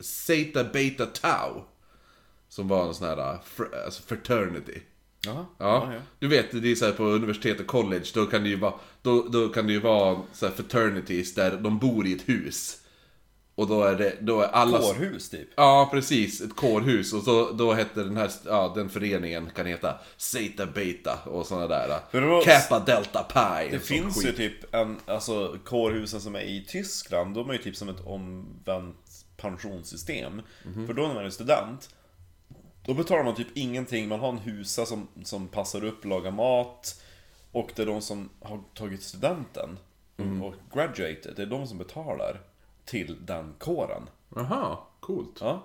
Zeta 0.00 0.64
Beta 0.64 1.06
Tau. 1.06 1.62
Som 2.48 2.68
var 2.68 2.88
en 2.88 2.94
sån 2.94 3.08
här 3.08 3.16
fr- 3.56 3.84
alltså 3.84 4.02
fraternity. 4.02 4.80
Jaha. 5.26 5.46
Ja, 5.58 5.92
du 6.18 6.28
vet, 6.28 6.62
det 6.62 6.70
är 6.70 6.74
så 6.74 6.84
här 6.84 6.92
på 6.92 7.04
universitet 7.04 7.60
och 7.60 7.66
college, 7.66 8.04
då 8.14 8.26
kan 8.26 8.42
det 8.42 8.48
ju 8.48 8.56
vara, 8.56 8.74
då, 9.02 9.22
då 9.22 9.48
kan 9.48 9.66
det 9.66 9.72
ju 9.72 9.80
vara 9.80 10.20
så 10.32 10.46
här 10.46 10.52
fraternities 10.52 11.34
där 11.34 11.56
de 11.56 11.78
bor 11.78 12.06
i 12.06 12.12
ett 12.12 12.28
hus. 12.28 12.78
Och 13.58 13.66
då 13.66 13.82
är 13.82 13.94
det, 13.94 14.16
då 14.20 14.40
är 14.40 14.48
alla... 14.48 14.78
Kårhus 14.78 15.30
typ. 15.30 15.48
Ja, 15.56 15.88
precis. 15.92 16.40
Ett 16.40 16.56
kårhus. 16.56 17.12
Och 17.12 17.22
så, 17.22 17.52
då 17.52 17.72
hette 17.72 18.04
den 18.04 18.16
här, 18.16 18.30
ja, 18.44 18.72
den 18.74 18.88
föreningen 18.88 19.50
kan 19.54 19.66
heta 19.66 19.98
Zeta 20.16 20.66
Beta 20.66 21.18
och 21.24 21.46
sådana 21.46 21.66
där. 21.66 22.00
För 22.10 22.44
Kappa 22.44 22.80
Delta 22.80 23.22
Pi. 23.22 23.70
Det 23.70 23.78
finns 23.80 24.16
skit. 24.16 24.26
ju 24.26 24.32
typ 24.32 24.74
en, 24.74 24.96
alltså 25.06 25.58
kårhusen 25.64 26.20
som 26.20 26.34
är 26.34 26.40
i 26.40 26.64
Tyskland, 26.68 27.34
de 27.34 27.48
är 27.48 27.52
ju 27.52 27.58
typ 27.58 27.76
som 27.76 27.88
ett 27.88 28.06
omvänt 28.06 29.24
pensionssystem. 29.36 30.42
Mhm. 30.64 30.86
För 30.86 30.94
då 30.94 31.06
när 31.06 31.14
man 31.14 31.24
är 31.26 31.30
student, 31.30 31.90
då 32.86 32.94
betalar 32.94 33.24
man 33.24 33.34
typ 33.34 33.56
ingenting, 33.56 34.08
man 34.08 34.20
har 34.20 34.28
en 34.28 34.38
husa 34.38 34.86
som, 34.86 35.08
som 35.24 35.48
passar 35.48 35.84
upp, 35.84 36.04
lagar 36.04 36.30
mat. 36.30 37.02
Och 37.52 37.70
det 37.76 37.82
är 37.82 37.86
de 37.86 38.02
som 38.02 38.28
har 38.40 38.60
tagit 38.74 39.02
studenten 39.02 39.78
Mm. 40.20 40.42
och 40.42 40.54
graduated, 40.74 41.32
det 41.36 41.42
är 41.42 41.46
de 41.46 41.66
som 41.66 41.78
betalar 41.78 42.40
till 42.88 43.16
den 43.26 43.54
kåren. 43.58 44.02
Jaha, 44.34 44.76
coolt. 45.00 45.38
Ja. 45.40 45.62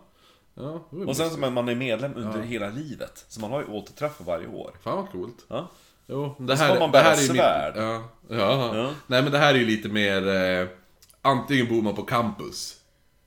Ja, 0.54 0.84
Och 1.08 1.18
sen 1.18 1.30
så 1.30 1.45
är 1.45 1.50
man 1.52 1.70
är 1.70 1.76
medlem 1.76 2.14
under 2.16 2.41
hela 2.41 2.70
livet. 2.70 3.26
Så 3.28 3.41
man 3.41 3.52
har 3.52 3.62
ju 3.62 3.68
återträffar 3.68 4.26
varje 4.26 4.48
år. 4.48 4.72
Fan 4.84 4.98
vad 4.98 5.12
coolt. 5.12 5.45
Ja. 5.48 5.68
Jo, 6.08 6.36
det 6.40 6.58
så 6.58 6.64
här, 6.64 6.74
får 6.74 6.80
man 6.80 6.91
det 6.91 7.00
här 7.00 7.16
bära 7.16 7.16
svärd. 7.16 7.74
Ja, 7.76 8.04
ja. 8.30 8.78
Ja. 8.78 8.90
Nej 9.08 9.24
men 9.24 9.32
det 9.32 9.38
här 9.38 9.54
är 9.54 9.60
ju 9.60 9.66
lite 9.66 9.90
mer... 9.90 10.28
Eh, 10.28 10.68
antingen 11.22 11.68
bor 11.68 11.82
man 11.82 11.95
på 11.95 12.04
campus. 12.04 12.78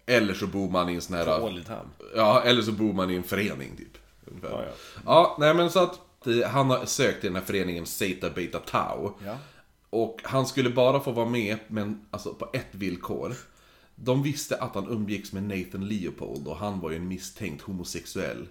Eller 0.07 0.35
så 0.35 0.47
bor 0.47 0.71
man 0.71 0.89
i 0.89 0.95
en 0.95 1.01
sån 1.01 1.17
här... 1.17 1.43
Ålidhem. 1.43 1.87
Ja, 2.17 2.43
eller 2.43 2.63
så 2.63 2.73
bor 2.73 2.93
man 2.93 3.11
i 3.11 3.15
en 3.15 3.23
förening 3.23 3.77
typ. 3.77 3.99
Ungefär. 4.27 4.51
Ja, 4.51 4.65
ja. 4.65 5.01
ja, 5.05 5.37
nej 5.39 5.55
men 5.55 5.71
så 5.71 5.83
att 5.83 6.27
eh, 6.27 6.49
han 6.49 6.71
har 6.71 6.85
sökt 6.85 7.21
till 7.21 7.29
den 7.31 7.37
här 7.37 7.47
föreningen 7.47 7.87
Zeta 7.87 8.31
Beta 8.31 8.59
Tau. 8.59 9.13
Ja. 9.25 9.37
Och 9.91 10.21
han 10.25 10.47
skulle 10.47 10.71
bara 10.71 11.01
få 11.01 11.11
vara 11.11 11.29
med, 11.29 11.59
men 11.69 12.07
alltså 12.11 12.35
på 12.35 12.49
ett 12.53 12.67
villkor. 12.71 13.35
De 13.97 14.23
visste 14.23 14.57
att 14.57 14.75
han 14.75 14.89
umgicks 14.89 15.33
med 15.33 15.43
Nathan 15.43 15.89
Leopold 15.89 16.49
och 16.49 16.57
han 16.57 16.81
var 16.81 16.91
ju 16.91 16.97
en 16.97 17.09
misstänkt 17.09 17.63
homosexuell. 17.63 18.47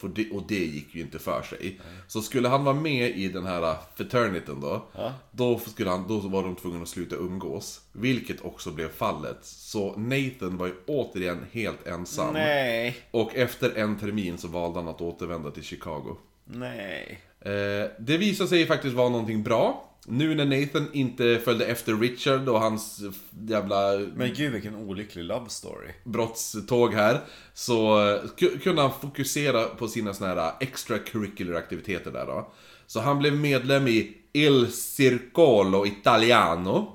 Det, 0.00 0.30
och 0.30 0.42
det 0.48 0.64
gick 0.64 0.94
ju 0.94 1.00
inte 1.00 1.18
för 1.18 1.42
sig. 1.42 1.80
Så 2.06 2.22
skulle 2.22 2.48
han 2.48 2.64
vara 2.64 2.76
med 2.76 3.18
i 3.18 3.28
den 3.28 3.46
här 3.46 3.76
fraternityn 3.94 4.60
då, 4.60 4.86
då, 5.30 5.58
skulle 5.58 5.90
han, 5.90 6.08
då 6.08 6.18
var 6.18 6.42
de 6.42 6.56
tvungna 6.56 6.82
att 6.82 6.88
sluta 6.88 7.16
umgås. 7.16 7.80
Vilket 7.92 8.44
också 8.44 8.70
blev 8.70 8.88
fallet. 8.88 9.38
Så 9.42 9.96
Nathan 9.96 10.56
var 10.56 10.66
ju 10.66 10.74
återigen 10.86 11.46
helt 11.52 11.86
ensam. 11.86 12.34
Nej. 12.34 12.96
Och 13.10 13.34
efter 13.34 13.76
en 13.76 13.98
termin 13.98 14.38
så 14.38 14.48
valde 14.48 14.78
han 14.78 14.88
att 14.88 15.00
återvända 15.00 15.50
till 15.50 15.62
Chicago. 15.62 16.16
Nej. 16.44 17.20
Eh, 17.40 17.90
det 17.98 18.18
visade 18.18 18.48
sig 18.48 18.66
faktiskt 18.66 18.94
vara 18.94 19.08
någonting 19.08 19.42
bra. 19.42 19.85
Nu 20.08 20.34
när 20.34 20.44
Nathan 20.60 20.88
inte 20.92 21.38
följde 21.44 21.66
efter 21.66 21.94
Richard 21.96 22.48
och 22.48 22.60
hans 22.60 23.00
jävla 23.48 23.92
Men 24.14 24.34
gud 24.34 24.52
vilken 24.52 24.74
olycklig 24.74 25.24
love 25.24 25.48
story. 25.48 25.88
brottståg 26.04 26.94
här. 26.94 27.20
Så 27.54 27.96
ku- 28.38 28.58
kunde 28.58 28.82
han 28.82 28.90
fokusera 29.00 29.64
på 29.64 29.88
sina 29.88 30.14
såna 30.14 30.34
här 30.34 30.52
extracurricular 30.60 31.54
aktiviteter 31.54 32.10
där 32.12 32.26
då. 32.26 32.52
Så 32.86 33.00
han 33.00 33.18
blev 33.18 33.32
medlem 33.36 33.88
i 33.88 34.16
Il 34.32 34.72
Circolo 34.72 35.86
Italiano. 35.86 36.92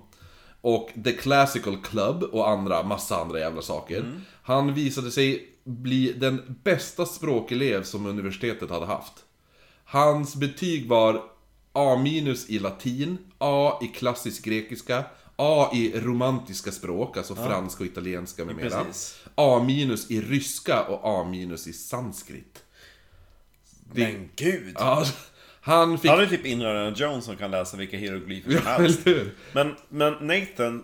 Och 0.62 0.90
The 1.04 1.12
Classical 1.12 1.78
Club 1.78 2.24
och 2.24 2.50
andra, 2.50 2.84
massa 2.84 3.16
andra 3.22 3.40
jävla 3.40 3.62
saker. 3.62 4.04
Han 4.44 4.74
visade 4.74 5.12
sig 5.12 5.48
bli 5.64 6.14
den 6.14 6.42
bästa 6.64 7.06
språkelev 7.06 7.84
som 7.84 8.06
universitetet 8.06 8.70
hade 8.70 8.86
haft. 8.86 9.14
Hans 9.86 10.36
betyg 10.36 10.88
var 10.88 11.22
A 11.74 11.96
minus 11.96 12.50
i 12.50 12.60
latin, 12.60 13.18
A 13.38 13.80
i 13.82 13.88
klassisk 13.88 14.44
grekiska, 14.44 15.04
A 15.36 15.70
i 15.74 16.00
romantiska 16.00 16.72
språk, 16.72 17.18
alltså 17.18 17.36
franska 17.36 17.84
och 17.84 17.90
italienska 17.90 18.46
med 18.46 18.56
mera. 18.56 18.86
A 19.36 19.64
minus 19.64 20.12
i 20.12 20.22
ryska 20.22 20.84
och 20.84 21.00
A 21.04 21.24
minus 21.24 21.68
i 21.68 21.74
sanskrit. 21.74 22.64
Men 23.94 24.30
gud! 24.36 24.76
Ja, 24.80 25.06
han 25.62 26.00
fick... 26.00 26.12
Han 26.12 26.20
är 26.20 26.26
typ 26.26 26.46
Indiana 26.46 26.90
Jones 26.96 27.26
som 27.26 27.38
kan 27.38 27.52
läsa 27.52 27.78
vilka 27.78 27.98
hieroglyfer 27.98 28.52
som 28.52 28.62
Ja, 28.66 28.72
helst. 28.72 29.00
Men, 29.54 29.76
men 29.90 30.14
Nathan... 30.14 30.84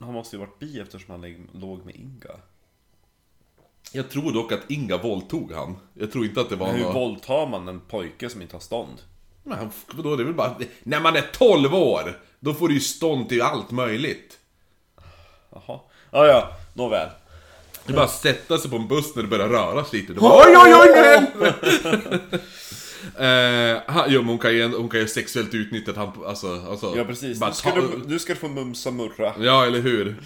Han 0.00 0.12
måste 0.12 0.36
ju 0.36 0.40
varit 0.40 0.58
bi 0.58 0.80
eftersom 0.80 1.20
han 1.20 1.48
låg 1.52 1.84
med 1.84 1.94
Inga. 1.94 2.40
Jag 3.92 4.10
tror 4.10 4.32
dock 4.32 4.52
att 4.52 4.60
Inga 4.70 4.96
våldtog 4.96 5.52
han. 5.52 5.76
Jag 5.94 6.12
tror 6.12 6.24
inte 6.24 6.40
att 6.40 6.48
det 6.48 6.56
var 6.56 6.72
Hur 6.72 6.82
något... 6.84 6.94
våldtar 6.94 7.46
man 7.46 7.68
en 7.68 7.80
pojke 7.80 8.30
som 8.30 8.42
inte 8.42 8.56
har 8.56 8.60
stånd? 8.60 8.98
Men 9.44 9.58
han, 9.58 9.70
vadå, 9.92 10.16
det 10.16 10.22
är 10.22 10.24
väl 10.24 10.34
bara... 10.34 10.54
När 10.82 11.00
man 11.00 11.16
är 11.16 11.24
12 11.32 11.74
år! 11.74 12.18
Då 12.40 12.54
får 12.54 12.68
du 12.68 12.74
ju 12.74 12.80
stånd 12.80 13.28
till 13.28 13.42
allt 13.42 13.70
möjligt. 13.70 14.38
Jaha. 15.50 15.80
Ja, 16.10 16.26
ja, 16.26 16.56
nåväl. 16.74 17.08
Det 17.86 17.92
är 17.92 17.96
bara 17.96 18.04
att 18.04 18.10
sätta 18.10 18.58
sig 18.58 18.70
på 18.70 18.76
en 18.76 18.88
buss 18.88 19.16
när 19.16 19.22
det 19.22 19.28
börjar 19.28 19.48
röras 19.48 19.92
lite. 19.92 20.12
Då 20.14 20.20
bara, 20.20 20.36
oj, 20.36 20.56
oj, 20.56 20.74
oj, 20.74 21.02
händer 21.02 22.40
Eh, 23.18 23.80
han, 23.86 24.04
jo, 24.08 24.20
men 24.20 24.28
hon 24.28 24.38
kan 24.38 24.54
ju, 24.54 24.68
hon 24.76 24.88
kan 24.88 25.00
ju 25.00 25.08
sexuellt 25.08 25.54
utnyttja 25.54 25.92
han, 25.96 26.12
alltså, 26.26 26.66
alltså... 26.70 26.94
Ja, 26.96 27.04
precis. 27.04 27.38
bara 27.38 27.50
Nu 27.50 27.54
ska, 27.56 27.70
ta- 27.70 27.80
du, 27.80 28.02
nu 28.06 28.18
ska 28.18 28.32
du 28.32 28.38
få 28.38 28.48
mumsa 28.48 28.90
murra. 28.90 29.32
Ja, 29.40 29.66
eller 29.66 29.80
hur? 29.80 30.16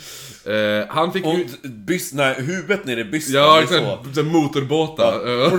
Eh, 0.44 0.86
han 0.88 1.12
fick 1.12 1.26
ut... 1.26 1.62
byst, 1.62 2.14
nej, 2.14 2.34
huvudet 2.38 2.84
nere 2.84 3.00
i 3.00 3.04
bysten. 3.04 3.34
Ja, 3.34 3.62
exakt. 3.62 4.16
Motorbåtar. 4.24 5.28
Ja. 5.28 5.50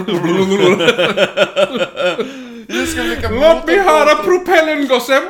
Nu 2.69 2.85
ska 2.87 3.03
vi 3.03 3.09
leka 3.09 3.29
Låt 3.29 3.65
mig 3.65 3.79
höra 3.79 4.15
propellen 4.23 4.87
gosse! 4.87 5.21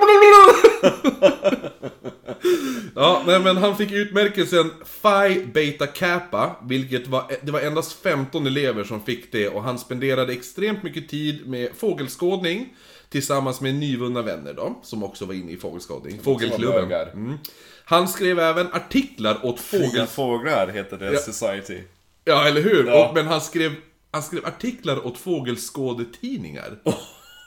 Ja, 2.96 3.24
nej 3.28 3.40
men 3.40 3.58
han 3.58 3.78
fick 3.78 3.92
utmärkelsen 3.92 4.72
Phi 5.02 5.46
Beta 5.54 5.88
Kappa, 5.88 6.56
vilket 6.64 7.08
var, 7.08 7.32
det 7.42 7.52
var 7.52 7.60
endast 7.60 8.02
15 8.04 8.48
elever 8.48 8.84
som 8.84 9.04
fick 9.04 9.32
det 9.32 9.50
och 9.50 9.64
han 9.64 9.80
spenderade 9.80 10.34
extremt 10.34 10.84
mycket 10.84 11.10
tid 11.10 11.48
med 11.48 11.70
fågelskådning 11.78 12.76
tillsammans 13.10 13.62
med 13.62 13.76
nyvunna 13.76 14.22
vänner 14.22 14.54
då, 14.54 14.80
som 14.84 15.04
också 15.04 15.26
var 15.26 15.34
inne 15.34 15.52
i 15.52 15.58
fågelskådning. 15.58 16.20
Fågelklubben. 16.24 17.10
Mm. 17.14 17.38
Han 17.86 18.08
skrev 18.08 18.40
även 18.40 18.68
artiklar 18.74 19.46
åt 19.46 19.60
Fågel... 19.60 19.90
fågel... 19.90 20.08
fåglar 20.08 20.68
heter 20.68 20.98
det, 20.98 21.18
Society. 21.18 21.82
Ja, 22.26 22.48
eller 22.48 22.62
hur? 22.62 22.88
Ja. 22.88 23.08
Och, 23.08 23.16
men 23.16 23.28
han 23.28 23.42
skrev, 23.42 23.72
han 24.12 24.24
skrev 24.24 24.46
artiklar 24.46 25.08
åt 25.08 25.18
fågelskådetidningar. 25.18 26.78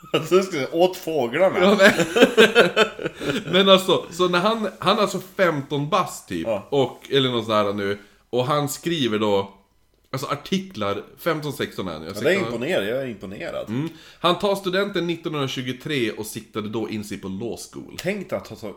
Du 0.13 0.27
ska 0.27 0.43
säga, 0.43 0.69
åt 0.73 0.97
fåglarna. 0.97 1.59
Ja, 1.61 1.79
men, 1.79 1.93
men 3.53 3.69
alltså, 3.69 4.07
så 4.11 4.29
när 4.29 4.39
han, 4.39 4.69
han 4.79 4.97
är 4.99 5.03
alltså 5.03 5.21
15 5.37 5.89
bast 5.89 6.29
typ, 6.29 6.47
Ja. 6.47 6.67
och, 6.71 7.07
eller 7.11 7.31
något 7.31 7.45
sånt 7.47 7.55
här 7.67 7.73
nu, 7.73 7.99
och 8.31 8.45
han 8.47 8.69
skriver 8.69 9.19
då, 9.19 9.55
alltså 10.13 10.27
artiklar, 10.27 11.03
15-16 11.23 11.89
är 11.89 11.93
han 11.93 12.03
ju. 12.03 12.09
Ja, 12.09 12.21
det 12.21 12.31
är 12.35 12.39
imponerad, 12.39 12.85
jag 12.87 13.03
är 13.03 13.07
imponerad. 13.07 13.69
Mm. 13.69 13.89
Han 14.21 14.39
tar 14.39 14.55
studenten 14.57 15.11
1923 15.11 16.11
och 16.13 16.27
siktade 16.27 16.69
då 16.69 16.89
in 16.89 17.05
sig 17.05 17.19
på 17.19 17.29
law 17.29 17.59
school. 17.73 17.97
Tänk 17.99 18.31
dig 18.31 18.39
att 18.39 18.49
ha 18.49 18.57
så- 18.57 18.75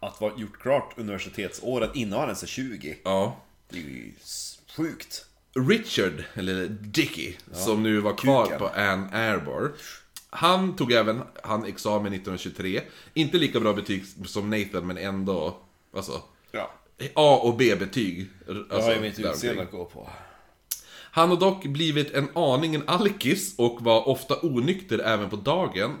att 0.00 0.20
vara 0.20 0.32
gjort 0.36 0.58
klart 0.60 0.92
universitetsåret 0.96 1.90
innan 1.94 2.18
han 2.18 2.28
ens 2.28 2.42
är 2.42 2.46
20. 2.46 2.96
Ja. 3.04 3.36
Det 3.70 3.78
är 3.78 3.82
ju 3.82 4.12
s- 4.22 4.58
sjukt. 4.76 5.24
Richard, 5.68 6.24
eller 6.34 6.66
Dickie, 6.68 7.34
som 7.52 7.82
nu 7.82 8.00
var 8.00 8.14
kvar 8.16 8.44
kuken. 8.44 8.58
på 8.58 8.68
Ann 8.68 9.08
Arbor. 9.14 9.72
Han 10.30 10.76
tog 10.76 10.92
även 10.92 11.22
han 11.42 11.64
examen 11.64 12.12
1923. 12.12 12.80
Inte 13.14 13.38
lika 13.38 13.60
bra 13.60 13.72
betyg 13.72 14.04
som 14.26 14.50
Nathan, 14.50 14.86
men 14.86 14.98
ändå, 14.98 15.56
alltså, 15.96 16.22
Ja. 16.52 16.70
A 17.14 17.40
och 17.42 17.56
B-betyg. 17.56 18.30
Jag 18.46 18.56
Alltså, 18.56 18.80
har 18.80 18.94
ju 18.94 19.00
mitt 19.00 19.18
utseende 19.18 19.62
att 19.62 19.70
gå 19.70 19.84
på. 19.84 20.10
Han 21.16 21.28
har 21.30 21.36
dock 21.36 21.64
blivit 21.64 22.14
en 22.14 22.28
aningen 22.34 22.82
alkis 22.86 23.54
och 23.58 23.82
var 23.82 24.08
ofta 24.08 24.34
onykter 24.42 24.98
även 24.98 25.30
på 25.30 25.36
dagen. 25.36 25.96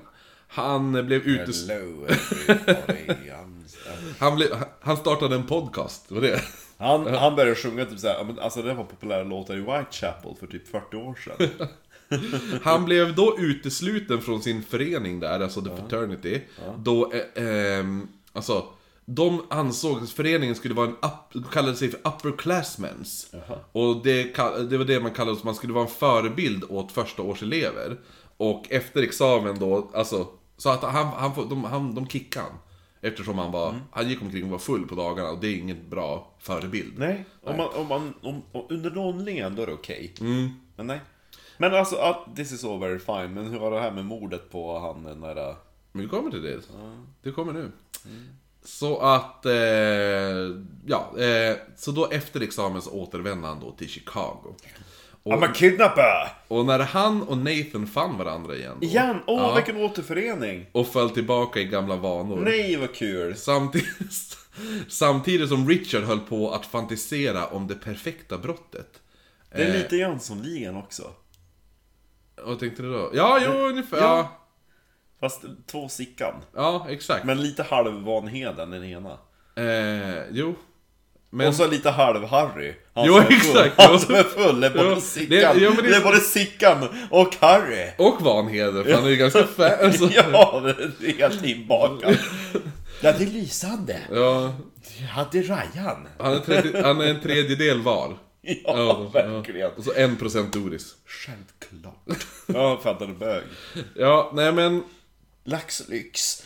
Han 0.48 0.92
blev 0.92 1.12
utes... 1.28 1.68
Hello 1.68 2.06
Han, 4.18 4.36
blev... 4.36 4.48
han 4.80 4.96
startade 4.96 5.34
en 5.34 5.46
podcast, 5.46 6.10
var 6.10 6.20
det. 6.20 6.40
Han, 6.78 7.06
han 7.14 7.36
började 7.36 7.54
sjunga 7.54 7.84
typ 7.84 7.98
såhär, 7.98 8.40
alltså 8.40 8.62
det 8.62 8.74
var 8.74 8.84
populära 8.84 9.22
låtar 9.24 9.54
i 9.54 9.60
Whitechapel 9.60 10.34
för 10.40 10.46
typ 10.46 10.68
40 10.68 10.96
år 10.96 11.14
sedan. 11.14 11.68
Han 12.62 12.84
blev 12.84 13.14
då 13.14 13.36
utesluten 13.38 14.20
från 14.20 14.42
sin 14.42 14.62
förening 14.62 15.20
där, 15.20 15.40
alltså 15.40 15.62
The 15.62 15.76
Fraternity. 15.76 16.40
Då, 16.78 17.12
eh, 17.12 17.44
ehm, 17.44 18.08
alltså, 18.32 18.64
de 19.04 19.42
ansåg 19.50 20.02
att 20.02 20.10
föreningen 20.10 20.54
skulle 20.54 20.74
vara 20.74 20.86
en, 20.86 20.92
up, 20.92 21.32
de 21.32 21.44
kallade 21.44 21.76
sig 21.76 21.90
för 21.90 21.98
upperclassmens. 21.98 23.34
Och 23.72 24.02
det, 24.02 24.22
det 24.70 24.78
var 24.78 24.84
det 24.84 25.00
man 25.00 25.14
kallade, 25.14 25.38
man 25.44 25.54
skulle 25.54 25.72
vara 25.72 25.84
en 25.84 25.90
förebild 25.90 26.64
åt 26.68 26.92
första 26.92 27.22
årselever. 27.22 27.96
Och 28.36 28.66
efter 28.70 29.02
examen 29.02 29.58
då, 29.58 29.90
alltså, 29.94 30.28
så 30.56 30.70
att 30.70 30.82
han, 30.82 31.06
han, 31.06 31.48
de, 31.48 31.64
han, 31.64 31.94
de 31.94 32.08
kickade 32.08 32.46
han. 32.46 32.58
Eftersom 33.00 33.38
han 33.38 33.52
var, 33.52 33.74
han 33.90 34.08
gick 34.08 34.22
omkring 34.22 34.44
och 34.44 34.50
var 34.50 34.58
full 34.58 34.88
på 34.88 34.94
dagarna 34.94 35.30
och 35.30 35.40
det 35.40 35.48
är 35.48 35.56
ingen 35.56 35.90
bra 35.90 36.34
förebild. 36.38 36.98
Nej, 36.98 37.24
om 37.42 37.56
man, 37.56 37.68
om 37.74 37.86
man 37.86 38.14
om, 38.22 38.42
om, 38.52 38.66
under 38.68 38.90
nollningen 38.90 39.54
då 39.56 39.62
är 39.62 39.66
det 39.66 39.72
okej. 39.72 40.14
Men 40.76 40.86
nej. 40.86 41.00
Men 41.58 41.74
alltså, 41.74 41.96
att 41.96 42.36
this 42.36 42.52
is 42.52 42.64
all 42.64 42.78
very 42.80 42.98
fine, 42.98 43.34
men 43.34 43.46
hur 43.46 43.58
var 43.58 43.70
det 43.70 43.80
här 43.80 43.90
med 43.90 44.04
mordet 44.04 44.50
på 44.50 44.78
han 44.78 45.02
den 45.04 45.20
där... 45.20 45.48
äh, 45.50 45.56
Men 45.92 46.02
vi 46.02 46.08
kommer 46.08 46.30
till 46.30 46.42
det. 46.42 46.60
Det 47.22 47.30
kommer 47.32 47.52
nu. 47.52 47.70
Så 48.64 48.98
att, 48.98 49.46
eh, 49.46 49.52
ja, 50.86 51.18
eh, 51.18 51.56
så 51.76 51.90
då 51.90 52.06
efter 52.10 52.40
examen 52.40 52.82
så 52.82 52.90
återvände 52.90 53.48
han 53.48 53.60
då 53.60 53.70
till 53.72 53.88
Chicago. 53.88 54.54
Och, 55.22 55.32
I'm 55.32 55.44
a 55.44 55.52
kidnapper! 55.54 56.28
och 56.48 56.64
när 56.66 56.78
han 56.78 57.22
och 57.22 57.38
Nathan 57.38 57.86
fann 57.86 58.18
varandra 58.18 58.56
igen 58.56 58.76
då, 58.80 58.86
Igen! 58.86 59.16
Åh, 59.26 59.40
Ja. 59.42 59.54
vilken 59.54 59.76
återförening! 59.76 60.66
och 60.72 60.86
föll 60.86 61.10
tillbaka 61.10 61.60
i 61.60 61.64
gamla 61.64 61.96
vanor. 61.96 62.40
Nej, 62.44 62.76
vad 62.76 62.94
kul! 62.94 63.36
Samtidigt, 63.36 64.38
samtidigt 64.88 65.48
som 65.48 65.68
Richard 65.68 66.02
höll 66.04 66.20
på 66.20 66.50
att 66.50 66.66
fantisera 66.66 67.46
om 67.46 67.66
det 67.66 67.74
perfekta 67.74 68.38
brottet. 68.38 69.00
Det 69.50 69.62
är 69.62 69.66
Eh, 69.68 69.72
lite 69.74 69.96
Jönssonligan 69.96 70.76
också. 70.76 71.10
Vad 72.44 72.58
tänkte 72.58 72.82
du 72.82 72.92
då? 72.92 73.10
Ja, 73.14 73.38
jo, 73.44 73.52
ungefär. 73.52 73.98
Ja. 73.98 74.28
Fast 75.20 75.44
två 75.70 75.88
Sickan. 75.88 76.34
ja 76.54 76.86
exakt. 76.88 77.24
Men 77.24 77.42
lite 77.42 77.62
halv 77.62 78.02
Vanheden 78.04 78.70
den 78.70 78.84
ena. 78.84 79.18
Eh, 79.56 80.22
jo. 80.30 80.54
Men, 81.30 81.48
Och 81.48 81.54
så 81.54 81.66
lite 81.66 81.90
halv 81.90 82.24
Harry. 82.24 82.74
Han 82.94 83.06
Jo, 83.06 83.14
som 83.14 83.24
exakt, 83.28 83.74
Han 83.82 84.00
som 84.00 84.14
är 84.14 84.22
full 84.22 84.64
är 84.64 84.70
både 84.70 84.88
Jo, 84.90 85.00
Sickan, 85.00 85.28
det- 85.30 85.54
jo, 85.60 85.70
det... 85.70 85.82
det- 85.82 85.96
är 85.96 86.00
både 86.04 86.20
Sickan 86.20 86.88
och 87.10 87.34
Harry. 87.40 87.90
och 87.98 88.22
Vanheder, 88.22 88.84
för 88.84 88.92
han 88.92 89.04
är 89.04 89.08
ju 89.08 89.16
ganska 89.16 89.42
fan. 89.44 89.70
Alltså, 89.84 90.10
Ja, 90.14 90.60
det 91.00 91.06
är 91.08 91.18
helt 91.18 91.44
inbakat. 91.44 92.16
Ja, 93.00 93.12
det 93.18 93.24
är 93.24 93.30
lysande. 93.30 94.00
ja, 94.12 94.54
Jag 95.00 95.06
hade 95.06 95.38
Ryan. 95.42 96.08
han, 96.18 96.32
är 96.32 96.38
tredje, 96.38 96.82
han 96.82 97.00
är 97.00 97.06
en 97.06 97.20
tredjedel 97.20 97.82
var. 97.82 98.14
Ja, 98.64 99.10
verkligen. 99.12 99.70
Och 99.70 99.84
så 99.84 99.92
en 99.92 100.16
procent 100.16 100.52
Doris. 100.52 100.94
Självklart. 101.06 102.06
Ja, 102.46 102.80
fattade 102.82 103.12
bög. 103.12 103.44
Ja, 103.94 104.32
nej 104.34 104.52
men. 104.52 104.84
Laxlyx. 105.44 106.42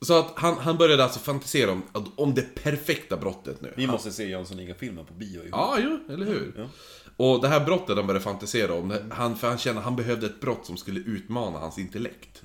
Så 0.00 0.18
att 0.18 0.32
han, 0.36 0.58
han 0.58 0.78
började 0.78 1.04
alltså 1.04 1.20
fantisera 1.20 1.70
om, 1.72 1.82
om 2.16 2.34
det 2.34 2.54
perfekta 2.54 3.16
brottet 3.16 3.60
nu. 3.60 3.74
Vi 3.76 3.86
måste 3.86 4.12
se 4.12 4.28
Jönssonligan-filmen 4.28 5.06
på 5.06 5.14
bio 5.14 5.40
ihop. 5.40 5.48
Ja, 5.52 5.78
jo, 5.78 6.14
eller 6.14 6.26
hur? 6.26 6.68
Och 7.16 7.42
det 7.42 7.48
här 7.48 7.60
brottet 7.60 7.96
han 7.96 8.06
började 8.06 8.24
fantisera 8.24 8.74
om, 8.74 9.10
han, 9.10 9.36
för 9.36 9.48
han 9.48 9.58
kände 9.58 9.78
att 9.78 9.84
han 9.84 9.96
behövde 9.96 10.26
ett 10.26 10.40
brott 10.40 10.66
som 10.66 10.76
skulle 10.76 11.00
utmana 11.00 11.58
hans 11.58 11.78
intellekt. 11.78 12.42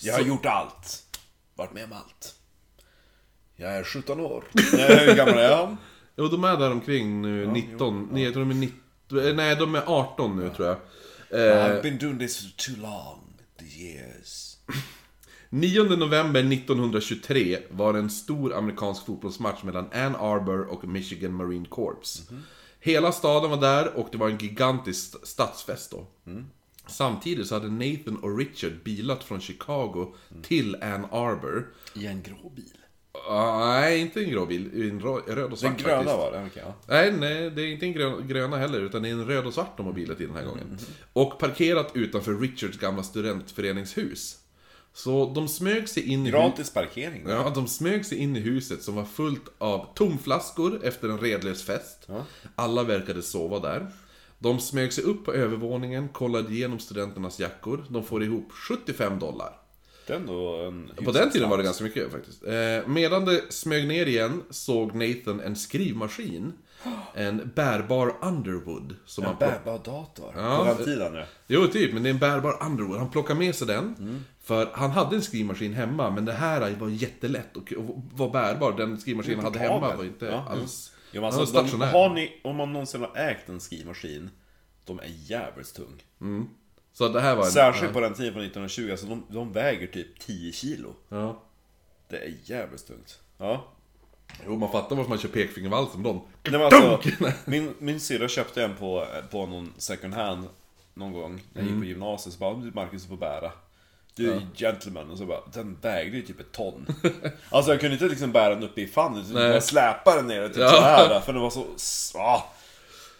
Jag 0.00 0.14
har 0.14 0.20
gjort 0.20 0.46
allt. 0.46 1.18
Varit 1.54 1.72
med 1.72 1.84
om 1.84 1.92
allt. 1.92 2.34
Jag 3.56 3.76
är 3.76 3.84
17 3.84 4.20
år. 4.20 4.44
Nej, 4.72 5.06
hur 5.06 5.14
gammal 5.16 5.38
är 5.38 5.56
han? 5.56 5.76
Jo, 6.18 6.28
de 6.28 6.44
är 6.44 6.56
där 6.56 6.70
omkring 6.70 7.22
nu, 7.22 7.46
19, 7.46 8.08
nej 8.12 8.22
jag 8.22 8.32
tror 8.32 8.44
de 8.44 8.50
är 8.50 8.54
19, 8.54 9.18
eh, 9.18 9.34
nej 9.34 9.56
de 9.56 9.74
är 9.74 9.82
18 9.86 10.36
nu 10.36 10.50
tror 10.50 10.68
jag. 10.68 10.76
Eh, 11.30 11.66
I've 11.66 11.82
been 11.82 11.98
doing 11.98 12.18
this 12.18 12.38
for 12.38 12.56
too 12.56 12.82
long. 12.82 13.20
The 13.58 13.82
years. 13.82 14.56
9 15.50 15.82
november 15.82 16.40
1923 16.40 17.58
var 17.70 17.92
det 17.92 17.98
en 17.98 18.10
stor 18.10 18.54
amerikansk 18.54 19.06
fotbollsmatch 19.06 19.62
mellan 19.62 19.88
Ann 19.92 20.16
Arbor 20.16 20.60
och 20.60 20.88
Michigan 20.88 21.32
Marine 21.32 21.66
Corps. 21.66 22.22
Hela 22.80 23.12
staden 23.12 23.50
var 23.50 23.60
där 23.60 23.96
och 23.96 24.08
det 24.12 24.18
var 24.18 24.28
en 24.28 24.38
gigantisk 24.38 25.26
stadsfest 25.26 25.90
då. 25.90 26.06
Samtidigt 26.86 27.46
så 27.46 27.54
hade 27.54 27.70
Nathan 27.70 28.16
och 28.16 28.38
Richard 28.38 28.72
bilat 28.84 29.24
från 29.24 29.40
Chicago 29.40 30.14
till 30.42 30.76
Ann 30.82 31.04
Arbor. 31.04 31.66
I 31.94 32.06
en 32.06 32.22
grå 32.22 32.48
bil. 32.56 32.77
Ah, 33.28 33.80
nej, 33.80 34.00
inte 34.00 34.20
en 34.24 34.30
grå 34.30 34.46
bil, 34.46 34.70
en 34.90 35.00
rö- 35.00 35.26
röd 35.26 35.44
och 35.44 35.48
Den 35.50 35.56
svart 35.58 35.78
gröna 35.78 35.96
faktiskt. 35.96 36.16
var 36.18 36.32
det? 36.32 36.46
Okej, 36.46 36.62
ja. 36.66 36.74
Nej, 36.88 37.12
nej, 37.12 37.50
det 37.50 37.62
är 37.62 37.66
inte 37.66 37.86
en 37.86 37.92
grön, 37.92 38.28
gröna 38.28 38.56
heller, 38.56 38.80
utan 38.80 39.02
det 39.02 39.08
är 39.08 39.12
en 39.12 39.26
röd 39.26 39.46
och 39.46 39.54
svart 39.54 39.76
de 39.76 39.86
har 39.86 39.92
bilat 39.92 40.20
i 40.20 40.26
den 40.26 40.36
här 40.36 40.44
gången. 40.44 40.78
Och 41.12 41.38
parkerat 41.38 41.90
utanför 41.94 42.34
Richards 42.34 42.78
gamla 42.78 43.02
studentföreningshus. 43.02 44.36
Så 44.92 45.32
de 45.34 45.48
smög 45.48 45.88
sig 45.88 46.02
in 46.08 46.26
i... 46.26 46.30
Gratis 46.30 46.70
parkering. 46.70 47.24
Ja, 47.28 47.52
de 47.54 47.66
smög 47.66 48.04
sig 48.06 48.18
in 48.18 48.36
i 48.36 48.40
huset 48.40 48.82
som 48.82 48.94
var 48.94 49.04
fullt 49.04 49.42
av 49.58 49.86
tomflaskor 49.94 50.80
efter 50.84 51.08
en 51.08 51.18
redlös 51.18 51.62
fest. 51.64 52.08
Alla 52.54 52.82
verkade 52.82 53.22
sova 53.22 53.60
där. 53.60 53.86
De 54.38 54.60
smög 54.60 54.92
sig 54.92 55.04
upp 55.04 55.24
på 55.24 55.32
övervåningen, 55.32 56.08
kollade 56.08 56.52
igenom 56.52 56.78
studenternas 56.78 57.38
jackor. 57.40 57.84
De 57.88 58.04
får 58.04 58.22
ihop 58.24 58.52
75 58.52 59.18
dollar. 59.18 59.52
Det 60.08 60.14
är 60.14 60.16
ändå 60.16 60.54
en 60.66 60.90
På 61.04 61.12
den 61.12 61.30
tiden 61.30 61.50
var 61.50 61.58
det 61.58 61.64
ganska 61.64 61.84
mycket 61.84 62.12
faktiskt. 62.12 62.44
Eh, 62.44 62.86
medan 62.86 63.24
det 63.24 63.42
smög 63.52 63.88
ner 63.88 64.06
igen 64.06 64.42
såg 64.50 64.94
Nathan 64.94 65.40
en 65.40 65.56
skrivmaskin. 65.56 66.52
En 67.14 67.50
bärbar 67.54 68.14
Underwood. 68.22 68.96
Som 69.06 69.24
En 69.24 69.28
han 69.28 69.36
plock... 69.38 69.50
bärbar 69.64 69.78
dator. 69.84 70.32
Ja, 70.36 70.58
På 70.58 70.64
den 70.64 70.84
tiden 70.84 71.14
ja. 71.14 71.24
Jo, 71.46 71.66
typ, 71.66 71.94
men 71.94 72.02
det 72.02 72.08
är 72.08 72.10
en 72.10 72.18
bärbar 72.18 72.58
Underwood. 72.66 72.98
Han 72.98 73.10
plockar 73.10 73.34
med 73.34 73.54
sig 73.54 73.66
den. 73.66 74.24
För 74.42 74.68
han 74.72 74.90
hade 74.90 75.16
en 75.16 75.22
skrivmaskin 75.22 75.72
hemma, 75.74 76.10
men 76.10 76.24
det 76.24 76.32
här 76.32 76.74
var 76.76 76.88
jättelätt 76.88 77.56
och, 77.56 77.72
och 77.72 78.02
var 78.12 78.30
bärbar. 78.30 78.72
Den 78.76 79.00
skrivmaskinen 79.00 79.38
han 79.38 79.44
hade 79.44 79.58
hemma 79.58 79.96
var 79.96 80.04
inte 80.04 80.26
Ja. 80.26 80.46
alls... 80.50 80.92
Jo, 81.12 81.20
men 81.22 81.30
den 81.30 81.36
var 81.36 81.40
alltså, 81.40 81.62
de, 81.62 81.68
stationär. 81.68 81.92
har 81.92 82.14
ni, 82.14 82.40
om 82.44 82.56
man 82.56 82.72
någonsin 82.72 83.00
har 83.00 83.16
ägt 83.16 83.48
en 83.48 83.60
skrivmaskin, 83.60 84.30
de 84.84 84.98
är 84.98 85.08
jävligt 85.30 85.74
tung. 85.74 86.02
Så 86.98 87.08
det 87.08 87.20
här 87.20 87.36
var 87.36 87.44
en... 87.44 87.50
Särskilt 87.50 87.92
på 87.92 88.00
den 88.00 88.14
tiden 88.14 88.32
från 88.32 88.42
1920, 88.42 88.88
alltså 88.90 89.06
de, 89.06 89.24
de 89.28 89.52
väger 89.52 89.86
typ 89.86 90.20
10 90.20 90.52
kilo. 90.52 90.94
Ja. 91.08 91.42
Det 92.08 92.16
är 92.16 92.34
jävligt 92.44 92.86
tungt. 92.86 93.18
Ja. 93.38 93.64
Jo, 94.46 94.56
man 94.56 94.72
fattar 94.72 94.96
varför 94.96 95.08
man 95.08 95.18
kör 95.18 95.28
pekfingervalsen 95.28 96.02
de. 96.02 96.20
Nej, 96.42 96.52
men 96.52 96.62
alltså, 96.62 97.00
min, 97.44 97.74
min 97.78 98.00
syrra 98.00 98.28
köpte 98.28 98.64
en 98.64 98.76
på, 98.76 99.06
på 99.30 99.46
någon 99.46 99.72
second 99.78 100.14
hand 100.14 100.48
någon 100.94 101.12
gång 101.12 101.32
när 101.52 101.62
jag 101.62 101.62
gick 101.62 101.70
på 101.70 101.76
Mm. 101.76 101.88
gymnasiet. 101.88 102.32
Så 102.34 102.38
bara, 102.40 102.54
du 102.54 102.70
Marcus, 102.74 103.02
du 103.02 103.08
får 103.08 103.16
bära. 103.16 103.52
Du 104.14 104.32
är 104.32 104.46
gentleman. 104.56 105.10
Och 105.10 105.18
så 105.18 105.24
bara, 105.26 105.40
den 105.52 105.76
vägde 105.82 106.16
ju 106.16 106.22
typ 106.22 106.40
ett 106.40 106.52
ton. 106.52 106.86
Alltså 107.50 107.70
jag 107.70 107.80
kunde 107.80 107.94
inte 107.94 108.08
liksom 108.08 108.32
bära 108.32 108.54
den 108.54 108.62
upp 108.64 108.78
i 108.78 108.86
famnen. 108.86 109.20
utan 109.22 109.34
Nej. 109.34 109.50
Jag 109.52 109.62
släpade 109.62 110.16
den 110.16 110.26
ner 110.26 110.48
typ 110.48 110.56
Ja. 110.58 110.70
så 110.70 110.80
här 110.80 111.20
För 111.20 111.32
den 111.32 111.42
var 111.42 111.50
så... 111.50 111.66
Ja. 112.14 112.50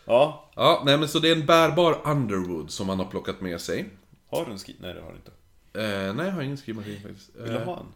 Ja. 0.08 0.50
Ja, 0.56 0.82
nej 0.86 0.98
men 0.98 1.08
så 1.08 1.18
det 1.18 1.28
är 1.28 1.36
en 1.36 1.46
bärbar 1.46 2.00
Underwood 2.04 2.70
som 2.70 2.88
han 2.88 2.98
har 2.98 3.06
plockat 3.06 3.40
med 3.40 3.60
sig. 3.60 3.90
Har 4.30 4.44
du 4.46 4.52
en 4.52 4.58
skriv... 4.58 4.76
Nej 4.80 4.94
det 4.94 5.00
har 5.00 5.10
du 5.10 5.16
inte. 5.16 5.30
Eh, 6.08 6.14
nej, 6.14 6.26
jag 6.26 6.32
har 6.32 6.42
ingen 6.42 6.56
skrivmaskin 6.56 7.00
faktiskt. 7.02 7.30
Vill 7.36 7.52
du 7.52 7.58
Eh, 7.58 7.64
ha 7.64 7.76
en? 7.80 7.86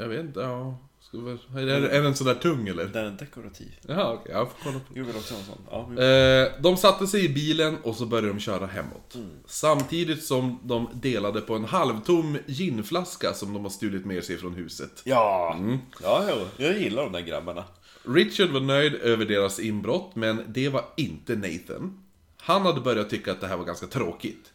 Jag 0.00 0.08
vet 0.08 0.20
inte, 0.20 0.40
ja. 0.40 0.78
Ska 1.00 1.18
vi, 1.18 1.30
är, 1.62 1.80
det- 1.80 1.88
är 1.96 2.02
den 2.02 2.14
sådär 2.14 2.34
tung 2.34 2.68
eller? 2.68 2.84
Den 2.84 3.06
är 3.06 3.10
dekorativ. 3.10 3.78
Jaha, 3.88 4.12
okej, 4.12 4.32
jag 4.32 4.48
får 4.48 4.56
kolla 4.62 4.78
på 4.78 4.98
Jag 4.98 5.04
vill 5.04 5.16
också 5.16 5.34
ha 5.34 5.40
en 5.40 5.46
sån. 5.46 5.58
Ja, 5.70 5.86
vi- 5.90 6.46
Eh, 6.56 6.62
de 6.62 6.76
satte 6.76 7.06
sig 7.06 7.24
i 7.24 7.28
bilen 7.28 7.76
och 7.82 7.94
så 7.96 8.06
började 8.06 8.28
de 8.28 8.38
köra 8.40 8.66
hemåt. 8.66 9.16
Samtidigt 9.46 10.24
som 10.24 10.58
de 10.62 10.88
delade 10.92 11.40
på 11.40 11.54
en 11.54 11.64
halvtom 11.64 12.38
ginflaska 12.46 13.32
som 13.34 13.52
de 13.52 13.62
har 13.62 13.70
stulit 13.70 14.04
med 14.04 14.24
sig 14.24 14.36
från 14.38 14.54
huset. 14.54 15.02
ja. 15.04 15.54
Mm. 15.58 15.78
ja, 16.02 16.24
jo. 16.28 16.64
jag 16.64 16.78
gillar 16.78 17.02
de 17.02 17.12
där 17.12 17.20
grabbarna. 17.20 17.64
Richard 18.02 18.50
var 18.50 18.60
nöjd 18.60 18.94
över 18.94 19.24
deras 19.24 19.58
inbrott, 19.58 20.16
men 20.16 20.44
det 20.48 20.68
var 20.68 20.84
inte 20.96 21.36
Nathan. 21.36 22.04
Han 22.36 22.62
hade 22.62 22.80
börjat 22.80 23.10
tycka 23.10 23.32
att 23.32 23.40
det 23.40 23.46
här 23.46 23.56
var 23.56 23.64
ganska 23.64 23.86
tråkigt. 23.86 24.52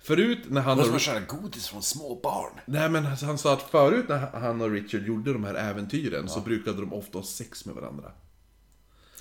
Förut 0.00 0.38
när 0.48 0.60
han... 0.60 0.80
och- 0.80 1.00
köra 1.00 1.20
godis 1.20 1.68
från 1.68 1.82
små 1.82 2.20
barn. 2.22 2.60
Nej 2.66 2.88
men 2.90 3.04
han 3.06 3.38
sa 3.38 3.52
att 3.52 3.62
förut 3.62 4.08
när 4.08 4.18
han 4.18 4.60
och 4.60 4.70
Richard 4.70 5.06
gjorde 5.06 5.32
de 5.32 5.44
här 5.44 5.54
äventyren 5.54 6.28
så 6.28 6.40
brukade 6.40 6.80
de 6.80 6.92
ofta 6.92 7.18
ha 7.18 7.24
sex 7.24 7.66
med 7.66 7.74
varandra. 7.74 8.12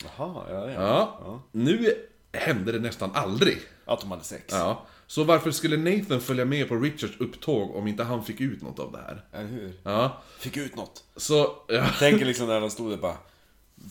Jaha, 0.03 0.45
ja, 0.49 0.69
ja. 0.71 1.19
Ja. 1.23 1.41
Nu 1.51 1.93
hände 2.31 2.71
det 2.71 2.79
nästan 2.79 3.11
aldrig. 3.13 3.57
Att 3.85 4.01
de 4.01 4.11
hade 4.11 4.23
sex. 4.23 4.45
Ja. 4.49 4.85
Så 5.07 5.23
varför 5.23 5.51
skulle 5.51 5.77
Nathan 5.77 6.21
följa 6.21 6.45
med 6.45 6.67
på 6.67 6.75
Richards 6.75 7.13
upptåg 7.19 7.75
om 7.75 7.87
inte 7.87 8.03
han 8.03 8.23
fick 8.25 8.41
ut 8.41 8.61
något 8.61 8.79
av 8.79 8.91
det 8.91 8.97
här? 8.97 9.25
Eller 9.31 9.49
hur? 9.49 9.73
Ja. 9.83 10.21
Fick 10.39 10.57
ut 10.57 10.75
något. 10.75 11.03
Så, 11.15 11.55
ja. 11.67 11.85
Tänk 11.99 12.21
liksom 12.21 12.47
när 12.47 12.61
de 12.61 12.69
stod 12.69 12.89
där 12.91 12.97
bara 12.97 13.17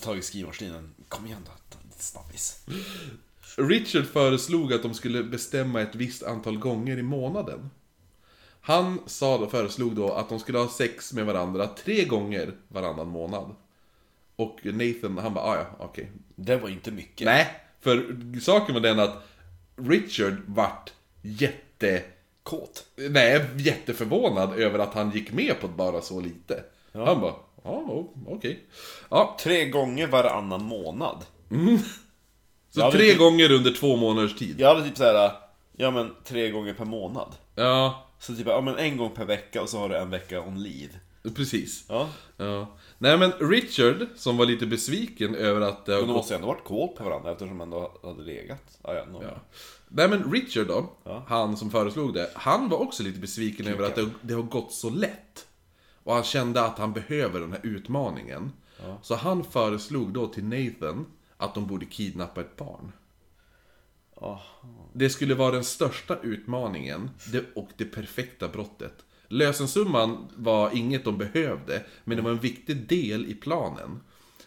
Tagit 0.01 0.25
skrivmaskinen. 0.25 0.95
Kom 1.09 1.27
igen 1.27 1.39
då, 1.47 1.51
snabbis. 1.99 2.61
Richard 3.57 4.05
föreslog 4.07 4.73
att 4.73 4.83
de 4.83 4.95
skulle 4.95 5.23
bestämma 5.23 5.81
ett 5.81 5.95
visst 5.95 6.23
antal 6.23 6.59
gånger 6.59 6.99
i 6.99 7.03
månaden. 7.03 7.71
Han 8.61 8.99
sa 9.07 9.39
då, 9.39 9.47
föreslog 9.47 9.95
då 9.97 10.13
att 10.13 10.29
de 10.29 10.41
skulle 10.41 10.59
ha 10.59 10.69
sex 10.69 11.13
med 11.13 11.27
varandra 11.27 11.67
tre 11.67 12.05
gånger 12.05 12.55
varannan 12.69 13.09
månad. 13.09 13.55
Och 14.37 14.61
Nathan, 14.65 15.19
han 15.19 15.35
bara, 15.35 15.45
"Ah, 15.45 15.57
ja, 15.57 15.67
okej. 15.79 16.11
Det 16.37 16.57
var 16.57 16.69
inte 16.69 16.91
mycket. 16.91 17.25
Nej, 17.25 17.47
för 17.81 18.17
saken 18.41 18.75
var 18.75 18.83
den 18.83 19.01
att 19.01 19.23
Richard 19.77 20.35
vart 20.47 20.93
jätte... 21.23 22.03
Kåt. 22.43 22.85
Nej, 22.97 23.47
jätteförvånad 23.57 24.53
över 24.59 24.79
att 24.79 24.95
han 24.95 25.11
gick 25.11 25.33
med 25.33 25.61
på 25.61 25.69
bara 25.69 26.01
så 26.01 26.21
lite. 26.21 26.65
Han 26.93 27.21
bara, 27.21 27.35
ja, 27.65 28.05
okej. 28.27 28.65
Ja, 29.11 29.37
Tre 29.41 29.69
gånger 29.69 30.07
varannan 30.07 30.65
månad. 30.65 31.25
så 32.71 32.81
Ja, 32.81 32.87
det 32.91 32.93
tre 32.99 33.09
typ- 33.11 33.19
gånger 33.19 33.53
under 33.53 33.71
två 33.73 33.97
månaders 33.97 34.35
tid. 34.37 34.61
Jag 34.61 34.69
hade 34.75 34.89
typ 34.89 34.97
såhär, 34.97 35.33
ja 35.77 35.91
men 35.91 36.11
tre 36.25 36.51
gånger 36.51 36.75
per 36.75 36.85
månad. 36.85 37.33
Ja, 37.55 38.07
Så 38.19 38.35
typ, 38.37 38.47
ja 38.47 38.61
men 38.61 38.77
en 38.79 38.97
gång 38.97 39.11
per 39.11 39.25
vecka 39.25 39.63
och 39.63 39.69
så 39.69 39.79
har 39.79 39.89
du 39.89 39.97
en 39.97 40.11
vecka 40.11 40.41
on 40.41 40.63
leave. 40.63 40.93
Precis. 41.37 41.85
Ja. 41.89 42.09
Ja. 42.37 42.67
Nej 42.99 43.19
men 43.19 43.33
Richard, 43.33 44.07
som 44.17 44.37
var 44.37 44.47
lite 44.47 44.67
besviken 44.67 45.35
över 45.35 45.61
att 45.61 45.87
Men 45.87 46.01
de 46.01 46.07
måste 46.13 46.35
ju 46.35 46.37
ändå 46.37 46.47
varit 46.49 46.65
kål 46.65 46.89
på 46.89 47.05
varandra 47.05 47.33
eftersom 47.33 47.59
de 47.59 47.61
ändå 47.61 47.93
hade 48.03 48.23
legat. 48.23 48.79
Ja, 48.83 48.95
ja, 48.95 49.05
no. 49.05 49.23
Ja. 49.23 49.41
Nej 49.89 50.09
men 50.09 50.33
Richard 50.33 50.67
då, 50.67 50.91
Ja. 51.05 51.25
han 51.29 51.57
som 51.57 51.71
föreslog 51.71 52.15
det, 52.15 52.31
han 52.35 52.69
var 52.69 52.79
också 52.79 53.03
lite 53.03 53.19
besviken 53.21 53.67
över 53.67 53.85
att 53.87 53.95
det, 53.95 54.11
det 54.23 54.35
har 54.35 54.43
gått 54.43 54.73
så 54.73 54.91
lätt. 54.91 55.44
Och 56.05 56.15
han 56.15 56.25
kände 56.25 56.63
att 56.65 56.79
han 56.79 56.93
behöver 56.93 57.41
den 57.41 57.53
här 57.53 57.61
utmaningen. 57.63 58.53
Så 59.03 59.15
han 59.15 59.45
föreslog 59.45 60.13
då 60.13 60.27
till 60.27 60.45
Nathan 60.45 61.07
att 61.37 61.55
de 61.55 61.67
borde 61.67 61.87
kidnappa 61.87 62.41
ett 62.41 62.57
barn. 62.57 62.93
Aha. 64.17 64.41
Det 64.93 65.11
skulle 65.11 65.35
vara 65.35 65.51
den 65.51 65.65
största 65.65 66.19
utmaningen 66.23 67.11
och 67.55 67.69
det 67.77 67.85
perfekta 67.85 68.49
brottet. 68.49 69.05
Lösensumman 69.29 70.29
var 70.37 70.71
inget 70.77 71.05
de 71.05 71.19
behövde, 71.19 71.85
men 72.05 72.17
det 72.17 72.23
var 72.23 72.31
en 72.31 72.39
viktig 72.39 72.89
del 72.89 73.27
i 73.27 73.35
planen. 73.35 74.01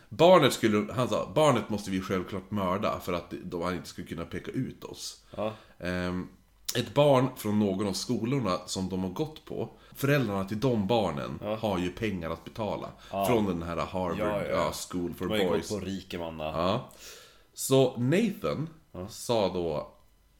Barnet 0.10 0.54
skulle, 0.54 0.94
han 0.94 1.10
sa, 1.10 1.32
barnet 1.36 1.70
måste 1.70 1.92
vi 1.92 2.02
självklart 2.02 2.52
mörda 2.52 3.00
för 3.00 3.14
att 3.14 3.34
de 3.44 3.74
inte 3.74 3.90
skulle 3.90 4.08
kunna 4.08 4.26
peka 4.26 4.52
ut 4.52 4.84
oss. 4.84 5.24
Ja. 5.36 5.54
Ehm, 5.80 6.28
ett 6.76 6.94
barn 6.94 7.28
från 7.38 7.60
någon 7.60 7.88
av 7.88 7.94
skolorna 7.94 8.58
som 8.66 8.90
de 8.90 9.00
har 9.04 9.10
gått 9.10 9.46
på, 9.46 9.77
föräldrarna 9.98 10.46
till 10.46 10.60
de 10.60 10.88
barnen 10.88 11.40
har 11.60 11.80
ju 11.80 11.90
pengar 11.90 12.30
att 12.30 12.44
betala. 12.44 12.90
Från 13.28 13.46
den 13.46 13.64
här 13.64 13.78
Harvard 13.78 14.20
Ja, 14.20 14.44
ja. 14.44 14.50
ja, 14.50 14.72
School 14.90 15.14
for 15.14 15.26
De 15.26 15.32
har 15.32 15.38
ju 15.44 15.50
Boys. 15.50 15.70
gått 15.70 15.80
på 15.80 15.86
rikemanna. 15.86 16.44
Ja. 16.44 16.90
Så 17.54 17.98
Nathan 17.98 18.70
sa 19.10 19.54
då 19.54 19.88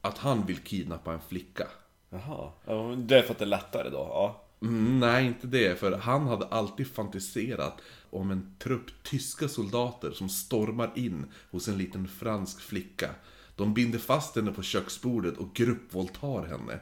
att 0.00 0.18
han 0.18 0.46
vill 0.46 0.58
kidnappa 0.58 1.12
en 1.12 1.20
flicka. 1.28 1.66
Jaha. 2.10 2.50
Ja, 2.64 2.94
det 2.96 3.18
är 3.18 3.22
för 3.22 3.32
att 3.32 3.38
det 3.38 3.44
är 3.44 3.46
lättare 3.46 3.90
då? 3.90 3.96
Ja. 3.98 4.44
Mm, 4.62 5.00
nej, 5.00 5.26
inte 5.26 5.46
det. 5.46 5.78
För 5.78 5.92
han 5.92 6.26
hade 6.26 6.46
alltid 6.46 6.86
fantiserat 6.94 7.80
om 8.10 8.30
en 8.30 8.54
trupp 8.58 9.02
tyska 9.02 9.48
soldater 9.48 10.10
som 10.10 10.28
stormar 10.28 10.90
in 10.94 11.26
hos 11.50 11.68
en 11.68 11.78
liten 11.78 12.08
fransk 12.08 12.60
flicka. 12.60 13.10
De 13.56 13.74
binder 13.74 13.98
fast 13.98 14.36
henne 14.36 14.52
på 14.52 14.62
köksbordet 14.62 15.36
och 15.36 15.54
gruppvåldtar 15.54 16.46
henne. 16.46 16.80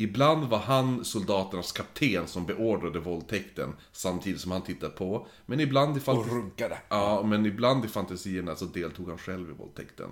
Ibland 0.00 0.44
var 0.48 0.58
han 0.58 1.04
soldaternas 1.04 1.72
kapten 1.72 2.26
som 2.26 2.46
beordrade 2.46 2.98
våldtäkten 2.98 3.74
samtidigt 3.92 4.40
som 4.40 4.50
han 4.50 4.62
tittade 4.62 4.92
på. 4.92 5.26
Men 5.46 5.60
ibland 5.60 5.96
i, 5.96 6.00
Och 6.06 6.28
runkade. 6.32 6.78
ja, 6.88 7.22
men 7.22 7.46
ibland 7.46 7.84
i 7.84 7.88
fantasierna 7.88 8.56
så 8.56 8.64
deltog 8.64 9.08
han 9.08 9.18
själv 9.18 9.50
i 9.50 9.52
våldtäkten. 9.52 10.10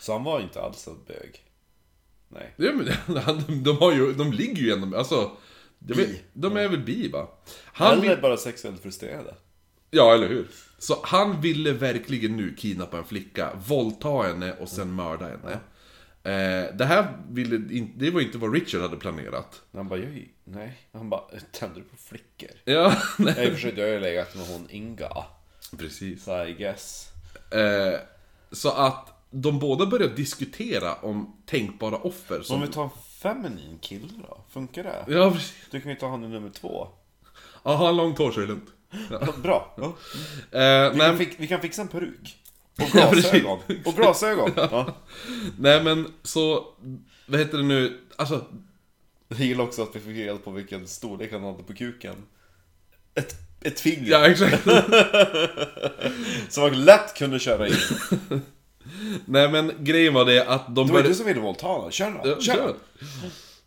Så 0.00 0.12
han 0.12 0.24
var 0.24 0.40
inte 0.40 0.60
alls 0.62 0.86
en 0.86 1.04
bög? 1.06 1.44
Nej. 2.28 2.54
Ja, 2.56 2.72
men, 2.74 3.62
de, 3.62 3.76
har 3.76 3.92
ju, 3.92 4.12
de 4.12 4.32
ligger 4.32 4.62
ju 4.62 4.72
ändå, 4.72 4.98
alltså... 4.98 5.30
Är- 5.88 6.22
de 6.32 6.56
är 6.56 6.68
väl 6.68 6.84
bi 6.84 7.08
va? 7.08 7.28
Han 7.64 7.92
Eller 7.92 8.08
vill, 8.08 8.22
bara 8.22 8.36
sexuellt 8.36 8.82
frustrerade. 8.82 9.34
ja, 9.90 10.14
eller 10.14 10.28
hur? 10.28 10.48
Så 10.78 10.96
han 11.02 11.40
ville 11.40 11.72
verkligen 11.72 12.36
nu 12.36 12.54
kidnappa 12.54 12.98
en 12.98 13.04
flicka, 13.04 13.50
våldta 13.68 14.22
henne 14.22 14.52
och 14.52 14.68
sen 14.68 14.92
mörda 14.92 15.24
henne. 15.28 15.58
Eh, 16.28 16.74
det 16.74 16.84
här 16.84 17.18
ville, 17.30 17.56
in, 17.56 17.92
det 17.96 18.10
var 18.10 18.20
inte 18.20 18.38
vad 18.38 18.54
Richard 18.54 18.80
hade 18.82 18.96
planerat. 18.96 19.62
Han 19.72 19.88
bara, 19.88 19.98
jag, 19.98 20.28
nej. 20.44 20.78
Han 20.92 21.10
bara, 21.10 21.22
tänder 21.52 21.76
du 21.80 21.82
på 21.82 21.96
flickor? 21.96 22.50
Ja, 22.64 22.96
nej. 23.18 23.34
Jag 23.36 23.44
har 23.44 23.44
i 23.44 23.48
och 23.48 23.52
för 23.52 23.60
sig 23.60 23.78
jag 23.78 23.86
har 23.86 23.92
ju 23.92 24.00
legat 24.00 24.34
med 24.34 24.46
hon 24.46 24.66
Inga. 24.70 25.08
Precis. 25.78 26.24
Så 26.24 26.44
I 26.44 26.52
guess. 26.52 27.08
Eh, 27.50 28.00
så 28.52 28.70
att 28.70 29.12
de 29.30 29.58
båda 29.58 29.86
började 29.86 30.14
diskutera 30.14 30.94
om 30.94 31.36
tänkbara 31.46 31.96
offer 31.96 32.38
Om 32.38 32.44
som... 32.44 32.60
vi 32.60 32.68
tar 32.68 32.84
en 32.84 32.90
feminin 33.18 33.78
kille 33.80 34.08
då? 34.28 34.44
Funkar 34.50 34.82
det? 34.82 35.04
Ja, 35.14 35.30
precis. 35.30 35.54
Du 35.70 35.80
kan 35.80 35.90
ju 35.90 35.96
ta 35.96 36.08
han 36.08 36.24
i 36.24 36.28
nummer 36.28 36.50
två. 36.50 36.88
Ja, 37.62 37.74
har 37.74 37.86
han 37.86 37.96
långt 37.96 38.18
hår 38.18 38.30
så 38.32 38.40
är 38.40 38.46
det 38.46 38.48
lugnt. 38.48 38.70
Bra. 39.42 39.74
Ja. 39.76 39.96
Eh, 40.60 40.92
Vi, 40.92 40.98
kan 40.98 41.18
fix, 41.18 41.36
vi 41.38 41.46
kan 41.46 41.60
fixa 41.60 41.82
en 41.82 41.88
peruk. 41.88 42.36
Och 42.82 42.88
glasögon. 42.92 43.58
Och 43.84 43.94
glasögon. 43.94 44.50
Ja. 44.56 44.94
nej 45.58 45.82
men 45.84 46.12
så, 46.22 46.66
vad 47.26 47.40
heter 47.40 47.58
det 47.58 47.64
nu, 47.64 48.00
alltså 48.16 48.44
Jag 49.28 49.40
gillar 49.40 49.64
också 49.64 49.82
att 49.82 49.96
vi 49.96 50.00
fick 50.00 50.16
reda 50.16 50.38
på 50.38 50.50
vilken 50.50 50.86
storlek 50.86 51.32
han 51.32 51.42
hade 51.42 51.62
på 51.62 51.74
kuken. 51.74 52.14
Ett, 53.14 53.34
ett 53.62 53.80
finger. 53.80 54.10
Ja, 54.10 54.26
exakt. 54.26 54.64
Som 56.48 56.62
man 56.62 56.84
lätt 56.84 57.14
kunde 57.18 57.38
köra 57.38 57.68
in. 57.68 57.74
Nej 59.24 59.48
men 59.50 59.72
grejen 59.78 60.14
var 60.14 60.24
det 60.24 60.46
att 60.48 60.66
de 60.66 60.74
Det 60.74 60.80
var 60.80 60.86
började... 60.88 61.08
du 61.08 61.14
som 61.14 61.26
ville 61.26 61.40
våldta 61.40 61.66
honom. 61.66 61.90
Kör 61.90 62.10
då. 62.10 62.20
Ja, 62.24 62.40
Kör. 62.40 62.54
kör. 62.54 62.74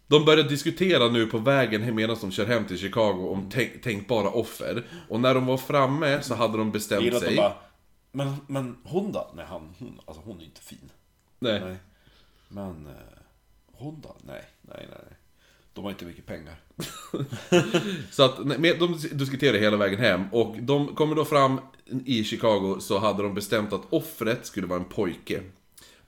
De 0.08 0.26
började 0.26 0.50
diskutera 0.50 1.08
nu 1.08 1.26
på 1.26 1.38
vägen 1.38 1.82
hem 1.82 1.96
medan 1.96 2.18
de 2.22 2.32
kör 2.32 2.46
hem 2.46 2.66
till 2.66 2.78
Chicago 2.78 3.30
om 3.34 3.50
tänk, 3.54 3.82
tänkbara 3.82 4.30
offer. 4.30 4.84
Och 5.10 5.20
när 5.20 5.34
de 5.34 5.46
var 5.46 5.58
framme 5.58 6.20
så 6.22 6.36
hade 6.36 6.58
de 6.58 6.72
bestämt 6.72 7.20
sig. 7.20 7.36
bara, 7.36 7.54
men, 8.12 8.36
men 8.48 8.78
hon 8.84 9.12
då? 9.12 9.32
Nej, 9.36 9.46
han, 9.46 9.74
hon, 9.80 10.00
alltså 10.06 10.24
hon 10.26 10.42
är 10.42 10.46
inte 10.46 10.62
fin. 10.62 10.92
Nej. 11.40 11.60
Nej. 11.60 11.76
Men 12.48 12.86
eh, 12.88 12.94
hon 13.72 14.02
då? 14.02 14.16
Nej, 14.22 14.44
nej, 14.62 14.88
nej. 14.90 15.18
De 15.74 15.84
har 15.84 15.92
inte 15.92 16.06
mycket 16.06 16.26
pengar. 16.26 16.56
Så 18.12 18.24
att, 18.24 18.46
nej, 18.46 18.58
men 18.60 18.80
de 18.80 18.98
diskuterade 19.12 19.60
hela 19.60 19.78
vägen 19.78 20.00
hem 20.00 20.24
och 20.32 20.56
de 20.62 20.96
kommer 20.96 21.16
då 21.16 21.26
fram 21.26 21.60
i 22.06 22.24
Chicago 22.24 22.78
så 22.80 23.00
hade 23.00 23.24
de 23.24 23.34
bestämt 23.34 23.74
att 23.74 23.82
offret 23.90 24.46
skulle 24.46 24.68
vara 24.68 24.80
en 24.80 24.86
pojke. 24.86 25.42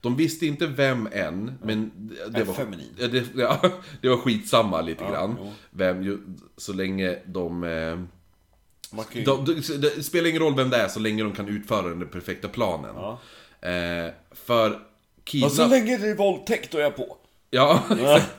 De 0.00 0.16
visste 0.16 0.46
inte 0.46 0.66
vem 0.66 1.08
än, 1.12 1.52
men 1.62 2.08
det, 2.30 2.40
En 2.40 2.46
var... 2.46 2.54
feminin. 2.54 2.94
Det, 2.96 3.24
ja, 3.36 3.60
det 4.00 4.08
var 4.08 4.16
skitsamma 4.16 4.80
lite 4.80 5.04
Ja, 5.04 5.10
grann. 5.10 5.36
jo. 5.40 5.52
Vem, 5.70 6.02
ju, 6.02 6.18
så 6.56 6.72
länge 6.72 7.18
de... 7.26 7.64
Eh, 7.64 8.00
ju, 9.12 9.24
de, 9.24 9.44
de, 9.44 9.54
det 9.78 10.02
spelar 10.02 10.28
ingen 10.28 10.42
roll 10.42 10.56
vem 10.56 10.70
det 10.70 10.76
är 10.76 10.88
så 10.88 11.00
länge 11.00 11.22
de 11.22 11.32
kan 11.32 11.48
utföra 11.48 11.88
den 11.88 12.08
perfekta 12.08 12.48
planen. 12.48 12.94
Ja. 12.94 13.18
Eh, 13.68 14.12
för 14.32 14.70
och 14.70 15.24
kidnapp... 15.24 15.52
så 15.52 15.66
länge 15.66 15.96
det 15.96 16.08
är 16.08 16.14
våldtäkt 16.14 16.72
då 16.72 16.78
är 16.78 16.82
jag 16.82 16.96
på. 16.96 17.16
Ja, 17.50 17.82
exakt. 17.90 18.30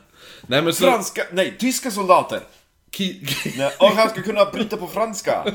Nej 0.47 0.61
men 0.61 0.73
så... 0.73 0.83
Franska, 0.83 1.23
nej, 1.31 1.55
tyska 1.59 1.91
soldater. 1.91 2.39
Ki, 2.91 3.27
Nej, 3.57 3.71
och 3.79 3.87
han 3.87 4.09
ska 4.09 4.21
kunna 4.21 4.45
bryta 4.45 4.77
på 4.77 4.87
franska. 4.87 5.53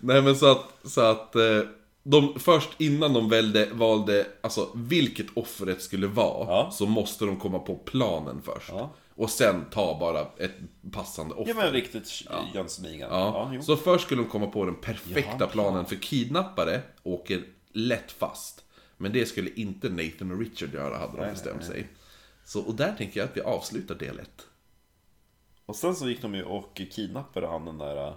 Nej 0.00 0.22
men 0.22 0.36
så 0.36 0.50
att, 0.50 0.64
så 0.84 1.00
att 1.00 1.36
eh, 1.36 1.60
de, 2.02 2.34
först 2.38 2.68
innan 2.78 3.12
de 3.12 3.28
välde, 3.28 3.68
valde 3.72 4.26
alltså 4.40 4.68
vilket 4.74 5.26
offret 5.34 5.82
skulle 5.82 6.06
vara 6.06 6.46
Ja. 6.48 6.70
Så 6.72 6.86
måste 6.86 7.24
de 7.24 7.36
komma 7.36 7.58
på 7.58 7.74
planen 7.74 8.42
först 8.44 8.68
Ja. 8.68 8.90
Och 9.16 9.30
sen 9.30 9.64
ta 9.70 9.98
bara 9.98 10.26
ett 10.38 10.52
passande 10.92 11.34
offer 11.34 11.48
Ja 11.50 11.56
men 11.56 11.72
riktigt 11.72 12.22
Jönssonligan. 12.54 13.08
Ja, 13.10 13.50
jo. 13.54 13.62
Så 13.62 13.76
först 13.76 14.04
skulle 14.04 14.22
de 14.22 14.28
komma 14.28 14.46
på 14.46 14.64
den 14.64 14.74
perfekta 14.74 15.36
Jaha. 15.38 15.48
planen 15.48 15.86
för 15.86 15.96
kidnappare 15.96 16.80
åker 17.02 17.44
lätt 17.72 18.12
fast 18.12 18.64
Men 18.96 19.12
det 19.12 19.26
skulle 19.26 19.50
inte 19.50 19.88
Nathan 19.88 20.32
och 20.32 20.38
Richard 20.40 20.74
göra 20.74 20.98
hade 20.98 21.12
de 21.16 21.20
Nej, 21.22 21.30
bestämt 21.32 21.56
nej, 21.60 21.66
sig 21.68 21.88
Så, 22.44 22.60
och 22.60 22.74
där 22.74 22.94
tänker 22.98 23.20
jag 23.20 23.28
att 23.28 23.36
vi 23.36 23.40
avslutar 23.40 23.94
del 23.94 24.18
1 24.18 24.30
Och 25.66 25.76
sen 25.76 25.94
så 25.96 26.08
gick 26.08 26.22
de 26.22 26.34
ju 26.34 26.42
och 26.44 26.80
kidnappade 26.90 27.46
han 27.46 27.64
den 27.64 27.78
där... 27.78 28.06
äh, 28.08 28.14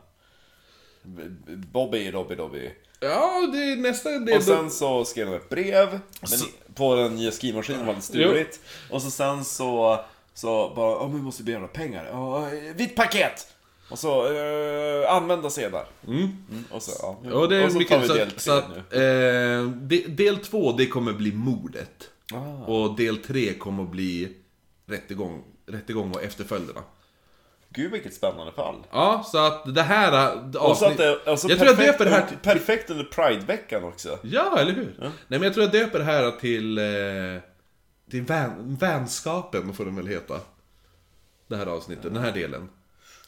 Bobby, 1.72 2.12
Robby, 2.12 2.36
Dobby. 2.36 2.72
Ja, 3.00 3.50
det 3.54 3.58
är 3.58 3.76
nästa 3.76 4.10
del 4.20 4.38
Och 4.38 4.44
sen 4.44 4.72
så 4.72 5.06
skrev 5.06 5.28
de 5.28 5.36
ett 5.36 5.50
brev 5.50 6.00
men 6.22 6.30
Så- 6.30 6.46
på 6.76 6.96
den 6.96 7.16
nya 7.16 7.32
skrivmaskinen 7.32 7.86
var 7.86 7.94
det 7.94 8.02
stuligt. 8.02 8.60
Och 8.92 9.02
så 9.02 9.12
sen 9.12 9.46
så, 9.46 10.00
så 10.36 10.74
bara, 10.76 10.92
ja 10.92 11.08
men 11.08 11.16
vi 11.16 11.22
måste 11.22 11.44
begära 11.44 11.68
pengar. 11.68 12.08
Ja, 12.12 12.50
vitt 12.76 12.96
paket! 12.96 13.48
Och 13.90 14.00
så, 14.00 14.34
eh, 14.34 15.12
använda 15.12 15.50
sedlar. 15.50 15.86
Mm, 16.08 16.46
och 16.72 16.82
så, 16.82 17.18
ja. 17.24 17.34
Och 17.34 17.50
det 17.50 17.56
är 17.56 17.66
och 17.66 17.72
så 17.72 17.78
mycket 17.78 17.94
tar 17.94 18.02
vi 18.02 18.08
så, 18.08 18.14
del 18.14 18.32
så 18.40 18.52
tre 18.52 18.58
att, 18.58 18.94
eh, 18.94 19.72
de, 19.82 19.98
Del 20.08 20.38
två, 20.38 20.72
det 20.72 20.88
kommer 20.88 21.14
bli 21.14 21.32
mordet 21.32 22.10
Ah. 22.34 22.66
Och 22.66 22.96
del 22.96 23.18
tre 23.18 23.54
kommer 23.54 23.84
bli 23.84 24.32
rättegång, 24.86 25.44
rättegång 25.66 26.12
och 26.12 26.24
efterföljderna 26.24 26.82
Gud 27.70 27.92
vilket 27.92 28.14
spännande 28.14 28.52
fall. 28.52 28.76
Ja, 28.92 29.24
så 29.26 29.38
att 29.38 29.76
det 29.76 29.82
här 29.82 30.12
avsnitt... 30.36 30.56
Och 30.56 30.78
så 30.78 30.86
att 30.86 30.98
det, 30.98 31.20
jag 31.26 31.40
tror 31.40 31.50
jag 31.50 31.60
perfekt, 31.60 31.78
döper 31.78 32.06
det 32.06 32.12
här 32.12 32.28
till... 32.28 32.38
perfekt 32.38 32.90
under 32.90 33.04
Pride-veckan 33.04 33.84
också. 33.84 34.20
Ja, 34.24 34.60
eller 34.60 34.72
hur? 34.72 34.96
Nej 35.00 35.12
men 35.28 35.42
jag 35.42 35.54
tror 35.54 35.64
jag 35.64 35.74
döper 35.74 36.00
det 36.00 36.06
här 36.06 36.32
till... 36.32 36.78
Eh, 36.78 37.42
till 38.10 38.22
vän, 38.22 38.76
vänskapen 38.76 39.74
får 39.74 39.86
den 39.86 39.96
väl 39.96 40.08
heta. 40.08 40.42
Det 41.48 41.56
här 41.56 41.66
avsnittet, 41.66 42.14
den 42.14 42.24
här 42.24 42.32
delen. 42.32 42.70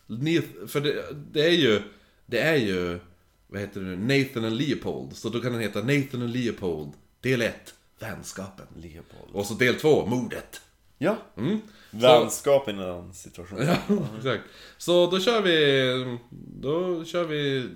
Ni, 0.07 0.41
för 0.67 0.81
det, 0.81 1.05
det 1.31 1.41
är 1.41 1.51
ju... 1.51 1.81
Det 2.25 2.39
är 2.39 2.55
ju... 2.55 2.99
Vad 3.47 3.61
heter 3.61 3.81
det 3.81 3.85
nu? 3.85 4.23
Nathan 4.23 4.45
and 4.45 4.55
Leopold. 4.55 5.15
Så 5.15 5.29
då 5.29 5.39
kan 5.39 5.51
den 5.51 5.61
heta 5.61 5.79
Nathan 5.79 6.21
and 6.21 6.29
Leopold. 6.29 6.91
Del 7.21 7.41
1. 7.41 7.73
Vänskapen. 7.99 8.65
Leopold. 8.75 9.35
Och 9.35 9.45
så 9.45 9.53
del 9.53 9.75
2. 9.75 10.05
Mordet. 10.05 10.61
Ja. 10.97 11.17
Mm. 11.37 11.61
Vänskap 11.91 12.69
i 12.69 12.71
den 12.71 13.13
situationen. 13.13 13.67
Ja, 13.67 13.77
exakt. 14.17 14.43
Så 14.77 15.11
då 15.11 15.19
kör 15.19 15.41
vi... 15.41 16.17
Då 16.61 17.05
kör 17.05 17.23
vi... 17.23 17.69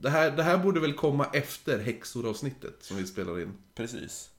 Det 0.00 0.10
här, 0.10 0.30
det 0.30 0.42
här 0.42 0.58
borde 0.58 0.80
väl 0.80 0.92
komma 0.92 1.26
efter 1.32 1.78
häxor-avsnittet 1.78 2.76
som 2.80 2.96
vi 2.96 3.06
spelar 3.06 3.40
in. 3.40 3.52
Precis. 3.74 4.30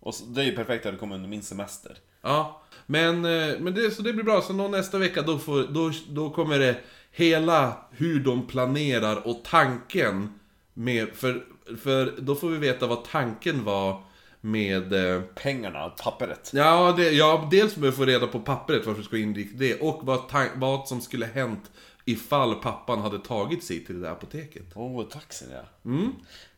Och 0.00 0.14
så, 0.14 0.24
det 0.24 0.40
är 0.40 0.44
ju 0.44 0.56
perfekt 0.56 0.86
att 0.86 0.92
det 0.92 0.98
kommer 0.98 1.14
under 1.14 1.28
min 1.28 1.42
semester. 1.42 1.96
Ja, 2.22 2.62
men, 2.86 3.24
eh, 3.24 3.58
men 3.60 3.74
det, 3.74 3.90
så 3.90 4.02
det 4.02 4.12
blir 4.12 4.24
bra. 4.24 4.42
Så 4.42 4.52
nå 4.52 4.68
nästa 4.68 4.98
vecka 4.98 5.22
då, 5.22 5.38
får, 5.38 5.62
då, 5.62 5.92
då 6.08 6.30
kommer 6.30 6.58
det 6.58 6.76
hela 7.12 7.76
hur 7.90 8.20
de 8.20 8.46
planerar 8.46 9.28
och 9.28 9.44
tanken 9.44 10.38
med, 10.74 11.08
för, 11.14 11.44
för 11.82 12.14
då 12.18 12.34
får 12.34 12.48
vi 12.48 12.58
veta 12.58 12.86
vad 12.86 13.04
tanken 13.04 13.64
var 13.64 14.02
med 14.40 14.92
eh, 14.92 15.22
Pengarna, 15.22 15.88
pappret. 15.88 16.50
Ja, 16.54 16.94
det, 16.96 17.10
ja, 17.10 17.48
dels 17.50 17.74
behöver 17.74 17.90
vi 17.90 17.96
få 17.96 18.04
reda 18.04 18.26
på 18.26 18.40
pappret 18.40 18.86
varför 18.86 19.00
vi 19.00 19.06
ska 19.06 19.18
inrikta 19.18 19.58
det 19.58 19.80
och 19.80 20.00
vad, 20.02 20.20
vad 20.54 20.88
som 20.88 21.00
skulle 21.00 21.26
hänt 21.26 21.70
ifall 22.04 22.54
pappan 22.54 23.00
hade 23.00 23.18
tagit 23.18 23.64
sig 23.64 23.84
till 23.84 23.94
det 23.94 24.00
där 24.00 24.12
apoteket. 24.12 24.64
Åh, 24.74 25.00
oh, 25.00 25.08
taxin 25.08 25.48
ja. 25.52 25.90
Mm. 25.90 26.12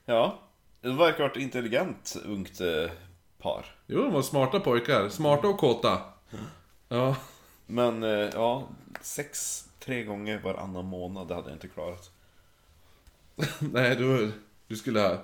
Ja, 0.04 0.38
det 0.80 0.88
verkar 0.88 1.18
vara 1.18 1.30
ett 1.30 1.36
intelligent 1.36 2.16
ungt 2.24 2.60
eh, 2.60 2.90
par. 3.42 3.66
Jo, 3.86 4.02
de 4.02 4.12
var 4.12 4.22
smarta 4.22 4.60
pojkar. 4.60 5.08
Smarta 5.08 5.48
och 5.48 5.58
kåta. 5.58 6.00
Ja. 6.88 7.16
Men, 7.66 8.02
eh, 8.02 8.28
ja, 8.34 8.68
sex, 9.00 9.64
tre 9.84 10.02
gånger 10.04 10.40
varannan 10.44 10.84
månad, 10.84 11.28
det 11.28 11.34
hade 11.34 11.48
jag 11.48 11.56
inte 11.56 11.68
klarat. 11.68 12.10
Nej, 13.58 13.96
du, 13.96 14.32
du 14.68 14.76
skulle 14.76 15.00
ha... 15.00 15.16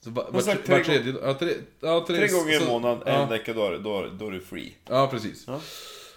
Så 0.00 0.10
va, 0.10 0.26
var, 0.30 0.40
sagt 0.40 0.68
var, 0.68 0.76
tre 0.76 0.84
tredje... 0.84 1.14
Ja, 1.22 1.34
tre, 1.34 1.54
ja, 1.80 2.04
tre, 2.06 2.16
Tre 2.16 2.28
gånger 2.28 2.62
i 2.62 2.66
månaden, 2.66 3.02
ja, 3.06 3.12
en 3.12 3.28
vecka, 3.28 3.52
då, 3.52 3.70
då, 3.78 4.06
då 4.18 4.26
är 4.26 4.30
du 4.30 4.40
free. 4.40 4.74
Ja, 4.88 5.08
precis. 5.10 5.44
Ja. 5.46 5.60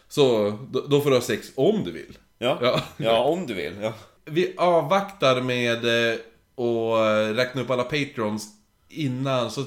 Så, 0.08 0.50
då, 0.70 0.82
då 0.82 1.02
får 1.02 1.10
du 1.10 1.16
ha 1.16 1.22
sex 1.22 1.52
om 1.56 1.84
du 1.84 1.92
vill. 1.92 2.18
Ja, 2.38 2.58
Ja. 2.62 2.82
ja. 2.98 3.24
om 3.24 3.48
du 3.48 3.54
vill. 3.54 3.74
Ja. 3.82 3.94
Vi 4.26 4.54
avvaktar 4.58 5.42
med 5.42 5.86
eh, 5.86 6.20
att 6.66 7.38
räkna 7.38 7.62
upp 7.62 7.70
alla 7.70 7.84
patrons 7.84 8.48
innan, 8.90 9.52
så 9.52 9.62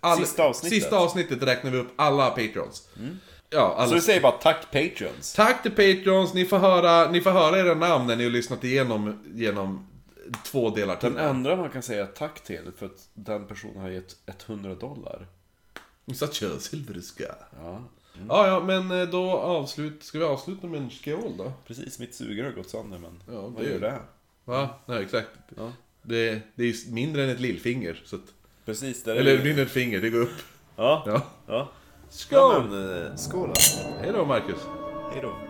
all, 0.00 0.18
Sista 0.18 0.44
avsnittet. 0.44 0.78
Sista 0.82 0.98
avsnittet 0.98 1.42
räknar 1.42 1.70
vi 1.70 1.78
upp 1.78 1.88
alla 1.96 2.30
patrons. 2.30 2.88
Ja, 3.50 3.74
alla. 3.78 3.88
Så 3.88 3.94
du 3.94 4.00
säger 4.00 4.20
bara 4.20 4.32
tack 4.32 4.64
Patreons. 4.72 5.32
Tack 5.34 5.62
till 5.62 5.70
patrons, 5.72 6.34
ni 6.34 6.44
får 6.44 6.58
höra, 6.58 7.10
ni 7.10 7.20
får 7.20 7.30
höra 7.30 7.58
era 7.58 7.74
namn 7.74 8.06
när 8.06 8.16
ni 8.16 8.24
har 8.24 8.30
lyssnat 8.30 8.64
igenom 8.64 9.24
genom 9.34 9.86
två 10.44 10.70
delar 10.70 10.96
till. 10.96 11.12
Den 11.14 11.26
enda 11.26 11.56
man 11.56 11.70
kan 11.70 11.82
säga 11.82 12.06
tack 12.06 12.40
till, 12.44 12.70
för 12.76 12.86
att 12.86 13.08
den 13.14 13.46
personen 13.46 13.80
har 13.80 13.88
gett 13.90 14.16
100 14.26 14.74
dollar. 14.74 15.26
Such 16.14 16.42
a 16.42 16.58
silverska. 16.60 17.34
Ja, 17.62 17.82
Ja, 18.28 18.46
ja, 18.46 18.60
men 18.64 19.00
eh, 19.00 19.08
då 19.08 19.30
avslut, 19.30 20.02
ska 20.04 20.18
vi 20.18 20.24
avsluta 20.24 20.66
med 20.66 20.80
en 20.82 20.90
skål 20.90 21.32
då? 21.38 21.52
precis. 21.66 21.98
Mitt 21.98 22.14
sugrör 22.14 22.44
har 22.44 22.52
gått 22.52 22.70
sönder, 22.70 22.98
men 22.98 23.22
Ja, 23.34 23.40
vad 23.48 23.62
det- 23.64 23.70
gör 23.70 23.80
det? 23.80 23.98
Va? 24.44 24.68
Nej, 24.86 25.02
exakt. 25.02 25.28
Ja. 25.56 25.72
Det, 26.02 26.40
det 26.54 26.64
är 26.64 26.92
mindre 26.92 27.22
än 27.24 27.28
ett 27.30 27.40
lillfinger, 27.40 28.02
så 28.04 28.16
att, 28.16 28.22
Precis, 28.70 29.02
där 29.04 29.14
är 29.14 29.16
Eller 29.16 29.50
än 29.50 29.58
ett 29.58 29.70
finger, 29.70 30.00
det 30.00 30.10
går 30.10 30.20
upp. 30.20 30.30
Ja, 30.76 31.04
Ja. 31.06 31.22
ja. 31.46 31.68
Skål! 32.10 32.38
Ja, 32.38 32.64
men, 32.70 33.06
eh, 33.06 33.16
skål 33.16 33.48
då. 33.54 33.60
Hej 34.00 34.12
då, 34.12 34.24
Marcus. 34.24 34.56
Hej 35.12 35.22
då. 35.22 35.28
Marcus. 35.28 35.49